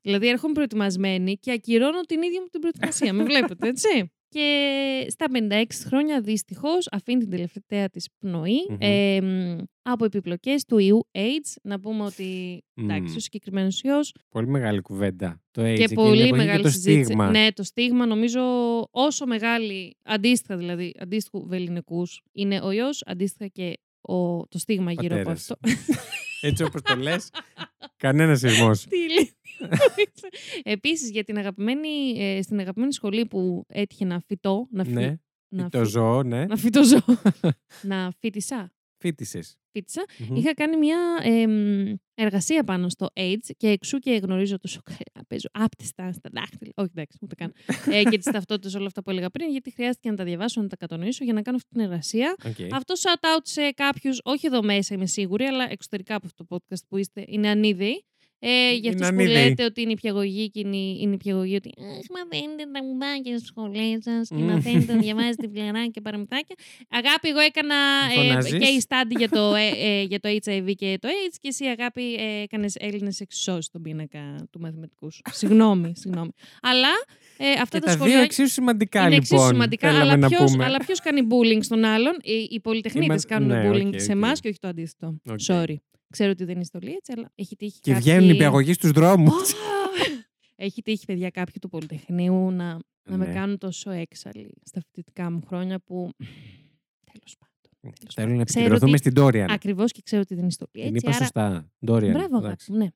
Δηλαδή 0.02 0.28
έρχομαι 0.28 0.52
προετοιμασμένη 0.52 1.36
και 1.36 1.52
ακυρώνω 1.52 2.00
την 2.00 2.22
ίδια 2.22 2.40
μου 2.40 2.46
την 2.46 2.60
προετοιμασία. 2.60 3.12
Με 3.12 3.24
βλέπετε, 3.24 3.68
έτσι. 3.68 4.10
Και 4.28 5.06
στα 5.08 5.26
56 5.50 5.62
χρόνια 5.86 6.20
δυστυχώς 6.20 6.88
αφήνει 6.90 7.20
την 7.20 7.30
τελευταία 7.30 7.88
της 7.88 8.08
πνοή 8.18 8.66
Μμμ. 8.70 8.76
ε, 8.80 9.20
μ, 9.20 9.58
από 9.82 10.04
επιπλοκές 10.04 10.64
του 10.64 10.78
ιού 10.78 11.06
AIDS. 11.12 11.54
Να 11.62 11.80
πούμε 11.80 12.04
ότι 12.04 12.60
εντάξει, 12.74 13.12
Μμ. 13.12 13.16
ο 13.16 13.20
συγκεκριμένος 13.20 13.82
ιός 13.82 14.14
Πολύ 14.28 14.46
μεγάλη 14.46 14.80
κουβέντα. 14.80 15.40
Το 15.50 15.62
AIDS. 15.62 15.64
και 15.64 15.70
εκείνη 15.70 15.86
την 15.86 15.96
πολύ 15.96 16.20
εποχή 16.20 16.32
μεγάλη 16.36 16.56
και 16.56 16.62
το 16.62 16.70
συζήτηση. 16.70 17.04
στίγμα. 17.04 17.30
Ναι, 17.30 17.52
το 17.52 17.62
στίγμα 17.62 18.06
νομίζω 18.06 18.40
όσο 18.90 19.26
μεγάλη, 19.26 19.96
αντίστοιχα 20.04 20.56
δηλαδή, 20.56 20.94
αντίστοιχου 20.98 21.46
βεληνικούς 21.46 22.22
είναι 22.32 22.60
ο 22.60 22.70
ιός, 22.70 23.02
αντίστοιχα 23.06 23.46
και 23.46 23.78
ο, 24.00 24.46
το 24.46 24.58
στίγμα 24.58 24.92
γύρω 24.92 25.14
από 25.16 25.24
Πατέρας. 25.24 25.50
αυτό. 25.50 25.56
Έτσι 26.40 26.62
όπως 26.62 26.82
το 26.82 26.96
λες, 26.96 27.30
κανένα 27.96 28.36
σεισμός. 28.36 28.86
Τι 29.58 29.64
λέει. 30.22 30.62
Επίσης 30.62 31.10
για 31.10 31.24
την 31.24 31.38
αγαπημένη, 31.38 32.14
ε, 32.18 32.42
στην 32.42 32.58
αγαπημένη 32.60 32.92
σχολή 32.92 33.26
που 33.26 33.64
έτυχε 33.68 34.04
να 34.04 34.20
φυτώ, 34.26 34.66
να, 34.70 34.84
φυ, 34.84 34.92
ναι. 34.92 35.16
να, 35.48 35.68
Το 35.68 35.78
φυ- 35.78 35.90
ζώο, 35.90 36.22
ναι. 36.22 36.44
να 36.46 36.56
φυτοζώ, 36.56 36.98
να 37.82 38.12
φίτησα, 38.20 38.72
Φίτησε. 39.00 39.40
φίτησα, 39.72 40.04
είχα 40.34 40.54
κάνει 40.54 40.76
μια 40.76 40.98
εμ, 41.22 41.94
εργασία 42.14 42.64
πάνω 42.64 42.88
στο 42.88 43.06
AIDS 43.14 43.50
και 43.56 43.68
εξού 43.68 43.98
και 43.98 44.10
γνωρίζω 44.22 44.58
τόσο 44.58 44.80
καλά. 44.84 45.26
Παίζω 45.28 45.48
άπτιστα 45.52 46.12
στα 46.12 46.30
δάχτυλα. 46.32 46.72
Όχι, 46.76 46.88
εντάξει, 46.94 47.18
ούτε 47.20 47.34
καν. 47.34 47.52
ε, 47.90 48.02
και 48.02 48.16
τις 48.18 48.24
ταυτότητες, 48.32 48.74
όλα 48.74 48.86
αυτά 48.86 49.02
που 49.02 49.10
έλεγα 49.10 49.30
πριν, 49.30 49.50
γιατί 49.50 49.70
χρειάστηκε 49.70 50.10
να 50.10 50.16
τα 50.16 50.24
διαβάσω, 50.24 50.60
να 50.62 50.68
τα 50.68 50.76
κατανοήσω 50.76 51.24
για 51.24 51.32
να 51.32 51.42
κάνω 51.42 51.56
αυτή 51.56 51.68
την 51.70 51.80
εργασία. 51.80 52.34
Αυτό 52.72 52.94
shout 52.94 53.24
out 53.36 53.40
σε 53.42 53.70
κάποιους, 53.70 54.20
όχι 54.24 54.46
εδώ 54.46 54.62
μέσα 54.62 54.94
είμαι 54.94 55.06
σίγουρη, 55.06 55.44
αλλά 55.44 55.66
εξωτερικά 55.70 56.14
από 56.14 56.26
αυτό 56.26 56.44
το 56.46 56.56
podcast 56.56 56.82
που 56.88 56.96
είστε, 56.96 57.24
είναι 57.26 57.48
ανίδεοι. 57.48 58.04
Ε, 58.40 58.48
για 58.48 58.74
Είναι 58.76 58.88
αυτού 58.88 58.98
που 59.16 59.22
ανίδεοι. 59.22 59.44
λέτε 59.48 59.64
ότι 59.64 59.80
είναι 59.82 59.92
υπηαγωγή 59.92 60.50
και 60.50 60.60
είναι, 60.60 60.76
είναι 60.76 61.14
υπηαγωγή 61.14 61.54
ότι 61.54 61.70
Αχ, 61.80 61.86
μαθαίνετε 62.10 62.62
τα 62.72 62.84
μουδάκια 62.84 63.38
στι 63.38 63.46
σχολές 63.46 63.98
σας 64.02 64.28
και 64.28 64.34
Μμμ. 64.34 64.44
μαθαίνετε 64.44 64.92
να 64.94 64.98
διαβάζετε 65.04 65.48
φλερά 65.48 65.86
και 65.86 66.00
παραμυθάκια. 66.00 66.56
Αγάπη, 66.90 67.28
εγώ 67.28 67.38
έκανα 67.38 67.74
ε, 68.16 68.20
Φωνάζεις; 68.28 68.52
case 68.52 68.82
study 68.88 69.16
για 69.18 69.28
το, 69.28 69.54
ε, 69.54 69.68
ε, 69.86 70.02
για 70.02 70.20
το 70.20 70.28
HIV 70.28 70.72
και 70.76 70.98
το 71.00 71.08
AIDS 71.08 71.36
και 71.40 71.48
εσύ, 71.48 71.64
αγάπη, 71.64 72.14
ε, 72.14 72.42
έκανες 72.42 72.74
Έλληνες 72.78 73.20
εξισώσεις 73.20 73.64
στον 73.64 73.82
πίνακα 73.82 74.48
του 74.50 74.60
μαθηματικού 74.60 75.10
σου. 75.10 75.20
συγγνώμη, 75.32 75.92
συγγνώμη. 75.96 76.30
Αλλά 76.62 76.88
ε, 77.36 77.50
αυτά 77.50 77.78
Και 77.78 77.84
τα 77.84 77.90
τα 77.90 77.92
σχολεία 77.92 78.14
δύο 78.14 78.22
εξίσου 78.24 78.52
σημαντικά 78.52 79.00
είναι 79.00 79.08
λοιπόν. 79.08 79.22
εξίσου 79.38 79.46
σημαντικά, 79.52 79.88
θέλαμε 79.88 80.04
αλλά 80.10 80.16
να 80.16 80.28
ποιος, 80.28 80.50
πούμε. 80.50 80.64
αλλά 80.64 80.78
ποιος 80.78 81.00
κάνει 81.00 81.20
bullying 81.30 81.58
στον 81.64 81.84
άλλον; 81.84 82.16
Οι, 82.22 82.48
οι 82.50 82.60
πολυτεχνίτες 82.60 83.06
Είμαστε- 83.08 83.34
κάνουν 83.34 83.48
ναι, 83.48 83.70
bullying 83.70 83.86
οκ, 83.94 84.00
σε 84.00 84.10
οκ. 84.10 84.16
εμάς 84.16 84.40
και 84.40 84.48
όχι 84.48 84.58
το 84.58 84.68
αντίθετο. 84.68 85.20
Οκ. 85.30 85.38
Sorry. 85.46 85.74
Ξέρω 86.10 86.30
ότι 86.30 86.44
δεν 86.44 86.60
είστε 86.60 86.78
όλοι 86.82 86.92
έτσι, 86.92 87.12
αλλά 87.16 87.32
έχει 87.34 87.56
τύχει 87.56 87.80
Και 87.80 87.92
κάποιοι... 87.92 88.10
βγαίνουν 88.12 88.30
οι 88.30 88.36
πιαγωγοί 88.36 88.72
στους 88.72 88.90
δρόμους. 88.90 89.52
έχει 90.56 90.82
τύχει, 90.82 91.04
παιδιά, 91.04 91.30
κάποιοι 91.30 91.54
του 91.60 91.68
Πολυτεχνείου 91.68 92.50
να, 92.50 92.78
να 93.10 93.16
με 93.16 93.26
Ναι. 93.26 93.32
κάνουν 93.32 93.58
τόσο 93.58 93.90
έξαλλη 93.90 94.50
στα 94.64 94.80
φοιτητικά 94.80 95.30
μου 95.30 95.42
χρόνια 95.46 95.78
που... 95.80 96.10
Τέλος 97.12 97.36
πάντων. 97.38 97.96
τέλος 97.98 98.14
Θέλουν 98.14 98.30
να 98.30 98.36
πάντων. 98.36 98.44
Ξέρω 98.44 98.64
επικεντρωθούμε 98.64 98.90
ότι- 98.90 99.10
στην 99.10 99.44
Dorian. 99.44 99.54
Ακριβώς 99.54 99.92
και 99.92 100.00
ξέρω 100.04 100.22
ότι 100.22 100.34
δεν 100.34 100.46
είστε 100.46 100.64
όλοι 100.74 100.86
Την 100.86 100.94
έτσι, 100.96 101.06
είπα 101.06 101.16
άρα 101.16 101.24
σωστά. 101.24 101.70
Dorian. 101.86 102.12
Μπράβο, 102.12 102.36
αγάπη 102.36 102.44
εντάξει. 102.46 102.72
μου, 102.72 102.78
ναι. 102.78 102.86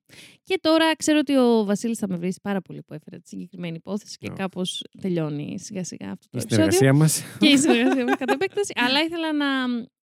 Και 0.42 0.58
τώρα 0.60 0.96
ξέρω 0.96 1.18
ότι 1.18 1.36
ο 1.36 1.64
Βασίλης 1.64 1.98
θα 1.98 2.08
με 2.08 2.16
βρει 2.16 2.34
πάρα 2.42 2.60
πολύ 2.60 2.82
που 2.82 2.94
έφερα 2.94 3.18
τη 3.20 3.28
συγκεκριμένη 3.28 3.76
υπόθεση 3.76 4.16
και 4.18 4.28
Ω. 4.30 4.34
κάπως 4.34 4.84
τελειώνει 5.00 5.58
σιγά 5.58 5.84
σιγά 5.84 6.10
αυτό 6.10 6.26
το 6.30 6.38
Η 6.38 6.40
επεισόδιο. 6.42 6.70
συνεργασία 6.70 6.92
μας. 6.92 7.22
και 7.38 7.48
η 7.48 7.56
συνεργασία 7.56 8.04
μας 8.04 8.16
κατά 8.16 8.32
επέκταση. 8.32 8.72
Αλλά 8.76 9.00
ήθελα 9.02 9.32
να, 9.32 9.46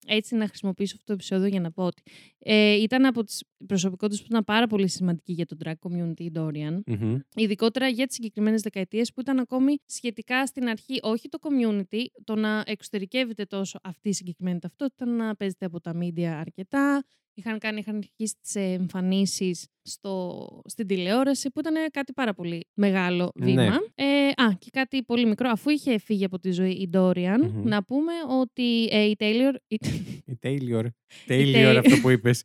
έτσι, 0.09 0.35
να 0.35 0.47
χρησιμοποιήσω 0.47 0.93
αυτό 0.95 1.05
το 1.05 1.13
επεισόδιο 1.13 1.47
για 1.47 1.59
να 1.59 1.71
πω 1.71 1.83
ότι 1.83 2.01
ε, 2.39 2.73
ήταν 2.73 3.05
από 3.05 3.23
τις 3.23 3.43
προσωπικότητες 3.67 4.21
που 4.21 4.27
ήταν 4.29 4.43
πάρα 4.43 4.67
πολύ 4.67 4.87
σημαντική 4.87 5.33
για 5.33 5.45
το 5.45 5.57
drag 5.63 5.73
community 5.73 6.19
η 6.19 6.31
Dorian. 6.35 6.79
Ειδικότερα 7.35 7.87
για 7.87 8.05
τις 8.05 8.15
συγκεκριμένες 8.15 8.61
δεκαετίες 8.61 9.13
που 9.13 9.21
ήταν 9.21 9.39
ακόμη 9.39 9.75
σχετικά 9.85 10.45
στην 10.45 10.67
αρχή 10.67 10.99
όχι 11.01 11.29
το 11.29 11.37
community, 11.41 12.05
το 12.23 12.35
να 12.35 12.63
εξωτερικεύεται 12.65 13.45
τόσο 13.45 13.79
αυτή 13.83 14.09
η 14.09 14.13
συγκεκριμένη 14.13 14.59
ταυτότητα, 14.59 15.05
να 15.05 15.35
παίζεται 15.35 15.65
από 15.65 15.81
τα 15.81 15.93
media 16.01 16.23
αρκετά. 16.23 17.03
Είχαν 17.39 17.59
κάνει, 17.59 17.79
είχαν 17.79 17.95
αρχίσει 17.95 18.35
τις 18.41 18.55
εμφανίσεις 18.55 19.67
στο, 19.81 20.47
στην 20.65 20.87
τηλεόραση 20.87 21.49
που 21.51 21.59
ήταν 21.59 21.73
κάτι 21.91 22.13
πάρα 22.13 22.33
πολύ 22.33 22.67
μεγάλο 22.73 23.31
Ναι. 23.35 23.45
βήμα. 23.45 23.79
Ε, 23.95 24.27
α, 24.43 24.53
και 24.59 24.69
κάτι 24.71 25.03
πολύ 25.03 25.25
μικρό. 25.25 25.49
Αφού 25.49 25.69
είχε 25.69 25.97
φύγει 25.99 26.25
από 26.25 26.39
τη 26.39 26.51
ζωή 26.51 26.71
η 26.71 26.89
Dorian, 26.93 27.37
Μμμ. 27.41 27.67
να 27.67 27.83
πούμε 27.83 28.13
ότι 28.39 28.85
ε, 28.91 29.03
η 29.03 29.15
Taylor... 29.19 29.53
η- 29.67 29.77
Η 30.25 30.39
Taylor. 30.43 30.85
Taylor. 31.27 31.55
Taylor 31.55 31.75
αυτό 31.85 31.97
που 32.01 32.09
είπες. 32.09 32.43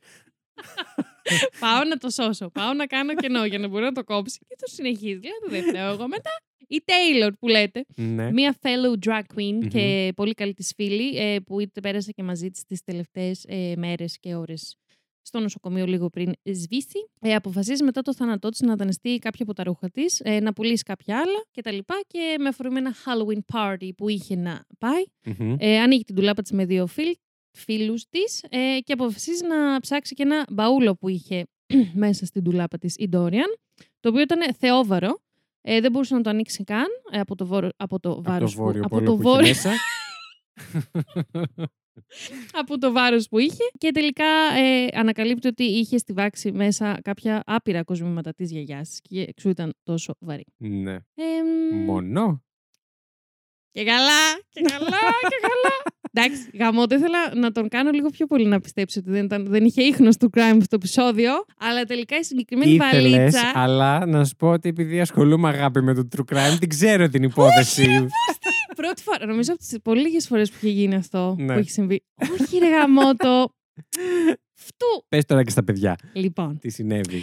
πάω 1.60 1.84
να 1.84 1.96
το 1.96 2.10
σώσω. 2.10 2.48
Πάω 2.50 2.72
να 2.72 2.86
κάνω 2.86 3.14
κενό 3.14 3.44
για 3.44 3.58
να 3.58 3.68
μπορεί 3.68 3.84
να 3.84 3.92
το 3.92 4.04
κόψει. 4.04 4.38
Και 4.48 4.54
το 4.58 4.66
συνεχίζει. 4.72 5.18
Δηλαδή 5.18 5.48
δεν 5.48 5.62
φταίω 5.62 5.92
εγώ 5.92 6.08
μετά. 6.08 6.30
Η 6.68 6.84
Taylor 6.86 7.30
που 7.38 7.48
λέτε. 7.48 7.84
ναι. 7.96 8.32
Μία 8.32 8.56
fellow 8.62 9.08
drag 9.08 9.20
queen 9.36 9.52
Μμμ. 9.52 9.68
και 9.68 10.12
πολύ 10.16 10.32
καλή 10.34 10.54
της 10.54 10.72
φίλη 10.76 11.16
ε, 11.18 11.38
που 11.40 11.60
είτε 11.60 11.80
πέρασε 11.80 12.12
και 12.12 12.22
μαζί 12.22 12.50
της 12.50 12.64
τις 12.64 12.82
τελευταίες 12.84 13.44
ε, 13.48 13.74
μέρες 13.76 14.18
και 14.18 14.34
ώρες 14.34 14.76
στο 15.26 15.40
νοσοκομείο 15.40 15.86
λίγο 15.86 16.08
πριν 16.08 16.32
σβήσει. 16.42 17.10
Ε, 17.20 17.34
αποφασίζει 17.34 17.84
μετά 17.84 18.02
το 18.02 18.14
θάνατό 18.14 18.48
της 18.48 18.60
να 18.60 18.76
δανειστεί 18.76 19.18
κάποια 19.18 19.44
από 19.44 19.54
τα 19.54 19.62
ρούχα 19.62 19.90
της, 19.90 20.20
ε, 20.24 20.40
να 20.40 20.52
πουλήσει 20.52 20.82
κάποια 20.82 21.18
άλλα 21.18 21.44
κτλ. 21.52 21.76
Και, 21.76 22.04
και 22.06 22.36
με 22.38 22.48
αφορμή 22.48 22.78
ένα 22.78 22.94
Halloween 22.94 23.56
party 23.56 23.88
που 23.96 24.08
είχε 24.08 24.36
να 24.36 24.64
πάει, 24.78 25.04
Μμμ. 25.38 25.56
ε, 25.58 25.80
ανοίγει 25.80 26.04
την 26.04 26.14
τουλάπα 26.14 26.42
της 26.42 26.52
με 26.52 26.64
δύο 26.64 26.86
φίλ, 26.86 27.14
φίλους 27.50 28.08
της 28.08 28.42
ε, 28.48 28.78
και 28.84 28.92
αποφασίζει 28.92 29.46
να 29.46 29.80
ψάξει 29.80 30.14
και 30.14 30.22
ένα 30.22 30.44
μπαούλο 30.50 30.94
που 30.96 31.08
είχε 31.08 31.46
μέσα 32.04 32.26
στην 32.26 32.44
τουλάπα 32.44 32.78
της 32.78 32.96
η 32.96 33.08
Dorian, 33.12 33.58
το 34.00 34.08
οποίο 34.08 34.20
ήταν 34.20 34.54
θεόβαρο. 34.54 35.22
Ε, 35.66 35.80
δεν 35.80 35.92
μπορούσε 35.92 36.14
να 36.14 36.20
το 36.20 36.30
ανοίξει 36.30 36.64
καν 36.64 36.86
ε, 37.10 37.20
από 37.20 37.34
το, 37.34 37.46
βόρο, 37.46 37.68
από 37.76 38.00
το 38.00 38.10
Από 38.10 38.22
το 38.22 38.30
βάρος 38.30 38.54
που, 38.54 38.62
βόρειο 38.62 38.82
από 38.84 38.94
πόλο 38.96 39.06
το 39.06 39.16
που 39.16 39.22
βόρειο, 39.22 39.48
έχει 39.48 39.66
μέσα. 39.66 39.76
από 42.52 42.78
το 42.78 42.92
βάρος 42.92 43.28
που 43.28 43.38
είχε 43.38 43.64
και 43.78 43.90
τελικά 43.90 44.24
ε, 44.56 44.86
ανακαλύπτει 44.98 45.48
ότι 45.48 45.64
είχε 45.64 45.98
στη 45.98 46.12
βάξη 46.12 46.52
μέσα 46.52 46.98
κάποια 47.02 47.42
άπειρα 47.46 47.82
κοσμήματα 47.82 48.32
της 48.34 48.50
γιαγιάς 48.50 48.88
της 48.88 49.00
και 49.00 49.20
εξού 49.28 49.48
ήταν 49.48 49.74
τόσο 49.82 50.14
βαρύ. 50.18 50.44
ναι. 50.56 50.94
Ε, 50.94 51.04
Μονό. 51.84 52.42
Και 53.70 53.84
καλά, 53.84 54.34
και 54.50 54.60
καλά, 54.68 55.00
και 55.20 55.36
καλά. 55.42 55.74
Εντάξει, 56.16 56.50
γαμό, 56.54 56.86
το 56.86 56.94
ήθελα 56.94 57.34
να 57.34 57.52
τον 57.52 57.68
κάνω 57.68 57.90
λίγο 57.90 58.08
πιο 58.08 58.26
πολύ 58.26 58.46
να 58.46 58.60
πιστέψει 58.60 58.98
ότι 58.98 59.10
δεν, 59.10 59.24
ήταν, 59.24 59.46
δεν 59.46 59.64
είχε 59.64 59.82
ίχνος 59.82 60.16
του 60.16 60.30
crime 60.34 60.40
αυτό 60.40 60.66
το 60.66 60.76
επεισόδιο. 60.76 61.32
Αλλά 61.58 61.84
τελικά 61.84 62.16
η 62.16 62.22
συγκεκριμένη 62.22 62.72
Ήθελες, 62.72 63.12
βαλίτσα. 63.12 63.52
αλλά 63.54 64.06
να 64.06 64.24
σου 64.24 64.36
πω 64.36 64.48
ότι 64.48 64.68
επειδή 64.68 65.00
ασχολούμαι 65.00 65.48
αγάπη 65.48 65.82
με 65.82 65.94
το 65.94 66.08
true 66.16 66.34
crime, 66.34 66.56
την 66.58 66.68
ξέρω 66.68 67.08
την 67.08 67.22
υπόθεση. 67.22 68.06
Πρώτη 68.76 69.02
φορά, 69.02 69.26
νομίζω 69.26 69.52
από 69.52 69.60
τις 69.60 69.76
πολύ 69.82 70.00
λίγε 70.00 70.20
φορές 70.20 70.50
που 70.50 70.56
είχε 70.60 70.68
γίνει 70.68 70.94
αυτό 70.94 71.34
Ναι. 71.38 71.52
που 71.52 71.58
έχει 71.58 71.70
συμβεί. 71.70 72.02
Όχι, 72.40 72.58
ρε 72.58 72.68
γαμότο. 72.68 73.54
Φτού. 74.52 75.04
Πες 75.08 75.24
τώρα 75.24 75.42
και 75.44 75.50
στα 75.50 75.64
παιδιά 75.64 75.96
Λοιπόν, 76.12 76.58
τι 76.58 76.70
συνέβη. 76.70 77.22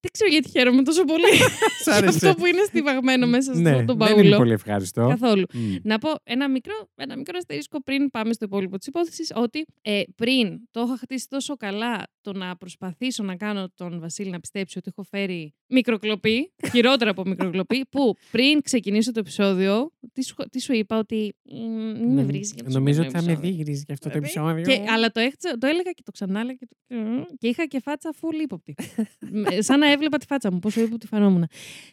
δεν 0.00 0.10
ξέρω 0.12 0.30
γιατί 0.30 0.48
χαίρομαι 0.48 0.82
τόσο 0.82 1.04
πολύ 1.04 1.22
Σ' 1.82 1.84
για 1.84 1.94
άρεσε. 1.94 2.28
αυτό 2.28 2.40
που 2.40 2.46
είναι 2.46 2.62
στιβαγμένο 2.66 3.26
μέσα 3.26 3.54
Ναι, 3.58 3.74
στο 3.74 3.84
τον 3.84 3.98
δεν 3.98 4.08
είναι 4.12 4.20
παούλο. 4.22 4.36
πολύ 4.36 4.52
ευχάριστο. 4.52 5.06
Καθόλου. 5.08 5.44
Μμ. 5.54 5.74
Να 5.82 5.98
πω 5.98 6.10
ένα 6.22 6.48
μικρό, 6.50 6.88
ένα 6.94 7.16
μικρό 7.16 7.38
αστερίσκο 7.38 7.82
πριν 7.82 8.10
πάμε 8.10 8.32
στο 8.32 8.44
υπόλοιπο 8.44 8.78
της 8.78 8.86
υπόθεσης, 8.86 9.32
ότι 9.34 9.64
ε, 9.82 10.02
πριν 10.16 10.58
το 10.70 10.80
είχα 10.86 10.96
χτίσει 10.96 11.28
τόσο 11.28 11.56
καλά 11.56 12.02
το 12.20 12.32
να 12.32 12.56
προσπαθήσω 12.56 13.22
να 13.22 13.36
κάνω 13.36 13.68
τον 13.74 14.00
Βασίλη 14.00 14.30
να 14.30 14.40
πιστέψει 14.40 14.78
ότι 14.78 14.88
έχω 14.96 15.02
φέρει 15.02 15.54
μικροκλοπή, 15.68 16.52
χειρότερα 16.70 17.10
από 17.10 17.24
μικροκλοπή, 17.24 17.86
που 17.90 18.14
πριν 18.30 18.62
ξεκινήσω 18.62 19.12
το 19.12 19.18
επεισόδιο, 19.20 19.92
τι 20.12 20.24
σου, 20.24 20.34
τι 20.50 20.60
σου 20.60 20.72
είπα 20.72 20.98
ότι 20.98 21.34
μ, 21.44 21.54
μην 21.54 22.08
με 22.08 22.12
Νομ- 22.14 22.26
βρίζεις 22.26 22.52
για 22.54 22.64
το 22.64 22.70
Νομίζω 22.70 23.02
ότι 23.02 23.10
θα 23.10 23.22
με 23.22 23.32
επεισόδιο. 23.32 23.50
δίγυριζε 23.50 23.82
για 23.86 23.94
αυτό 23.94 24.08
το 24.08 24.18
Δηλαδή, 24.18 24.30
επεισόδιο. 24.58 24.84
Και, 24.84 24.90
αλλά 24.90 25.10
το, 25.10 25.20
έχτισα, 25.20 25.58
το 25.58 25.66
έλεγα 25.66 25.90
και 25.92 26.02
το 26.04 26.10
ξανά 26.10 26.40
έλεγα 26.40 26.54
και, 26.58 26.66
το... 26.66 26.96
και 27.38 27.48
είχα 27.48 27.66
και 27.66 27.80
φάτσα 27.80 28.14
full 28.20 28.42
ύποπτη. 28.42 28.74
Με- 29.30 29.60
Σαν 29.62 29.78
να 29.78 29.90
έβλεπα 29.92 30.18
τη 30.18 30.26
φάτσα 30.26 30.52
μου, 30.52 30.58
πόσο 30.58 30.80
ύποπτη 30.80 31.06
φανόμουν. 31.06 31.46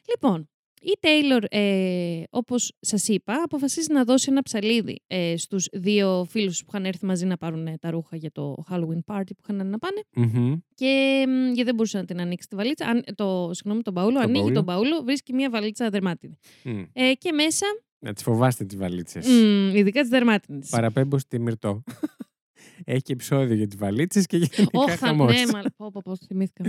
Λοιπόν, 0.10 0.50
η 0.88 0.98
Τέιλορ, 1.00 1.44
ε, 1.50 2.24
όπως 2.30 2.74
σας 2.80 3.08
είπα, 3.08 3.34
αποφασίζει 3.44 3.94
να 3.94 4.04
δώσει 4.04 4.28
ένα 4.30 4.42
ψαλίδι 4.42 5.02
ε, 5.08 5.38
στους 5.38 5.68
δύο 5.72 6.26
φίλους 6.30 6.60
που 6.60 6.66
είχαν 6.70 6.86
έρθει 6.86 7.06
μαζί 7.06 7.26
να 7.26 7.38
πάρουν 7.38 7.68
ε, 7.68 7.78
τα 7.82 7.90
ρούχα 7.90 8.16
για 8.16 8.32
το 8.32 8.64
Halloween 8.70 9.14
party 9.16 9.28
που 9.28 9.42
είχαν 9.48 9.70
να 9.70 9.78
πάνε 9.78 10.02
Μμμ. 10.16 10.54
και 10.76 11.24
μ, 11.28 11.46
γιατί 11.46 11.64
δεν 11.64 11.76
μπορούσε 11.76 11.98
να 11.98 12.06
την 12.06 12.20
ανοίξει 12.20 12.48
τη 12.48 12.56
βαλίτσα. 12.56 12.86
Αν, 12.86 13.04
το, 13.16 13.50
συγγνώμη, 13.54 13.82
τον 13.82 13.94
μπαούλο. 13.94 14.14
Το 14.14 14.20
ανοίγει 14.20 14.38
μπαούλο. 14.40 14.54
τον 14.54 14.64
μπαούλο, 14.64 15.02
βρίσκει 15.04 15.34
μια 15.34 15.50
βαλίτσα 15.50 15.90
δερμάτινη. 15.90 16.38
Μμ. 16.64 16.84
Ε, 16.94 17.14
και 17.14 17.32
μέσα, 17.32 17.66
Να 18.00 18.14
τις 18.14 18.24
φοβάστε 18.24 18.66
τις 18.66 18.78
βαλίτσες. 18.78 19.28
μ, 19.28 19.76
ειδικά 19.76 20.02
τις 20.02 20.10
δερμάτινες. 20.10 20.70
Παραπέμπω 20.70 21.18
στη 21.18 21.40
Μυρτό. 21.40 21.84
Έχει 22.86 23.02
και 23.02 23.14
επεισόδιο 23.14 23.56
για 23.56 23.68
τις 23.68 23.78
βαλίτσες 23.78 24.26
και 24.26 24.38
γενικά 24.38 24.80
Όχι, 24.80 24.90
θα- 24.98 25.08
χαμός. 25.08 25.34
ναι, 25.34 25.52
μα 25.52 25.62
πω, 25.78 25.92
πω, 25.92 26.02
πω, 26.04 26.16
θυμήθηκα. 26.16 26.64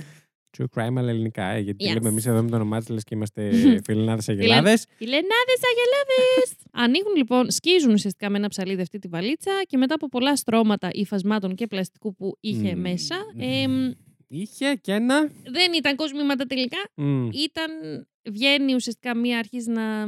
True 0.58 0.64
crime, 0.80 0.94
αλλά 0.96 1.08
ελληνικά, 1.10 1.44
ε, 1.44 1.58
γιατί 1.60 1.84
Yes. 1.88 1.92
λέμε 1.92 2.08
εμείς 2.08 2.26
εδώ 2.26 2.42
με 2.42 2.50
το 2.50 2.56
όνομά 2.56 2.78
της 2.78 2.88
λες 2.88 3.04
και 3.04 3.14
είμαστε 3.14 3.50
φιλενάδες 3.84 4.28
αγελάδες. 4.28 4.82
Οι 4.98 5.04
Λενάδες 5.04 5.60
Αγελάδες! 5.70 6.56
Ανοίγουν 6.72 7.14
λοιπόν, 7.16 7.50
σκίζουν 7.50 7.92
ουσιαστικά 7.92 8.30
με 8.30 8.38
ένα 8.38 8.48
ψαλίδι 8.48 8.82
αυτή 8.82 8.98
τη 8.98 9.08
βαλίτσα 9.08 9.62
και 9.68 9.76
μετά 9.76 9.94
από 9.94 10.08
πολλά 10.08 10.36
στρώματα 10.36 10.88
υφασμάτων 10.92 11.54
και 11.54 11.66
πλαστικού 11.66 12.14
που 12.14 12.36
είχε 12.40 12.74
Μμμ. 12.74 12.80
μέσα. 12.80 13.16
εμ, 13.38 13.90
Είχε 14.28 14.74
και 14.80 14.92
ένα. 14.92 15.20
δεν 15.44 15.72
ήταν 15.76 15.96
κοσμήματα 15.96 16.44
τελικά. 16.46 16.78
Μμ, 16.94 17.28
Ήταν, 17.32 17.70
βγαίνει 18.30 18.74
ουσιαστικά 18.74 19.16
μία 19.16 19.38
αρχίζει 19.38 19.70
να, 19.70 20.06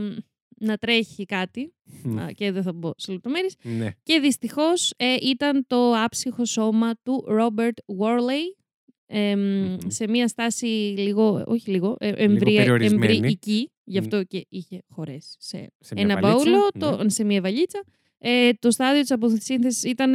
να 0.61 0.77
τρέχει 0.77 1.25
κάτι. 1.25 1.73
μ, 2.03 2.19
Α, 2.19 2.33
και 2.33 2.53
δεν 2.53 2.63
θα 2.63 2.73
μπω 2.73 2.91
σε 2.97 3.13
λεπτομέρειες. 3.13 3.55
Ναι. 3.63 3.89
Και 4.03 4.19
δυστυχώς 4.21 4.93
ε, 4.97 5.17
ήταν 5.23 5.65
το 5.67 5.93
άψυχο 5.93 6.45
σώμα 6.45 6.95
του 7.03 7.25
Ρόμπερτ 7.27 7.79
Worley 8.01 8.58
εμ, 9.11 9.41
Μμμ. 9.41 9.77
σε 9.87 10.09
μια 10.09 10.29
στάση 10.29 10.67
λίγο, 10.97 11.43
όχι 11.47 11.71
λίγο, 11.71 11.97
ε, 11.99 12.09
εμβρια, 12.09 12.59
περιορισμένη. 12.63 13.15
εμβρυϊκή, 13.15 13.71
γι' 13.85 13.99
αυτό 13.99 14.25
και 14.25 14.47
είχε 14.49 14.83
χωρέσει 14.89 15.37
σε 15.39 15.71
Σε 15.79 15.95
μια 15.95 16.03
ένα 16.03 16.21
βαλίτσα, 16.21 16.51
μπαούλο, 16.51 16.69
ναι. 16.75 17.03
το, 17.05 17.09
σε 17.11 17.25
μια 17.25 17.41
βαλίτσα. 17.41 17.85
Ε, 18.19 18.51
το 18.59 18.71
στάδιο 18.71 19.01
της 19.01 19.11
αποσύνθεσης 19.11 19.83
ήταν 19.83 20.13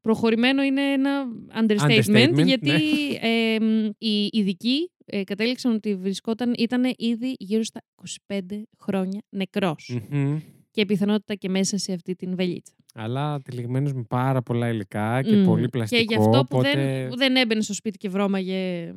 προχωρημένο, 0.00 0.62
είναι 0.62 0.92
ένα 0.92 1.24
understatement, 1.60 2.00
Understatement, 2.06 2.44
γιατί 2.44 2.68
ναι. 2.68 3.54
εμ, 3.54 3.90
οι 3.98 4.28
ειδικοί 4.32 4.90
ε, 5.04 5.24
κατέληξαν 5.24 5.72
ότι 5.74 5.94
βρισκόταν, 5.96 6.54
ήταν 6.58 6.94
ήδη 6.96 7.34
γύρω 7.38 7.62
στα 7.62 7.80
25 8.26 8.40
χρόνια 8.78 9.20
νεκρός 9.28 9.98
Μμμ. 10.10 10.38
Και 10.72 10.84
πιθανότητα 10.86 11.34
και 11.34 11.48
μέσα 11.48 11.78
σε 11.78 11.92
αυτή 11.92 12.14
την 12.14 12.34
βελίτσα. 12.36 12.72
Αλλά 12.94 13.40
τυλιγμένος 13.40 13.92
με 13.92 14.02
πάρα 14.08 14.42
πολλά 14.42 14.68
υλικά 14.68 15.22
και 15.22 15.36
Μμ. 15.36 15.44
πολύ 15.44 15.68
πλαστικό. 15.68 16.02
Και 16.02 16.06
γι' 16.14 16.20
αυτό 16.20 16.30
που, 16.30 16.38
οπότε... 16.38 16.72
δεν, 16.74 17.08
που 17.08 17.16
δεν 17.16 17.36
έμπαινε 17.36 17.60
στο 17.60 17.74
σπίτι 17.74 17.98
και 17.98 18.08
βρώμαγε. 18.08 18.92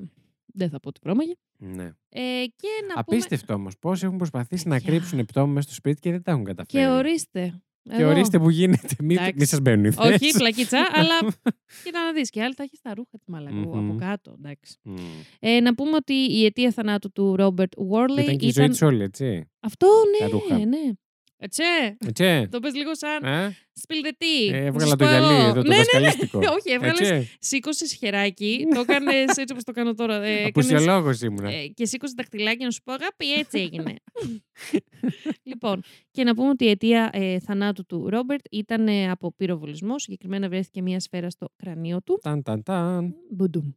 Δεν 0.58 0.70
θα 0.70 0.80
πω 0.80 0.88
ότι 0.90 1.00
βρώμαγε. 1.04 1.34
Ναι. 1.58 1.84
Ε, 2.10 2.20
και 2.56 2.68
να 2.88 3.00
Απίστευτο 3.00 3.54
όμως. 3.54 3.78
Πώς 3.80 4.04
έχουν 4.04 4.18
προσπαθήσει 4.18 4.68
να 4.68 4.76
Παιδιά. 4.76 4.90
κρύψουν 4.92 5.26
πτώμα 5.26 5.48
μέσα 5.48 5.62
στο 5.68 5.74
σπίτι 5.76 6.00
και 6.00 6.12
δεν 6.12 6.22
τα 6.24 6.32
έχουν 6.32 6.44
πούμε. 6.44 6.54
καταφέρει. 6.56 6.84
Και 6.86 6.92
ορίστε. 6.92 7.60
Και 7.84 8.02
εδώ. 8.02 8.10
ορίστε 8.10 8.40
που 8.40 8.50
γίνεται. 8.50 8.96
Μην, 9.04 9.18
Εντάξει. 9.18 9.34
μη 9.38 9.46
σας 9.46 9.60
μπαίνουν 9.62 9.86
οι 9.86 9.88
Όχι, 9.88 10.14
ιδέες. 10.16 10.34
πλακίτσα, 10.38 10.90
αλλά 10.94 11.18
κοίτα 11.84 12.04
να 12.06 12.14
δεις. 12.14 12.30
Και 12.30 12.42
άλλη 12.44 12.54
τα 12.54 12.64
έχει 12.64 12.76
στα 12.76 12.94
ρούχα 12.94 13.18
της 13.18 13.28
μαλακού 13.28 13.56
Μμμ. 13.56 13.90
από 13.90 13.96
κάτω. 14.00 14.36
Εντάξει. 14.38 14.78
Μμ. 14.84 14.96
Ε, 15.40 15.60
να 15.60 15.76
πούμε 15.76 15.96
ότι 15.96 16.14
η 16.14 16.46
αιτία 16.46 16.72
θανάτου 16.72 17.12
του 17.12 17.36
Ρόμπερτ 17.36 17.72
Βόρλεϊ 17.78 18.24
Ήταν 18.24 18.38
και 18.38 18.46
η 18.46 18.52
ζωή 18.52 18.68
της 18.68 18.82
όλη, 18.82 19.04
έτσι. 19.04 19.50
Αυτό, 19.60 19.88
τα 20.20 20.26
ναι, 20.26 20.32
ρούχα. 20.32 20.58
ναι. 20.58 20.92
Ετσέ, 21.46 21.98
Έτσι. 22.08 22.48
το 22.52 22.60
πες 22.60 22.74
λίγο 22.74 22.96
σαν 22.96 23.24
Ε, 23.24 23.58
spill 23.80 24.06
the 24.06 24.12
tea. 24.24 24.54
ε, 24.54 24.58
Θα 24.58 24.58
έβγαλα 24.58 24.80
σας 24.80 24.90
το 24.90 24.96
πω 24.98 25.06
γυαλί 25.06 25.26
εγώ. 25.34 25.44
εδώ, 25.44 25.54
το 25.54 25.68
ναι, 25.68 25.68
ναι, 25.68 25.76
ναι. 25.76 25.84
δασκαλίστικο. 25.84 26.40
Όχι, 26.58 26.72
έβγαλες, 26.72 27.10
Έτσι. 27.10 27.38
σήκωσες 27.40 27.94
χεράκι, 27.94 28.66
το 28.74 28.80
έκανες 28.80 29.28
έτσι 29.38 29.46
όπως 29.52 29.64
το 29.64 29.72
κάνω 29.72 29.94
τώρα. 29.94 30.16
Ε, 30.24 30.32
έκανες- 30.34 30.48
Απουσιολόγος 30.48 31.22
ήμουνα. 31.22 31.50
Ε, 31.52 31.68
και 31.68 31.86
σήκωσες 31.86 32.14
δαχτυλάκι 32.16 32.64
να 32.64 32.72
σου 32.72 32.82
πω 32.84 32.94
αγάπη, 32.94 33.34
έτσι 33.34 33.60
έγινε. 33.60 33.94
λοιπόν, 35.66 35.84
και 36.12 36.24
να 36.24 36.36
πούμε 36.36 36.50
ότι 36.50 36.66
η 36.66 36.70
αιτία 36.70 37.10
ε, 37.14 37.40
θανάτου 37.40 37.86
του 37.86 38.10
Ρόμπερτ 38.10 38.46
ήταν 38.52 38.88
ε, 38.88 39.10
από 39.10 39.34
πυροβολισμό. 39.34 40.00
Συγκεκριμένα 40.00 40.50
βρέθηκε 40.50 40.82
μια 40.82 41.00
σφαίρα 41.00 41.30
στο 41.30 41.48
κρανίο 41.56 42.02
του. 42.02 42.20
Ταν, 42.22 42.44
ταν, 42.44 42.64
ταν. 42.64 43.16
Μπουντουμ. 43.32 43.72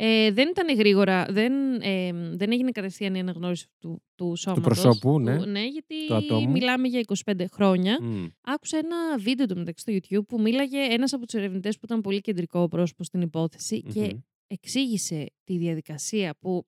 Ε, 0.00 0.30
δεν 0.32 0.48
ήταν 0.48 0.76
γρήγορα, 0.76 1.26
δεν, 1.30 1.52
ε, 1.80 2.12
δεν 2.12 2.52
έγινε 2.52 2.70
κατευθείαν 2.70 3.14
η 3.14 3.20
αναγνώριση 3.20 3.66
του, 3.78 4.02
του 4.14 4.36
σώματος. 4.36 4.64
προσώπου, 4.64 5.20
ναι. 5.20 5.46
ναι, 5.46 5.64
γιατί 5.66 6.06
Του 6.06 6.14
ατόμου. 6.14 6.48
Mm. 6.48 6.52
μιλάμε 6.52 6.88
για 6.88 7.00
25 7.24 7.44
χρόνια. 7.52 7.98
Μμ. 8.02 8.26
Άκουσα 8.40 8.78
ένα 8.78 9.18
βίντεο 9.18 9.46
του 9.46 9.56
μεταξύ 9.56 9.84
στο 9.88 9.92
YouTube 10.18 10.26
που 10.28 10.40
μίλαγε 10.40 10.78
ένας 10.78 11.12
από 11.12 11.24
τους 11.24 11.34
ερευνητές 11.34 11.74
που 11.74 11.84
ήταν 11.84 12.00
πολύ 12.00 12.20
κεντρικό 12.20 12.68
πρόσωπος 12.68 13.06
στην 13.06 13.20
υπόθεση 13.20 13.82
και 13.82 14.00
Μμμ. 14.00 14.18
εξήγησε 14.46 15.26
τη 15.44 15.56
διαδικασία 15.56 16.34
που 16.40 16.66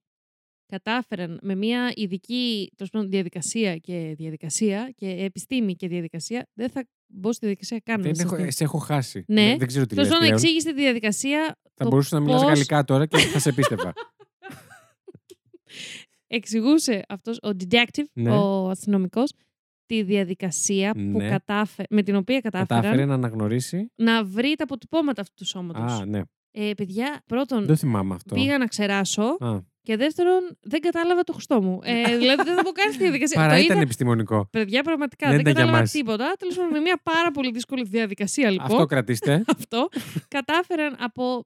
κατάφεραν 0.70 1.38
με 1.42 1.54
μια 1.54 1.92
ειδική 1.94 2.70
τέλος 2.76 2.90
πάντων, 2.92 3.10
διαδικασία 3.10 3.76
και 3.76 4.14
διαδικασία 4.16 4.92
και 4.96 5.06
επιστήμη 5.08 5.74
και 5.74 5.88
διαδικασία. 5.88 6.46
Δεν 6.52 6.70
θα 6.70 6.86
μπω 7.06 7.32
στη 7.32 7.40
διαδικασία 7.46 7.78
καν. 7.84 8.02
Δεν 8.02 8.14
σε 8.14 8.22
έχω, 8.22 8.34
αυτή. 8.34 8.50
σε 8.50 8.64
έχω 8.64 8.78
χάσει. 8.78 9.24
Ναι. 9.26 9.42
Δεν, 9.46 9.58
δεν 9.58 9.66
ξέρω 9.66 9.86
τι 9.86 9.94
Τέλος 9.94 10.10
λες 10.10 10.18
πάντων, 10.18 10.28
πλέον. 10.28 10.42
εξήγησε 10.42 10.74
τη 10.74 10.80
διαδικασία. 10.80 11.56
Θα 11.74 11.84
το 11.84 11.90
μπορούσα 11.90 12.18
να 12.18 12.24
μιλάς 12.24 12.40
πώς 12.40 12.48
γαλλικά 12.50 12.84
τώρα 12.84 13.06
και 13.06 13.16
θα 13.18 13.38
σε 13.38 13.52
πίστευα. 13.52 13.92
Εξηγούσε 16.26 17.02
αυτός 17.08 17.36
ο 17.42 17.48
detective, 17.48 18.04
Ναι. 18.12 18.30
ο 18.30 18.68
αστυνομικός, 18.68 19.32
τη 19.86 20.02
διαδικασία 20.02 20.92
που 20.92 21.00
Ναι. 21.00 21.28
κατάφε, 21.28 21.84
με 21.90 22.02
την 22.02 22.14
οποία 22.14 22.40
κατάφεραν 22.40 22.82
Κατάφερε 22.82 23.04
να 23.06 23.14
αναγνωρίσει. 23.14 23.92
να 23.94 24.24
βρει 24.24 24.54
τα 24.54 24.64
αποτυπώματα 24.64 25.20
αυτού 25.20 25.34
του 25.34 25.46
σώματος. 25.46 25.92
Α, 26.00 26.04
ναι. 26.06 26.20
Ε, 26.52 26.70
παιδιά, 26.76 27.22
πρώτον, 27.26 27.66
Δεν 27.66 27.76
θυμάμαι 27.76 28.14
αυτό. 28.14 28.34
πήγα 28.34 28.58
να 28.58 28.66
ξεράσω 28.66 29.22
Α, 29.40 29.58
και 29.82 29.96
δεύτερον, 29.96 30.40
δεν 30.60 30.80
κατάλαβα 30.80 31.22
το 31.22 31.32
χρωστό 31.32 31.62
μου. 31.62 31.78
Ε, 31.82 32.16
δηλαδή, 32.18 32.42
δεν 32.42 32.56
θα 32.56 32.62
πω 32.62 32.70
καν 32.70 32.92
στη 32.92 33.02
διαδικασία. 33.02 33.40
παρά 33.40 33.54
το 33.54 33.60
ήταν 33.60 33.72
είδα, 33.76 33.84
επιστημονικό. 33.84 34.48
παιδιά, 34.50 34.82
πραγματικά 34.82 35.26
Δεν 35.26 35.36
δεν, 35.36 35.40
ήταν 35.40 35.52
για 35.52 35.62
κατάλαβα 35.62 35.82
μας. 35.82 35.90
τίποτα. 35.92 36.32
Τέλος 36.38 36.54
πάντων, 36.56 36.70
με 36.72 36.78
μια 36.80 37.00
πάρα 37.02 37.30
πολύ 37.30 37.50
δύσκολη 37.50 37.84
διαδικασία, 37.84 38.50
λοιπόν. 38.50 38.66
Αυτό 38.66 38.84
κρατήστε. 38.84 39.44
αυτό, 39.56 39.88
κατάφεραν 40.28 40.96
από 40.98 41.44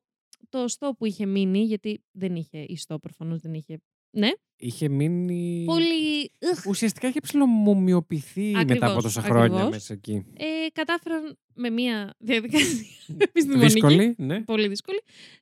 το 0.48 0.64
ιστό 0.64 0.94
που 0.98 1.04
είχε 1.04 1.26
μείνει, 1.26 1.58
γιατί 1.62 2.02
δεν 2.12 2.34
είχε 2.36 2.58
ιστό 2.58 2.98
προφανώς, 2.98 3.40
δεν 3.40 3.54
είχε. 3.54 3.78
Ναι, 4.10 4.28
Είχε 4.56 4.88
μείνει. 4.88 5.62
πολύ. 5.66 6.30
Ugh. 6.40 6.68
Ουσιαστικά 6.68 7.08
είχε 7.08 7.20
ψηλομομιοποιηθεί 7.20 8.50
μετά 8.50 8.62
από 8.74 8.84
Ακριβώς, 8.84 9.02
τόσα 9.02 9.22
χρόνια 9.22 9.44
ακριβώς. 9.44 9.70
μέσα 9.70 9.92
εκεί. 9.94 10.24
Ε, 10.36 10.44
κατάφεραν 10.72 11.38
με 11.54 11.70
μια 11.70 12.14
διαδικασία 12.18 12.86
επιστημονική. 13.28 13.72
Δύσκολη, 13.72 14.14
ναι. 14.18 14.40
πολύ 14.40 14.68
δύσκολη, 14.68 15.00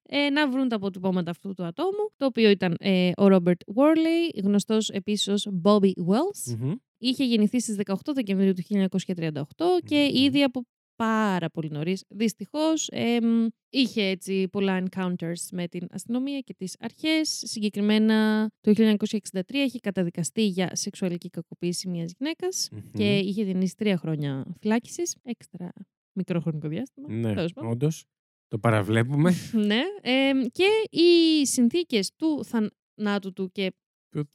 ε, 0.08 0.30
να 0.30 0.48
βρουν 0.48 0.68
τα 0.68 0.76
αποτυπώματα 0.76 1.30
αυτού 1.30 1.54
του 1.54 1.64
ατόμου, 1.64 2.10
το 2.16 2.26
οποίο 2.26 2.50
ήταν 2.50 2.76
ε, 2.78 3.10
ο 3.16 3.26
Ρόμπερτ 3.26 3.60
Βόρλεϊ, 3.66 4.32
γνωστός 4.44 4.88
επίσης 4.90 5.28
ως 5.28 5.48
Bobby 5.62 5.90
Wells. 6.08 6.56
Μμμ. 6.58 6.72
Είχε 6.98 7.24
γεννηθεί 7.24 7.60
στις 7.60 7.76
18 7.84 7.94
Δεκεμβρίου 8.14 8.52
του 8.52 8.62
1938 8.68 9.42
και 9.84 9.96
Μμμ. 9.96 10.24
ήδη 10.24 10.42
από 10.42 10.66
πάρα 10.96 11.50
πολύ 11.50 11.68
νωρίς. 11.70 12.04
Δυστυχώς 12.08 12.88
εμ, 12.88 13.46
είχε 13.70 14.02
έτσι 14.02 14.48
πολλά 14.48 14.82
encounters 14.82 15.40
με 15.52 15.68
την 15.68 15.86
αστυνομία 15.90 16.40
και 16.40 16.54
τις 16.54 16.76
αρχές. 16.80 17.42
Συγκεκριμένα 17.44 18.48
το 18.60 18.72
1963 18.76 19.40
έχει 19.50 19.78
καταδικαστεί 19.80 20.46
για 20.46 20.70
σεξουαλική 20.76 21.28
κακοποίηση 21.28 21.88
μιας 21.88 22.12
γυναίκας 22.18 22.68
Μμμ. 22.72 22.90
και 22.92 23.18
είχε 23.18 23.44
διανύσει 23.44 23.76
τρία 23.76 23.96
χρόνια 23.96 24.44
φυλάκισης, 24.60 25.16
έξτρα 25.22 25.72
μικρό 26.12 26.40
χρονικό 26.40 26.68
διάστημα. 26.68 27.12
Ναι, 27.12 27.34
τέλος 27.34 27.52
πάντων. 27.52 27.70
όντως. 27.70 28.04
Το 28.48 28.58
παραβλέπουμε. 28.58 29.32
Ναι. 29.66 29.80
εμ, 30.02 30.40
και 30.52 30.66
οι 30.90 31.46
συνθήκες 31.46 32.10
του 32.16 32.44
θανάτου 32.44 33.32
του 33.32 33.50
και. 33.52 33.72
Του- 34.10 34.30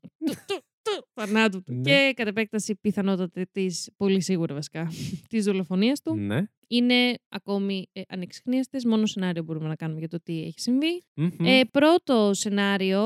του, 0.48 0.62
του, 0.96 1.02
του 1.14 1.22
θανάτου 1.22 1.64
του 1.64 1.74
Ναι. 1.74 1.82
και 1.82 2.14
κατ' 2.16 2.28
επέκταση 2.28 2.76
πιθανότατα 2.76 3.48
της, 3.52 3.92
πολύ 3.98 4.22
σίγουρα 4.22 4.54
βασικά, 4.54 4.88
της 5.30 5.46
δολοφονίας 5.46 6.02
του, 6.02 6.16
ναι. 6.16 6.44
είναι 6.68 7.14
ακόμη 7.30 7.90
ε, 7.92 8.02
ανεξιχνίαστες. 8.08 8.86
Μόνο 8.86 9.06
σενάριο 9.06 9.44
μπορούμε 9.44 9.68
να 9.68 9.76
κάνουμε 9.76 10.00
για 10.00 10.08
το 10.10 10.18
τι 10.24 10.44
έχει 10.44 10.60
συμβεί. 10.60 11.04
Μμμ. 11.14 11.30
Ε, 11.46 11.62
πρώτο 11.72 12.34
σενάριο 12.34 13.02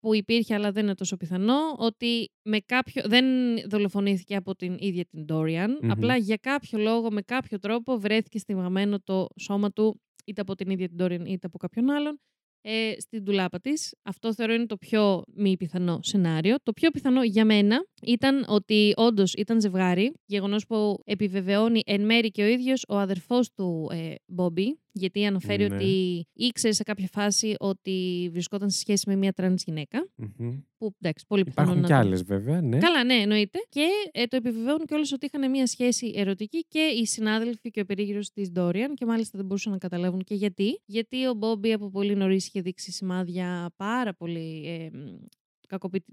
που 0.00 0.14
υπήρχε 0.14 0.54
αλλά 0.54 0.72
δεν 0.72 0.84
είναι 0.84 0.94
τόσο 0.94 1.16
πιθανό, 1.16 1.58
ότι 1.76 2.30
με 2.42 2.58
κάποιο, 2.60 3.02
δεν 3.06 3.24
δολοφονήθηκε 3.68 4.36
από 4.36 4.54
την 4.56 4.76
ίδια 4.78 5.04
την 5.04 5.24
Dorian, 5.28 5.68
Μμμ. 5.82 5.90
απλά 5.90 6.16
για 6.16 6.36
κάποιο 6.36 6.78
λόγο, 6.78 7.10
με 7.10 7.22
κάποιο 7.22 7.58
τρόπο 7.58 7.98
βρέθηκε 7.98 8.38
στιμαγμένο 8.38 9.00
το 9.00 9.26
σώμα 9.40 9.70
του 9.70 10.00
είτε 10.24 10.40
από 10.40 10.54
την 10.54 10.70
ίδια 10.70 10.88
την 10.88 10.96
Dorian 11.00 11.26
είτε 11.26 11.46
από 11.46 11.58
κάποιον 11.58 11.90
άλλον 11.90 12.20
ε, 12.68 13.00
στην 13.00 13.24
ντουλάπα 13.24 13.60
της. 13.60 13.94
Αυτό 14.02 14.34
θεωρώ 14.34 14.52
είναι 14.52 14.66
το 14.66 14.76
πιο 14.76 15.24
μη 15.34 15.56
πιθανό 15.56 15.98
σενάριο. 16.02 16.56
Το 16.62 16.72
πιο 16.72 16.90
πιθανό 16.90 17.22
για 17.22 17.44
μένα 17.44 17.86
ήταν 18.06 18.44
ότι 18.48 18.92
όντως 18.96 19.32
ήταν 19.34 19.60
ζευγάρι, 19.60 20.12
γεγονός 20.26 20.66
που 20.66 20.98
επιβεβαιώνει 21.04 21.80
εν 21.86 22.04
μέρει 22.04 22.30
και 22.30 22.42
ο 22.42 22.46
ίδιος 22.46 22.84
ο 22.88 22.96
αδερφός 22.98 23.52
του 23.52 23.88
ε, 23.92 24.14
Μπόμπι, 24.26 24.78
γιατί 24.92 25.24
αναφέρει 25.26 25.68
Ναι. 25.68 25.74
ότι 25.74 26.24
ήξερε 26.32 26.72
σε 26.72 26.82
κάποια 26.82 27.08
φάση 27.12 27.54
ότι 27.58 28.28
βρισκόταν 28.32 28.70
σε 28.70 28.78
σχέση 28.78 29.08
με 29.08 29.16
μια 29.16 29.32
τρανς 29.32 29.62
γυναίκα, 29.62 30.08
Μμμ. 30.16 30.58
που 30.78 30.94
εντάξει, 31.00 31.24
πολύ 31.28 31.44
πιθανό 31.44 31.70
Υπάρχουν 31.72 31.80
να 31.82 31.86
κι 31.86 32.02
το- 32.02 32.08
άλλες 32.08 32.22
βέβαια, 32.22 32.60
ναι. 32.60 32.78
Καλά, 32.78 33.04
ναι, 33.04 33.14
εννοείται. 33.14 33.58
Και 33.68 33.86
ε, 34.12 34.24
το 34.26 34.36
επιβεβαιώνουν 34.36 34.86
κιόλας 34.86 35.12
ότι 35.12 35.26
είχαν 35.26 35.50
μια 35.50 35.66
σχέση 35.66 36.12
ερωτική 36.14 36.64
και 36.68 36.80
οι 37.00 37.06
συνάδελφοι 37.06 37.70
και 37.70 37.80
ο 37.80 37.84
περίγυρος 37.84 38.30
της 38.32 38.50
Ντόριαν. 38.50 38.94
Και 38.94 39.04
μάλιστα 39.06 39.38
δεν 39.38 39.46
μπορούσαν 39.46 39.72
να 39.72 39.78
καταλάβουν 39.78 40.22
και 40.24 40.34
γιατί. 40.34 40.80
Γιατί 40.86 41.26
ο 41.26 41.34
Μπόμπι 41.34 41.72
από 41.72 41.90
πολύ 41.90 42.14
νωρίς 42.14 42.46
είχε 42.46 42.60
δείξει 42.60 42.92
σημάδια 42.92 43.70
πάρα 43.76 44.14
πολύ 44.14 44.62
ε, 44.66 44.88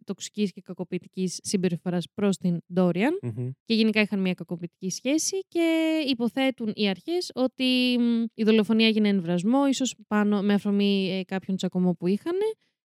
τοξικής 0.04 0.52
και 0.52 0.62
κακοποιητικής 0.62 1.40
συμπεριφοράς 1.44 2.06
προς 2.14 2.38
την 2.38 2.58
Ντόριαν 2.74 3.20
Μμμ. 3.22 3.50
και 3.66 3.74
γενικά 3.74 4.02
είχαν 4.02 4.20
μια 4.20 4.34
κακοποιητική 4.34 4.90
σχέση 4.90 5.40
και 5.48 5.98
υποθέτουν 6.08 6.72
οι 6.76 6.90
αρχές 6.90 7.32
ότι 7.34 7.98
μ, 8.00 8.24
η 8.34 8.44
δολοφονία 8.44 8.88
έγινε 8.88 9.08
εμβρασμό, 9.10 9.68
ίσως 9.68 9.96
πάνω 10.08 10.42
με 10.42 10.54
αφορμή 10.54 11.10
ε, 11.12 11.24
κάποιον 11.24 11.58
τσακωμό 11.58 11.94
που 11.94 12.08
είχαν. 12.08 12.34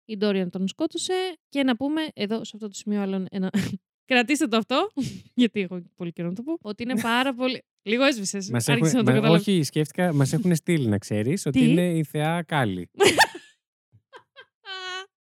Η 0.05 0.17
Ντόριαν 0.17 0.51
τον 0.51 0.69
σκότωσε 0.69 1.13
και 1.49 1.63
να 1.63 1.77
πούμε 1.77 2.01
εδώ 2.15 2.37
σε 2.45 2.51
αυτό 2.55 2.69
το 2.69 2.75
σημείο 2.75 3.01
άλλον 3.01 3.27
ένα... 3.31 3.51
Κρατήστε 4.05 4.47
το 4.47 4.57
αυτό, 4.57 4.89
γιατί 5.35 5.61
έχω 5.61 5.83
πολύ 5.95 6.13
καιρό 6.13 6.29
να 6.29 6.35
το 6.35 6.43
πω, 6.43 6.59
ότι 6.61 6.83
είναι 6.83 7.01
πάρα 7.01 7.35
πολύ... 7.35 7.63
Λίγο 7.83 8.05
έσβησες, 8.05 8.51
Μας 8.51 8.69
άρχισε 8.69 8.97
έχουν, 8.97 8.99
να 8.99 9.05
το 9.05 9.11
μα- 9.11 9.17
καταλάβεις. 9.17 9.49
όχι, 9.49 9.63
σκέφτηκα, 9.63 10.13
μας 10.15 10.33
έχουν 10.33 10.55
στείλει 10.55 10.87
να 10.87 10.99
ξέρεις 10.99 11.47
ότι 11.47 11.59
Τι; 11.59 11.71
είναι 11.71 11.93
η 11.99 12.05
θεά 12.05 12.43
Κάλλη. 12.43 12.91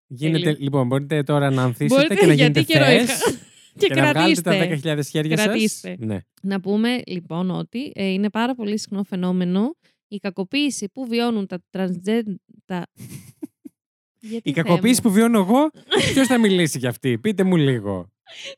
Γίνεται, 0.08 0.44
Τέλειο. 0.44 0.58
λοιπόν, 0.60 0.88
μπορείτε 0.88 1.24
τώρα 1.24 1.50
να 1.52 1.64
ανθίσετε 1.64 1.96
Μπορείτε, 1.96 2.16
και 2.16 2.26
να 2.26 2.34
γιατί 2.34 2.60
γίνετε 2.60 2.74
καιρό 2.74 2.86
θεές 2.86 3.04
είχα. 3.04 3.32
και, 3.80 3.88
και 3.88 4.02
να 4.02 4.12
βγάλετε 4.12 4.42
τα 4.42 4.56
κρατήστε. 4.56 4.96
10.000 4.96 5.06
χέρια 5.06 5.36
Κρατήστε. 5.36 5.90
σας. 5.90 6.08
Ναι. 6.08 6.18
Να 6.42 6.60
πούμε 6.60 7.02
λοιπόν 7.08 7.50
ότι 7.50 7.92
ε, 7.96 8.06
είναι 8.06 8.30
πάρα 8.30 8.56
πολύ 8.56 8.80
συχνό 8.80 9.04
φαινόμενο 9.04 9.76
η 10.08 10.18
κακοποίηση 10.18 10.90
που 10.90 11.06
βιώνουν 11.08 11.48
τα 11.48 11.64
transgender. 11.72 12.36
Τα... 12.66 12.88
Γιατί, 14.20 14.50
Η 14.50 14.54
Θεέ 14.54 14.64
κακοποίηση 14.64 15.02
μου, 15.04 15.10
που 15.10 15.16
βιώνω 15.16 15.40
εγώ, 15.40 15.70
ποιος 16.14 16.28
θα 16.28 16.38
μιλήσει 16.38 16.78
για 16.78 16.90
αυτή; 16.90 17.18
Πείτε 17.18 17.44
μου 17.44 17.56
λίγο. 17.56 18.10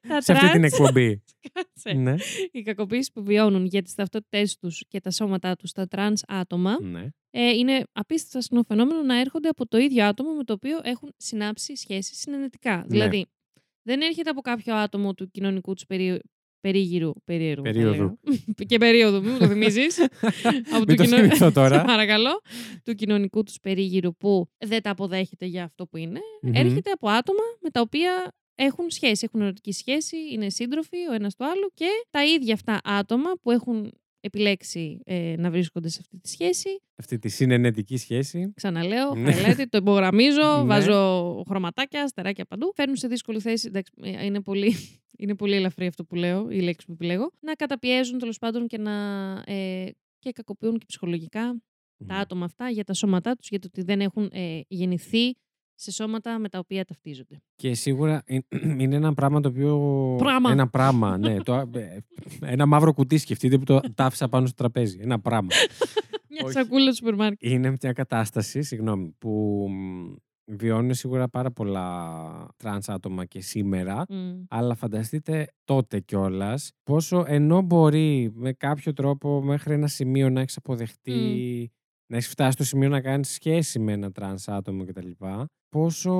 Τα 0.08 0.22
σε 0.22 0.32
αυτή 0.32 0.50
την 0.52 0.62
trans- 0.62 0.64
εκπομπή. 0.64 1.24
Κάτσε. 1.54 1.94
ναι. 1.94 2.16
Η 2.52 2.62
κακοποίηση 2.62 3.12
που 3.14 3.24
βιώνουν 3.24 3.66
για 3.66 3.82
τις 3.82 3.94
ταυτότητές 3.96 4.58
τους 4.58 4.84
και 4.88 5.00
τα 5.00 5.12
σώματά 5.12 5.56
τους 5.56 5.72
τα 5.72 5.88
τρανς 5.88 6.22
άτομα 6.28 6.82
ναι. 6.82 7.08
ε, 7.30 7.50
είναι 7.50 7.84
απίστευτα 7.92 8.42
συχνό 8.42 8.64
φαινόμενο 8.68 9.02
να 9.02 9.20
έρχονται 9.20 9.48
από 9.48 9.68
το 9.68 9.78
ίδιο 9.78 10.06
άτομο 10.06 10.34
με 10.34 10.44
το 10.44 10.54
οποίο 10.54 10.80
έχουν 10.84 11.14
συνάψει 11.18 11.76
σχέσεις 11.76 12.20
συναινετικά. 12.20 12.86
Δηλαδή, 12.88 13.26
δεν 13.82 14.02
έρχεται 14.02 14.30
από 14.30 14.42
κάποιο 14.42 14.76
άτομο 14.76 15.14
του 15.14 15.30
κοινωνικού 15.32 15.74
τους 15.74 15.86
περί... 15.86 16.20
περίγυρου. 16.60 17.12
Περίεργου. 17.26 17.64
θα 17.66 17.72
Περίοδου. 17.72 17.98
λέγα. 17.98 18.18
και 18.70 18.78
περίοδου, 18.78 19.22
μην 19.22 19.32
μου 19.32 19.38
το 19.40 19.48
θυμίζεις. 19.48 20.00
από 20.74 20.84
Μην 20.88 20.96
το 20.98 21.04
κοινο- 21.04 21.18
θυμηθώ 21.18 21.52
τώρα. 21.52 21.80
Σε 21.80 21.86
παρακαλώ. 21.86 22.42
Του 22.84 22.94
κοινωνικού 22.94 23.44
τους 23.44 23.58
περίγυρου 23.60 24.16
που 24.16 24.50
δεν 24.58 24.82
τα 24.82 24.90
αποδέχεται 24.90 25.46
για 25.46 25.64
αυτό 25.64 25.88
που 25.88 25.98
είναι. 25.98 26.20
Μμμ. 26.42 26.56
Έρχεται 26.56 26.92
από 26.92 27.10
άτομα 27.10 27.44
με 27.62 27.70
τα 27.70 27.82
οποία 27.82 28.34
έχουν 28.60 28.90
σχέση, 28.90 29.26
έχουν 29.26 29.42
ερωτική 29.42 29.72
σχέση, 29.72 30.18
είναι 30.32 30.50
σύντροφοι 30.50 30.98
ο 31.10 31.14
ένας 31.14 31.36
του 31.36 31.46
άλλου 31.46 31.72
και 31.74 31.88
τα 32.10 32.26
ίδια 32.26 32.54
αυτά 32.54 32.80
άτομα 32.84 33.34
που 33.42 33.52
έχουν 33.52 33.92
επιλέξει 34.20 35.00
ε, 35.06 35.36
να 35.38 35.50
βρίσκονται 35.52 35.90
σε 35.90 35.98
αυτή 36.02 36.18
τη 36.20 36.30
σχέση. 36.30 36.70
Αυτή 36.96 37.20
τη 37.20 37.30
συνενετική 37.30 37.98
σχέση. 37.98 38.52
Ξαναλέω, 38.56 39.16
Ναι. 39.16 39.32
highlighted, 39.36 39.66
το 39.70 39.78
υπογραμμίζω, 39.78 40.58
Ναι. 40.58 40.64
βάζω 40.64 41.44
χρωματάκια, 41.48 42.04
αστεράκια 42.04 42.46
παντού. 42.46 42.72
Φέρνουν 42.76 42.96
σε 42.96 43.08
δύσκολη 43.08 43.40
θέση. 43.40 43.68
Εντάξει, 43.68 43.92
ε, 44.02 44.26
είναι 44.26 44.42
πολύ, 44.42 44.74
είναι 45.22 45.36
πολύ 45.36 45.56
ελαφρύ 45.56 45.88
αυτό 45.88 46.04
που 46.06 46.16
λέω, 46.16 46.50
η 46.50 46.60
λέξη 46.60 46.86
που 46.86 46.92
επιλέγω. 46.92 47.32
Να 47.40 47.54
καταπιέζουν 47.54 48.20
τέλος 48.20 48.38
πάντων 48.38 48.68
και 48.68 48.78
να 48.78 48.94
ε, 49.46 49.86
και 50.20 50.32
κακοποιούν 50.32 50.78
και 50.78 50.86
ψυχολογικά 50.88 51.62
τα 52.08 52.16
άτομα 52.16 52.46
αυτά 52.46 52.70
για 52.70 52.84
τα 52.84 52.94
σώματά 52.94 53.36
τους, 53.36 53.50
για 53.50 53.60
το 53.60 53.68
ότι 53.72 53.82
δεν 53.82 54.02
έχουν 54.02 54.30
ε, 54.34 54.60
γεννηθεί 54.68 55.34
σε 55.80 55.92
σώματα 55.92 56.40
με 56.40 56.50
τα 56.50 56.60
οποία 56.60 56.86
ταυτίζονται. 56.86 57.42
Και 57.56 57.74
σίγουρα 57.74 58.24
ε, 58.26 58.38
είναι 58.82 58.96
ένα 58.96 59.14
πράγμα 59.14 59.40
το 59.42 59.50
οποίο. 59.50 60.16
Πράγμα. 60.18 60.52
Ένα 60.52 60.68
πράγμα, 60.70 61.18
ναι. 61.18 61.38
Το, 61.44 61.54
ε, 61.54 61.98
ένα 62.42 62.66
μαύρο 62.66 62.94
κουτί 62.94 63.18
σκεφτείτε 63.18 63.58
που 63.58 63.64
το 63.64 63.80
τα 63.96 64.06
άφησα 64.06 64.30
πάνω 64.30 64.46
στο 64.46 64.56
τραπέζι. 64.56 65.00
Ένα 65.02 65.20
πράγμα. 65.20 65.50
Μια 66.30 66.42
Όχι. 66.44 66.54
σακούλα 66.54 66.90
του 66.90 66.96
σούπερ 66.96 67.16
μάρκετ. 67.16 67.52
Είναι 67.52 67.76
μια 67.82 67.94
κατάσταση, 67.94 68.62
συγγνώμη, 68.62 69.16
που 69.18 69.66
μ, 69.70 70.16
βιώνουν 70.46 70.94
σίγουρα 70.94 71.30
πάρα 71.30 71.52
πολλά 71.52 72.20
τρανς 72.58 72.90
άτομα 72.90 73.26
και 73.26 73.42
σήμερα. 73.42 74.06
Μμ. 74.10 74.44
Αλλά 74.50 74.76
φανταστείτε 74.76 75.48
τότε 75.64 76.00
κιόλας 76.00 76.72
πόσο 76.84 77.24
ενώ 77.28 77.62
μπορεί 77.62 78.32
με 78.34 78.54
κάποιο 78.54 78.94
τρόπο 78.94 79.42
μέχρι 79.42 79.74
ένα 79.74 79.88
σημείο 79.88 80.30
να 80.30 80.42
έχεις 80.42 80.58
αποδεχτεί, 80.58 81.72
να 82.08 82.18
έχεις 82.18 82.30
φτάσει 82.30 82.52
στο 82.52 82.64
σημείο 82.64 82.90
να 82.90 83.02
κάνεις 83.02 83.30
σχέση 83.30 83.80
με 83.80 83.92
ένα 83.92 84.12
τρανς 84.12 84.48
άτομο 84.48 84.86
κτλ. 84.86 85.10
Πόσο 85.70 86.14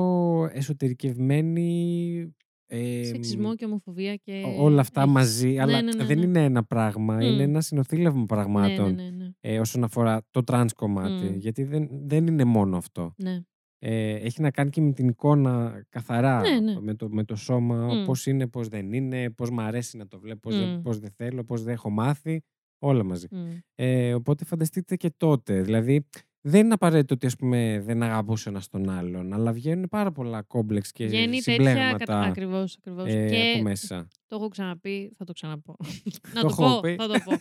εσωτερικευμένη. 0.52 2.32
ε, 2.70 3.04
Σεξισμό 3.04 3.54
και 3.54 3.64
ομοφοβία 3.64 4.16
και. 4.16 4.42
ό- 4.46 4.62
όλα 4.64 4.80
αυτά 4.80 5.00
έχεις. 5.00 5.12
μαζί, 5.12 5.58
αλλά 5.58 5.82
ναι, 5.82 5.92
ναι, 5.92 6.04
δεν 6.04 6.18
ναι. 6.18 6.24
είναι 6.24 6.44
ένα 6.44 6.64
πράγμα, 6.64 7.14
Μμ. 7.14 7.20
είναι 7.20 7.42
ένα 7.42 7.60
συνονθύλευμα 7.60 8.20
Ναι, 8.20 8.26
πραγμάτων 8.26 8.94
ναι, 8.94 9.02
ναι, 9.02 9.10
ναι. 9.10 9.30
ε, 9.40 9.60
όσον 9.60 9.84
αφορά 9.84 10.20
το 10.30 10.44
τρανς 10.44 10.72
κομμάτι. 10.72 11.24
Μμ. 11.28 11.36
Γιατί 11.38 11.64
δεν, 11.64 11.88
δεν 11.90 12.26
είναι 12.26 12.44
μόνο 12.44 12.76
αυτό. 12.76 13.12
ναι. 13.16 13.40
Ε, 13.80 14.12
έχει 14.14 14.40
να 14.40 14.50
κάνει 14.50 14.70
και 14.70 14.80
με 14.80 14.92
την 14.92 15.08
εικόνα 15.08 15.82
καθαρά, 15.88 16.40
Ναι, 16.40 16.60
ναι. 16.60 16.80
Με, 16.80 16.94
το, 16.94 17.08
με 17.10 17.24
το 17.24 17.36
σώμα, 17.36 17.94
Μμ. 17.94 18.04
πώς 18.04 18.26
είναι, 18.26 18.46
πώς 18.46 18.68
δεν 18.68 18.92
είναι, 18.92 19.30
πώς 19.30 19.50
μ' 19.50 19.60
αρέσει 19.60 19.96
να 19.96 20.06
το 20.06 20.18
βλέπω, 20.20 20.38
πώς, 20.48 20.58
δεν, 20.58 20.68
Μμ. 20.68 20.82
πώς 20.82 20.98
δεν 20.98 21.10
θέλω, 21.16 21.44
πώς 21.44 21.62
δεν 21.62 21.72
έχω 21.74 21.90
μάθει, 21.90 22.40
όλα 22.78 23.04
μαζί. 23.04 23.26
Μμ. 23.30 23.48
Ε, 23.74 24.14
οπότε 24.14 24.44
φανταστείτε 24.44 24.96
και 24.96 25.10
τότε, 25.16 25.62
δηλαδή 25.62 26.06
δεν 26.40 26.64
είναι 26.64 26.74
απαραίτητο 26.74 27.14
ότι 27.14 27.26
ας 27.26 27.36
πούμε, 27.36 27.82
δεν 27.86 28.02
αγαπούσε 28.02 28.48
ένας 28.48 28.68
τον 28.68 28.88
άλλον, 28.90 29.32
αλλά 29.32 29.52
βγαίνουν 29.52 29.88
πάρα 29.88 30.12
πολλά 30.12 30.42
κόμπλεξ 30.42 30.92
και 30.92 31.06
Βγαίνει 31.06 31.36
τέτοια. 31.36 31.52
συμπλέγματα 31.52 31.96
Κατα... 31.96 32.20
Ακριβώς, 32.20 32.76
ακριβώς. 32.78 33.08
ε, 33.08 33.28
και 33.28 33.52
από 33.54 33.62
μέσα. 33.62 34.08
το 34.26 34.36
έχω 34.36 34.48
ξαναπεί, 34.48 35.12
θα 35.16 35.24
το 35.24 35.32
ξαναπώ. 35.32 35.76
να 36.34 36.40
Το 36.40 36.46
το, 36.48 36.62
έχω 36.62 36.74
πω, 36.74 36.80
πει. 36.80 36.94
θα 36.98 37.06
το 37.08 37.18
πω. 37.24 37.32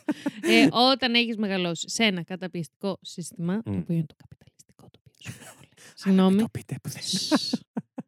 ε, 0.51 0.67
όταν 0.91 1.13
έχεις 1.13 1.37
μεγαλώσει 1.37 1.89
σε 1.89 2.03
ένα 2.03 2.23
καταπιεστικό 2.23 2.97
σύστημα, 3.01 3.61
το 3.63 3.71
Μμ. 3.71 3.77
οποίο 3.77 3.95
είναι 3.95 4.05
το 4.05 4.15
καπιταλιστικό 4.17 4.83
το 4.91 4.99
οποίο 4.99 5.31
σου 5.31 5.39
λέω. 5.43 5.53
Συγγνώμη. 5.95 6.33
Μην 6.35 6.41
το 6.41 6.49
πείτε 6.51 6.75
που 6.83 6.89
δεν 6.89 7.01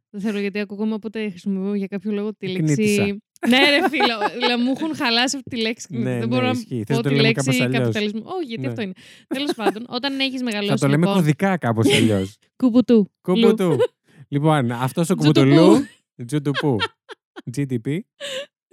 Δεν 0.09 0.21
θέλω 0.21 0.39
γιατί 0.39 0.59
ακούγομαι 0.59 0.93
όποτε 0.93 1.29
χρησιμοποιώ 1.29 1.73
για 1.73 1.87
κάποιο 1.87 2.11
λόγο 2.11 2.33
τη 2.35 2.53
Κνήτησα. 2.53 2.81
λέξη. 3.05 3.23
Ναι, 3.47 3.57
ρε 3.69 3.89
φίλο. 3.89 4.17
δηλαδή, 4.39 4.63
μου 4.63 4.73
έχουν 4.77 4.95
χαλάσει 4.95 5.37
αυτή 5.37 5.49
τη 5.49 5.61
λέξη. 5.61 5.87
Ναι, 5.89 6.03
δεν 6.03 6.19
ναι, 6.19 6.25
μπορώ 6.27 6.49
ισχύει. 6.49 6.75
να 6.77 6.85
Θες 6.85 6.87
πω 6.87 6.93
να 6.95 7.01
το 7.01 7.09
τη 7.09 7.15
λέμε 7.15 7.27
λέξη 7.27 7.43
κάπως 7.45 7.61
αλλιώς. 7.61 7.81
καπιταλισμού. 7.81 8.21
Όχι, 8.25 8.45
γιατί 8.45 8.61
Ναι. 8.61 8.67
αυτό 8.67 8.81
είναι. 8.81 8.93
Τέλος 9.27 9.51
πάντων, 9.55 9.85
όταν 9.87 10.19
έχεις 10.19 10.41
μεγαλώσει. 10.43 10.69
Θα 10.71 10.77
το 10.77 10.87
λέμε 10.87 11.05
λοιπόν, 11.05 11.13
κωδικά 11.21 11.57
κάπως 11.57 11.93
αλλιώς. 11.93 12.37
Κουπουτού. 12.63 13.11
Κουμπουτού. 13.21 13.77
λοιπόν, 14.27 14.71
αυτός 14.71 15.09
ο 15.09 15.15
Τζουτουπού. 15.15 15.43
κουμπουτουλού. 15.49 15.85
Τζουτουπού. 16.25 16.77
GDP. 17.55 17.99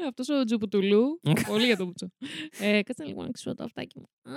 Αυτός 0.09 0.29
ο 0.29 0.45
Τζουποτουλού. 0.45 1.21
πολύ 1.47 1.65
για 1.67 1.77
το 1.77 1.85
μπουτσό. 1.85 2.09
Ε, 2.61 2.83
κάτσε 2.83 3.05
λίγο 3.05 3.23
να 3.23 3.31
ξύσω 3.31 3.55
το 3.55 3.65
αυτάκι 3.65 3.99
μου. 3.99 4.33
Α, 4.33 4.37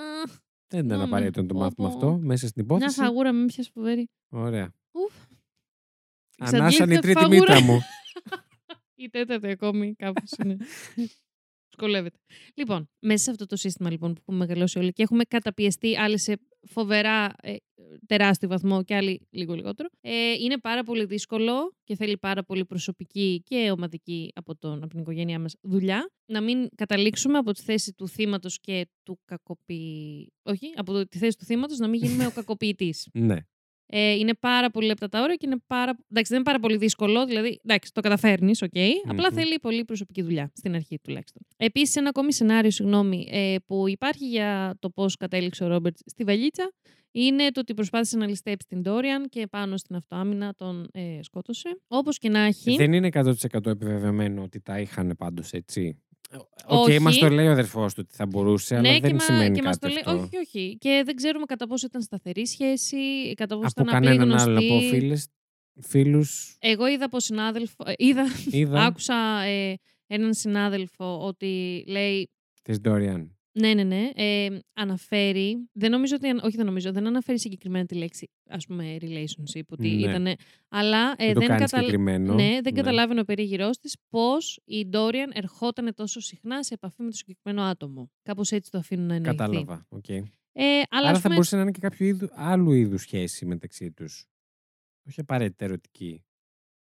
Δεν 0.68 0.86
ήταν 0.86 0.98
Μμμ. 0.98 1.06
απαραίτητο 1.06 1.42
να 1.42 1.48
το 1.48 1.54
Πω, 1.54 1.60
μάθουμε 1.60 1.88
πω. 1.88 1.94
αυτό 1.94 2.20
μέσα 2.22 2.48
στην 2.48 2.66
Μια 2.66 2.76
υπόθεση. 2.78 3.00
φαγούρα 3.00 3.32
με 3.32 3.46
πιάσεις 3.46 3.72
φοβερή. 3.74 4.10
Ωραία. 4.30 4.74
Ουφ. 4.92 5.14
Ανάσαν 6.38 6.62
η 6.64 6.66
Εξαντλήθηκα 6.68 7.02
τρίτη 7.02 7.20
φαγούρα. 7.20 7.54
μύτα 7.56 7.62
μου. 7.62 7.80
Η 9.02 9.10
τέταρτη 9.10 9.48
ακόμη 9.48 9.94
κάπως 9.96 10.32
είναι. 10.44 10.58
Σκυλεύεται. 11.72 12.18
Λοιπόν, 12.56 12.90
μέσα 13.00 13.24
σε 13.24 13.32
αυτό 13.32 13.46
το 13.46 13.56
σύστημα 13.56 13.90
λοιπόν, 13.92 14.14
που 14.14 14.20
έχουμε 14.22 14.38
μεγαλώσει 14.38 14.80
όλοι 14.80 14.92
και 14.92 15.04
έχουμε 15.04 15.24
καταπιεστεί 15.24 15.98
άλλοι 15.98 16.20
σε 16.20 16.40
φοβερά 16.70 17.34
ε, 17.42 17.56
τεράστιο 18.08 18.50
βαθμό 18.50 18.84
και 18.84 18.96
άλλοι 18.96 19.28
λίγο 19.30 19.54
λιγότερο, 19.54 19.90
ε, 20.02 20.32
είναι 20.34 20.58
πάρα 20.58 20.84
πολύ 20.84 21.06
δύσκολο 21.06 21.74
και 21.84 21.96
θέλει 21.96 22.18
πάρα 22.18 22.44
πολύ 22.44 22.66
προσωπική 22.66 23.42
και 23.46 23.72
ομαδική 23.72 24.32
από, 24.36 24.56
τον, 24.56 24.78
από 24.84 24.88
την 24.88 25.00
οικογένειά 25.00 25.40
μας 25.40 25.56
δουλειά 25.62 26.10
να 26.26 26.42
μην 26.42 26.68
καταλήξουμε 26.76 27.38
από 27.38 27.52
τη 27.52 27.62
θέση 27.62 27.94
του 27.94 28.08
θύματος 28.08 28.60
και 28.60 28.88
του 29.04 29.20
κακοποιητή. 29.26 30.32
Όχι, 30.44 30.74
από 30.76 30.92
το- 30.94 31.08
τη 31.08 31.18
θέση 31.18 31.38
του 31.38 31.46
θύματος 31.46 31.78
να 31.78 31.88
μην 31.88 32.04
γίνουμε 32.04 32.26
ο 32.26 32.32
κακοποιητής. 32.40 33.08
Ναι. 33.14 33.38
Ε, 33.92 34.12
είναι 34.12 34.34
πάρα 34.34 34.70
πολύ 34.70 34.86
λεπτά 34.88 35.10
τα 35.10 35.22
όρια 35.22 35.36
και 35.36 35.46
είναι 35.46 35.58
πάρα. 35.68 35.92
Εντάξει, 35.92 36.32
δεν 36.32 36.36
είναι 36.36 36.44
πάρα 36.44 36.60
πολύ 36.60 36.78
δύσκολο, 36.78 37.26
δηλαδή. 37.26 37.60
Εντάξει, 37.64 37.94
το 37.94 38.02
καταφέρνεις, 38.02 38.62
οκ. 38.62 38.72
Απλά 39.08 39.28
Μμμ. 39.32 39.38
θέλει 39.38 39.60
πολύ 39.60 39.86
προσωπική 39.86 40.22
δουλειά, 40.22 40.52
στην 40.56 40.76
αρχή 40.76 41.00
τουλάχιστον. 41.00 41.42
Επίσης, 41.58 41.96
ένα 41.96 42.10
ακόμη 42.10 42.34
σενάριο, 42.34 42.72
συγγνώμη, 42.72 43.28
ε, 43.32 43.56
που 43.66 43.88
υπάρχει 43.88 44.28
για 44.28 44.76
το 44.80 44.90
πώς 44.90 45.16
κατέληξε 45.18 45.64
ο 45.64 45.68
Ρόμπερτ 45.68 45.98
στη 46.06 46.24
βαλίτσα 46.24 46.74
είναι 47.12 47.52
το 47.52 47.60
ότι 47.60 47.74
προσπάθησε 47.74 48.18
να 48.18 48.28
ληστέψει 48.28 48.68
την 48.68 48.82
Ντόριαν 48.82 49.30
και 49.30 49.48
πάνω 49.48 49.78
στην 49.78 49.96
αυτοάμυνα 49.96 50.54
τον 50.54 50.88
ε, 50.92 51.20
σκότωσε. 51.22 51.80
Όπως 51.88 52.18
και 52.18 52.30
να 52.30 52.40
έχει. 52.40 52.76
Δεν 52.76 52.94
είναι 52.94 53.10
100% 53.14 53.66
επιβεβαιωμένο 53.66 54.44
ότι 54.44 54.62
τα 54.62 54.80
είχαν 54.80 55.16
πάντως 55.18 55.52
έτσι; 55.52 56.02
Οκ, 56.68 56.88
Όχι. 56.88 57.00
μα 57.00 57.12
το 57.12 57.30
λέει 57.30 57.48
ο 57.48 57.52
αδερφός 57.52 57.94
του 57.94 58.02
ότι 58.06 58.16
θα 58.16 58.26
μπορούσε, 58.26 58.76
αλλά 58.76 58.92
ναι, 58.92 59.00
δεν 59.00 59.10
και, 59.10 59.14
μα- 59.14 59.20
σημαίνει 59.20 59.56
και 59.56 59.62
μας 59.62 59.78
κάτι 59.78 59.96
το 59.96 60.02
λέει. 60.12 60.16
αυτό. 60.18 60.38
Όχι, 60.38 60.38
όχι. 60.38 60.78
Και 60.80 61.02
δεν 61.06 61.16
ξέρουμε 61.16 61.46
κατά 61.46 61.68
πόσο 61.68 61.86
ήταν 61.86 62.02
σταθερή 62.02 62.48
σχέση, 62.48 63.34
κατά 63.36 63.56
πόσο 63.58 63.68
Από 63.76 63.82
ήταν 63.82 63.96
απλή 63.96 64.08
κανέναν 64.08 64.28
γνωστή. 64.30 64.50
άλλον, 64.50 64.64
από 64.66 64.80
φίλες, 64.88 65.28
φίλους, 65.82 66.56
Εγώ 66.60 66.88
είδα 66.88 67.06
από 67.06 67.20
συνάδελφο. 67.20 67.84
ε, 67.86 67.94
Είδα, 67.98 68.26
είδα 68.52 68.86
άκουσα 68.86 69.42
ε, 69.42 69.76
έναν 70.08 70.34
συνάδελφο 70.34 71.20
ότι 71.26 71.84
λέει 71.88 72.30
της 72.62 72.78
Dorian. 72.84 73.28
Ναι, 73.62 73.74
ναι, 73.74 73.84
ναι. 73.84 74.10
Ε, 74.16 74.60
αναφέρει. 74.74 75.70
Δεν 75.72 75.92
νομίζω 75.92 76.16
ότι. 76.16 76.30
Όχι, 76.42 76.56
δεν 76.56 76.66
νομίζω. 76.66 76.92
Δεν 76.92 77.08
αναφέρει 77.08 77.40
συγκεκριμένα 77.40 77.86
τη 77.86 77.96
λέξη, 77.96 78.30
ας 78.50 78.66
πούμε, 78.66 78.98
relationship. 79.02 79.62
Ότι 79.70 79.90
Ναι. 79.90 80.10
ήτανε, 80.10 80.36
αλλά 80.70 81.12
ε, 81.18 81.26
Δεν 81.26 81.34
το 81.34 81.40
δεν, 81.40 81.48
κάνει 81.50 81.60
καταλα- 81.62 81.84
συγκεκριμένο. 81.84 82.34
ναι, 82.34 82.60
δεν 82.62 82.74
καταλάβαινε 82.74 83.20
ο 83.20 83.24
περίγυρός 83.24 83.78
της 83.80 83.96
πώς 84.10 84.60
η 84.66 84.86
Ντόριαν 84.86 85.32
ερχόταν 85.34 85.94
τόσο 85.96 86.20
συχνά 86.20 86.64
σε 86.64 86.74
επαφή 86.74 87.02
με 87.02 87.10
το 87.10 87.16
συγκεκριμένο 87.16 87.64
άτομο. 87.68 88.12
Κάπως 88.22 88.52
έτσι 88.52 88.72
το 88.72 88.78
αφήνουν 88.78 89.06
να 89.06 89.16
εννοηθεί. 89.16 89.38
Κατάλαβα. 89.38 89.86
οκ. 89.90 90.10
Ε, 90.10 90.22
αλλά 90.90 91.08
Άρα 91.08 91.10
ας 91.10 91.16
θα 91.16 91.22
πούμε, 91.22 91.34
μπορούσε 91.34 91.56
να 91.56 91.62
είναι 91.62 91.72
και 91.72 91.80
κάποιο 91.80 92.06
είδους, 92.06 92.28
άλλου 92.32 92.72
είδους 92.74 92.98
σχέση 92.98 93.46
μεταξύ 93.46 93.92
τους. 93.92 94.26
Όχι 95.08 95.20
απαραίτητα 95.20 95.66
ερωτική. 95.66 96.24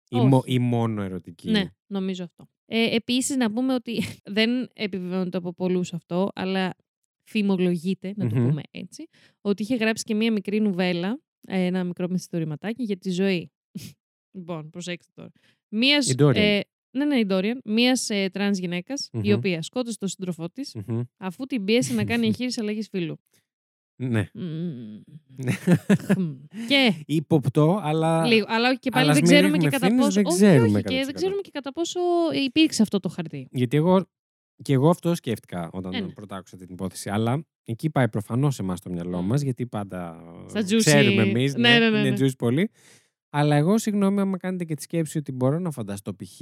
Ή, 0.10 0.16
Όχι. 0.18 0.26
μο- 0.28 0.44
ή 0.46 0.60
μόνο 0.60 1.02
ερωτική. 1.02 1.50
Ναι, 1.50 1.64
νομίζω 1.88 2.24
αυτό. 2.24 2.50
Ε, 2.72 2.96
Επίσης, 2.96 3.36
να 3.36 3.52
πούμε 3.52 3.74
ότι 3.74 4.02
δεν 4.38 4.70
επιβεβαιώνεται 4.74 5.38
από 5.38 5.54
πολλούς 5.54 5.94
αυτό, 5.94 6.30
αλλά 6.36 6.76
φημολογείται, 7.24 8.14
να 8.16 8.28
το 8.30 8.36
Μμμ. 8.36 8.48
πούμε 8.48 8.62
έτσι, 8.72 9.08
ότι 9.42 9.62
είχε 9.64 9.76
γράψει 9.76 10.04
και 10.04 10.16
μία 10.16 10.32
μικρή 10.32 10.60
νουβέλα, 10.62 11.20
ε, 11.48 11.66
ένα 11.66 11.84
μικρό 11.84 12.08
μυθιστορηματάκι 12.10 12.84
για 12.84 12.98
τη 12.98 13.12
ζωή. 13.12 13.52
λοιπόν, 14.38 14.70
προσέξτε 14.70 15.12
τώρα. 15.16 15.32
Μίας, 15.70 16.10
Η 16.10 16.16
Dorian. 16.20 16.36
ε, 16.36 16.60
ναι, 16.92 17.06
ναι, 17.06 17.16
η 17.16 17.26
Dorian, 17.30 17.58
μιας 17.64 18.10
ε, 18.10 18.30
τρανς 18.30 18.58
γυναίκας, 18.60 19.10
η 19.14 19.18
Μμμ. 19.30 19.34
οποία 19.38 19.62
σκότωσε 19.62 19.98
τον 19.98 20.08
σύντροφό 20.08 20.50
της, 20.50 20.76
Μμμ. 20.88 21.02
αφού 21.18 21.46
την 21.46 21.64
πίεσε 21.64 21.94
να 21.94 22.06
κάνει 22.06 22.28
εγχείρηση 22.28 22.60
αλλαγής 22.62 22.88
φύλου. 22.90 23.20
Ναι. 24.02 24.30
Μμμ. 24.34 25.02
Ναι. 25.36 25.52
Χμ. 26.14 26.34
και 26.68 26.94
Ύποπτο, 27.06 27.80
αλλά. 27.84 28.26
λίγο. 28.26 28.46
Αλλά 28.50 28.70
όχι 28.70 28.80
και 28.80 28.90
πάλι 28.90 29.04
Αλλά 29.04 29.14
δεν 29.14 29.24
ας 29.24 29.30
μην 29.30 29.38
ξέρουμε 29.38 29.58
και 29.58 29.70
ρίχνουμε 29.70 29.70
κατά 29.70 29.86
ευθύνες, 29.86 30.06
πόσο. 30.06 30.22
δεν 30.22 30.26
όχι, 30.26 30.36
ξέρουμε 30.44 30.78
όχι, 30.78 30.88
και 30.88 31.02
100%. 31.02 31.06
δεν 31.06 31.14
ξέρουμε 31.14 31.42
και 31.42 31.50
κατά 31.54 31.72
πόσο 31.72 32.00
υπήρξε 32.46 32.82
αυτό 32.82 33.00
το 33.00 33.10
χαρτί. 33.10 33.48
Γιατί 33.52 33.78
εγώ. 33.78 34.06
Και 34.62 34.74
εγώ 34.74 34.90
αυτός 34.90 35.18
σκέφτηκα 35.18 35.70
όταν 35.74 35.92
Ναι, 35.92 36.00
ναι. 36.00 36.08
πρώτα 36.14 36.36
άκουσα 36.36 36.58
την 36.58 36.68
υπόθεση. 36.70 37.10
Αλλά 37.10 37.46
εκεί 37.64 37.90
πάει 37.90 38.10
προφανώς 38.10 38.60
εμάς 38.60 38.78
στο 38.78 38.90
μυαλό 38.90 39.22
Μμ. 39.22 39.26
μας, 39.28 39.42
γιατί 39.42 39.66
πάντα 39.68 40.24
Στα 40.48 40.60
juicy- 40.62 40.76
ξέρουμε 40.80 41.22
εμείς. 41.22 41.56
Ναι, 41.56 41.80
ναι, 41.80 41.90
ναι, 41.90 41.98
είναι 42.00 42.10
ναι. 42.10 42.16
juice 42.20 42.38
πολύ. 42.38 42.70
Αλλά 43.30 43.56
εγώ, 43.56 43.78
συγγνώμη, 43.78 44.20
άμα 44.20 44.38
κάνετε 44.38 44.64
και 44.64 44.74
τη 44.76 44.82
σκέψη 44.82 45.18
ότι 45.18 45.32
μπορώ 45.32 45.60
να 45.60 45.72
φανταστώ 45.72 46.14
π.χ. 46.16 46.40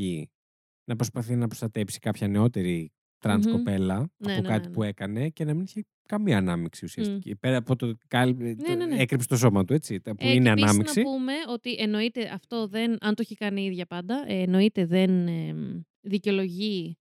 να 0.89 0.95
προσπαθεί 0.95 1.36
να 1.36 1.47
προστατέψει 1.47 1.99
κάποια 1.99 2.28
νεότερη 2.28 2.91
τρανς 3.18 3.45
Μμμ. 3.45 3.51
κοπέλα 3.51 3.97
Ναι, 4.18 4.32
από 4.34 4.41
ναι, 4.41 4.47
κάτι 4.47 4.68
ναι, 4.68 4.74
που 4.74 4.82
ναι. 4.82 4.88
έκανε 4.88 5.30
και 5.30 5.45
να 5.45 5.53
μην 5.53 5.64
είχε 5.68 5.84
καμία 6.08 6.38
ανάμειξη 6.38 6.86
ουσιαστική. 6.86 7.36
Πέρα 7.36 7.58
από 7.58 7.76
το 7.76 7.86
ότι 7.86 8.05
κάλυ- 8.08 8.64
το- 8.64 8.76
ναι, 8.76 8.86
ναι. 8.86 9.01
έκρυψε 9.01 9.28
το 9.28 9.38
σώμα 9.38 9.66
του, 9.66 9.74
έτσι, 9.74 9.99
τα- 10.01 10.16
που 10.16 10.26
Ε, 10.28 10.32
είναι 10.34 10.43
και 10.43 10.49
επίσης 10.49 10.70
ανάμειξη. 10.70 11.01
να 11.01 11.05
πούμε 11.10 11.34
ότι 11.47 11.74
εννοείται 11.80 12.30
αυτό 12.34 12.68
δεν, 12.68 12.97
αν 13.01 13.16
το 13.16 13.22
έχει 13.22 13.36
κάνει 13.36 13.62
η 13.62 13.66
ίδια 13.66 13.86
πάντα, 13.86 14.24
ε, 14.28 14.41
εννοείται 14.41 14.86
δεν 14.86 15.28
ε, 15.28 15.55
δικαιολογεί 16.01 16.97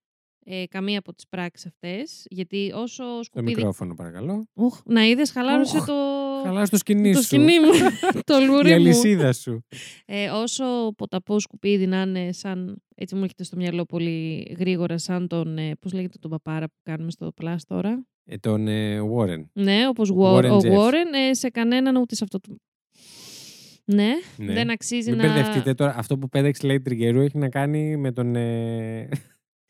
ε, 0.48 0.64
καμία 0.66 0.98
από 0.98 1.14
τις 1.14 1.28
πράξεις 1.28 1.66
αυτές, 1.66 2.26
γιατί 2.30 2.72
όσο 2.74 3.04
Το 3.04 3.22
σκουπίδι... 3.22 3.54
μικρόφωνο, 3.54 3.94
παρακαλώ. 3.94 4.46
Ουχ, 4.54 4.80
να 4.84 5.04
είδες, 5.06 5.30
χαλάρωσε 5.30 5.76
Ουχ, 5.76 5.86
το... 5.86 5.94
Χαλά 6.46 6.66
το 6.68 6.76
σκηνή 6.76 7.12
το 7.12 7.18
σου. 7.18 7.24
σκηνή 7.24 7.60
μου, 7.60 7.70
το 8.24 8.38
Η 8.40 8.44
λουρί 8.46 8.68
μου. 8.68 8.74
αλυσίδα 8.74 9.32
σου. 9.32 9.64
Ε, 10.06 10.28
όσο 10.28 10.64
ποταπό 10.96 11.40
σκουπίδι 11.40 11.86
να 11.86 12.00
είναι 12.00 12.32
σαν, 12.32 12.82
έτσι 12.94 13.14
μου 13.14 13.22
έρχεται 13.22 13.44
στο 13.44 13.56
μυαλό 13.56 13.84
πολύ 13.84 14.42
γρήγορα, 14.58 14.98
σαν 14.98 15.26
τον, 15.28 15.58
ε, 15.58 15.72
πώς 15.80 15.92
λέγεται 15.92 16.18
τον 16.20 16.30
παπάρα 16.30 16.66
που 16.66 16.74
κάνουμε 16.82 17.10
στο 17.10 17.32
Plus 17.42 17.56
τώρα; 17.66 18.06
Ε, 18.24 18.36
τον 18.36 18.68
ε, 18.68 18.98
Warren. 19.16 19.44
Ναι, 19.52 19.88
όπως 19.88 20.10
Warren 20.18 20.50
ο 20.50 20.56
Jeffs. 20.56 20.78
Warren, 20.78 21.28
ε, 21.30 21.34
σε 21.34 21.48
κανέναν 21.50 21.96
ούτε 21.96 22.14
σε 22.14 22.24
αυτό 22.24 22.40
το... 22.40 22.56
Ναι, 23.84 24.12
Ναι. 24.36 24.52
δεν 24.52 24.70
αξίζει 24.70 25.10
Μην 25.10 25.18
να... 25.20 25.26
μπερδευτείτε 25.26 25.74
τώρα. 25.74 25.94
Αυτό 25.96 26.18
που 26.18 26.28
πέδεξε 26.28 26.66
λέει 26.66 26.80
Τριγκερού 26.80 27.20
έχει 27.20 27.38
να 27.38 27.48
κάνει 27.48 27.96
με 27.96 28.12
τον, 28.12 28.36
ε, 28.36 29.08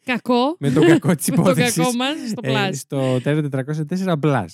Κακό, 0.05 0.57
με 0.59 0.71
τον 0.71 0.87
κακό 0.87 1.15
της 1.15 1.29
με 1.31 1.37
το 1.37 1.43
υπόθεσης. 1.43 1.77
κακό 1.77 1.93
μας 1.93 2.15
στο 2.29 2.41
Plus. 2.45 2.71
στο 2.73 3.21
τέλο 3.21 3.49
404 4.07 4.15
Plus. 4.23 4.45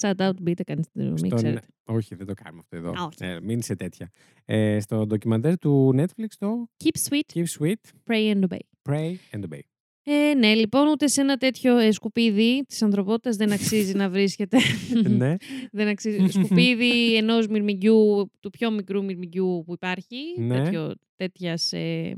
Shout 0.00 0.16
out, 0.28 0.32
μπείτε 0.40 0.62
κανείς 0.62 0.84
στην 0.86 1.06
μην 1.06 1.16
Στον- 1.16 1.30
ξέρετε. 1.30 1.66
Όχι, 1.84 2.14
δεν 2.14 2.26
το 2.26 2.34
κάνουμε 2.34 2.62
αυτό 2.62 2.76
εδώ. 2.76 2.90
Α, 2.90 3.04
όχι. 3.04 3.16
Ε, 3.30 3.40
μην 3.40 3.58
είσαι 3.58 3.76
τέτοια. 3.76 4.10
Ε, 4.44 4.80
στο 4.80 5.06
ντοκιμαντέρ 5.06 5.58
του 5.58 5.94
Netflix 5.96 6.26
το 6.38 6.66
Keep 6.84 7.08
sweet, 7.08 7.38
Keep 7.38 7.44
Sweet, 7.58 7.72
pray 8.10 8.34
and 8.34 8.40
obey. 8.48 8.58
Pray 8.92 9.14
and 9.36 9.42
Obey. 9.48 9.58
Ε, 10.06 10.34
ναι, 10.34 10.54
λοιπόν, 10.54 10.86
ούτε 10.88 11.06
σε 11.06 11.20
ένα 11.20 11.36
τέτοιο 11.36 11.76
ε, 11.76 11.90
σκουπίδι 11.92 12.64
της 12.68 12.82
ανθρωπότητας 12.82 13.36
δεν 13.36 13.52
αξίζει 13.52 13.94
να 13.94 14.08
βρίσκεται. 14.08 14.58
ναι, 15.18 15.34
δεν 15.72 15.88
αξίζει. 15.88 16.26
σκουπίδι 16.28 17.16
ενός 17.16 17.46
μυρμηγκιού, 17.46 18.30
του 18.40 18.50
πιο 18.50 18.70
μικρού 18.70 19.04
μυρμηγκιού 19.04 19.62
που 19.66 19.72
υπάρχει. 19.72 20.16
Ναι. 20.38 20.62
Τέτοιο, 20.62 20.92
τέτοιας, 21.16 21.72
ε, 21.72 22.14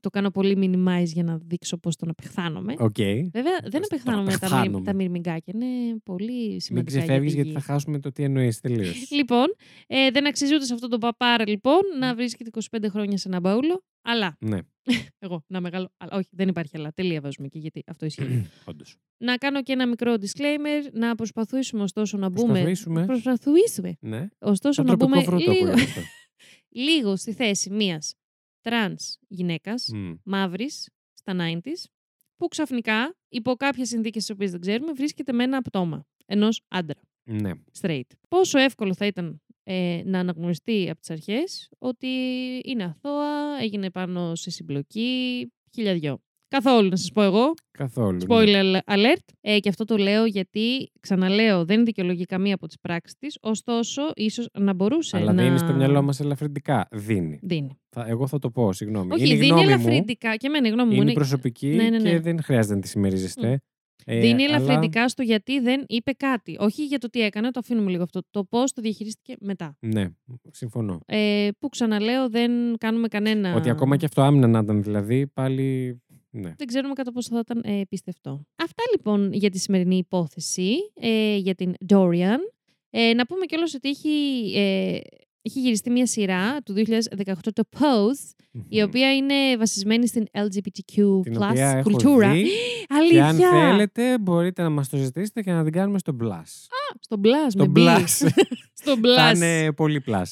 το 0.00 0.10
κάνω 0.10 0.30
πολύ 0.30 0.56
minimize 0.60 1.06
για 1.06 1.22
να 1.22 1.38
δείξω 1.46 1.76
πώς 1.76 1.96
τον 1.96 2.08
απεχθάνομαι. 2.10 2.74
οκ. 2.78 2.96
Βέβαια, 2.96 3.58
δεν 3.62 3.70
Τον 3.70 3.80
απεχθάνομαι 3.84 4.24
τα, 4.24 4.30
μυρ, 4.30 4.34
απεχθάνομαι. 4.44 4.84
τα 4.84 4.94
μυρμηγκάκια. 4.94 5.52
Είναι 5.56 5.96
πολύ 6.04 6.48
Μην 6.48 6.60
σημαντικά. 6.60 6.92
για 6.96 7.00
ξεφεύγεις 7.02 7.30
τη 7.30 7.36
γιατί 7.36 7.48
γη. 7.48 7.54
θα 7.54 7.60
χάσουμε 7.72 7.98
το 7.98 8.12
τι 8.12 8.22
εννοείς 8.22 8.60
τελείως. 8.60 9.10
Λοιπόν, 9.18 9.46
ε, 9.86 10.10
δεν 10.10 10.26
αξίζει 10.26 10.54
ούτε 10.54 10.64
σε 10.64 10.74
αυτόν 10.74 10.90
τον 10.90 11.00
παπάρα 11.00 11.48
λοιπόν 11.48 11.80
να 11.98 12.14
βρίσκεται 12.14 12.50
25 12.70 12.84
χρόνια 12.90 13.16
σε 13.16 13.28
ένα 13.28 13.40
μπαούλο. 13.40 13.82
Αλλά, 14.02 14.36
ναι, 14.40 14.58
εγώ 15.18 15.44
να 15.46 15.60
μεγάλο. 15.60 15.92
Αλλά, 15.96 16.10
όχι, 16.16 16.28
δεν 16.32 16.48
υπάρχει 16.48 16.76
αλλά. 16.76 16.92
Τελεία 16.94 17.20
βάζουμε 17.20 17.46
εκεί 17.46 17.58
γιατί 17.58 17.82
αυτό 17.86 18.06
ισχύει. 18.06 18.48
όντως. 18.64 18.96
να 19.18 19.36
κάνω 19.36 19.62
και 19.62 19.72
ένα 19.72 19.86
μικρό 19.88 20.14
disclaimer. 20.14 20.90
Να 20.92 21.14
προσπαθήσουμε 21.14 21.82
ωστόσο 21.82 22.16
να 22.16 22.28
μπούμε. 22.28 22.52
Προσπαθήσουμε. 22.52 23.04
Προσπαθήσουμε. 23.06 23.96
Ναι. 24.00 24.28
Ωστόσο 24.38 24.72
Σαν 24.72 24.84
να 24.86 24.96
τροπικό 24.96 25.20
μπούμε 25.20 25.22
φρούτο 25.22 25.50
λίγο, 25.52 25.68
ακούγεται 25.70 25.82
αυτό. 25.90 26.00
λίγο 26.86 27.16
στη 27.16 27.32
θέση 27.32 27.70
μιας 27.70 28.14
τρανς 28.60 29.16
γυναίκας, 29.28 29.90
Μμ. 29.94 30.12
μαύρης, 30.24 30.88
στα 31.14 31.32
90s, 31.32 31.84
που 32.36 32.48
ξαφνικά, 32.48 33.14
υπό 33.28 33.54
κάποιες 33.56 33.88
συνθήκες 33.88 34.24
τις 34.24 34.34
οποίες 34.34 34.50
δεν 34.50 34.60
ξέρουμε, 34.60 34.92
βρίσκεται 34.92 35.32
με 35.32 35.44
ένα 35.44 35.62
πτώμα 35.62 36.04
ενός 36.26 36.62
άντρα, 36.68 37.00
Ναι. 37.24 37.50
straight. 37.80 38.06
Πόσο 38.28 38.58
εύκολο 38.58 38.94
θα 38.94 39.06
ήταν 39.06 39.42
ε, 39.62 40.02
να 40.04 40.18
αναγνωριστεί 40.18 40.90
από 40.90 41.00
τις 41.00 41.10
αρχές 41.10 41.68
ότι 41.78 42.06
είναι 42.64 42.84
αθώα, 42.84 43.58
έγινε 43.60 43.90
πάνω 43.90 44.34
σε 44.34 44.50
συμπλοκή, 44.50 45.52
χιλιαδιό. 45.74 46.22
Καθόλου, 46.50 46.88
να 46.88 46.96
σας 46.96 47.10
πω 47.12 47.22
εγώ. 47.22 47.54
Καθόλου. 47.70 48.16
ναι. 48.18 48.24
Spoiler 48.28 48.78
alert. 48.94 49.24
Ε, 49.40 49.58
και 49.58 49.68
αυτό 49.68 49.84
το 49.84 49.96
λέω 49.96 50.24
γιατί, 50.24 50.90
ξαναλέω, 51.00 51.64
δεν 51.64 51.84
δικαιολογεί 51.84 52.24
καμία 52.24 52.54
από 52.54 52.66
τις 52.66 52.76
πράξεις 52.80 53.16
της, 53.18 53.38
ωστόσο, 53.40 54.02
ίσως 54.14 54.48
να 54.58 54.74
μπορούσε 54.74 55.16
Αλλά 55.16 55.32
να... 55.32 55.42
δίνει 55.42 55.58
στο 55.58 55.72
μυαλό 55.72 56.02
μας 56.02 56.20
ελαφρυντικά. 56.20 56.88
Δίνει. 56.90 57.38
Δίνει. 57.42 57.78
Θα, 57.90 58.04
εγώ 58.08 58.26
θα 58.26 58.38
το 58.38 58.50
πω, 58.50 58.72
συγγνώμη. 58.72 59.12
Όχι, 59.12 59.24
είναι 59.24 59.32
η 59.34 59.36
δίνει 59.36 59.48
γνώμη 59.48 59.64
μου, 59.64 59.70
ελαφρυντικά. 59.70 60.36
Και 60.36 60.46
εμένα 60.46 60.68
η 60.68 60.70
γνώμη 60.70 60.88
μου 60.88 60.94
είναι 60.94 61.04
είναι. 61.04 61.12
προσωπική 61.12 61.66
Ναι, 61.68 61.88
ναι, 61.90 61.98
ναι. 61.98 62.10
και 62.10 62.20
δεν 62.20 62.42
χρειάζεται 62.42 62.74
να 62.74 62.80
τη 62.80 62.88
συμμερίζεστε. 62.88 63.60
Ε, 64.04 64.20
δίνει 64.20 64.44
αλλά- 64.44 64.56
ελαφρυντικά 64.56 65.08
στο 65.08 65.22
γιατί 65.22 65.60
δεν 65.60 65.84
είπε 65.86 66.12
κάτι. 66.12 66.56
Όχι 66.58 66.84
για 66.86 66.98
το 66.98 67.08
τι 67.10 67.20
έκανε, 67.20 67.50
το 67.50 67.60
αφήνουμε 67.62 67.90
λίγο 67.90 68.02
αυτό. 68.02 68.20
Το 68.30 68.44
πώς 68.44 68.72
το 68.72 68.82
διαχειρίστηκε 68.82 69.34
μετά. 69.40 69.76
Ναι, 69.80 70.06
συμφωνώ. 70.50 71.00
Ε, 71.06 71.48
που 71.58 71.68
ξαναλέω, 71.68 72.28
δεν 72.30 72.50
κάνουμε 72.78 73.08
κανένα. 73.08 73.54
Ότι 73.54 73.70
ακόμα 73.70 73.96
και 73.96 74.04
αυτό 74.04 74.22
άμυνα 74.22 74.46
να 74.46 74.58
ήταν 74.58 74.82
δηλαδή, 74.82 75.26
πάλι. 75.26 76.00
Ναι. 76.30 76.54
Δεν 76.58 76.66
ξέρουμε 76.66 76.92
κατά 76.94 77.12
πόσο 77.12 77.28
θα 77.32 77.38
ήταν 77.38 77.62
ε, 77.64 77.82
πιστευτό. 77.88 78.46
Αυτά 78.56 78.82
λοιπόν 78.92 79.32
για 79.32 79.50
τη 79.50 79.58
σημερινή 79.58 79.96
υπόθεση, 79.96 80.72
ε, 81.00 81.36
για 81.36 81.54
την 81.54 81.74
Dorian. 81.88 82.38
Ε, 82.90 83.12
να 83.14 83.26
πούμε 83.26 83.46
κιόλας 83.46 83.74
ότι 83.74 83.88
έχει, 83.88 84.08
ε, 84.56 84.98
έχει 85.42 85.60
γυριστεί 85.60 85.90
μια 85.90 86.06
σειρά 86.06 86.62
του 86.62 86.74
2018 86.76 87.34
το 87.52 87.62
Pose, 87.78 88.34
η 88.68 88.82
οποία 88.82 89.16
είναι 89.16 89.56
βασισμένη 89.56 90.06
στην 90.06 90.24
LGBTQ 90.32 91.20
Την 91.22 91.36
οποία 91.36 91.68
έχω 91.70 91.90
κουλτούρα. 91.90 92.32
δει 92.32 92.46
Αλήθεια! 92.88 93.34
Και 93.38 93.44
αν 93.44 93.70
θέλετε, 93.70 94.18
μπορείτε 94.18 94.62
να 94.62 94.70
μας 94.70 94.88
το 94.88 94.96
ζητήσετε 94.96 95.42
και 95.42 95.52
να 95.52 95.64
την 95.64 95.72
κάνουμε 95.72 95.98
στο 95.98 96.16
Blast. 96.22 96.66
Στο 97.00 97.20
Blast, 97.22 97.48
Στο 97.48 97.66
με 97.68 97.72
B. 97.76 97.78
Blast. 97.78 98.28
Στο 98.80 98.96
Θα 98.96 99.32
Blast. 99.32 99.34
είναι 99.34 99.72
πολύ 99.72 100.02
Plus. 100.06 100.22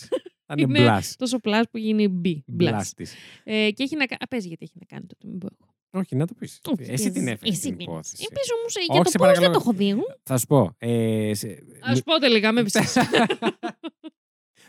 Θα 0.47 0.55
είναι 0.59 0.79
Είναι 0.79 0.89
Blast. 0.99 1.13
Τόσο 1.19 1.39
Blast 1.43 1.63
που 1.71 1.79
γίνει 1.79 2.21
B. 2.25 2.29
Blast. 2.63 2.69
Blast 2.71 2.91
της. 2.97 3.15
Ε, 3.45 3.71
και 3.71 3.83
έχει 3.83 3.97
να 3.97 4.07
κάνει. 4.07 4.21
Πες 4.29 4.45
γιατί 4.47 4.65
έχει 4.65 4.75
να 4.79 4.85
κάνει 4.87 5.07
τότε, 5.07 5.27
μην 5.29 5.39
πω 5.39 5.49
εγώ. 5.61 5.68
Όχι, 5.91 6.17
να 6.17 6.27
το 6.27 6.35
πεις. 6.39 6.61
Όχι, 6.79 6.91
Εσύ 6.93 7.11
την 7.11 7.29
έφερες 7.29 7.53
εσύ 7.53 7.61
την 7.69 7.77
την- 7.77 7.81
υπόθεση. 7.81 8.27
Ε, 8.31 8.35
πες 8.35 8.51
όμως, 8.59 8.77
ε, 8.77 8.79
Όχι, 8.79 8.89
για 8.93 9.03
το 9.03 9.11
σε 9.11 9.19
πώς 9.19 9.27
δεν 9.27 9.37
παρακαλώ. 9.37 9.53
το 9.53 9.59
έχω 9.63 9.73
δει 9.73 9.89
εγώ. 9.89 10.03
Θα 10.23 10.39
σου 10.39 10.47
πω. 10.47 10.75
Ε, 10.79 11.31
σε- 11.35 11.63
Ας 11.81 12.03
πω 12.03 12.19
τελικά, 12.19 12.53
με 12.53 12.63
πεισείς. 12.63 12.93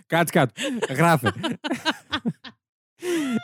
Κάτσε 0.07 0.33
κάτω. 0.33 0.53
Γράφε. 0.93 1.31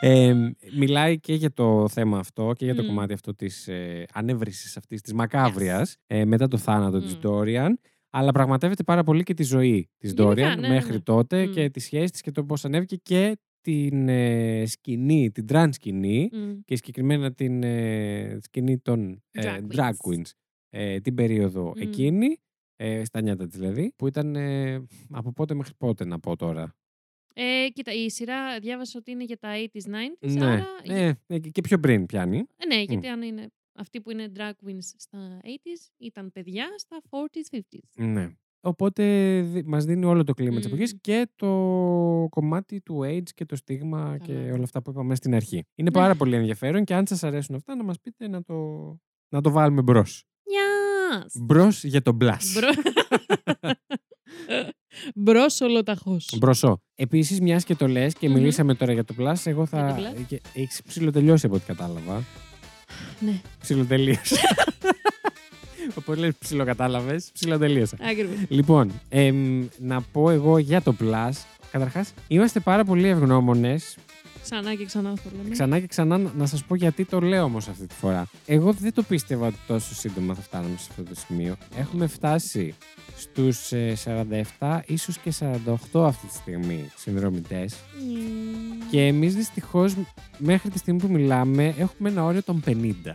ε, 0.00 0.34
μιλάει 0.76 1.20
και 1.20 1.34
για 1.34 1.52
το 1.52 1.88
θέμα 1.88 2.18
αυτό 2.18 2.52
και 2.56 2.64
για 2.64 2.74
το 2.74 2.82
Μμ. 2.82 2.86
κομμάτι 2.86 3.12
αυτό 3.12 3.34
της 3.34 3.68
ε, 3.68 4.04
ανέβρησης 4.12 4.76
αυτής 4.76 5.00
της 5.00 5.12
μακάβριας 5.12 5.96
ε, 6.06 6.24
μετά 6.24 6.48
το 6.48 6.56
θάνατο 6.56 7.00
της 7.00 7.16
Μμ. 7.16 7.20
Dorian 7.22 7.70
αλλά 8.10 8.32
πραγματεύεται 8.32 8.82
πάρα 8.82 9.02
πολύ 9.02 9.22
και 9.22 9.34
τη 9.34 9.42
ζωή 9.42 9.90
της 9.98 10.12
Γενικά, 10.12 10.32
Dorian 10.32 10.36
ναι, 10.36 10.54
ναι, 10.54 10.68
μέχρι 10.68 10.92
ναι. 10.92 11.00
τότε 11.00 11.46
Μμ. 11.46 11.52
και 11.52 11.70
τη 11.70 11.80
σχέση 11.80 12.12
της 12.12 12.20
και 12.20 12.30
το 12.30 12.44
πώς 12.44 12.64
ανέβηκε 12.64 12.96
και 12.96 13.36
την 13.66 14.08
ε, 14.08 14.66
σκηνή, 14.66 15.30
την 15.30 15.46
τραν 15.46 15.72
σκηνή 15.72 16.28
Μμ. 16.32 16.58
και 16.64 16.76
συγκεκριμένα 16.76 17.32
την 17.32 17.62
ε, 17.62 18.38
σκηνή 18.40 18.78
των 18.78 19.22
ε, 19.30 19.42
Drag 19.42 19.74
drag 19.76 19.90
queens. 19.90 19.90
queens 20.10 20.30
ε, 20.70 21.00
την 21.00 21.14
περίοδο 21.14 21.72
Μμ. 21.76 21.80
εκείνη, 21.80 22.36
ε, 22.76 23.04
στα 23.04 23.20
νιάτα 23.20 23.46
της 23.46 23.58
δηλαδή, 23.58 23.92
που 23.96 24.06
ήταν 24.06 24.36
ε, 24.36 24.86
από 25.10 25.32
πότε 25.32 25.54
μέχρι 25.54 25.74
πότε 25.78 26.04
να 26.04 26.18
πω 26.20 26.36
τώρα. 26.36 26.76
Ε, 27.34 27.68
κοίτα, 27.72 27.92
η 27.92 28.10
σειρά 28.10 28.58
διάβασα 28.58 28.98
ότι 28.98 29.10
είναι 29.10 29.24
για 29.24 29.38
τα 29.38 29.52
80s, 29.54 29.76
90s, 29.76 30.32
Ναι, 30.32 30.44
άρα... 30.44 30.66
ε, 30.82 31.12
ε, 31.26 31.38
και 31.38 31.60
πιο 31.60 31.78
πριν 31.78 32.06
πιάνει. 32.06 32.38
Ε, 32.56 32.66
ναι, 32.66 32.82
γιατί 32.82 33.06
αν 33.06 33.22
είναι 33.22 33.46
αυτοί 33.78 34.00
που 34.00 34.10
είναι 34.10 34.32
drag 34.36 34.50
queens 34.66 34.90
στα 34.96 35.40
80s, 35.42 35.88
ήταν 35.96 36.32
παιδιά 36.32 36.66
στα 36.76 37.02
40s, 37.10 37.56
50s. 37.56 38.04
Ναι. 38.06 38.36
Οπότε 38.66 39.40
δι- 39.40 39.66
μας 39.66 39.84
δίνει 39.84 40.04
όλο 40.04 40.24
το 40.24 40.34
κλίμα 40.34 40.56
της 40.56 40.64
Μμ. 40.66 40.72
εποχής 40.72 40.96
και 41.00 41.28
το 41.34 41.46
κομμάτι 42.30 42.80
του 42.80 43.00
AIDS 43.04 43.28
και 43.34 43.44
το 43.44 43.56
στίγμα 43.56 44.16
και 44.22 44.32
Καλά. 44.32 44.52
όλα 44.52 44.62
αυτά 44.62 44.82
που 44.82 44.90
είπαμε 44.90 45.14
στην 45.14 45.34
αρχή. 45.34 45.56
Είναι 45.74 45.90
Ναι. 45.90 45.90
πάρα 45.90 46.14
πολύ 46.14 46.34
ενδιαφέρον 46.36 46.84
και 46.84 46.94
αν 46.94 47.06
σας 47.06 47.22
αρέσουν 47.22 47.54
αυτά 47.54 47.76
να 47.76 47.84
μας 47.84 48.00
πείτε 48.00 48.28
να 48.28 48.42
το, 48.42 48.54
να 49.28 49.40
το 49.40 49.50
βάλουμε 49.50 49.82
μπρος. 49.82 50.24
Yes! 50.44 51.26
Μπρος 51.42 51.84
για 51.84 52.02
το 52.02 52.12
μπλας. 52.12 52.52
Μπρο... 52.54 52.68
Μπρος 55.14 55.60
ολοταχώς. 55.60 56.34
Μπροσό. 56.38 56.82
Επίσης, 56.94 57.40
μιας 57.40 57.64
και 57.64 57.74
το 57.74 57.88
λες 57.88 58.14
και 58.14 58.28
Μμμ. 58.28 58.34
μιλήσαμε 58.36 58.74
τώρα 58.74 58.92
για 58.92 59.04
το 59.04 59.14
Plus, 59.18 59.34
εγώ 59.44 59.66
θα. 59.66 59.96
Για 59.98 60.12
το 60.12 60.20
Plus. 60.30 60.36
Έχεις 60.54 60.82
ψηλοτελειώσει 60.82 61.46
από 61.46 61.54
ό,τι 61.54 61.64
κατάλαβα. 61.64 62.22
Ναι, 63.20 63.40
Ψηλοτελείωσε. 63.60 64.36
Οπότε 65.94 66.20
λες 66.20 66.34
ψιλοκατάλαβες, 66.38 67.30
ψιλοτελείωσα. 67.32 67.96
ακριβώς. 68.10 68.36
Λοιπόν, 68.48 68.92
εμ, 69.08 69.66
να 69.78 70.00
πω 70.00 70.30
εγώ 70.30 70.58
για 70.58 70.82
το 70.82 70.94
Plus 71.00 71.32
Καταρχάς, 71.70 72.12
είμαστε 72.28 72.60
πάρα 72.60 72.84
πολύ 72.84 73.08
ευγνώμονες. 73.08 73.96
Ξανά 74.42 74.74
και 74.74 74.84
ξανά 74.84 75.10
αυτό 75.10 75.30
λέμε. 75.36 75.48
Ξανά 75.50 75.80
και 75.80 75.86
ξανά 75.86 76.18
να 76.18 76.46
σας 76.46 76.64
πω 76.64 76.74
γιατί 76.74 77.04
το 77.04 77.20
λέω 77.20 77.44
όμως 77.44 77.68
αυτή 77.68 77.86
τη 77.86 77.94
φορά. 77.94 78.28
Εγώ 78.46 78.72
δεν 78.72 78.92
το 78.92 79.02
πίστευα 79.02 79.46
ότι 79.46 79.56
τόσο 79.66 79.94
σύντομα 79.94 80.34
θα 80.34 80.40
φτάνουμε 80.40 80.76
σε 80.78 80.86
αυτό 80.90 81.02
το 81.02 81.14
σημείο. 81.26 81.56
Έχουμε 81.76 82.06
φτάσει 82.06 82.74
στους 83.16 83.72
47, 84.58 84.80
ίσως 84.86 85.18
και 85.18 85.32
48 85.92 86.04
αυτή 86.06 86.26
τη 86.26 86.34
στιγμή 86.34 86.90
συνδρομητές. 86.96 87.74
Μμμ. 88.00 88.88
Και 88.90 89.06
εμείς 89.06 89.34
δυστυχώς 89.34 89.94
μέχρι 90.38 90.70
τη 90.70 90.78
στιγμή 90.78 91.00
που 91.00 91.08
μιλάμε 91.10 91.74
έχουμε 91.78 92.08
ένα 92.08 92.24
όριο 92.24 92.42
των 92.42 92.62
50. 92.66 93.14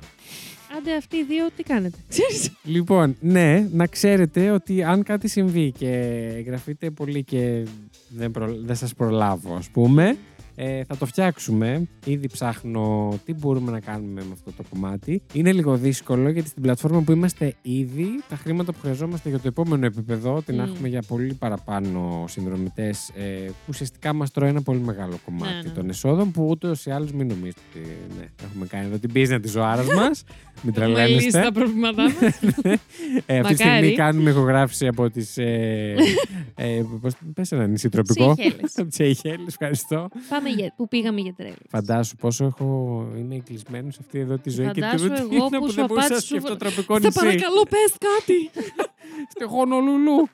Άντε 0.78 0.96
αυτοί 0.96 1.18
οι 1.18 1.24
δύο 1.24 1.50
τι 1.56 1.64
κάνετε; 1.64 1.98
Ξέρεις. 2.10 2.52
Λοιπόν, 2.64 3.16
ναι, 3.20 3.68
να 3.72 3.88
ξέρετε 3.88 4.50
ότι 4.50 4.84
αν 4.84 5.04
κάτι 5.04 5.28
συμβεί 5.28 5.72
και 5.72 5.90
εγγραφείτε 6.36 6.90
πολύ 6.90 7.24
και 7.24 7.66
δεν, 8.10 8.32
προ... 8.32 8.56
δεν 8.62 8.76
σας 8.76 8.94
προλάβω, 8.94 9.56
ας 9.56 9.70
πούμε, 9.70 10.18
ε, 10.56 10.84
θα 10.84 10.98
το 10.98 11.06
φτιάξουμε. 11.06 11.88
Ήδη 12.06 12.28
ψάχνω 12.28 13.14
τι 13.26 13.34
μπορούμε 13.34 13.72
να 13.72 13.80
κάνουμε 13.80 14.22
με 14.22 14.30
αυτό 14.34 14.52
το 14.58 14.64
κομμάτι. 14.70 15.22
Είναι 15.34 15.52
λίγο 15.54 15.76
δύσκολο 15.78 16.30
γιατί 16.30 16.50
στην 16.50 16.62
πλατφόρμα 16.62 17.02
που 17.02 17.12
είμαστε 17.12 17.54
ήδη, 17.62 18.08
τα 18.30 18.36
χρήματα 18.36 18.72
που 18.72 18.78
χρειαζόμαστε 18.82 19.30
για 19.30 19.40
το 19.40 19.48
επόμενο 19.48 19.86
επίπεδο, 19.86 20.36
ότι 20.36 20.54
να 20.54 20.64
Μμ. 20.66 20.72
έχουμε 20.72 20.88
για 20.88 21.02
πολύ 21.08 21.34
παραπάνω 21.34 22.26
συνδρομητές, 22.28 23.10
ε, 23.16 23.46
που 23.46 23.54
ουσιαστικά 23.68 24.14
μας 24.14 24.32
τρώει 24.32 24.50
ένα 24.50 24.62
πολύ 24.62 24.80
μεγάλο 24.80 25.20
κομμάτι 25.26 25.54
Ναι, 25.54 25.62
ναι. 25.62 25.70
των 25.70 25.90
εσόδων, 25.90 26.32
που 26.32 26.46
ούτως 26.50 26.86
ή 26.86 26.92
άλλως 26.92 27.12
μην 27.12 27.28
νομίζετε 27.28 27.60
ότι 27.76 27.88
ναι, 28.18 28.26
έχουμε 28.46 28.66
κάνει 28.66 28.86
εδώ 28.86 28.98
την 28.98 29.12
business 29.14 29.40
της 29.42 29.52
ζωάρας 29.52 29.88
μας. 30.00 30.24
Μην 30.64 30.74
Έχουμε 30.78 31.08
λύσει 31.08 31.28
τρελαίνεστε. 31.30 31.42
τα 31.42 31.52
προβλήματά 31.52 32.04
μας. 32.04 32.14
Ε, 33.26 33.40
αυτή 33.40 33.56
τη 33.56 33.64
Μακάρι. 33.64 33.78
στιγμή 33.78 33.96
κάνουμε 33.96 34.30
ηχογράφηση 34.30 34.88
από 34.88 35.10
τις... 35.10 35.38
Ε, 35.38 35.96
ε, 36.56 36.84
πώς, 37.02 37.14
πες 37.34 37.52
ένα 37.52 37.68
νησί 37.68 37.90
τροπικό. 37.90 38.36
Σeychelles. 38.38 38.70
Από 38.76 38.88
τις 38.90 38.98
Seychelles, 39.22 39.48
ευχαριστώ. 39.48 40.08
Πάμε 40.44 40.50
για, 40.56 40.74
που 40.76 40.88
πήγαμε 40.88 41.22
για 41.22 41.34
τρέλες. 41.34 41.58
Φαντάσου 41.70 42.16
πόσο 42.16 42.46
έχω, 42.46 42.66
είναι 43.18 43.38
κλεισμένο 43.46 43.92
σε 43.92 43.98
αυτή 44.02 44.20
εδώ 44.20 44.38
τη 44.38 44.50
ζωή 44.50 44.72
και 44.72 44.82
Φαντάσου 44.82 45.08
τη 45.08 45.14
εγώ 45.14 45.26
ρουτίνα 45.44 45.60
που 45.60 45.66
που 45.66 45.70
σου 45.70 45.76
δεν 45.76 45.86
μπορούσα 45.86 46.10
να 46.10 46.14
απάντησα, 46.14 46.22
σκεφτώ 46.22 46.48
σου- 46.48 46.58
τροπικό 46.58 46.94
Θα 46.94 47.00
νησί. 47.06 47.20
παρακαλώ 47.20 47.64
πες 47.70 47.94
κάτι. 48.10 48.50
Στη 49.34 49.44
Χονολουλού. 49.44 50.28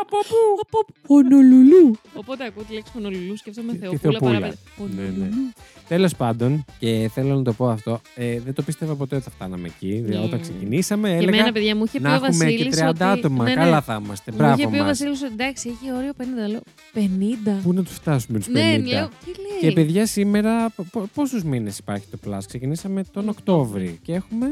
Από 0.00 0.16
πού; 0.28 0.36
Από 0.60 0.86
Χονολουλού. 1.06 1.96
Οπότε 2.14 2.44
ακούω 2.44 2.62
τη 2.62 2.72
λέξη 2.74 2.92
Χονολουλού, 2.92 3.36
σκέφτομαι 3.36 3.72
Τη- 3.72 3.78
τη 3.78 3.86
Θεοπούλα 3.96 4.10
Θεοπούλα. 4.18 4.30
παραπέρα. 4.40 4.56
Ναι, 4.96 5.02
ναι. 5.02 5.08
Χονολουλού. 5.08 5.52
Τέλος 5.88 6.14
πάντων, 6.16 6.64
και 6.78 7.10
θέλω 7.14 7.34
να 7.34 7.42
το 7.42 7.52
πω 7.52 7.68
αυτό, 7.68 8.00
ε, 8.14 8.40
δεν 8.40 8.54
το 8.54 8.62
πίστευα 8.62 8.94
ποτέ 8.94 9.14
ότι 9.14 9.24
θα 9.24 9.30
φτάναμε 9.30 9.66
εκεί. 9.68 9.92
Δηλαδή, 9.92 10.12
Ναι. 10.18 10.24
Όταν 10.24 10.40
ξεκινήσαμε, 10.40 11.08
Και 11.08 11.14
έλεγα 11.14 11.36
εμένα, 11.36 11.52
παιδιά, 11.52 11.76
μου 11.76 11.84
είχε 11.84 11.96
πει 11.98 12.02
να 12.04 12.10
ο 12.10 12.14
έχουμε 12.14 12.28
και 12.28 12.34
Βασίλης 12.44 12.76
30 12.80 12.88
ότι... 12.88 13.04
άτομα. 13.04 13.44
Ναι, 13.44 13.50
ναι. 13.50 13.56
Καλά 13.56 13.80
θα 13.82 14.00
είμαστε. 14.04 14.30
Μου 14.30 14.36
Μπράβο 14.36 14.54
είχε 14.58 14.68
πει 14.68 14.74
ο 14.74 14.78
μας. 14.78 14.86
Βασίλης 14.86 15.22
ότι 15.22 15.32
εντάξει, 15.32 15.68
έχει 15.68 15.92
όριο 15.92 16.12
50. 16.18 16.48
Λέω 16.48 16.60
50. 16.94 17.60
Πού 17.62 17.72
να 17.72 17.82
τους 17.82 17.94
φτάσουμε 17.94 18.38
τους 18.38 18.48
50. 18.48 18.50
Ναι, 18.52 18.76
λέω, 18.78 19.08
τι 19.24 19.26
λέει; 19.40 19.58
Και 19.60 19.72
παιδιά, 19.72 20.06
σήμερα 20.06 20.72
πόσους 21.14 21.42
μήνες 21.44 21.78
υπάρχει 21.78 22.06
το 22.10 22.18
Plus; 22.26 22.38
Ξεκινήσαμε 22.46 23.04
τον 23.12 23.28
Οκτώβρη 23.28 23.98
και 24.02 24.12
έχουμε. 24.14 24.46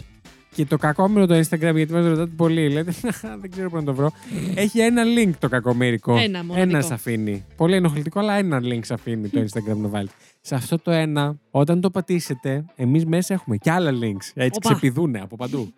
Και 0.55 0.65
το 0.65 0.77
κακόμερο 0.77 1.25
το 1.25 1.35
Instagram, 1.37 1.75
γιατί 1.75 1.93
μας 1.93 2.05
ρωτάτε 2.05 2.31
πολύ, 2.35 2.69
λέτε 2.69 2.93
δεν 3.41 3.51
ξέρω 3.51 3.69
πού 3.69 3.75
να 3.75 3.83
το 3.83 3.93
βρω. 3.93 4.11
Έχει 4.55 4.79
ένα 4.79 5.03
link 5.17 5.31
το 5.39 5.49
κακομέρικο. 5.49 6.17
Ένα 6.17 6.43
μοναδικό. 6.43 6.69
Ένα 6.69 6.81
σ' 6.81 6.91
αφήνει. 6.91 7.45
Πολύ 7.55 7.75
ενοχλητικό, 7.75 8.19
αλλά 8.19 8.33
ένα 8.33 8.59
link 8.63 8.79
σ' 8.81 8.91
αφήνει 8.91 9.29
το 9.29 9.41
Instagram 9.41 9.75
να 9.75 9.87
βάλει. 9.87 10.09
Σε 10.41 10.55
αυτό 10.55 10.79
το 10.79 10.91
ένα, 10.91 11.37
όταν 11.51 11.81
το 11.81 11.89
πατήσετε, 11.89 12.65
εμείς 12.75 13.05
μέσα 13.05 13.33
έχουμε 13.33 13.57
και 13.57 13.71
άλλα 13.71 13.91
links. 13.91 14.31
Έτσι 14.33 14.59
Οπα. 14.63 14.73
ξεπηδούνε 14.73 15.19
από 15.21 15.35
παντού. 15.35 15.73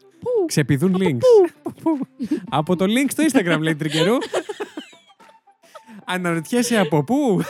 Πού; 0.45 0.51
Ξεπηδούν 0.51 0.95
links. 0.99 1.49
Από 1.63 1.73
πού; 1.81 2.07
από 2.49 2.75
το 2.75 2.85
link 2.85 3.11
στο 3.11 3.23
Instagram, 3.31 3.57
λέει 3.59 3.75
τρικερού. 3.75 4.17
Αναρωτιέσαι 6.05 6.77
από 6.79 7.03
πού. 7.03 7.41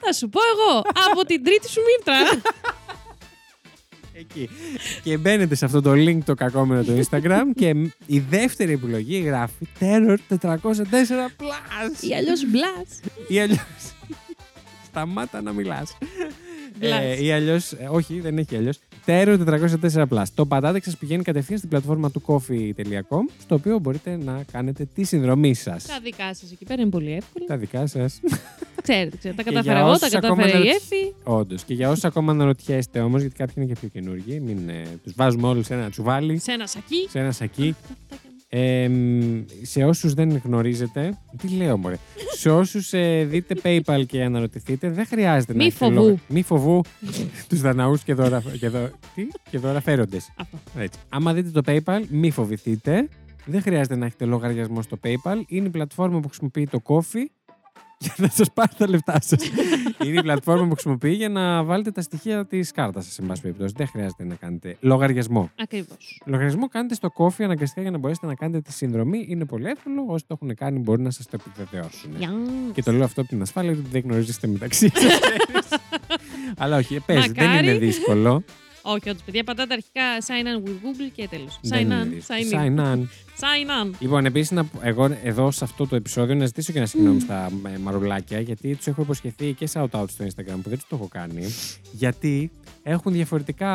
Θα 0.00 0.12
σου 0.12 0.28
πω 0.28 0.40
εγώ. 0.54 0.82
από 1.10 1.24
την 1.24 1.44
τρίτη 1.44 1.68
σου 1.68 1.80
μήτρα. 1.96 2.40
Εκεί. 4.14 4.48
Και 5.02 5.16
μπαίνετε 5.16 5.54
σε 5.54 5.64
αυτό 5.64 5.80
το 5.80 5.92
link 5.92 6.18
το 6.24 6.34
κακόμενο 6.34 6.84
το 6.84 6.92
Instagram 6.92 7.42
και 7.54 7.74
η 8.06 8.18
δεύτερη 8.18 8.72
επιλογή 8.72 9.18
γράφει 9.18 9.68
Terror 9.80 10.16
404 10.28 10.36
Plus. 11.38 12.02
Ή 12.02 12.14
αλλιώς 12.14 12.44
μπλας. 12.46 13.00
Ή 13.28 13.40
αλλιώς. 13.40 13.94
Σταμάτα 14.86 15.42
να 15.42 15.52
μιλάς. 15.52 15.96
Μπλας. 16.86 17.00
Ε, 17.02 17.24
ή 17.24 17.32
αλλιώς. 17.32 17.72
όχι, 17.90 18.20
δεν 18.20 18.38
έχει 18.38 18.56
αλλιώς. 18.56 18.78
Terror 19.06 19.38
404 19.46 20.06
Plus. 20.08 20.22
Το 20.34 20.46
πατάτε 20.46 20.80
και 20.80 20.90
σα 20.90 20.96
πηγαίνει 20.96 21.22
κατευθείαν 21.22 21.58
στην 21.58 21.70
πλατφόρμα 21.70 22.10
του 22.10 22.22
coffee.com, 22.26 23.32
στο 23.42 23.54
οποίο 23.54 23.78
μπορείτε 23.78 24.16
να 24.24 24.44
κάνετε 24.52 24.88
τη 24.94 25.04
συνδρομή 25.04 25.54
σας. 25.54 25.86
Τα 25.86 25.98
δικά 26.02 26.34
σας 26.34 26.52
εκεί 26.52 26.64
πέρα 26.64 26.82
είναι 26.82 26.90
πολύ 26.90 27.12
εύκολα. 27.12 27.46
Τα 27.46 27.56
δικά 27.56 27.86
σας. 27.86 28.20
Ξέρετε, 28.82 29.16
ξέρετε. 29.16 29.42
Τα 29.42 29.48
Και 29.48 29.54
κατάφερα 29.54 29.78
για 29.78 29.88
εγώ, 29.88 29.98
τα 29.98 30.06
όσους 30.06 30.14
ακόμα 30.18 30.36
κατάφερε 30.42 30.58
η 30.58 30.62
δεν- 30.68 30.76
Εφη. 30.76 31.14
Όντως. 31.22 31.62
Και 31.64 31.74
για 31.74 31.90
όσους 31.90 32.04
ακόμα 32.04 32.32
αναρωτιέστε 32.32 33.00
όμως, 33.00 33.20
γιατί 33.20 33.36
κάποιοι 33.36 33.54
είναι 33.56 33.66
και 33.66 33.76
πιο 33.80 33.88
καινούργοι, 33.88 34.40
μην 34.40 34.68
ε, 34.68 34.82
τους 35.02 35.12
βάζουμε 35.16 35.48
όλους 35.48 35.66
σε 35.66 35.74
ένα 35.74 35.90
τσουβάλι, 35.90 36.38
Σε 36.38 36.52
ένα 36.52 36.66
σακί. 36.66 37.06
σε 37.10 37.18
ένα 37.18 37.32
σακί. 37.32 37.74
Ε, 38.54 38.88
μ, 38.88 39.42
σε 39.62 39.84
όσους 39.84 40.14
δεν 40.14 40.40
γνωρίζετε, 40.44 41.18
τι 41.42 41.48
λέω 41.48 41.76
μωρέ, 41.76 41.96
σε 42.36 42.50
όσους 42.50 42.92
ε, 42.92 43.24
δείτε 43.24 43.54
PayPal 43.62 44.02
και 44.06 44.22
αναρωτηθείτε, 44.22 44.90
δεν 44.90 45.06
χρειάζεται 45.06 45.52
να 45.52 45.58
Μη 45.58 45.64
έχετε 45.66 45.84
φοβού. 45.84 45.94
λόγο- 45.96 46.18
Μη 46.28 46.42
φοβού 46.42 46.80
τους 47.48 47.60
δαναούς 47.60 48.02
και, 48.02 48.14
δωρα, 48.14 48.42
και, 48.58 48.68
δω, 48.68 48.90
τι; 49.14 49.26
και 49.50 49.58
δωραφέροντες. 49.58 50.32
Αυτό. 50.36 50.58
Έτσι. 50.78 50.98
Άμα 51.08 51.32
δείτε 51.34 51.60
το 51.60 51.60
PayPal, 51.66 52.00
μη 52.10 52.30
φοβηθείτε. 52.30 53.08
Δεν 53.46 53.62
χρειάζεται 53.62 53.96
να 53.96 54.06
έχετε 54.06 54.24
λογαριασμό 54.24 54.82
στο 54.82 54.98
PayPal. 55.04 55.36
Είναι 55.46 55.66
η 55.66 55.70
πλατφόρμα 55.70 56.20
που 56.20 56.26
χρησιμοποιεί 56.28 56.66
το 56.66 56.78
Coffee 56.84 57.26
για 58.04 58.14
να 58.16 58.28
σας 58.28 58.48
πάρει 58.54 58.72
τα 58.78 58.88
λεφτά 58.88 59.18
σας. 59.20 59.40
Είναι 60.04 60.18
η 60.18 60.22
πλατφόρμα 60.22 60.66
που 60.66 60.72
χρησιμοποιεί 60.72 61.10
για 61.12 61.28
να 61.28 61.62
βάλετε 61.62 61.90
τα 61.90 62.00
στοιχεία 62.02 62.46
της 62.46 62.70
κάρτας 62.70 63.04
σας, 63.04 63.12
σε 63.12 63.22
πάση 63.22 63.42
περιπτώσει. 63.42 63.74
Δεν 63.76 63.86
χρειάζεται 63.86 64.24
να 64.24 64.34
κάνετε 64.34 64.76
λογαριασμό. 64.80 65.50
Ακριβώς. 65.56 66.20
Λογαριασμό 66.24 66.68
κάνετε 66.68 66.94
στο 66.94 67.12
Coffee 67.16 67.42
αναγκαστικά 67.42 67.80
για 67.80 67.90
να 67.90 67.98
μπορέσετε 67.98 68.26
να 68.26 68.34
κάνετε 68.34 68.60
τη 68.60 68.72
συνδρομή. 68.72 69.26
Είναι 69.28 69.44
πολύ 69.44 69.66
εύκολο. 69.68 70.04
Όσοι 70.08 70.24
το 70.26 70.38
έχουν 70.42 70.54
κάνει 70.54 70.78
μπορεί 70.78 71.02
να 71.02 71.10
σας 71.10 71.26
το 71.26 71.38
επιβεβαιώσουν. 71.40 72.10
Και 72.72 72.82
το 72.82 72.92
λέω 72.92 73.04
αυτό 73.04 73.20
από 73.20 73.30
την 73.30 73.42
ασφάλεια, 73.42 73.72
γιατί 73.72 73.88
δεν 73.90 74.00
γνωρίζεστε 74.00 74.46
μεταξύ 74.46 74.92
σας. 74.94 75.18
Αλλά 76.62 76.76
όχι, 76.76 77.00
παίζει. 77.06 77.32
Δεν 77.32 77.46
Μακάρι. 77.46 77.68
είναι 77.68 77.78
δύσκολο. 77.78 78.44
Όχι, 78.82 79.08
όντως, 79.10 79.22
παιδιά, 79.22 79.44
πατάτε 79.44 79.72
αρχικά 79.74 80.02
sign 80.26 80.46
in 80.46 80.68
with 80.68 80.70
Google 80.72 81.10
και 81.14 81.28
τέλος. 81.28 81.58
Δεν 81.62 81.78
Sign 81.78 81.82
είναι 81.82 82.02
in, 82.02 82.06
δύσκολο. 82.06 82.38
sign 82.50 82.54
in. 82.54 82.78
Sign 82.78 82.96
on. 82.96 82.98
Sign 83.40 83.86
on. 83.86 83.94
Λοιπόν, 83.98 84.24
επίσης, 84.26 84.58
εγώ 84.82 85.16
εδώ 85.22 85.50
σε 85.50 85.64
αυτό 85.64 85.86
το 85.86 85.96
επεισόδιο 85.96 86.34
να 86.34 86.46
ζητήσω 86.46 86.72
και 86.72 86.78
ένα 86.78 86.86
συγγνώμη 86.86 87.18
Mm. 87.20 87.22
στα 87.24 87.50
ε, 87.74 87.78
μαρουλάκια, 87.78 88.40
γιατί 88.40 88.74
τους 88.76 88.86
έχω 88.86 89.02
υποσχεθεί 89.02 89.52
και 89.52 89.68
shout 89.72 89.88
out 89.90 90.04
στο 90.08 90.24
Instagram 90.24 90.56
που 90.62 90.68
δεν 90.68 90.78
τους 90.78 90.86
το 90.88 90.96
έχω 90.96 91.08
κάνει. 91.10 91.44
Γιατί 91.92 92.50
έχουν 92.82 93.12
διαφορετικά 93.12 93.72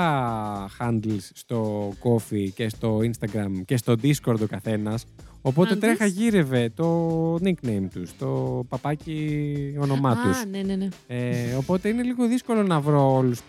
handles 0.80 1.30
στο 1.34 1.90
Coffee 2.04 2.48
και 2.56 2.70
στο 2.70 3.00
Instagram 3.00 3.52
και 3.66 3.78
στο 3.78 3.96
Discord 4.04 4.40
ο 4.42 4.46
καθένας. 4.46 5.06
Οπότε 5.48 5.74
Handles? 5.74 5.80
τρέχα 5.80 6.06
γύρευε 6.06 6.70
το 6.76 7.34
nickname 7.36 7.88
τους, 7.94 8.12
το 8.18 8.64
παπάκι 8.70 9.76
όνομά 9.80 10.16
τους. 10.24 10.38
Α, 10.38 10.46
ναι, 10.52 10.62
ναι, 10.62 10.76
ναι. 10.76 10.88
Ε, 11.08 11.54
οπότε 11.58 11.90
είναι 11.90 12.04
λίγο 12.04 12.28
δύσκολο 12.28 12.64
να 12.64 12.80
βρω 12.80 13.14
όλους 13.14 13.40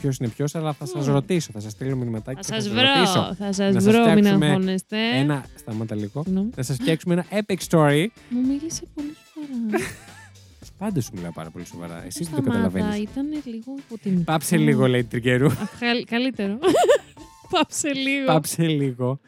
ποιος 0.00 0.16
είναι 0.16 0.28
ποιος, 0.28 0.54
αλλά 0.54 0.72
θα 0.72 0.86
σας 0.86 1.04
Mm. 1.08 1.12
ρωτήσω. 1.12 1.50
Θα 1.52 1.60
σας 1.60 1.72
στείλω 1.72 1.96
μηνυματάκι. 1.96 2.40
Θα 2.42 2.56
και 2.56 2.62
σας 2.62 2.72
σας 2.72 2.82
ρωτήσω. 2.82 3.22
βρω. 3.22 3.34
Θα 3.34 3.52
σας 3.52 3.74
Να 3.74 3.80
σας 3.80 3.92
βρω, 3.92 4.04
μην 4.04 4.10
φτιάξουμε 4.16 4.46
αγχώνεστε. 4.46 4.96
Ένα. 5.16 5.44
Σταμάτα 5.54 5.94
λίγο. 5.94 6.22
Συγγνώμη. 6.24 6.50
Να 6.56 6.62
σας 6.62 6.76
φτιάξουμε 6.76 7.14
ένα 7.14 7.24
epic 7.46 7.56
story. 7.68 8.06
Μου 8.28 8.40
μίλησε 8.48 8.82
πολύ 8.94 9.12
σοβαρά. 9.34 9.84
Πάντα 10.78 11.00
σου 11.00 11.10
μιλάω 11.14 11.32
πάρα 11.32 11.50
πολύ 11.50 11.66
σοβαρά. 11.66 12.02
Εσύ 12.06 12.24
δεν 12.24 12.32
το 12.34 12.40
Σταμάτα, 12.42 12.50
καταλαβαίνεις. 12.68 13.10
Ήταν 13.10 13.26
λίγο 13.44 13.74
υποτιμητικό. 13.86 14.32
Πάψε 14.32 14.56
λίγο, 14.56 14.86
λέει 14.88 15.04
Τριγκερού. 15.04 15.46
Αχ, 15.46 15.78
καλ- 15.80 16.04
Καλύτερο. 16.08 16.58
Πάψε 17.50 17.92
λίγο. 17.92 18.26
Πάψε 18.26 18.66
λίγο. 18.66 19.20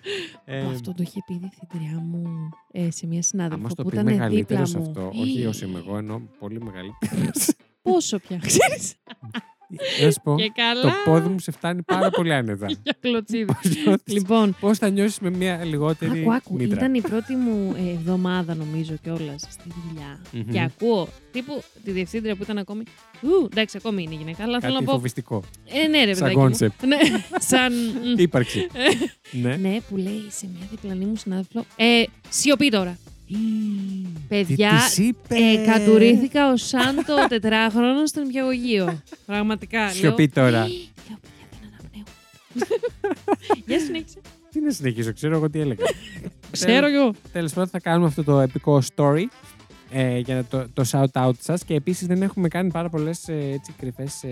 Ε, 0.44 0.60
Αυτό 0.66 0.94
το 0.94 1.02
είχε 1.02 1.20
πει 1.26 1.34
η 1.34 1.38
διευθυντριά 1.38 1.98
μου 2.00 2.48
ε, 2.72 2.90
σε 2.90 3.06
μια 3.06 3.22
συνάδελφο 3.22 3.58
Άμα 3.58 3.68
στο 3.68 3.82
που 3.82 3.88
πει 3.88 3.94
ήταν 3.96 4.06
μεγαλύτερος 4.12 4.72
δίπλα 4.72 4.84
μου. 4.84 4.90
αυτό, 5.08 5.20
όχι 5.20 5.46
όσο 5.46 5.66
είμαι 5.66 5.78
εγώ, 5.78 5.96
ενώ 5.96 6.22
πολύ 6.38 6.62
μεγαλύτερος. 6.62 7.50
Πόσο 7.82 8.18
πια, 8.18 8.36
ξέρεις. 8.38 8.94
Να 10.04 10.10
σου 10.10 10.20
πω, 10.22 10.34
Και 10.38 10.52
καλά. 10.54 10.80
το 10.82 10.90
πόδι 11.04 11.28
μου 11.28 11.38
σε 11.38 11.50
φτάνει 11.50 11.82
πάρα 11.82 12.10
πολύ 12.10 12.34
άνετα. 12.34 12.66
Για 12.82 12.96
κλωτσίδι. 13.00 13.52
λοιπόν, 13.62 13.98
λοιπόν, 14.04 14.56
πώς 14.60 14.78
θα 14.78 14.88
νιώσεις 14.88 15.18
με 15.18 15.30
μια 15.30 15.64
λιγότερη. 15.64 16.20
άκου, 16.20 16.32
άκου. 16.32 16.54
μήτρα; 16.54 16.76
Ήταν 16.76 16.94
η 16.94 17.00
πρώτη 17.00 17.34
μου 17.36 17.74
ε, 17.86 17.90
εβδομάδα, 17.90 18.54
νομίζω, 18.54 18.94
κιόλας 19.02 19.40
στη 19.50 19.68
δουλειά. 19.88 20.20
Μμμ. 20.32 20.52
Και 20.52 20.60
ακούω 20.62 21.08
τύπου 21.32 21.62
τη 21.84 21.90
διευθύντρια 21.90 22.36
που 22.36 22.42
ήταν 22.42 22.58
ακόμη. 22.58 22.82
Ου, 23.22 23.48
εντάξει, 23.52 23.76
ακόμη 23.80 24.02
είναι 24.02 24.14
γυναίκα, 24.14 24.42
αλλά 24.42 24.60
θέλω 24.60 24.72
Κάτι 24.72 24.84
να 24.84 24.90
πω. 24.90 24.96
φοβιστικό. 24.96 25.42
Ε, 25.84 25.86
ναι, 25.88 26.04
ρε, 26.04 26.14
Σαν 26.14 26.28
παιδάκι 26.32 26.38
μου. 26.38 26.50
concept. 26.58 26.86
Ναι, 26.86 26.96
σαν. 27.38 27.72
μ, 28.16 28.18
Ύπαρξη. 28.18 28.66
ναι. 29.30 29.56
Ναι, 29.56 29.76
που 29.88 29.96
λέει 29.96 30.24
σε 30.28 30.48
μια 30.56 30.66
διπλανή 30.70 31.04
μου 31.04 31.16
συνάδελφο. 31.16 31.64
Ε, 31.76 32.02
σιωπή 32.28 32.68
τώρα. 32.68 32.98
Παιδιά, 34.28 34.70
Τι 34.70 34.76
της 34.76 34.98
είπες; 34.98 35.38
ε, 35.38 35.64
κατουρήθηκα 35.66 36.52
ως 36.52 36.66
σαν 36.66 36.94
το 36.94 37.26
τετράχρονος 37.28 38.08
στον 38.08 38.28
υπηαγωγείο. 38.28 39.02
Πραγματικά. 39.26 39.88
Σιωπή 39.88 40.28
τώρα. 40.28 40.50
Λέω, 40.50 40.66
λέω, 40.66 41.18
παιδιά, 41.20 41.46
δεν 41.60 41.70
αναπνέω. 41.78 42.04
Για 43.66 43.78
συνέχισε. 43.80 44.18
Τι 44.52 44.60
να 44.60 44.70
συνεχίσω, 44.70 45.12
ξέρω 45.12 45.36
εγώ 45.36 45.50
τι 45.50 45.60
έλεγα. 45.60 45.84
Ξέρω 46.50 46.86
εγώ. 46.86 47.14
Τέλος 47.32 47.52
πάντων, 47.52 47.68
θα 47.68 47.80
κάνουμε 47.80 48.06
αυτό 48.06 48.24
το 48.24 48.40
επικό 48.40 48.82
story 48.96 49.24
ε, 49.90 50.18
για 50.18 50.44
το, 50.44 50.64
το 50.72 50.84
shout 50.92 51.22
out 51.26 51.30
σας. 51.40 51.64
Και 51.64 51.74
επίσης 51.74 52.06
δεν 52.06 52.22
έχουμε 52.22 52.48
κάνει 52.48 52.70
πάρα 52.70 52.88
πολλές 52.88 53.28
ε, 53.28 53.60
κρυφές, 53.78 54.22
ε, 54.22 54.28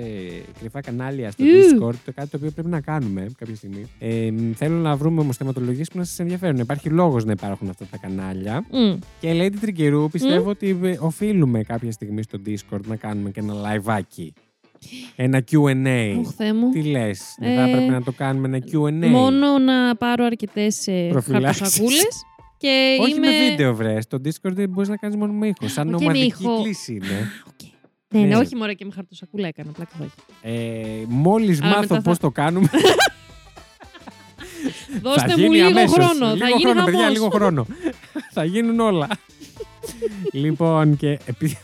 κρυφά 0.61 0.81
κανάλια 0.81 1.31
στο 1.31 1.45
Ιου. 1.45 1.51
Discord. 1.53 1.95
Το 2.05 2.13
κάτι 2.15 2.29
το 2.29 2.37
οποίο 2.37 2.51
πρέπει 2.51 2.69
να 2.69 2.81
κάνουμε 2.81 3.27
κάποια 3.39 3.55
στιγμή. 3.57 3.87
Ε, 3.99 4.31
μ, 4.31 4.53
θέλω 4.55 4.77
να 4.77 4.97
βρούμε 4.97 5.21
όμως 5.21 5.37
θεματολογίες 5.37 5.89
που 5.89 5.99
να 5.99 6.05
σας 6.05 6.19
ενδιαφέρουν. 6.19 6.59
Υπάρχει 6.61 6.89
λόγος 6.89 7.25
να 7.25 7.33
υπάρχουν 7.33 7.69
αυτά 7.69 7.85
τα 7.91 7.97
κανάλια. 7.97 8.65
Μμ. 8.71 8.99
Και 9.21 9.33
Lady 9.41 9.55
Τριγκερού 9.61 10.09
πιστεύω 10.11 10.51
ότι 10.51 10.79
ε, 10.83 10.97
οφείλουμε 11.01 11.63
κάποια 11.63 11.93
στιγμή 11.93 12.23
στο 12.23 12.39
Discord 12.47 12.85
να 12.87 12.97
κάνουμε 12.97 13.31
και 13.31 13.41
ένα 13.41 13.55
liveάκι. 13.55 14.33
Ένα 15.17 15.45
Q&A. 15.51 16.17
Οχ, 16.19 16.31
Θεέ 16.37 16.53
μου. 16.55 16.71
Τι 16.71 16.83
λες, 16.83 17.35
δεν 17.39 17.55
θα 17.57 17.63
Ε, 17.63 17.69
έπρεπε 17.71 17.91
να 17.93 18.03
το 18.03 18.13
κάνουμε 18.13 18.47
ένα 18.47 18.59
Q&A. 18.73 19.09
Μόνο 19.11 19.59
να 19.59 19.97
πάρω 19.97 20.25
αρκετές 20.25 20.89
Προφυλάξεις. 21.11 21.61
χαρτοσακούλες. 21.61 22.25
Και 22.65 22.97
Όχι 23.01 23.15
είμαι... 23.15 23.27
με 23.31 23.49
βίντεο, 23.49 23.75
βρες. 23.75 24.05
Στο 24.05 24.19
Discord 24.25 24.53
δεν 24.53 24.69
μπορείς 24.69 24.89
να 24.89 24.97
κάνεις 24.97 25.17
μόνο 25.17 25.33
με 25.33 25.47
ήχο. 25.47 25.69
Σαν 25.69 25.95
Όχι 25.95 26.05
με 26.05 26.11
ομαδική 26.11 26.43
ήχο. 26.43 26.63
κλήση 26.63 26.93
είναι. 26.93 27.31
Οκ. 27.47 27.69
Ναι, 28.09 28.21
ναι, 28.21 28.27
Ναι. 28.27 28.37
όχι 28.37 28.57
μωρέ 28.57 28.75
και 28.75 28.85
με 28.85 28.91
χαρτοσακούλα 28.95 29.47
έκανα. 29.49 29.71
Πλάκα 29.73 29.91
θα 29.99 30.05
έχει. 30.05 30.59
Ε, 30.59 31.05
Μόλις 31.09 31.61
Αλλά 31.63 31.71
μάθω 31.71 31.81
μετά 31.95 32.01
πώς 32.03 32.15
θα- 32.15 32.21
το 32.21 32.31
κάνουμε. 32.31 32.69
Δώστε 35.03 35.21
θα 35.29 35.39
μου 35.39 35.43
γίνει 35.45 35.57
λίγο 35.57 35.67
αμέσως. 35.67 35.93
χρόνο. 35.93 36.33
Λίγο 36.35 36.39
θα 36.47 36.49
γίνει 36.49 36.63
χρόνο, 36.71 36.85
παιδιά, 36.85 36.99
χαμός. 37.01 37.13
λίγο 37.15 37.29
χρόνο. 37.31 37.67
θα 38.33 38.45
γίνουν 38.45 38.81
όλα. 38.81 39.09
λοιπόν, 40.43 40.97
και 40.97 41.19
επειδή. 41.27 41.59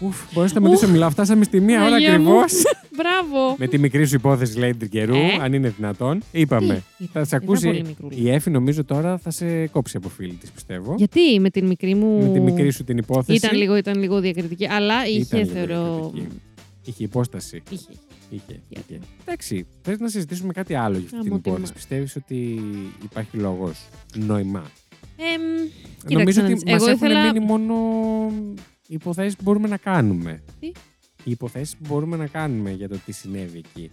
Ουφ, 0.00 0.16
μπορείς 0.32 0.36
να 0.52 0.60
σταματήσω 0.60 0.80
Ουφ. 0.80 0.86
να 0.86 0.92
μιλάω. 0.92 1.10
Φτάσαμε 1.10 1.44
στη 1.44 1.60
μία 1.60 1.84
ώρα 1.84 1.94
Αγία 1.94 2.20
μου. 2.20 2.40
ακριβώς. 2.40 2.52
Μπράβο. 2.96 3.54
με 3.58 3.66
τη 3.66 3.78
μικρή 3.78 4.06
σου 4.06 4.14
υπόθεση, 4.14 4.58
λέει 4.58 4.76
καιρού, 4.90 5.14
Ε. 5.14 5.38
αν 5.40 5.52
είναι 5.52 5.68
δυνατόν. 5.68 6.22
Είπαμε. 6.32 6.82
Τι, 6.98 7.04
Θα 7.12 7.24
σε 7.24 7.36
ήταν 7.36 7.46
πολύ 7.46 7.68
ακούσει. 7.68 7.82
μικρούλη. 7.86 8.20
Η 8.22 8.30
Εφη 8.30 8.50
νομίζω 8.50 8.84
τώρα 8.84 9.18
θα 9.18 9.30
σε 9.30 9.66
κόψει 9.66 9.96
από 9.96 10.08
φίλη 10.08 10.32
της, 10.32 10.50
πιστεύω. 10.50 10.94
Γιατί 10.98 11.40
με 11.40 11.50
την 11.50 11.66
μικρή 11.66 11.94
μου. 11.94 12.22
Με 12.22 12.32
τη 12.32 12.40
μικρή 12.40 12.70
σου 12.70 12.84
την 12.84 12.98
υπόθεση. 12.98 13.36
Ήταν 13.46 13.56
λίγο, 13.56 13.76
ήταν 13.76 13.98
λίγο 13.98 14.20
διακριτική, 14.20 14.66
αλλά 14.66 15.06
είχε, 15.06 15.18
Ήταν 15.18 15.40
λίγο 15.40 15.52
θεωρώ. 15.52 16.10
διακριτική. 16.14 16.40
Είχε 16.84 17.04
υπόσταση. 17.04 17.62
Είχε. 17.70 17.84
Είχε. 18.30 18.60
Για 18.68 18.82
είχε. 18.88 19.00
Εντάξει, 19.24 19.66
θες 19.82 19.98
να 19.98 20.08
συζητήσουμε 20.08 20.52
κάτι 20.52 20.74
άλλο 20.74 20.96
για 20.98 21.04
αυτή 21.06 21.18
την 21.20 21.32
Άμα 21.32 21.40
τι 21.40 21.48
υπόθεση. 21.48 21.68
μα- 21.68 21.74
Πιστεύεις 21.74 22.16
ότι 22.16 22.60
υπάρχει 23.02 23.36
λόγος, 23.36 23.78
νόημα; 24.14 24.70
Εμ, 25.34 25.42
Νομίζω 25.42 25.68
κοίταξε 26.06 26.40
να 26.40 26.46
ότι 26.46 26.54
δεις. 26.54 26.64
μας 26.64 26.74
Εγώ 26.82 26.90
έχουν 26.90 27.06
ήθελα- 27.06 27.32
μείνει 27.32 27.44
μόνο 27.46 27.74
υποθέσεις 28.88 29.36
που 29.36 29.42
μπορούμε 29.42 29.68
να 29.68 29.76
κάνουμε. 29.76 30.42
Τι; 30.60 30.72
Οι 31.26 31.30
υποθέσεις 31.30 31.76
που 31.76 31.84
μπορούμε 31.88 32.16
να 32.16 32.26
κάνουμε 32.26 32.70
για 32.70 32.88
το 32.88 32.98
τι 33.04 33.12
συνέβη 33.12 33.58
εκεί. 33.58 33.90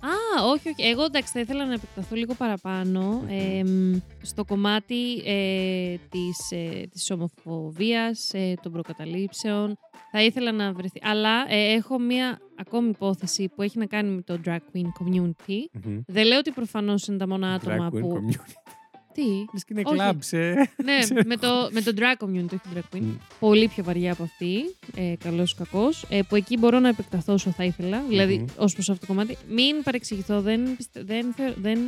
Α, 0.00 0.44
όχι, 0.44 0.68
όχι. 0.68 0.82
Εγώ 0.88 1.02
εντάξει, 1.02 1.32
θα 1.32 1.40
ήθελα 1.40 1.66
να 1.66 1.72
επεκταθώ 1.72 2.14
λίγο 2.14 2.34
παραπάνω 2.34 3.00
Μμμ. 3.02 3.28
εμ, 3.30 4.00
στο 4.22 4.44
κομμάτι 4.44 5.22
ε, 5.24 5.94
της, 6.10 6.50
ε, 6.50 6.86
της 6.90 7.10
ομοφοβίας, 7.10 8.34
ε, 8.34 8.54
των 8.62 8.72
προκαταλήψεων. 8.72 9.78
Θα 10.10 10.22
ήθελα 10.22 10.52
να 10.52 10.72
βρεθεί. 10.72 11.00
Αλλά 11.02 11.44
ε, 11.48 11.72
έχω 11.72 11.98
μία 11.98 12.38
ακόμη 12.56 12.88
υπόθεση 12.88 13.48
που 13.48 13.62
έχει 13.62 13.78
να 13.78 13.86
κάνει 13.86 14.10
με 14.10 14.22
το 14.22 14.40
drag 14.44 14.56
queen 14.56 14.88
community. 15.00 15.80
Μμμ. 15.84 16.00
Δεν 16.06 16.26
λέω 16.26 16.38
ότι 16.38 16.50
προφανώς 16.50 17.06
είναι 17.06 17.16
τα 17.16 17.28
μόνα 17.28 17.52
άτομα 17.52 17.90
Drag 17.92 17.96
queen 17.96 18.00
που... 18.00 18.12
community. 18.14 18.74
Τι; 19.16 19.22
Λες 19.52 19.64
και 19.64 19.72
είναι 19.72 19.82
Όχι. 19.84 19.94
κλαμπς 19.96 20.26
σε... 20.26 20.36
ναι, 20.84 20.98
Ξέρω 21.00 21.20
με 21.32 21.36
το, 21.36 21.48
με 21.72 21.80
το 21.80 21.92
drag 21.96 22.24
community, 22.24 22.44
όχι 22.52 22.60
drag 22.74 22.96
queen. 22.96 23.00
Μμ. 23.00 23.10
Πολύ 23.40 23.68
πιο 23.68 23.84
βαριά 23.84 24.12
από 24.12 24.22
αυτή, 24.22 24.54
ε, 24.96 25.14
καλός 25.24 25.52
ή 25.52 25.54
κακός, 25.56 26.04
ε, 26.08 26.20
που 26.28 26.36
εκεί 26.36 26.56
μπορώ 26.58 26.78
να 26.80 26.88
επεκταθώ 26.88 27.32
όσο 27.32 27.50
θα 27.50 27.64
ήθελα, 27.64 28.02
δηλαδή 28.08 28.36
Μμμ. 28.38 28.44
ως 28.56 28.72
προς 28.74 28.88
αυτό 28.90 29.00
το 29.06 29.12
κομμάτι. 29.12 29.36
Μην 29.48 29.82
παρεξηγηθώ, 29.82 30.40
δεν, 30.40 30.76
πιστε- 30.76 31.04
δεν, 31.06 31.32
θε- 31.36 31.54
δεν 31.60 31.78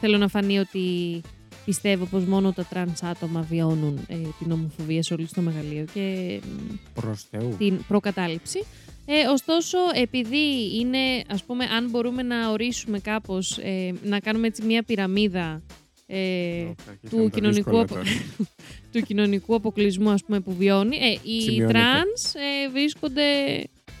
θέλω 0.00 0.18
να 0.18 0.28
φανεί 0.28 0.58
ότι 0.58 1.20
πιστεύω 1.64 2.04
πως 2.04 2.24
μόνο 2.24 2.52
τα 2.52 2.64
τρανς 2.64 3.02
άτομα 3.02 3.40
βιώνουν 3.50 4.04
ε, 4.08 4.16
την 4.38 4.52
ομοφοβία 4.52 5.02
σε 5.02 5.14
όλη 5.14 5.26
στο 5.26 5.40
μεγαλείο 5.40 5.84
και 5.94 6.40
μ, 6.44 6.74
Προς 7.00 7.26
Θεού. 7.30 7.54
την 7.58 7.84
προκατάληψη. 7.88 8.64
Ε, 9.06 9.26
ωστόσο, 9.26 9.78
επειδή 9.94 10.76
είναι, 10.80 10.98
ας 11.28 11.44
πούμε, 11.44 11.64
αν 11.64 11.90
μπορούμε 11.90 12.22
να 12.22 12.50
ορίσουμε 12.50 12.98
κάπως, 12.98 13.58
ε, 13.58 13.94
να 14.04 14.20
κάνουμε 14.20 14.46
έτσι 14.46 14.62
μια 14.64 14.82
πυραμίδα 14.82 15.62
ε, 16.06 16.62
Ω, 16.62 16.74
του 16.74 16.84
αρχίσαμε 16.90 17.22
τα 17.22 17.28
κοινωνικού 17.34 17.52
δύσκολα 17.70 17.80
απο- 17.82 17.94
τώρα. 17.94 18.04
του 18.92 19.00
κοινωνικού 19.00 19.54
αποκλεισμού 19.54 20.10
ας 20.10 20.24
πούμε, 20.24 20.40
που 20.40 20.54
βιώνει. 20.54 20.96
Ε, 20.96 21.18
οι 21.30 21.40
Σημειώνεται. 21.40 21.78
τρανς 21.78 22.34
ε, 22.34 22.68
βρίσκονται 22.72 23.22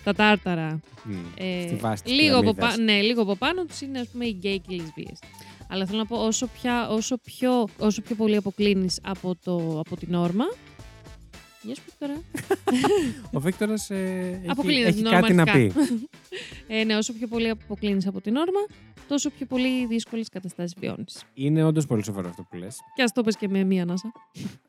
τα 0.04 0.12
τάρταρα. 0.14 0.80
Μμ. 1.04 1.14
Ε, 1.36 1.62
Στη 1.66 1.74
βάση 1.76 2.02
της 2.02 2.12
λίγο, 2.12 2.38
από, 2.38 2.52
πυραμίδας. 2.52 2.76
πα- 2.76 2.82
ναι, 2.82 3.00
λίγο 3.00 3.22
από 3.22 3.36
πάνω 3.36 3.64
τους 3.64 3.80
είναι 3.80 4.00
ας 4.00 4.08
πούμε, 4.08 4.24
οι 4.26 4.36
γκέι 4.38 4.58
και 4.58 4.74
οι 4.74 4.76
λεσβίες. 4.76 5.18
Αλλά 5.68 5.86
θέλω 5.86 5.98
να 5.98 6.06
πω 6.06 6.16
όσο, 6.26 6.46
πια, 6.46 6.88
όσο, 6.88 7.16
πιο, 7.18 7.68
όσο 7.78 8.02
πιο 8.02 8.14
πολύ 8.14 8.36
αποκλίνεις 8.36 8.98
από, 9.02 9.34
το, 9.44 9.78
από 9.86 9.96
τη 9.96 10.14
νόρμα. 10.14 10.44
Γεια 11.64 11.74
σου 11.74 11.82
τώρα. 11.98 12.14
Ο 13.32 13.40
Βίκτορας 13.40 13.90
ε, 13.90 13.94
έχει, 14.40 14.50
Αποκλίνεται 14.50 14.88
έχει 14.88 15.02
κάτι 15.02 15.32
να 15.34 15.44
πει. 15.44 15.72
Ε, 16.68 16.84
ναι, 16.84 16.96
όσο 16.96 17.12
πιο 17.12 17.26
πολύ 17.26 17.48
αποκλίνεις 17.48 18.06
από 18.06 18.20
τη 18.20 18.36
νόρμα, 18.36 18.58
τόσο 19.08 19.30
πιο 19.30 19.46
πολύ 19.46 19.86
δύσκολες 19.86 20.28
καταστάσεις 20.28 20.76
βιώνεις. 20.80 21.24
Είναι 21.34 21.64
όντως 21.64 21.86
πολύ 21.86 22.04
σοβαρό 22.04 22.28
αυτό 22.28 22.46
που 22.50 22.56
λες. 22.56 22.76
Και 22.94 23.02
ας 23.02 23.12
το 23.12 23.22
πες 23.22 23.36
και 23.36 23.48
με 23.48 23.64
μία 23.64 23.82
ανάσα. 23.82 24.12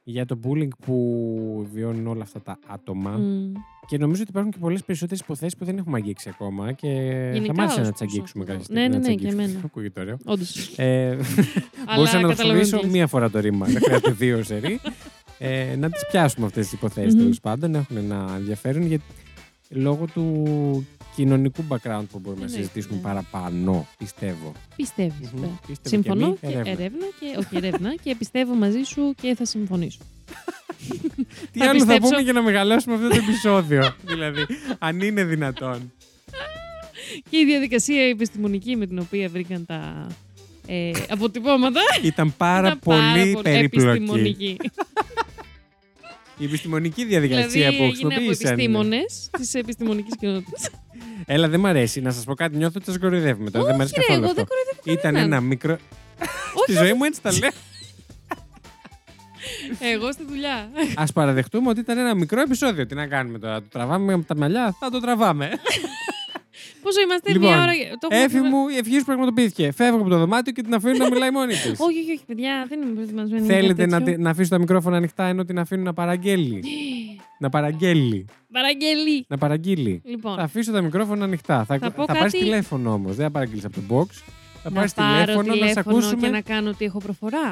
Για 0.03 0.25
το 0.25 0.39
bullying 0.43 0.67
που 0.85 1.67
βιώνουν 1.73 2.07
όλα 2.07 2.23
αυτά 2.23 2.41
τα 2.41 2.59
άτομα. 2.67 3.11
Μμ. 3.11 3.51
Και 3.87 3.97
νομίζω 3.97 4.21
ότι 4.21 4.29
υπάρχουν 4.31 4.51
και 4.51 4.57
πολλές 4.59 4.83
περισσότερες 4.83 5.21
υποθέσεις 5.23 5.57
που 5.57 5.65
δεν 5.65 5.77
έχουμε 5.77 5.97
αγγίξει 5.97 6.29
ακόμα. 6.29 6.71
Και 6.71 6.87
Γενικά, 7.33 7.45
θα 7.45 7.53
μ' 7.53 7.59
άρεσε 7.59 7.79
ως 7.81 7.85
να 7.85 7.91
τις 7.91 7.99
προς 7.99 8.11
αγγίξουμε 8.11 8.43
αυτό. 8.43 8.55
κάποια 8.55 8.75
Ναι, 8.75 8.81
στιγμή. 8.81 8.81
ναι, 8.81 8.87
να 8.95 8.99
τις 8.99 9.07
ναι, 9.07 9.15
και 9.15 9.19
αγγίξουμε. 9.25 9.43
εμένα. 9.43 9.59
Ακούγεται 9.69 9.99
ωραίο. 10.01 10.17
Όντως. 10.25 10.73
Ε, 10.77 11.07
Αλλά 11.09 11.95
μπορούσα 11.95 12.15
να 12.15 12.21
το 12.21 12.27
καταλαβαίνω 12.27 12.35
τι 12.35 12.35
χρησιμοποιήσω 12.35 12.77
λες. 12.81 12.91
μία 12.91 13.07
φορά 13.07 13.29
το 13.29 13.39
ρήμα. 13.39 13.65
Δεν 13.65 13.81
χρειάζεται 13.81 14.11
δύο 14.11 14.43
σερή. 14.43 14.79
Ε, 15.37 15.75
να 15.75 15.89
τις 15.89 16.05
πιάσουμε 16.11 16.45
αυτές 16.45 16.63
τις 16.63 16.73
υποθέσεις 16.73 17.13
Μμμ. 17.13 17.19
τέλος 17.21 17.39
πάντων. 17.39 17.75
Έχουν 17.75 17.97
ένα 17.97 18.33
ενδιαφέρον 18.37 18.85
γιατί 18.85 19.03
λόγω 19.69 20.05
του 20.13 20.87
κοινωνικού 21.15 21.63
background 21.69 22.03
που 22.11 22.19
μπορούμε 22.19 22.45
να 22.45 22.45
Εννοείται, 22.45 22.57
συζητήσουμε 22.57 22.95
ναι. 22.95 23.01
παραπάνω, 23.01 23.87
πιστεύω. 23.97 24.51
Πιστεύεις. 24.75 25.31
Μμμ. 25.31 25.39
βέβαια. 25.41 25.59
Πίστευε 25.67 25.89
Συμφωνώ 25.95 26.33
και 26.33 26.37
και, 26.41 26.47
μη, 26.47 26.53
ερεύνα. 26.53 26.71
ερεύνα 26.71 27.05
και, 27.19 27.25
όχι 27.39 27.55
ερεύνα 27.65 27.95
και 28.03 28.15
πιστεύω 28.15 28.53
μαζί 28.55 28.81
σου 28.83 29.13
και 29.21 29.35
θα 29.35 29.45
συμφωνήσω. 29.45 29.99
Τι 31.51 31.59
Θα 31.59 31.69
άλλο 31.69 31.79
θα 31.79 31.85
πιστέψω. 31.85 32.09
πούμε 32.09 32.21
για 32.21 32.33
να 32.33 32.41
μεγαλώσουμε 32.41 32.95
αυτό 32.95 33.07
το 33.07 33.15
επεισόδιο, 33.15 33.95
δηλαδή, 34.03 34.45
αν 34.79 35.01
είναι 35.01 35.23
δυνατόν. 35.23 35.91
και 37.29 37.37
η 37.37 37.45
διαδικασία 37.45 38.03
επιστημονική 38.09 38.75
με 38.75 38.85
την 38.87 38.99
οποία 38.99 39.29
βρήκαν 39.29 39.65
τα 39.65 40.07
ε, 40.67 40.91
αποτυπώματα. 41.09 41.79
Ήταν 42.03 42.33
πάρα 42.37 42.67
ήταν 42.67 42.79
πολύ 42.79 43.39
περίπλοκη. 43.43 43.87
επιστημονική. 43.89 44.57
Η 46.37 46.45
επιστημονική 46.45 47.05
διαδικασία 47.05 47.47
δηλαδή 47.69 47.77
που 47.77 47.83
έγινε 47.83 47.87
από 48.13 48.23
χρησιμοποίησαν. 48.23 48.51
επιστήμονες 48.51 49.29
της 49.37 49.53
επιστημονικής 49.53 50.13
κοινότητας. 50.19 50.69
Έλα, 51.25 51.47
δεν 51.49 51.59
μ' 51.59 51.65
αρέσει. 51.65 52.01
Να 52.01 52.11
σας 52.11 52.23
πω 52.23 52.33
κάτι, 52.33 52.57
νιώθω 52.57 52.73
ότι 52.75 52.85
σας 52.85 52.97
κοροϊδεύουμε 52.99 53.49
τώρα. 53.49 53.65
δεν 53.65 53.75
μ' 53.75 53.79
αρέσει 53.79 53.99
Όχι, 53.99 54.07
ρε, 54.11 54.17
καθόλου 54.17 54.23
εγώ 54.29 54.41
αυτό. 54.41 54.43
δεν 54.43 54.45
κοροϊδεύω 54.47 54.99
Ήταν 54.99 55.13
κανέναν. 55.13 55.31
ένα 55.31 55.41
μικρό. 55.41 55.77
Στη 56.61 56.71
Όχι, 56.71 56.83
ζωή 56.83 56.93
μου 56.93 57.03
έτσι 57.03 57.21
τα 57.21 57.31
λέω. 57.31 57.49
Εγώ 59.79 60.11
στη 60.11 60.25
δουλειά. 60.25 60.69
Α 60.95 61.05
παραδεχτούμε 61.13 61.69
ότι 61.69 61.79
ήταν 61.79 61.97
ένα 61.97 62.15
μικρό 62.15 62.41
επεισόδιο. 62.41 62.85
Τι 62.85 62.95
να 62.95 63.07
κάνουμε 63.07 63.39
τώρα, 63.39 63.59
το 63.61 63.67
τραβάμε 63.71 64.15
με 64.17 64.23
τα 64.23 64.35
μαλλιά, 64.37 64.75
θα 64.79 64.89
το 64.89 64.99
τραβάμε. 64.99 65.49
Πόσο 66.85 67.01
είμαστε, 67.05 67.31
Λοιπόν, 67.31 67.49
μία 67.49 67.57
ώρα. 67.61 67.71
Το 67.99 68.07
έχουμε 68.09 68.23
Έφη 68.23 68.39
πει- 68.41 68.47
μου, 68.49 68.67
η 68.67 68.77
ευχή 68.77 68.97
σου 68.99 69.05
πραγματοποιήθηκε. 69.05 69.71
Φεύγω 69.71 69.99
από 69.99 70.09
το 70.09 70.17
δωμάτιο 70.17 70.53
και 70.53 70.61
την 70.61 70.73
αφήνω 70.73 70.97
να 70.97 71.09
μιλάει 71.09 71.31
μόνη 71.31 71.53
της. 71.53 71.79
Όχι, 71.87 71.99
όχι, 71.99 72.11
όχι, 72.15 72.23
παιδιά, 72.27 72.65
δεν 72.69 72.81
είμαι 72.81 72.91
προετοιμασμένη. 72.93 73.45
για 73.45 73.55
Θέλετε 73.55 73.73
κάτι 73.81 73.91
να, 73.91 73.97
τέτοιο. 73.99 74.15
τη- 74.15 74.21
να 74.21 74.29
αφήσω 74.29 74.49
τα 74.49 74.57
μικρόφωνα 74.59 74.97
ανοιχτά 74.97 75.25
ενώ 75.25 75.45
την 75.45 75.59
αφήνω 75.59 75.83
να 75.83 75.93
παραγγέλει; 75.93 76.63
να 77.43 77.49
παραγγέλει. 77.49 78.25
Παραγγελί. 78.51 79.25
Να 79.27 79.37
παραγγείλει. 79.37 80.01
Λοιπόν, 80.05 80.35
Θα 80.35 80.41
αφήσω 80.43 80.71
τα 80.71 80.81
μικρόφωνα 80.81 81.23
ανοιχτά. 81.23 81.65
Θα, 81.65 81.77
Θα 81.77 81.91
πω 81.91 82.05
θα 82.05 82.13
πάρεις 82.13 82.31
κάτι- 82.31 82.43
τηλέφωνο 82.43 82.93
όμως. 82.93 83.15
Δεν 83.15 83.25
θα 83.25 83.31
παραγγείλεις 83.31 83.65
από 83.65 83.75
το 83.75 83.81
box. 83.89 84.05
Θα 84.63 84.69
να 84.69 84.75
πάρεις 84.75 84.93
πάρω 84.93 85.23
τηλέφωνο, 85.25 85.55
να 85.55 85.67
σε 85.71 85.79
ακούσουμε. 85.79 86.21
και 86.21 86.27
να 86.27 86.41
κάνω 86.41 86.69
ότι 86.69 86.85
έχω 86.85 86.97
προφορά. 86.99 87.51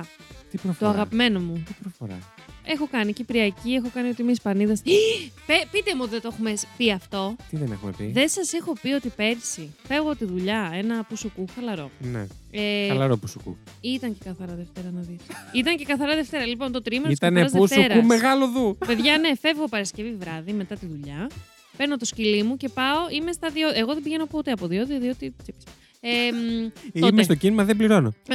Τι 0.51 0.57
Το 0.57 0.63
προφορά. 0.63 0.89
αγαπημένο 0.91 1.39
μου. 1.39 1.63
Τι 1.67 1.73
προφορά; 1.81 2.17
Έχω 2.66 2.88
κάνει 2.91 3.14
Κυπριακή, 3.14 3.72
έχω 3.74 3.89
κάνει 3.93 4.09
ότι 4.09 4.22
είμαι 4.22 4.32
Ισπανίδας. 4.32 4.82
Πείτε 5.72 5.95
μου 5.95 5.99
ότι 6.01 6.09
δεν 6.11 6.22
το 6.22 6.30
έχουμε 6.32 6.53
πει 6.78 6.91
αυτό. 6.91 7.36
Τι 7.49 7.57
δεν 7.57 7.72
έχουμε 7.72 7.91
πει; 7.97 8.11
Δεν 8.14 8.30
σας 8.30 8.53
έχω 8.53 8.74
πει 8.82 8.91
ότι 8.91 9.09
πέρσι 9.09 9.76
φεύγω 9.88 10.09
από 10.09 10.18
τη 10.18 10.26
δουλειά 10.26 10.72
ένα 10.74 11.03
πουσουκού 11.03 11.45
χαλαρό. 11.55 11.89
Ναι. 11.99 12.28
Ε, 12.51 12.88
Χαλαρό 12.88 13.18
που 13.18 13.28
σου 13.28 13.39
κου. 13.43 13.57
Ήταν 13.82 14.14
και 14.18 14.24
καθαρά 14.24 14.55
Δευτέρα 14.55 14.91
να 14.93 15.01
δεις. 15.01 15.18
ήταν 15.61 15.78
και 15.78 15.86
καθαρά 15.86 16.16
Δευτέρα. 16.16 16.45
Λοιπόν, 16.45 16.72
το 16.72 16.82
τρίμηνο 16.82 17.07
της 17.07 17.18
Ήτανε 17.18 17.41
καθαρά 17.41 17.59
που 17.59 17.68
σου 17.68 17.74
Δευτέρας. 17.76 17.99
κου 18.01 18.05
μεγάλο 18.07 18.47
δου. 18.51 18.78
Παιδιά, 18.86 19.18
ναι, 19.18 19.36
φεύγω 19.39 19.68
Παρασκευή 19.68 20.16
βράδυ 20.20 20.51
μετά 20.53 20.76
τη 20.76 20.86
δουλειά. 20.86 21.30
Παίρνω 21.78 21.97
το 21.97 22.05
σκυλί 22.05 22.43
μου 22.43 22.57
και 22.57 22.70
πάω. 22.70 23.09
Είμαι 23.11 23.32
στα 23.32 23.49
δύο. 23.49 23.68
Εγώ 23.74 23.93
δεν 23.93 24.03
πηγαίνω 24.03 24.26
ποτέ 24.26 24.51
από 24.51 24.68
διόδιο, 24.68 24.99
διότι 24.99 25.34
τσίπης. 25.43 25.64
Ε, 26.01 26.32
μ, 26.32 26.70
τότε. 26.99 27.07
Είμαι 27.07 27.24
στο 27.24 27.36
κίνημα, 27.36 27.64
δεν 27.64 27.78
πληρώνω. 27.78 28.14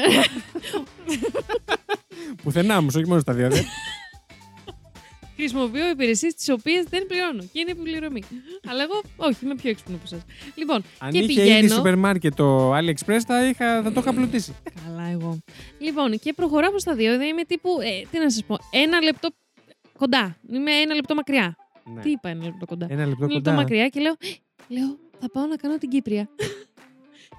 Πουθενά 2.42 2.78
όμως, 2.78 2.94
όχι 2.94 3.06
μόνο 3.06 3.20
στα 3.20 3.32
δύο. 3.32 3.48
δε. 5.38 5.48
Χρησιμοποιώ 5.48 5.88
υπηρεσίες 5.90 6.34
τις 6.34 6.48
οποίες 6.48 6.84
δεν 6.84 7.06
πληρώνω 7.06 7.42
και 7.52 7.58
είναι 7.60 7.70
επιπληρωμή. 7.70 8.22
Αλλά 8.68 8.82
εγώ, 8.82 9.00
όχι, 9.16 9.44
είμαι 9.44 9.54
πιο 9.54 9.70
έξυπνο 9.70 9.94
από 9.94 10.04
εσάς. 10.04 10.20
Λοιπόν, 10.54 10.82
Αν 10.98 11.10
και 11.10 11.18
είχε 11.18 11.26
πηγαίνω. 11.26 11.58
ήδη 11.58 11.68
σούπερ 11.68 11.96
μάρκετ 11.96 12.34
το 12.34 12.74
AliExpress, 12.76 13.20
θα, 13.26 13.48
είχα, 13.48 13.82
θα 13.82 13.92
το 13.92 14.00
είχα 14.00 14.12
πλουτίσει. 14.14 14.54
Καλά, 14.84 15.08
εγώ. 15.08 15.38
Λοιπόν, 15.78 16.18
και 16.18 16.32
προχωράω 16.32 16.70
προς 16.70 16.84
τα 16.84 16.94
δύο. 16.94 17.16
Δεν 17.16 17.26
είμαι 17.28 17.44
τύπου. 17.44 17.70
Ε, 17.80 18.06
τι 18.10 18.18
να 18.18 18.30
σας 18.30 18.44
πω, 18.46 18.56
ένα 18.70 19.00
λεπτό 19.02 19.28
κοντά. 19.98 20.36
Είμαι 20.52 20.72
ένα 20.72 20.94
λεπτό 20.94 21.14
μακριά. 21.14 21.56
Ναι. 21.94 22.00
Τι 22.02 22.10
είπα, 22.10 22.28
ένα 22.28 22.44
λεπτό 22.44 22.66
κοντά; 22.66 22.86
Ένα 22.90 23.06
λεπτό 23.06 23.24
Ένα 23.24 23.32
λεπτό 23.34 23.50
κοντά. 23.50 23.52
μακριά 23.52 23.88
και 23.88 24.00
λέω, 24.00 24.14
λέω, 24.68 24.98
θα 25.20 25.30
πάω 25.30 25.46
να 25.46 25.56
κάνω 25.56 25.78
την 25.78 25.88
Κύπρια. 25.88 26.28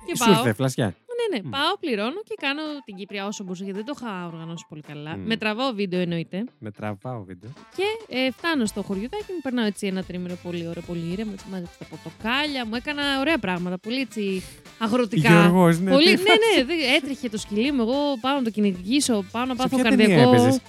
και 0.06 0.16
Σου 0.16 0.26
πάω. 0.26 0.34
ήρθε, 0.38 0.54
φλασιά. 0.54 0.96
Ναι, 1.20 1.38
ναι, 1.38 1.44
Μμ. 1.48 1.50
πάω, 1.50 1.78
πληρώνω 1.80 2.22
και 2.30 2.36
κάνω 2.42 2.62
την 2.86 2.96
Κύπρια 2.96 3.26
όσο 3.26 3.44
μπορούσα 3.44 3.64
γιατί 3.64 3.80
δεν 3.82 3.88
το 3.90 3.94
είχα 4.00 4.26
οργανώσει 4.34 4.66
πολύ 4.70 4.82
καλά. 4.82 5.18
Μμ. 5.18 5.22
Με 5.26 5.38
τραβάω 5.38 5.72
βίντεο 5.74 6.00
εννοείται. 6.00 6.44
Με 6.60 6.72
τραβάω 6.72 7.24
βίντεο. 7.24 7.50
Και 7.76 8.16
ε, 8.18 8.32
φτάνω 8.32 8.66
στο 8.66 8.82
χωριουδάκι 8.82 9.32
μου, 9.34 9.40
περνάω 9.42 9.66
έτσι 9.66 9.88
ένα 9.88 10.04
τρίμηνο 10.04 10.36
πολύ 10.44 10.68
ωραίο, 10.68 10.84
πολύ 10.88 11.12
ήρεμο. 11.12 11.32
Έτσι, 11.34 11.46
μάζεψα 11.52 11.76
τα 11.80 11.86
πορτοκάλια 11.86 12.66
μου, 12.66 12.76
έκανα 12.76 13.04
ωραία 13.20 13.38
πράγματα. 13.38 13.78
Πολύ 13.78 14.00
έτσι 14.00 14.44
αγροτικά. 14.78 15.30
Γιώργος, 15.30 15.80
ναι. 15.80 15.92
Πολύ, 15.92 16.06
τι 16.06 16.12
ναι, 16.12 16.18
φάση. 16.18 16.40
ναι, 16.58 16.64
δεν- 16.64 16.78
έτρεχε 16.96 17.30
το 17.30 17.38
σκυλί 17.38 17.72
μου. 17.72 17.82
Εγώ 17.82 17.98
πάω 18.22 18.36
να 18.36 18.44
το 18.44 18.50
κυνηγήσω, 18.50 19.26
πάω 19.32 19.46
να 19.46 19.52
Σε 19.56 19.58
πάθω 19.62 19.76
ποια 19.76 19.90
ταινία 19.90 20.06
καρδιακό. 20.08 20.30
έπαιζες; 20.34 20.60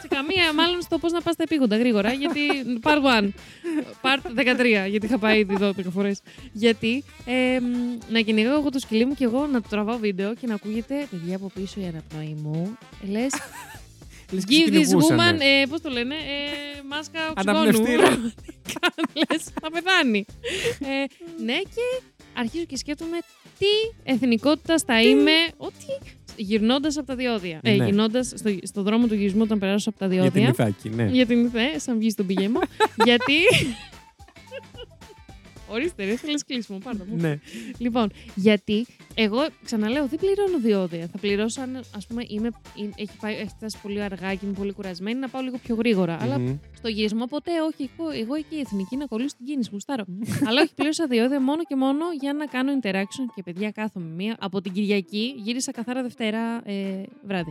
Σε 0.00 0.08
καμία, 0.08 0.52
μάλλον 0.54 0.80
στο 0.82 0.98
πώς 0.98 1.12
να 1.12 1.20
πας 1.20 1.34
στα 1.34 1.42
επίγοντα 1.42 1.76
γρήγορα. 1.76 2.12
Γιατί. 2.12 2.40
Part 2.82 3.22
1. 3.22 3.28
Part 4.02 4.20
13, 4.34 4.86
γιατί 4.88 5.06
είχα 5.06 5.18
πάει 5.18 5.38
ήδη 5.38 5.56
12 5.60 5.90
φορές. 5.90 6.20
Γιατί 6.52 7.04
ε, 7.24 7.60
μ, 7.60 7.66
να 8.12 8.20
κυνηγάω 8.20 8.58
εγώ 8.58 8.70
το 8.70 8.78
σκυλί 8.78 9.04
μου 9.04 9.14
και 9.14 9.24
εγώ 9.24 9.46
να 9.46 9.60
το 9.60 9.68
τραβάω 9.68 9.98
βίντεο 10.00 10.34
και 10.34 10.46
να 10.46 10.54
ακούγεται 10.54 11.06
παιδιά 11.10 11.36
από 11.36 11.50
πίσω 11.54 11.80
η 11.80 11.84
αναπνοή 11.86 12.36
μου. 12.42 12.76
Λες. 13.10 13.32
Λες 14.32 14.44
και 14.44 14.54
σε 14.54 14.60
Give 14.64 14.68
this 14.68 14.70
κυνηγούσανε. 14.72 15.22
woman, 15.32 15.40
ε, 15.40 15.66
πώς 15.68 15.80
το 15.80 15.90
λένε, 15.90 16.14
ε, 16.14 16.82
μάσκα 16.88 17.20
οξυγόνου. 17.30 17.58
Αναπνευστήρα. 17.58 18.08
Λες, 19.20 19.42
θα 19.60 19.70
πεθάνει. 19.70 20.24
ε, 20.80 21.04
ναι, 21.44 21.52
και 21.58 22.02
αρχίζω 22.36 22.64
και 22.64 22.76
σκέφτομαι 22.76 23.16
τι 23.58 23.66
εθνικότητα 24.02 24.74
θα 24.86 25.02
είμαι, 25.02 25.32
ότι 25.56 25.84
γυρνώντας 26.36 26.96
από 26.96 27.06
τα 27.06 27.14
διόδια. 27.14 27.60
Ε, 27.62 27.70
Ναι. 27.74 27.84
γυρνώντας 27.84 28.32
στο, 28.36 28.50
στο 28.62 28.82
δρόμο 28.82 29.06
του 29.06 29.14
γυρισμού 29.14 29.42
όταν 29.42 29.58
περάσω 29.58 29.88
από 29.90 29.98
τα 29.98 30.06
Για 30.06 30.22
την 30.22 30.30
διόδια. 30.32 30.48
Ιθάκη, 30.48 30.88
ναι. 30.88 31.04
Για 31.12 31.26
την 31.26 31.44
ηθέ, 31.44 31.78
σαν 31.78 31.98
βγει 31.98 32.10
στον 32.10 32.26
πηγέμο. 32.26 32.60
γιατί... 33.08 33.34
Ορίστε, 35.70 36.04
ρε, 36.04 36.16
θέλεις 36.16 36.44
κλείσιμο, 36.44 36.78
πάρτε 36.78 37.04
μου. 37.08 37.16
Ναι. 37.16 37.38
Λοιπόν, 37.78 38.12
γιατί 38.34 38.86
εγώ 39.14 39.38
ξαναλέω, 39.64 40.06
δεν 40.06 40.18
πληρώνω 40.18 40.58
διόδια. 40.58 41.06
Θα 41.12 41.18
πληρώσω 41.18 41.60
αν, 41.60 41.76
ας 41.96 42.06
πούμε, 42.06 42.24
είμαι, 42.28 42.50
είναι- 42.74 42.92
έχει, 42.96 43.10
πάει, 43.20 43.34
έχει 43.34 43.48
φτάσει 43.56 43.76
πολύ 43.82 44.02
αργά 44.02 44.34
και 44.34 44.46
είμαι 44.46 44.54
πολύ 44.54 44.72
κουρασμένη 44.72 45.18
να 45.18 45.28
πάω 45.28 45.42
λίγο 45.42 45.58
πιο 45.62 45.74
γρήγορα. 45.74 46.18
Αλλά 46.20 46.38
Μμμ. 46.38 46.56
στο 46.76 46.88
γύρισμα 46.88 47.26
ποτέ 47.26 47.50
όχι. 47.72 47.90
Εγώ, 47.98 48.10
εγώ 48.10 48.34
εκεί 48.34 48.54
η 48.56 48.60
εθνική 48.60 48.96
να 48.96 49.06
κολλήσω 49.06 49.36
την 49.36 49.46
κίνηση, 49.46 49.68
γουστάρω. 49.72 50.04
Αλλά 50.48 50.60
όχι, 50.62 50.74
πλήρωσα 50.74 51.06
διόδια 51.06 51.40
μόνο 51.40 51.64
και 51.64 51.76
μόνο 51.76 52.04
για 52.20 52.32
να 52.32 52.46
κάνω 52.46 52.72
interaction 52.82 53.24
και 53.34 53.42
παιδιά 53.42 53.70
κάθομαι 53.70 54.06
μία. 54.14 54.36
Από 54.40 54.60
την 54.60 54.72
Κυριακή 54.72 55.34
γύρισα 55.36 55.72
καθαρά 55.72 56.02
Δευτέρα 56.02 56.60
ε, 56.70 57.02
βράδυ. 57.26 57.50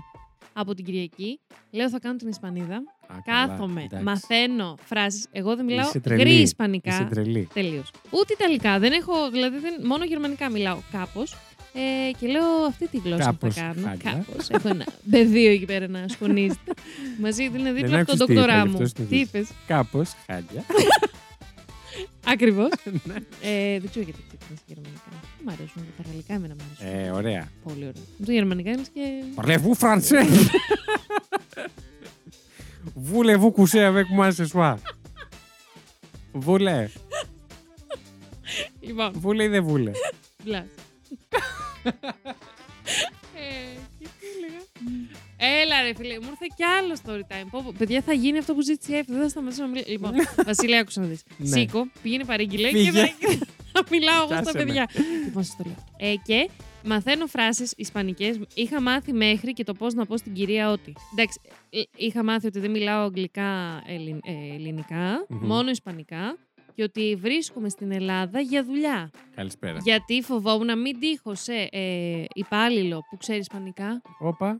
Από 0.62 0.74
την 0.74 0.86
Κυριακή 0.86 1.39
λέω 1.72 1.89
θα 1.89 1.99
κάνω 1.99 2.16
την 2.16 2.28
Ισπανίδα. 2.28 2.76
Α, 2.76 3.16
καλά, 3.26 3.47
Κάθομαι, 3.47 3.82
εντάξει. 3.84 4.03
μαθαίνω 4.05 4.76
φράσεις. 4.86 5.26
Εγώ 5.32 5.55
δεν 5.55 5.66
μιλάω 5.66 5.88
Είσαι 5.88 5.99
τρελή. 5.99 6.22
γρή 6.22 6.32
Είσαι 6.32 6.41
Ισπανικά. 6.41 7.07
τρελή. 7.10 7.47
Τελείως. 7.53 7.91
Ούτε 8.10 8.34
Ιταλικά. 8.34 8.80
Δεν 8.80 8.91
έχω, 8.91 9.30
δηλαδή 9.32 9.57
δεν, 9.60 9.74
μόνο 9.86 10.03
Γερμανικά 10.05 10.49
μιλάω 10.49 10.78
κάπως. 10.91 11.36
Ε, 11.74 12.12
και 12.20 12.28
λέω 12.28 12.43
αυτή 12.68 12.88
τη 12.88 12.97
γλώσσα 12.97 13.24
Κάπως, 13.24 13.53
θα 13.55 13.62
κάνω. 13.62 13.88
χάλια. 13.88 14.24
Κάπως. 14.28 14.49
Έχω 14.49 14.68
ένα 14.68 14.86
πεδίο 15.12 15.51
εκεί 15.51 15.66
πέρα 15.66 15.88
να 15.88 16.05
σχονίζεται. 16.07 16.72
Μαζί 17.20 17.43
είναι 17.43 17.57
Δεν 17.64 17.74
δίπλα 17.76 17.99
από 17.99 18.05
τον 18.18 18.18
άκουσες 18.22 18.26
τι 18.28 18.34
είπα, 18.34 18.41
δοκτορά 18.41 18.62
γι' 18.62 18.68
μου. 18.68 18.74
αυτό 18.74 18.86
στην 18.88 19.07
Τι 19.07 19.16
είδηση. 19.16 19.38
είπε. 19.38 19.47
Κάπως, 19.68 20.12
χάλια. 20.26 20.64
Ακριβώς. 22.26 22.70
Ναι. 23.04 23.16
ε, 23.42 23.80
δεν 23.80 23.90
ξέρω 23.90 24.06
γιατί 24.06 24.22
ξεκινήσει 24.28 24.64
γερμανικά. 24.66 25.02
Δεν 25.10 25.44
μ' 25.46 25.50
αρέσουν 25.50 25.84
τα 25.98 26.04
γαλλικά, 26.08 26.34
εμένα 26.34 26.54
μ' 26.56 26.58
αρέσουν. 26.82 27.00
Ε, 27.06 27.12
ωραία. 27.12 27.52
Πολύ 27.64 27.80
ωραία. 27.88 28.02
Με 28.18 28.26
το 28.26 28.32
γερμανικά 28.32 28.72
είναι 28.72 28.82
και. 28.94 29.24
Parlez-vous 29.36 29.78
français; 29.86 30.26
Voulez-vous 33.12 33.52
coucher 33.58 33.84
avec 33.94 34.08
moi 34.18 34.30
ce 34.38 34.46
soir; 34.54 34.76
Voulez. 36.46 36.88
Λοιπόν, 38.80 39.12
Voulez 39.24 39.40
ή 39.44 39.48
δεν 39.48 39.66
voulez. 39.70 39.94
μπλα. 40.44 40.66
Ε, 43.36 43.78
και 44.00 44.06
τι 44.20 44.26
έλεγα; 44.38 44.62
Έλα 45.42 45.82
ρε 45.82 45.94
φίλε, 45.96 46.14
μου 46.20 46.28
ήρθε 46.30 46.46
κι 46.56 46.64
άλλο 46.64 46.96
story 47.06 47.34
time. 47.34 47.48
Πω, 47.52 47.62
πω, 47.66 47.74
παιδιά 47.78 48.02
θα 48.02 48.14
γίνει 48.14 48.38
αυτό 48.38 48.54
που 48.54 48.62
ζήτησε 48.62 48.92
η 48.94 48.98
Εύη, 48.98 49.12
δεν 49.12 49.22
θα 49.22 49.30
σταματήσω 49.30 49.62
να 49.62 49.68
μιλάω. 49.68 49.84
Λοιπόν, 49.88 50.12
Βασίλη, 50.46 50.78
άκουσα 50.78 51.02
να 51.02 51.08
δεις. 51.08 51.24
Ναι. 51.38 51.48
Σήκω, 51.48 51.88
πήγαινε 52.02 52.24
παρήγγειλε 52.26 52.70
και 52.72 52.78
Φύγε. 52.78 52.92
θα, 52.92 53.08
θα 53.74 53.84
μιλάω 53.92 54.18
εγώ 54.24 54.26
στα 54.34 54.42
Πιάσε 54.42 54.58
με. 54.58 54.64
παιδιά. 54.64 54.90
λοιπόν, 55.26 55.44
σας 55.44 55.56
το 55.58 55.64
λέω. 55.66 56.10
Ε, 56.12 56.16
και 56.24 56.50
μαθαίνω 56.86 57.26
φράσεις 57.26 57.74
ισπανικές. 57.78 58.40
Είχα 58.54 58.82
μάθει 58.82 59.14
μέχρι 59.14 59.54
και 59.54 59.64
το 59.64 59.74
πώς 59.74 59.94
να 59.94 60.06
πω 60.06 60.18
στην 60.18 60.34
κυρία 60.34 60.72
ότι. 60.72 60.94
Εντάξει, 61.14 61.40
ε, 61.70 61.82
είχα 61.98 62.24
μάθει 62.24 62.48
ότι 62.48 62.60
δεν 62.60 62.72
μιλάω 62.72 63.04
αγγλικά, 63.04 63.82
ελλην- 63.88 64.26
ε, 64.26 64.54
ελληνικά, 64.56 65.26
Μμμ. 65.30 65.46
μόνο 65.48 65.70
ισπανικά. 65.70 66.38
Και 66.76 66.84
ότι 66.86 67.16
βρίσκομαι 67.22 67.70
στην 67.70 67.92
Ελλάδα 67.92 68.40
για 68.40 68.64
δουλειά. 68.64 69.10
Καλησπέρα. 69.36 69.78
Γιατί 69.84 70.22
φοβόμουν 70.22 70.66
να 70.66 70.76
μην 70.76 71.00
τύχω 71.00 71.36
σε 71.36 71.54
ε, 71.72 72.24
υπάλληλο 72.34 73.00
που 73.10 73.18
ξέρει 73.18 73.40
Ισπανικά. 73.40 74.02
Όπα. 74.20 74.56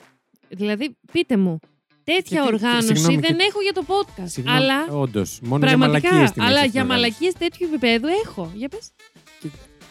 Δηλαδή, 0.49 0.97
πείτε 1.11 1.37
μου, 1.37 1.59
τέτοια 2.03 2.41
Γιατί- 2.41 2.53
οργάνωση 2.53 2.87
συγγνώμη, 2.87 3.15
δεν 3.17 3.37
και- 3.37 3.43
έχω 3.49 3.61
για 3.61 3.73
το 3.73 3.83
podcast. 3.87 4.23
Συγγνώμη, 4.25 4.57
αλλά 4.59 4.87
Όντως. 4.87 5.39
Μόνο 5.43 5.65
για 5.67 5.77
πραγματικά, 5.77 6.09
μαλακίες 6.13 6.31
την 6.31 6.41
αλλά 6.41 6.59
έχεις 6.59 6.71
για 6.71 6.81
οργάνωση. 6.81 7.01
μαλακίες 7.07 7.33
τέτοιου 7.33 7.67
επίπεδου 7.71 8.07
έχω. 8.25 8.51
Για 8.55 8.69
πες. 8.69 8.91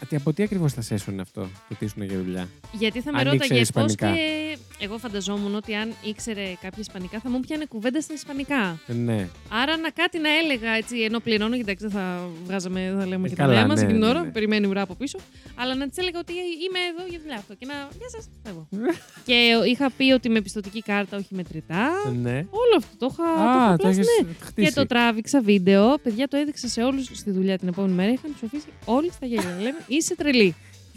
Τι- 0.09 0.15
Από 0.15 0.33
τι 0.33 0.43
ακριβώς 0.43 0.73
θα 0.73 0.81
σέσουν 0.81 1.19
αυτό 1.19 1.41
το 1.69 1.75
τι 1.79 1.85
ήσουν 1.85 2.03
για 2.03 2.17
δουλειά; 2.17 2.47
Γιατί 2.71 3.01
θα 3.01 3.11
με 3.11 3.17
Αν 3.17 3.23
ρώταγε 3.23 3.43
ήξερες 3.43 3.71
πώς 3.71 3.85
Ισπανικά. 3.85 4.17
και. 4.17 4.57
Εγώ 4.81 4.97
φανταζόμουν 4.97 5.55
ότι 5.55 5.75
αν 5.75 5.93
ήξερε 6.03 6.43
κάποια 6.61 6.79
Ισπανικά 6.79 7.19
θα 7.19 7.29
μου 7.29 7.39
πιάνε 7.39 7.65
κουβέντα 7.65 8.01
στα 8.01 8.13
Ισπανικά. 8.13 8.79
Ναι. 8.87 9.27
Άρα 9.49 9.77
να 9.77 9.89
κάτι 9.89 10.19
να 10.19 10.29
έλεγα 10.37 10.71
έτσι, 10.71 10.99
ενώ 10.99 11.19
πληρώνω, 11.19 11.55
γιατί 11.55 11.71
εντάξει, 11.71 11.87
δεν 11.87 12.01
θα 12.01 12.29
βγάζαμε, 12.45 12.95
θα 12.99 13.05
λέμε 13.05 13.25
Ε, 13.25 13.29
και 13.29 13.35
τα 13.35 13.41
καλά, 13.43 13.53
νέα 13.53 13.67
μας 13.67 13.75
ναι, 13.75 13.83
εκείνη 13.83 13.99
την 13.99 14.07
ναι, 14.07 14.13
ώρα, 14.13 14.23
ναι. 14.23 14.31
περιμένει 14.31 14.67
ουρά 14.67 14.81
από 14.81 14.95
πίσω. 14.95 15.17
Αλλά 15.55 15.75
να 15.75 15.87
της 15.87 15.97
έλεγα 15.97 16.19
ότι 16.19 16.33
είμαι 16.33 16.79
εδώ 16.91 17.07
για 17.09 17.19
δουλειά 17.19 17.35
αυτό. 17.37 17.55
Και 17.55 17.65
να. 17.65 17.73
Γεια 17.73 18.09
σας, 18.09 18.29
φεύγω. 18.43 18.67
και 19.27 19.33
είχα 19.67 19.91
πει 19.97 20.11
ότι 20.11 20.29
με 20.29 20.41
πιστοτική 20.41 20.81
κάρτα, 20.81 21.17
όχι 21.17 21.35
μετρητά. 21.35 21.89
ναι. 22.21 22.37
Όλο 22.49 22.75
αυτό 22.77 22.97
το 22.97 23.09
είχα. 23.11 23.23
το 23.35 23.41
Α, 23.41 23.65
είχα 23.65 23.75
το 23.75 23.83
πλάσει, 23.83 23.99
έχεις 23.99 24.25
ναι. 24.27 24.33
χτίσει. 24.39 24.67
Και 24.67 24.73
το 24.73 24.85
τράβηξα 24.85 25.41
βίντεο. 25.41 25.97
Παιδιά, 26.03 26.27
το 26.27 26.37
έδειξα 26.37 26.67
σε 26.67 26.83
όλους 26.83 27.05
στη 27.13 27.31
δουλειά 27.31 27.57
την 27.57 27.67
επόμενη 27.67 27.93
μέρα. 27.93 28.11
Είχαν 28.11 28.33
ψοφήσει 28.35 28.67
όλοι 28.85 29.11
στα 29.11 29.25
γέλια. 29.25 29.55
Λέμε, 29.61 29.77
είσαι 29.87 30.15
τρελή. 30.15 30.55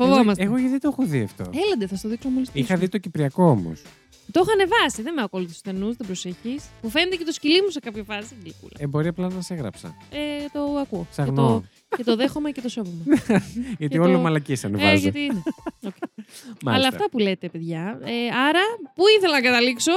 Φοβόμαστε. 0.08 0.42
Εγώ, 0.42 0.56
εγώ 0.56 0.66
γιατί 0.66 0.78
το 0.80 0.88
έχω 0.92 1.02
δει 1.08 1.22
αυτό; 1.22 1.44
Έλαντε, 1.64 1.86
θα 1.86 1.96
στο 1.96 2.08
δείξω 2.08 2.28
μόλι 2.28 2.46
Είχα 2.52 2.76
δει 2.76 2.88
το 2.88 2.98
Κυπριακό 2.98 3.44
όμως. 3.44 3.82
Το 4.32 4.40
είχα 4.44 4.52
ανεβάσει. 4.52 5.02
Δεν 5.02 5.14
με 5.14 5.22
ακολουθεί 5.22 5.54
στενούς, 5.54 5.96
δεν 5.96 6.06
προσέχεις. 6.06 6.64
Που 6.80 6.88
φαίνεται 6.90 7.16
και 7.16 7.24
το 7.24 7.32
σκυλί 7.32 7.62
μου 7.62 7.70
σε 7.70 7.80
κάποια 7.80 8.02
φάση. 8.04 8.34
Γλυκούλα. 8.42 8.72
Ε, 8.78 8.86
μπορεί 8.86 9.08
απλά 9.08 9.28
να 9.28 9.40
σε 9.40 9.54
έγραψα. 9.54 9.96
Ε, 10.10 10.18
το 10.52 10.60
ακούω. 10.60 11.00
Και 11.08 11.12
Σαγνώ. 11.14 11.34
το, 11.88 11.96
και 11.96 12.04
το 12.04 12.16
δέχομαι 12.16 12.50
και 12.50 12.60
το 12.60 12.68
σέβομαι. 12.68 13.02
Γιατί 13.78 13.88
και 13.94 13.98
όλο 13.98 14.12
το- 14.12 14.18
μαλακίες 14.18 14.64
ε, 14.64 14.66
ανεβάζω. 14.66 14.94
γιατί 14.96 15.20
είναι. 15.20 15.42
Οκ. 15.86 15.92
Μάλιστα. 16.62 16.70
Αλλά 16.72 16.88
αυτά 16.88 17.08
που 17.10 17.18
λέτε, 17.18 17.48
παιδιά. 17.48 17.98
Ε, 18.04 18.26
άρα, 18.48 18.60
πού 18.94 19.02
ήθελα 19.18 19.32
να 19.32 19.40
καταλήξω; 19.40 19.92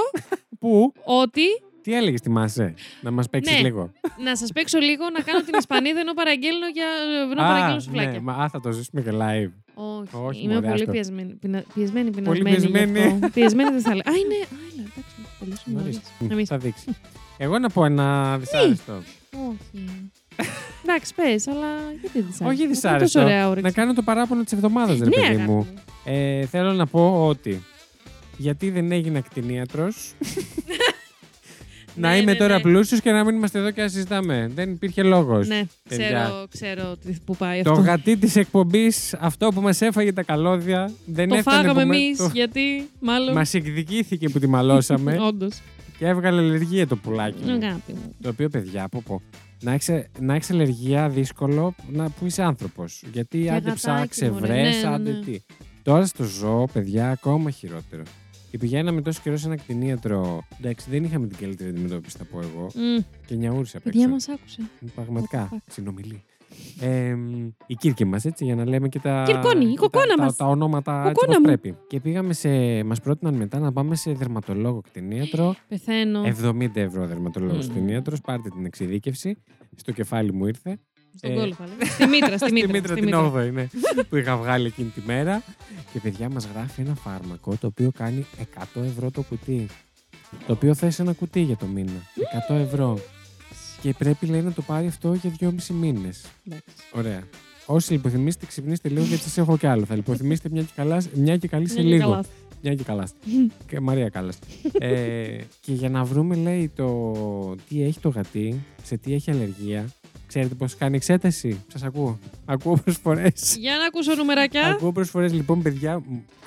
Πού, 0.60 0.94
ότι 1.06 1.42
τι 1.86 1.94
έλεγες 1.96 2.22
τη 2.22 2.30
Μάσε, 2.30 2.74
να 3.02 3.12
μας 3.12 3.30
παίξεις 3.30 3.56
Ναι. 3.56 3.62
λίγο. 3.62 3.92
να 4.24 4.36
σας 4.36 4.52
παίξω 4.52 4.80
λίγο 4.80 5.04
να 5.14 5.20
κάνω 5.22 5.40
την 5.42 5.54
Ισπανίδα 5.58 6.00
ενώ 6.00 6.14
παραγγέλνω, 6.14 6.68
για, 6.74 6.86
ενώ 7.32 7.36
παραγγέλνω 7.42 7.80
σουφλάκια. 7.80 8.12
ναι, 8.12 8.20
μα, 8.20 8.34
α, 8.34 8.50
θα 8.50 8.60
το 8.60 8.72
ζήσουμε 8.72 9.02
και 9.02 9.10
live. 9.14 9.52
Όχι, 9.74 10.10
Όχι, 10.28 10.42
είμαι 10.44 10.54
μωρέ, 10.54 10.68
πολύ 10.68 10.80
άστο. 10.82 10.92
πιεσμένη. 10.92 11.34
Πεινα, 11.34 11.64
πιεσμένη, 11.74 12.10
Πολύ 12.10 12.24
πεινασμένη. 12.44 12.56
γι' 12.56 12.72
πιεσμένη. 12.72 13.14
αυτό. 13.14 13.30
πιεσμένη 13.34 13.70
δεν 13.70 13.82
θα 13.82 13.90
λέω. 13.96 14.04
Α, 14.06 14.12
είναι. 14.18 14.36
Α, 14.36 14.58
έλα, 14.74 14.84
εντάξει, 14.92 15.16
τελείωσαμε 15.40 15.80
νωρίς. 15.80 16.00
Μάλιστα. 16.20 16.34
Εμείς. 16.34 16.48
Θα 16.50 16.58
δείξεις. 16.58 16.94
Εγώ 17.38 17.60
να 17.60 17.70
πω 17.70 17.86
ένα 17.86 18.38
δυσάρεστο. 18.38 18.94
Όχι. 19.50 20.10
Εντάξει, 20.84 21.14
πες, 21.16 21.48
αλλά 21.48 21.68
γιατί 22.02 22.22
δυσάρεστο; 22.22 22.46
Όχι 22.46 22.52
Αυτό 22.52 22.64
είναι 22.64 22.68
δυσάρεστο. 22.74 23.20
Τόσο 23.20 23.28
ωραία 23.28 23.42
Να 23.44 23.50
όρεξη. 23.50 23.72
κάνω 23.74 23.94
το 23.94 24.02
παράπονο 24.02 24.44
της 24.44 24.52
εβδομάδας, 24.54 24.98
ρε 25.00 25.04
Ναι, 25.06 25.10
παιδί 25.12 25.26
αγάπη 25.26 25.42
μου. 25.42 25.56
μου. 25.56 25.68
Ε, 26.06 26.46
θέλω 26.46 26.74
να 26.74 26.86
πω 26.86 27.28
ότι 27.28 27.64
γιατί 28.38 28.70
δεν 28.70 28.92
έγινα 28.92 29.20
κτηνίατρος 29.22 30.14
να 31.96 32.10
Ναι, 32.10 32.18
είμαι 32.18 32.32
ναι, 32.32 32.38
τώρα 32.38 32.56
ναι. 32.56 32.62
πλούσιος 32.62 33.02
και 33.02 33.12
να 33.12 33.24
μην 33.24 33.36
είμαστε 33.36 33.60
εδώ 33.60 33.72
και 33.72 33.82
να 33.82 33.88
συζητάμε. 33.88 34.52
Δεν 34.56 34.72
υπήρχε 34.72 35.04
λόγος. 35.04 35.48
Ναι, 35.48 35.64
παιδιά. 35.90 36.08
ξέρω, 36.08 36.46
ξέρω 36.50 36.96
τι- 37.06 37.16
που 37.26 37.36
πάει 37.36 37.62
Το 37.62 37.72
αυτό. 37.72 37.84
γατί 37.84 38.18
της 38.18 38.36
εκπομπής, 38.36 39.14
αυτό 39.20 39.50
που 39.50 39.62
μας 39.62 39.82
έφαγε 39.82 40.14
τα 40.14 40.24
καλώδια, 40.24 40.92
δεν 41.06 41.30
Το 41.30 41.36
έφτανε 41.36 41.58
φάγαμε 41.58 41.82
που 41.82 41.88
με- 41.88 41.96
εμείς, 41.96 42.18
το- 42.18 42.30
γιατί 42.34 42.90
μάλλον. 43.00 43.34
Μας 43.34 43.54
εκδικήθηκε 43.54 44.30
που 44.30 44.40
τη 44.40 44.48
μαλώσαμε 44.48 45.18
Όντως. 45.30 45.62
και 45.98 46.06
έβγαλε 46.08 46.42
αλλεργία 46.42 46.88
το 46.88 46.96
πουλάκι 46.96 47.44
μου. 47.46 47.52
Αγάπη 47.52 47.92
μου. 47.94 48.16
Το 48.22 48.30
οποίο, 48.30 48.50
παιδιά, 48.50 48.88
πω 48.90 49.04
πω. 49.06 49.22
Να 49.62 49.72
έχεις 49.74 49.90
να 50.20 50.36
έχεις 50.36 50.52
αλλεργία 50.52 51.10
δύσκολο 51.10 51.76
να, 51.92 52.10
που 52.10 52.26
είσαι 52.26 52.44
άνθρωπος. 52.44 53.04
Γιατί 53.14 53.38
Και 53.38 53.50
άντε 53.50 53.58
γατάκι, 53.60 53.76
ψάξε, 53.76 54.30
μωρέ. 54.32 54.46
βρες, 54.48 54.76
Ναι, 54.84 54.90
ναι, 54.90 54.96
άντε 54.96 55.12
ναι. 55.12 55.20
τι. 55.20 55.40
Τώρα 55.84 56.06
στο 56.06 56.24
ζώο, 56.24 56.68
παιδιά, 56.74 57.10
ακόμα 57.10 57.50
χειρότερο. 57.50 58.04
Και 58.56 58.62
πηγαίναμε 58.62 59.02
τόσο 59.02 59.20
καιρός 59.24 59.40
σε 59.42 59.48
ένα 59.48 59.56
κτηνίατρο. 59.56 60.42
Εντάξει, 60.60 60.90
δεν 60.90 61.04
είχαμε 61.04 61.28
την 61.28 61.38
καλύτερη 61.38 61.70
αντιμετώπιση, 61.70 62.18
θα 62.18 62.24
πω 62.24 62.40
εγώ. 62.40 62.68
Μμ, 62.76 63.04
Και 63.26 63.36
νιαούρισα 63.36 63.78
απ' 63.78 63.84
Παιδιά 63.84 64.02
έξω. 64.02 64.14
μας 64.14 64.30
άκουσε. 64.30 64.62
Πραγματικά. 64.96 65.50
What 65.52 65.56
the 65.56 65.60
Συνομιλεί. 65.72 66.24
Ε, 66.80 67.16
η 67.68 67.76
Κύρκη 67.76 68.06
μας, 68.06 68.26
έτσι, 68.26 68.46
για 68.46 68.56
να 68.56 68.66
λέμε 68.68 68.90
και 68.90 69.00
τα. 69.00 69.24
Κυρκόνη, 69.28 69.66
η 69.66 69.70
και 69.70 69.76
κοκόνα 69.78 70.06
τα, 70.08 70.16
τα, 70.16 70.24
μας. 70.24 70.36
τα 70.36 70.46
ονόματα 70.46 71.00
έτσι 71.02 71.14
Κοκόνα 71.14 71.28
όπως 71.38 71.38
μου. 71.38 71.44
πρέπει. 71.60 71.78
Και 71.88 72.00
πήγαμε 72.00 72.34
σε. 72.34 72.84
Μας 72.84 73.02
πρότειναν 73.02 73.34
μετά 73.34 73.60
να 73.60 73.72
πάμε 73.72 73.96
σε 73.96 74.12
δερματολόγο 74.12 74.82
κτηνίατρο. 74.82 75.56
Πεθαίνω. 75.68 76.22
70 76.24 76.76
ευρώ 76.76 77.06
δερματολόγος 77.08 77.68
Μμμ. 77.68 77.76
κτηνίατρος. 77.76 78.22
Πάρτε 78.22 78.50
την 78.50 78.66
εξειδίκευση. 78.66 79.38
Στο 79.76 79.92
κεφάλι 79.92 80.34
μου 80.34 80.46
ήρθε. 80.46 80.80
Στον 81.18 81.32
ε, 81.32 81.34
κόλο 81.34 81.54
θα 81.54 81.64
λέγαμε. 81.64 81.86
Στη 81.86 82.06
μήτρα, 82.08 82.38
στη 82.48 82.52
μήτρα. 82.52 82.72
Μήτρα 82.72 82.96
στη 82.96 83.06
την 83.06 83.16
μήτρα. 83.16 83.32
8η, 83.44 83.52
ναι. 83.54 83.68
που 84.10 84.16
είχα 84.16 84.38
βγάλει 84.38 84.68
εκείνη 84.68 84.90
τη 84.90 85.02
μέρα. 85.06 85.44
Και 85.94 86.00
παιδιά 86.00 86.30
μας 86.30 86.48
γράφει 86.54 86.82
ένα 86.82 86.96
φάρμακο 86.96 87.56
το 87.60 87.68
οποίο 87.68 87.92
κάνει 87.98 88.26
100 88.56 88.82
ευρώ 88.84 89.12
το 89.12 89.22
κουτί. 89.22 89.68
Το 90.48 90.54
οποίο 90.54 90.74
θες 90.74 91.00
ένα 91.00 91.14
κουτί 91.14 91.42
για 91.42 91.56
το 91.58 91.66
μήνα. 91.66 92.02
100 92.50 92.56
ευρώ. 92.56 93.00
Και 93.82 93.94
πρέπει 93.98 94.26
λέει 94.26 94.42
να 94.42 94.52
το 94.52 94.62
πάρει 94.62 94.88
αυτό 94.88 95.14
για 95.14 95.32
2,5 95.40 95.50
μήνες. 95.74 96.26
Εντάξει. 96.48 96.66
Ωραία. 96.92 97.24
Όσοι 97.66 97.92
λιποθυμήσετε, 97.92 98.46
ξυπνήστε 98.46 98.90
λίγο 98.90 99.06
γιατί 99.06 99.24
σας 99.24 99.38
έχω 99.38 99.58
κι 99.58 99.68
άλλο. 99.68 99.86
Θα 99.86 99.96
λιποθυμήσετε 99.96 100.50
μια 100.52 100.62
και, 100.62 100.72
καλά, 100.76 101.04
μια 101.14 101.38
και 101.38 101.48
καλή 101.48 101.68
σε 101.70 101.76
Ναι, 101.76 101.82
και 101.82 101.88
λίγο. 101.88 102.10
καλάς. 102.10 102.26
Μια 102.62 102.76
και 102.76 102.84
καλάς. 102.84 103.14
και 103.68 103.80
Μαρία 103.80 104.10
Κάλλα. 104.10 104.34
ε, 104.80 105.38
και 105.62 105.72
για 105.74 105.90
να 105.90 106.04
βρούμε, 106.04 106.36
λέει, 106.36 106.72
το 106.76 107.56
τι 107.70 107.84
έχει 107.84 108.00
το 108.00 108.10
γατί, 108.10 108.66
σε 108.84 108.98
τι 108.98 109.14
έχει 109.14 109.32
αλλεργία. 109.32 109.86
Ξέρετε 110.28 110.56
πώς 110.56 110.76
κάνει 110.76 110.96
εξέταση; 110.96 111.64
Σας 111.72 111.84
ακούω. 111.84 112.20
Ακούω 112.46 112.78
προσφορέ. 112.84 113.28
Για 113.60 113.78
να 113.78 113.86
ακούσω 113.86 114.16
νουμεράκια. 114.16 114.66
ακούω 114.68 114.92
προσφορέ. 114.92 115.28
Λοιπόν, 115.28 115.62
παιδιά. 115.62 115.98
μ, 116.00 116.02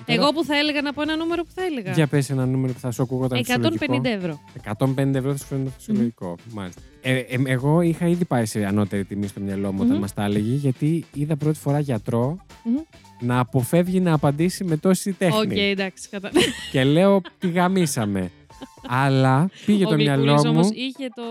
τώρα- 0.07 0.21
Εγώ 0.21 0.33
που 0.33 0.45
θα 0.45 0.57
έλεγα 0.59 0.83
να 0.83 0.93
πω 0.93 1.03
ένα 1.03 1.17
νούμερο 1.17 1.43
που 1.43 1.51
θα 1.55 1.63
έλεγα. 1.65 1.93
Για 1.93 2.07
πες 2.07 2.31
ένα 2.31 2.47
νούμερο 2.47 2.73
που 2.73 2.79
θα 2.79 2.91
σου 2.91 3.03
ακούγονταν 3.03 3.39
150 3.39 4.05
ευρώ. 4.05 4.41
150 4.55 5.15
ευρώ 5.15 5.31
θα 5.33 5.39
σου 5.39 5.45
φαίνεται 5.47 5.71
φυσιολογικό. 5.77 6.37
Μάλιστα. 6.53 6.81
Ε, 7.03 7.17
ε, 7.19 7.39
εγώ 7.47 7.81
είχα 7.81 8.07
ήδη 8.07 8.25
πάει 8.25 8.47
σε 8.47 8.65
ανώτερη 8.65 9.05
τιμή 9.05 9.27
στο 9.27 9.41
μυαλό 9.41 9.73
μου 9.73 9.79
όταν 9.81 9.93
Μμμ. 9.93 10.01
μας 10.01 10.15
τα 10.15 10.25
έλεγε, 10.25 10.55
γιατί 10.55 11.05
είδα 11.15 11.37
πρώτη 11.37 11.59
φορά 11.59 11.79
γιατρό 11.81 12.37
Μμμ. 12.65 12.75
να 13.21 13.39
αποφεύγει 13.39 14.01
να 14.01 14.13
απαντήσει 14.13 14.65
με 14.65 14.77
τόση 14.77 15.13
τέχνη. 15.13 15.39
Οκ, 15.39 15.57
εντάξει. 15.57 16.09
Κατα... 16.09 16.31
Και 16.73 16.85
λέω, 16.85 17.21
τη 17.39 17.51
γαμίσαμε. 17.51 18.31
Αλλά 19.05 19.51
πήγε 19.67 19.87
Ο 19.87 19.89
το 19.89 19.95
μυαλό 19.95 20.21
Γλυκούλης 20.23 20.45
μου. 20.45 20.51
όμως 20.51 20.69
είχε 20.71 21.09
το. 21.15 21.23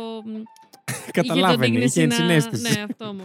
Καταλάβαινε, 1.12 1.78
είχε 1.78 1.86
είχε 1.86 2.08
το 2.08 2.08
να- 2.08 2.32
ενσυναίσθηση. 2.34 2.74
Ναι, 2.78 2.84
αυτό 2.90 3.14
μου 3.14 3.22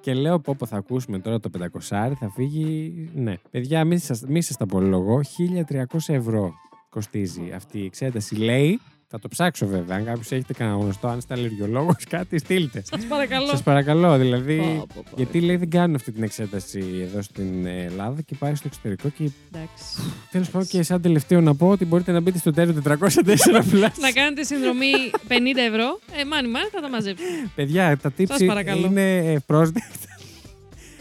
Και 0.00 0.14
λέω, 0.14 0.40
πω, 0.40 0.54
πω 0.58 0.66
θα 0.66 0.76
ακούσουμε 0.76 1.18
τώρα 1.18 1.40
το 1.40 1.50
500, 1.58 2.12
θα 2.20 2.30
φύγει. 2.34 2.92
Ναι. 3.14 3.34
Παιδιά, 3.50 3.84
μη 3.84 3.98
σας, 3.98 4.22
μη 4.28 4.42
σας 4.42 4.56
τα 4.56 4.64
απολογώ. 4.64 5.20
1300 5.22 6.14
ευρώ 6.14 6.52
κοστίζει 6.88 7.52
αυτή 7.54 7.78
η 7.78 7.84
εξέταση. 7.84 8.34
Λέει, 8.36 8.80
θα 9.08 9.18
το 9.18 9.28
ψάξω 9.28 9.66
βέβαια. 9.66 9.96
Αν 9.96 10.04
κάποιος 10.04 10.30
έχετε 10.32 10.52
κανένα 10.52 10.76
γνωστό, 10.76 11.08
αν 11.08 11.18
είστε 11.18 11.34
αλλεργιολόγος, 11.34 12.04
κάτι 12.08 12.38
στείλτε. 12.38 12.82
Σας 12.86 13.04
παρακαλώ. 13.04 13.46
Σας 13.46 13.62
παρακαλώ, 13.62 14.18
δηλαδή. 14.18 14.56
Πω, 14.56 14.86
πω, 14.94 15.02
πω. 15.10 15.16
Γιατί 15.16 15.40
λέει 15.40 15.56
δεν 15.56 15.70
κάνουν 15.70 15.94
αυτή 15.94 16.12
την 16.12 16.22
εξέταση 16.22 16.84
εδώ 17.02 17.22
στην 17.22 17.66
Ελλάδα 17.66 18.20
και 18.22 18.34
πάει 18.38 18.54
στο 18.54 18.66
εξωτερικό. 18.66 19.08
Και 19.08 19.30
Εντάξει. 19.52 19.84
τέλος 20.30 20.50
πάντων 20.50 20.68
και 20.68 20.82
σαν 20.82 21.00
τελευταίο 21.02 21.40
να 21.40 21.54
πω 21.54 21.68
ότι 21.68 21.84
μπορείτε 21.84 22.12
να 22.12 22.20
μπείτε 22.20 22.38
στο 22.38 22.50
τέλο 22.50 22.82
404 22.84 22.88
plus. 22.88 23.90
να 24.00 24.10
κάνετε 24.14 24.42
συνδρομή 24.42 24.92
50 25.28 25.32
ευρώ. 25.68 25.98
Ε, 26.20 26.24
μάνι, 26.24 26.48
μάνι, 26.48 26.68
θα 26.72 26.80
τα 26.80 26.88
μαζέψω. 26.88 27.24
Παιδιά, 27.54 27.96
τα 27.96 28.12
Σας 28.26 28.38
tips 28.40 28.46
παρακαλώ. 28.46 28.86
είναι 28.86 29.16
ευπρόσδεκτα. 29.32 29.88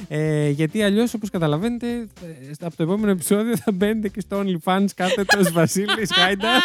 Ε, 0.07 0.49
γιατί 0.49 0.83
αλλιώς, 0.83 1.13
όπως 1.13 1.29
καταλαβαίνετε, 1.29 1.87
ε, 1.91 2.51
από 2.61 2.75
το 2.75 2.83
επόμενο 2.83 3.11
επεισόδιο 3.11 3.57
θα 3.57 3.71
μπαίνετε 3.71 4.09
και 4.09 4.19
στο 4.19 4.43
OnlyFans 4.45 4.85
κάθετος 4.95 5.51
Βασίλης 5.57 6.09
Χάιντα. 6.13 6.49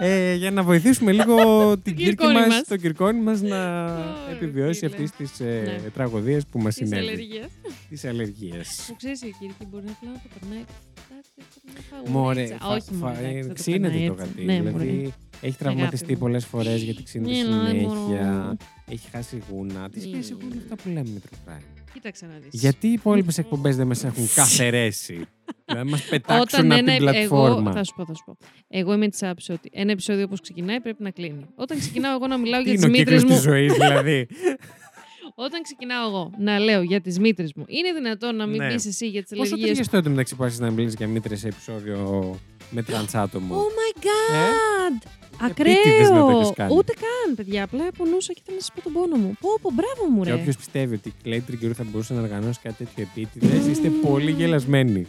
ε, 0.00 0.34
για 0.34 0.50
να 0.50 0.62
βοηθήσουμε 0.62 1.12
λίγο 1.12 1.36
την 1.84 1.94
κύρκη 1.96 2.04
Κυρκόνη 2.14 2.34
μας, 2.34 2.46
μας. 2.48 2.62
το 2.68 2.76
κυρκόνι 2.76 3.20
μας 3.20 3.40
να 3.40 3.84
Ω, 3.84 4.30
επιβιώσει 4.32 4.78
φίλε. 4.78 4.90
αυτής 4.92 5.10
της 5.10 5.40
ε, 5.40 5.62
Ναι. 5.82 5.90
τραγωδίας 5.90 6.46
που 6.46 6.58
μας 6.60 6.74
Τη 6.74 6.84
συνέβη. 6.86 7.06
αλλεργία. 7.08 7.48
Τις 7.88 8.04
αλλεργίες. 8.04 8.84
Που 8.88 8.96
ξέρεις 8.96 9.22
η 9.22 9.34
Κυρική 9.40 9.66
μπορεί 9.70 9.84
να 9.84 9.92
απλά 9.92 10.10
να 10.10 10.16
το 10.22 10.28
περνάει. 10.40 10.64
Εντάξει, 11.10 12.10
Μωρέ, 12.12 12.34
φαγουρίτσα. 12.46 12.66
φα- 12.66 12.74
Όχι, 12.74 12.90
φα- 13.00 13.06
μωρέ, 13.06 13.18
εντάξει, 13.28 13.38
ε, 13.38 13.42
θα 13.42 13.48
το 13.48 13.54
ξύνεται 13.54 13.88
περνάει 13.92 14.06
το 14.08 14.12
έτσι. 14.12 14.24
γατί. 14.34 14.44
Ναι, 14.44 14.56
δηλαδή 14.60 14.86
μωρέ. 14.92 15.08
έχει 15.40 15.56
τραυματιστεί 15.58 16.12
μου. 16.12 16.18
πολλές 16.18 16.44
φορές 16.46 16.82
γιατί 16.82 17.02
ξύνεται 17.02 17.30
Ναι, 17.36 17.42
λάι, 17.56 17.68
συνέχεια. 17.78 18.56
Μωρό. 18.88 19.00
Έχει 19.00 19.08
χάσει 19.10 19.42
γούνα. 19.50 19.88
Τι 19.90 19.98
Ναι. 19.98 20.04
σχέση 20.04 20.36
έχουν 20.38 20.50
όλα 20.52 20.60
αυτά 20.62 20.76
που 20.76 20.88
λέμε 20.88 21.08
με 21.14 21.20
true 21.30 21.48
crime. 21.50 21.62
Κοίταξε 21.92 22.26
να 22.26 22.32
δεις. 22.42 22.60
Γιατί 22.60 22.86
οι 22.88 22.92
υπόλοιπες 22.92 23.38
εκπομπές 23.38 23.76
δεν 23.76 23.86
μας 23.86 24.04
έχουν 24.04 24.28
καθαιρέσει. 24.34 25.26
να 25.74 25.84
μας 25.84 26.02
πετάξουν 26.02 26.40
Όταν 26.40 26.72
από 26.72 26.80
ένα, 26.80 26.92
την 26.92 26.98
πλατφόρμα. 26.98 27.60
Εγώ, 27.70 27.72
θα 27.72 27.84
σου 27.84 27.94
πω, 27.96 28.04
θα 28.04 28.14
σου 28.14 28.22
πω. 28.26 28.36
Εγώ 28.68 28.92
είμαι 28.92 29.08
της 29.08 29.22
άποψη 29.22 29.52
ότι 29.52 29.68
ένα 29.72 29.90
επεισόδιο 29.92 30.24
όπως 30.24 30.40
ξεκινάει 30.40 30.80
πρέπει 30.80 31.02
να 31.02 31.10
κλείνει. 31.10 31.46
Όταν 31.54 31.78
ξεκινάω 31.78 32.14
εγώ 32.14 32.26
να 32.26 32.36
μιλάω 32.38 32.62
Τι 32.62 32.70
για 32.70 32.72
είναι 32.72 32.86
τις 32.86 32.94
ο 32.96 32.98
μήτρες 32.98 33.20
κύκλος 33.20 33.36
της 33.38 33.46
μου. 33.46 33.52
ζωής, 33.52 33.72
δηλαδή; 33.72 34.26
Όταν 35.46 35.62
ξεκινάω 35.62 36.08
εγώ 36.08 36.30
να 36.38 36.58
λέω 36.58 36.82
για 36.82 37.00
τις 37.00 37.18
μήτρες 37.18 37.52
μου, 37.54 37.64
είναι 37.68 37.92
δυνατόν 37.92 38.36
να 38.36 38.46
μην 38.46 38.56
Ναι. 38.62 38.72
πεις 38.72 38.86
εσύ 38.86 39.08
για 39.08 39.22
τις 39.22 39.30
Πόσο 39.30 39.42
αλλεργίε. 39.42 39.66
ταιριαστό 39.66 40.02
το 40.02 40.10
μεταξύ 40.10 40.36
που 40.36 40.42
άρχισες 40.42 40.64
να 40.66 40.70
μιλήσεις 40.72 40.94
για 40.98 41.08
μήτρες 41.08 41.38
σε 41.40 41.48
επεισόδιο 41.48 42.38
με 42.70 42.82
τρανς 42.82 43.14
άτομο. 43.14 43.54
Oh 43.54 43.58
my 43.58 44.02
god! 44.04 44.94
Επίτηδες 44.96 44.96
να 44.98 44.98
το 44.98 45.18
έχεις 45.18 45.27
Ακραίο! 45.40 46.52
κάνει. 46.56 46.74
Ούτε 46.76 46.92
καν, 46.92 47.34
παιδιά. 47.36 47.62
Απλά 47.64 47.84
πονούσα 47.96 48.32
και 48.32 48.40
ήθελα 48.42 48.56
να 48.56 48.62
σας 48.62 48.72
πω 48.72 48.80
τον 48.82 48.92
πόνο 48.92 49.16
μου. 49.16 49.32
Πω, 49.40 49.48
πω, 49.62 49.70
μπράβο 49.74 50.10
μου, 50.14 50.22
Και 50.22 50.30
ρε. 50.30 50.34
όποιος 50.36 50.56
πιστεύει 50.56 50.94
ότι 50.94 51.08
η 51.08 51.12
Lady 51.24 51.50
Τριγκερού 51.50 51.70
θα 51.74 51.84
μπορούσε 51.90 52.14
να 52.14 52.20
οργανώσει 52.20 52.60
κάτι 52.62 52.84
τέτοιο 52.84 53.06
επίτηδες, 53.12 53.66
είστε 53.66 53.88
πολύ 53.88 54.30
γελασμένοι. 54.30 55.06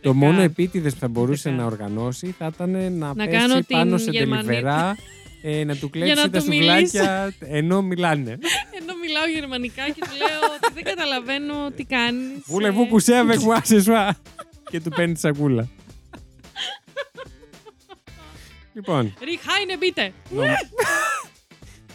Το 0.00 0.08
καν. 0.08 0.16
μόνο 0.16 0.40
επίτηδες 0.40 0.92
που 0.92 1.00
θα 1.00 1.08
μπορούσε 1.08 1.48
καν. 1.48 1.58
να 1.58 1.64
οργανώσει 1.64 2.34
θα 2.38 2.50
ήταν 2.54 2.70
να, 2.70 2.88
Να 2.88 3.14
πέσει 3.14 3.28
κάνω 3.30 3.54
την 3.54 3.64
πάνω 3.76 3.98
σε 3.98 4.10
Γερμανή- 4.10 4.46
ντελιβερά, 4.46 4.96
ε, 5.42 5.64
να 5.64 5.76
του 5.76 5.90
Για 5.94 6.00
κλέψει 6.04 6.22
να 6.24 6.30
τα 6.30 6.38
του 6.38 6.44
σουβλάκια 6.44 7.34
ενώ 7.40 7.82
μιλάνε. 7.82 8.30
Ενώ 8.80 8.92
μιλάω 9.02 9.26
γερμανικά 9.34 9.84
και 9.84 10.00
του 10.00 10.16
λέω 10.18 10.50
ότι 10.56 10.72
δεν 10.74 10.84
καταλαβαίνω 10.84 11.54
τι 11.76 11.84
κάνεις. 11.84 12.28
Βούλε 12.46 12.70
βού 12.70 12.86
που 12.86 12.98
σέβε, 12.98 13.36
κουάσε 13.36 13.80
σουά. 13.82 14.16
Και 14.70 14.80
του 14.80 14.90
παίρνει 14.90 15.14
τη 15.14 15.20
σακούλα. 15.20 15.68
Λοιπόν, 18.76 19.14
Ριχάινε 19.24 19.76
μπείτε. 19.78 20.12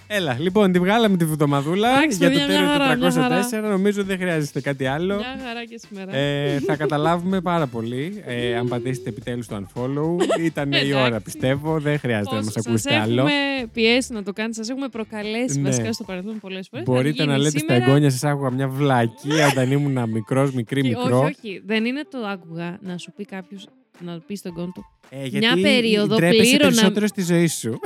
έλα. 0.08 0.38
Λοιπόν, 0.40 0.72
τη 0.72 0.80
βγάλαμε 0.80 1.18
τη 1.18 1.26
βδομαδούλα 1.26 1.90
Εντάξει, 1.90 2.18
για 2.18 2.30
το 2.32 2.38
παιδιά, 2.38 2.60
μια 2.62 2.68
χαρά, 2.72 2.86
μια 2.96 3.10
τέλο 3.10 3.12
χαρά. 3.22 3.50
404. 3.52 3.70
Νομίζω 3.70 4.04
δεν 4.04 4.18
χρειάζεται 4.18 4.62
κάτι 4.62 4.86
άλλο. 4.86 5.16
Μια 5.16 5.40
χαρά 5.48 5.66
και 5.66 5.80
σήμερα. 5.88 6.16
Ε, 6.16 6.60
θα 6.60 6.76
καταλάβουμε 6.76 7.42
πάρα 7.42 7.68
πολύ 7.68 8.22
ε, 8.26 8.56
αν 8.58 8.68
πατήσετε 8.68 9.10
επιτέλους 9.10 9.48
το 9.48 9.56
unfollow. 9.66 10.40
Ήταν 10.40 10.72
η 10.72 10.94
ώρα, 10.94 11.06
Εντάξει. 11.06 11.24
πιστεύω. 11.24 11.80
Δεν 11.80 12.00
χρειάζεται 12.00 12.30
να 12.36 12.36
Πώς 12.36 12.46
μας 12.46 12.54
σας 12.54 12.68
ακούσετε 12.68 12.96
άλλο. 12.96 13.22
έχουμε 13.22 13.68
πιέσει 13.74 14.14
να 14.14 14.24
το 14.24 14.34
κάνετε, 14.34 14.56
σας 14.56 14.70
έχουμε 14.70 14.88
προκαλέσει 14.88 15.60
Ναι. 15.60 15.70
βασικά 15.70 15.94
στο 15.94 16.04
παρελθόν 16.04 16.40
πολλές 16.40 16.68
φορές. 16.72 16.86
Μπορείτε 16.86 17.26
να 17.26 17.38
λέτε 17.38 17.60
στα 17.60 17.74
εγγόνια 17.74 18.10
σας 18.10 18.24
άκουγα 18.24 18.50
μια 18.52 18.68
βλακία 18.68 19.48
όταν 19.52 19.72
ήμουν 19.72 20.10
μικρός, 20.10 20.52
μικρή, 20.54 20.82
μικρό. 20.84 21.20
Όχι, 21.20 21.36
όχι. 21.46 21.62
Δεν 21.66 21.86
είναι 21.86 22.04
το 22.12 22.18
άκουγα 22.18 22.78
να 22.82 22.98
σου 22.98 23.12
πει 23.16 23.26
κάποιος, 23.26 23.68
να 24.00 24.20
πεις 24.20 24.40
στον 24.40 24.54
κόν 24.54 24.72
του. 24.74 24.86
Ε, 25.10 25.18
Μια 25.18 25.28
γιατί 25.28 25.62
περίοδο 25.62 26.16
ντρέπεσαι 26.16 26.42
πλήρωνα- 26.42 26.72
περισσότερο 26.72 27.08
στη 27.08 27.22
ζωή 27.24 27.48
σου. 27.48 27.80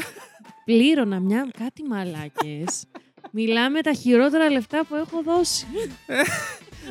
Πλήρωνα 0.65 1.19
μια 1.19 1.47
κάτι 1.57 1.83
μαλάκες. 1.83 2.85
Μιλάμε 3.31 3.81
τα 3.81 3.93
χειρότερα 3.93 4.49
λεφτά 4.49 4.85
που 4.89 4.95
έχω 4.95 5.21
δώσει. 5.23 5.65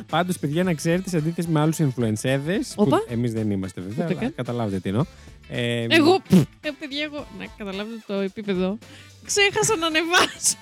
Πάντως, 0.09 0.39
παιδιά, 0.39 0.63
να 0.63 0.73
ξέρετε, 0.73 1.09
σε 1.09 1.17
αντίθεση 1.17 1.47
με 1.47 1.59
άλλους 1.59 1.77
influencer. 1.79 2.39
Όπα. 2.75 3.03
Εμείς 3.09 3.33
δεν 3.33 3.51
είμαστε 3.51 3.81
βέβαια. 3.81 4.05
Ούτε 4.05 4.13
αλλά 4.13 4.21
καν. 4.21 4.33
καταλάβετε 4.35 4.79
τι 4.79 4.89
εννοώ. 4.89 5.05
Ε, 5.49 5.85
Εγώ, 5.89 6.13
ε, 6.61 6.69
παιδιά, 6.79 7.03
εγώ, 7.03 7.27
να 7.39 7.45
καταλάβετε 7.57 8.03
το 8.07 8.13
επίπεδο, 8.13 8.77
ξέχασα 9.25 9.75
να 9.75 9.85
ανεβάσω 9.87 10.55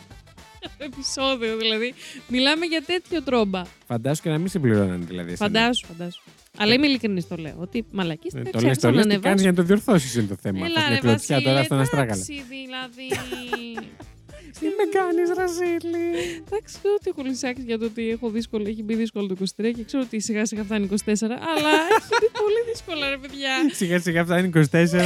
το 0.62 0.70
επεισόδιο, 0.84 1.58
δηλαδή. 1.58 1.94
Μιλάμε 2.28 2.66
για 2.66 2.84
τέτοιο 2.86 3.24
τρόμπα. 3.24 3.62
Φαντάσου 3.88 4.22
και 4.22 4.30
να 4.30 4.38
μην 4.38 4.48
συμπληρώνανε 4.48 5.06
δηλαδή. 5.06 5.32
εσένα. 5.32 5.50
Φαντάσου, 5.50 5.86
φαντάσου. 5.86 6.22
Αλλά 6.58 6.74
είμαι 6.74 6.88
ειλικρινής, 6.88 7.28
το 7.28 7.36
λέω. 7.36 7.56
Ότι 7.58 7.86
μαλακίστηκα, 7.92 8.48
Ε, 8.48 8.52
Το 8.52 8.60
λες, 8.60 8.78
ξέχασα 8.78 8.80
το 8.82 8.88
να 8.88 8.94
λες, 8.96 9.04
τι 9.06 9.10
ανεβάσω. 9.10 9.28
κάνεις 9.28 9.42
για 9.42 9.52
να 9.52 9.58
το 9.58 9.64
διορθώσεις 9.64 10.16
είναι 10.16 10.28
το 10.28 10.36
θέμα. 10.42 10.66
Έλα 10.66 10.82
Θα 10.82 10.88
ρε 10.90 10.94
την 10.94 11.02
κλωτσιά 11.04 11.36
Βασίλη, 11.36 11.52
τώρα 11.54 11.64
στον 11.64 11.80
Αστράγαλο. 11.80 12.12
εντάξει, 12.30 12.44
δηλαδή. 12.50 13.08
Τι 14.60 14.66
με 14.66 14.86
κάνεις, 14.98 15.30
Ραζίλη. 15.38 16.08
Εντάξει, 16.48 16.76
ξέρω 16.80 16.94
ότι 17.00 17.10
έχω 17.16 17.22
λυσάξει 17.30 17.64
για 17.66 17.78
το 17.80 17.86
ότι 17.86 18.10
έχω 18.10 18.30
δύσκολο, 18.30 18.68
έχει 18.68 18.84
μπει 18.84 18.96
δύσκολο 18.96 19.28
το 19.28 19.36
23 19.40 19.46
και 19.76 19.84
ξέρω 19.84 20.04
ότι 20.06 20.20
σιγά 20.22 20.46
σιγά 20.46 20.64
φτάνει 20.64 20.88
24, 20.92 20.96
αλλά 20.96 21.72
έχει 21.98 22.14
μπει 22.20 22.28
πολύ 22.44 22.62
δύσκολα, 22.72 23.10
ρε 23.10 23.18
παιδιά. 23.18 23.52
Σιγά 23.72 24.00
σιγά 24.00 24.24
φτάνει 24.26 24.50
24, 24.54 24.62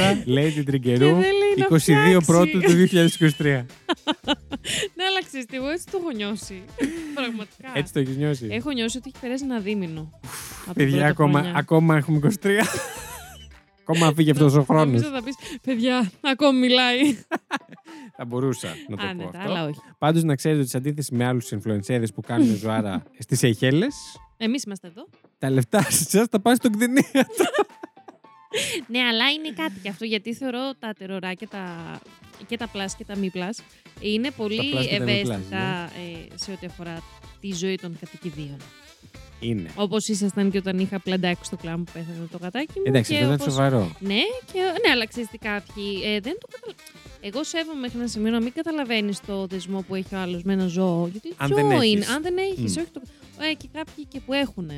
λέει 0.34 0.44
την 0.50 0.54
Και 0.54 0.62
Τριγκερού. 0.70 1.06
δεν 1.06 1.16
λέει 1.42 1.54
να 1.56 1.66
22 1.68 1.78
φτιάξει. 1.80 2.26
πρώτου 2.26 2.58
του 2.60 2.72
2023. 2.72 3.44
Ναι, 4.96 5.04
αλλά 5.08 5.20
ξέρεις 5.26 5.46
τι, 5.46 5.56
εγώ 5.56 5.68
έτσι 5.68 5.84
το 5.90 5.98
έχω 6.00 6.10
νιώσει. 6.10 6.62
Πραγματικά. 7.14 7.70
Έτσι 7.74 7.92
το 7.92 7.98
έχεις 8.00 8.16
νιώσει. 8.16 8.46
Έχω 8.50 8.70
νιώσει 8.70 8.96
ότι 8.96 9.10
έχει 9.14 9.20
περάσει 9.20 9.44
ένα 9.44 9.58
δίμηνο. 9.60 10.20
Από 10.68 10.78
την 10.78 10.84
Παιδιά, 10.84 10.96
πρώτη 10.98 11.10
ακόμα, 11.10 11.38
χρονιά. 11.40 11.58
ακόμα 11.58 11.96
έχουμε 11.96 12.20
23. 12.42 12.46
ακόμα 13.86 14.12
φύγει 14.14 14.30
αυτός 14.30 14.54
ο 14.54 14.62
χρόνος. 14.62 15.00
Νομίζω 15.00 15.08
θα 15.16 15.22
πεις, 15.22 15.34
παιδιά, 15.62 16.10
ακόμη 16.20 16.58
μιλάει. 16.58 16.98
Θα 18.16 18.24
μπορούσα 18.24 18.68
να 18.88 18.96
το 18.96 19.06
Α, 19.06 19.14
ναι, 19.14 19.24
πω 19.24 19.30
τα 19.30 19.38
αυτό. 19.38 19.50
άλλα 19.50 19.64
όχι. 19.64 19.78
Πάντως 19.98 20.22
να 20.22 20.34
ξέρετε 20.34 20.60
ότι 20.60 20.70
σε 20.70 20.76
αντίθεση 20.76 21.14
με 21.14 21.24
άλλους 21.24 21.48
influencers 21.54 22.06
που 22.14 22.20
κάνουν 22.20 22.56
ζωάρα 22.62 23.02
στις 23.18 23.42
Αιχέλε, 23.42 23.86
Εμείς 24.36 24.62
είμαστε 24.62 24.86
εδώ. 24.86 25.06
τα 25.38 25.50
λεφτά 25.50 25.82
σας 25.90 26.28
τα 26.28 26.40
πάνε 26.40 26.56
στον 26.56 26.72
κτηνίατρο. 26.72 27.22
Ναι, 28.86 28.98
αλλά 29.00 29.30
είναι 29.30 29.52
κάτι 29.56 29.80
και 29.82 29.88
αυτό, 29.88 30.04
γιατί 30.04 30.34
θεωρώ 30.34 30.58
τα 30.78 30.92
τεροράκια 30.98 31.48
τα... 31.48 31.64
και 32.46 32.56
τα 32.56 32.70
plus 32.72 32.86
και 32.98 33.04
τα 33.04 33.16
μη 33.16 33.30
plus 33.34 33.62
είναι 34.00 34.30
πολύ 34.30 34.72
plus 34.74 34.86
και 34.86 34.96
τα 34.98 35.04
μη 35.04 35.10
plus, 35.10 35.28
ευαίσθητα 35.28 35.90
ε, 35.96 36.26
σε 36.34 36.50
ό,τι 36.52 36.66
αφορά 36.66 37.02
τη 37.40 37.52
ζωή 37.52 37.74
των 37.74 37.96
κατοικιδίων. 38.00 38.56
Είναι. 39.40 39.70
Όπως 39.74 40.08
ήσασταν 40.08 40.50
και 40.50 40.58
όταν 40.58 40.78
είχα 40.78 41.00
πλαντάκι 41.00 41.44
στο 41.44 41.56
κλάμα 41.56 41.76
που 41.84 41.92
πέθανε 41.92 42.26
το 42.32 42.38
κατάκι 42.38 42.72
μου. 42.76 42.82
Εντάξει, 42.86 43.10
και 43.12 43.16
αυτό 43.18 43.26
ήταν 43.32 43.40
όπως- 43.40 43.52
σοβαρό. 43.54 43.96
Ναι, 44.00 44.20
και, 44.52 44.58
ναι, 44.58 44.90
αλλά 44.92 45.06
ξέρεις 45.06 45.28
τι 45.30 45.38
κάποιοι 45.38 45.84
ε, 46.04 46.20
δεν 46.20 46.36
το 46.40 46.46
καταλαβαίνουν. 46.52 46.84
Εγώ 47.20 47.44
σέβομαι 47.44 47.80
μέχρι 47.80 47.98
ένα 47.98 48.08
σημείο 48.08 48.30
να 48.32 48.40
μην 48.40 48.52
καταλαβαίνεις 48.52 49.20
το 49.26 49.46
δεσμό 49.46 49.80
που 49.88 49.94
έχει 49.94 50.14
ο 50.14 50.18
άλλος 50.18 50.42
με 50.42 50.52
ένα 50.52 50.66
ζώο. 50.66 51.08
Γιατί 51.12 51.32
Αν 51.36 51.48
ζώο 51.48 51.56
δεν 51.56 51.70
έχεις. 51.70 51.92
είναι. 51.92 52.06
Αν 52.14 52.22
δεν 52.22 52.36
έχεις, 52.36 52.76
Μμ. 52.76 52.80
όχι 52.80 52.90
το. 52.92 53.00
Ε, 53.50 53.54
και 53.54 53.68
κάποιοι 53.72 54.04
και 54.04 54.20
που 54.20 54.32
έχουν. 54.32 54.70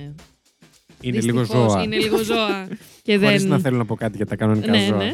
Είναι 1.01 1.21
λίγο 1.21 1.45
ζώα. 1.45 1.83
Είναι 1.83 1.97
λίγο 1.97 2.17
ζώα. 2.23 2.69
και 3.03 3.17
Χωρίς 3.19 3.41
δεν. 3.43 3.51
να 3.51 3.59
θέλω 3.59 3.77
να 3.77 3.85
πω 3.85 3.95
κάτι 3.95 4.17
για 4.17 4.27
τα 4.27 4.37
κανονικά 4.37 4.71
ναι, 4.71 4.85
ζώα. 4.87 4.97
ναι. 4.97 5.13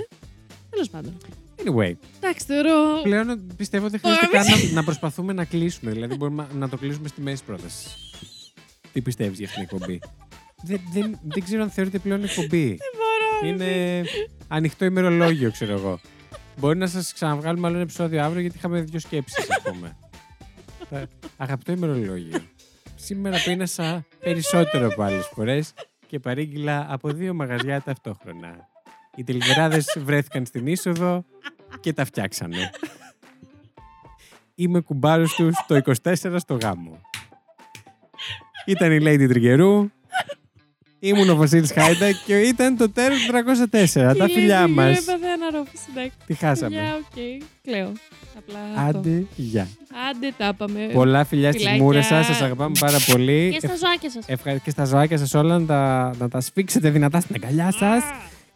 Τέλος 0.70 0.90
πάντων. 0.90 1.16
Anyway, 1.64 1.92
Εντάξει, 2.20 2.44
θεωρώ. 2.46 3.00
πλέον 3.02 3.46
πιστεύω 3.56 3.88
δεν 3.88 4.00
χρειάζεται 4.00 4.26
καν 4.26 4.46
να, 4.46 4.72
να 4.72 4.84
προσπαθούμε 4.84 5.32
να 5.32 5.44
κλείσουμε. 5.44 5.90
Δηλαδή, 5.90 6.16
μπορούμε 6.16 6.46
να 6.58 6.68
το 6.68 6.76
κλείσουμε 6.76 7.08
στη 7.08 7.20
μέση 7.20 7.44
πρότασης. 7.44 7.96
Τι 8.96 9.02
πιστεύεις 9.02 9.38
για 9.38 9.46
αυτήν 9.46 9.66
την 9.66 9.76
εκπομπή; 9.76 10.00
δεν, 10.62 10.80
δεν, 10.92 11.18
δεν 11.22 11.44
ξέρω 11.44 11.62
αν 11.62 11.70
θεωρείται 11.70 11.98
πλέον 11.98 12.24
εκπομπή. 12.24 12.78
Είναι 13.46 14.02
ανοιχτό 14.48 14.84
ημερολόγιο, 14.84 15.50
ξέρω 15.50 15.72
εγώ. 15.72 16.00
Μπορεί 16.56 16.78
να 16.78 16.86
σας 16.86 17.12
ξαναβγάλουμε 17.12 17.66
άλλο 17.66 17.74
ένα 17.74 17.84
επεισόδιο 17.84 18.22
αύριο 18.22 18.40
γιατί 18.40 18.56
είχαμε 18.56 18.80
δύο 18.80 18.98
σκέψεις, 18.98 19.50
ας 19.50 19.62
πούμε. 19.62 19.96
Ε, 20.90 21.02
Αγαπητό 21.36 21.72
ημερολόγιο. 21.72 22.38
Σήμερα 22.94 23.38
πείνασα 23.44 24.06
περισσότερο 24.20 24.86
από 24.86 25.02
άλλες 25.02 25.26
φορές 25.32 25.72
και 26.06 26.18
παρήγγειλα 26.18 26.86
από 26.88 27.10
δύο 27.10 27.34
μαγαζιά 27.34 27.80
ταυτόχρονα. 27.80 28.68
Οι 29.16 29.24
ντελιβεράδες 29.24 29.82
βρέθηκαν 29.96 30.46
στην 30.46 30.66
είσοδο 30.66 31.24
και 31.80 31.92
τα 31.92 32.04
φτιάξανε. 32.04 32.70
Είμαι 34.54 34.80
κουμπάρος 34.80 35.34
τους 35.34 35.56
το 35.66 35.80
24 36.02 36.36
στο 36.36 36.58
γάμο. 36.62 37.00
Ήταν 38.66 38.92
η 38.92 38.98
Lady 39.02 39.26
Τριγκερού, 39.28 39.90
ήμουν 40.98 41.30
ο 41.30 41.34
Βασίλης 41.36 41.72
Χάιντα 41.72 42.10
και 42.26 42.38
ήταν 42.40 42.76
το 42.76 42.90
τέρος 42.90 43.26
304. 43.26 44.14
Τα 44.18 44.28
φιλιά 44.28 44.68
μας. 44.68 44.98
Έπαθε 44.98 45.26
αναρρόφηση, 45.34 45.84
εντάξει. 45.90 46.16
Τι 46.26 46.34
χάσαμε. 46.34 46.76
Φιλιά, 46.76 46.94
οκ. 46.94 47.42
Κλαίω. 47.62 47.92
Απλά 48.38 48.58
αυτό. 48.86 48.98
Άντε, 48.98 49.26
γεια. 49.36 49.68
Άντε, 50.10 50.32
τα 50.38 50.48
είπαμε. 50.52 50.90
Πολλά 50.92 51.24
φιλιά 51.24 51.50
στις 51.50 51.62
Φιλάκια. 51.62 51.82
μούρες 51.84 52.06
σας, 52.06 52.26
σας 52.26 52.40
αγαπάμε 52.40 52.76
πάρα 52.80 52.98
πολύ. 53.12 53.50
Και 53.52 53.66
στα 53.66 53.76
ζωάκια 53.76 54.10
σας. 54.10 54.24
Ευχα- 54.26 54.56
Και 54.56 54.70
στα 54.70 54.84
ζωάκια 54.84 55.18
σας 55.18 55.34
όλα 55.34 55.58
να 55.58 55.66
τα, 55.66 56.14
να 56.18 56.28
τα 56.28 56.40
σφίξετε 56.40 56.90
δυνατά 56.90 57.20
στην 57.20 57.34
αγκαλιά 57.42 57.72
σας 57.72 58.02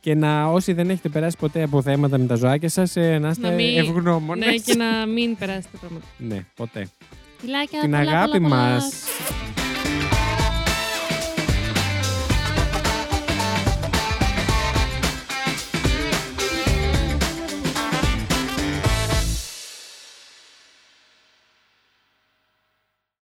και 0.00 0.14
να 0.14 0.46
όσοι 0.46 0.72
δεν 0.72 0.90
έχετε 0.90 1.08
περάσει 1.08 1.36
ποτέ 1.38 1.62
από 1.62 1.82
θέματα 1.82 2.18
με 2.18 2.26
τα 2.26 2.34
ζωάκια 2.34 2.68
σας 2.68 2.96
ε, 2.96 3.18
να 3.18 3.28
είστε 3.28 3.48
Να 3.48 3.52
μην- 3.54 3.78
ευγνώμονες. 3.78 4.46
Ναι, 4.46 4.54
και 4.54 4.74
να 4.74 5.06
μην 5.06 5.36
περάσετε 5.36 5.76
πράγματα. 5.80 6.06
Ναι, 6.18 6.44
ποτέ. 6.56 6.88
Φιλάκια, 7.38 7.80
Την 7.80 7.90
πολλά, 7.90 8.10
αγάπη 8.10 8.30
πολλά, 8.40 8.48
πολλά. 8.48 8.72
μας. 8.72 8.92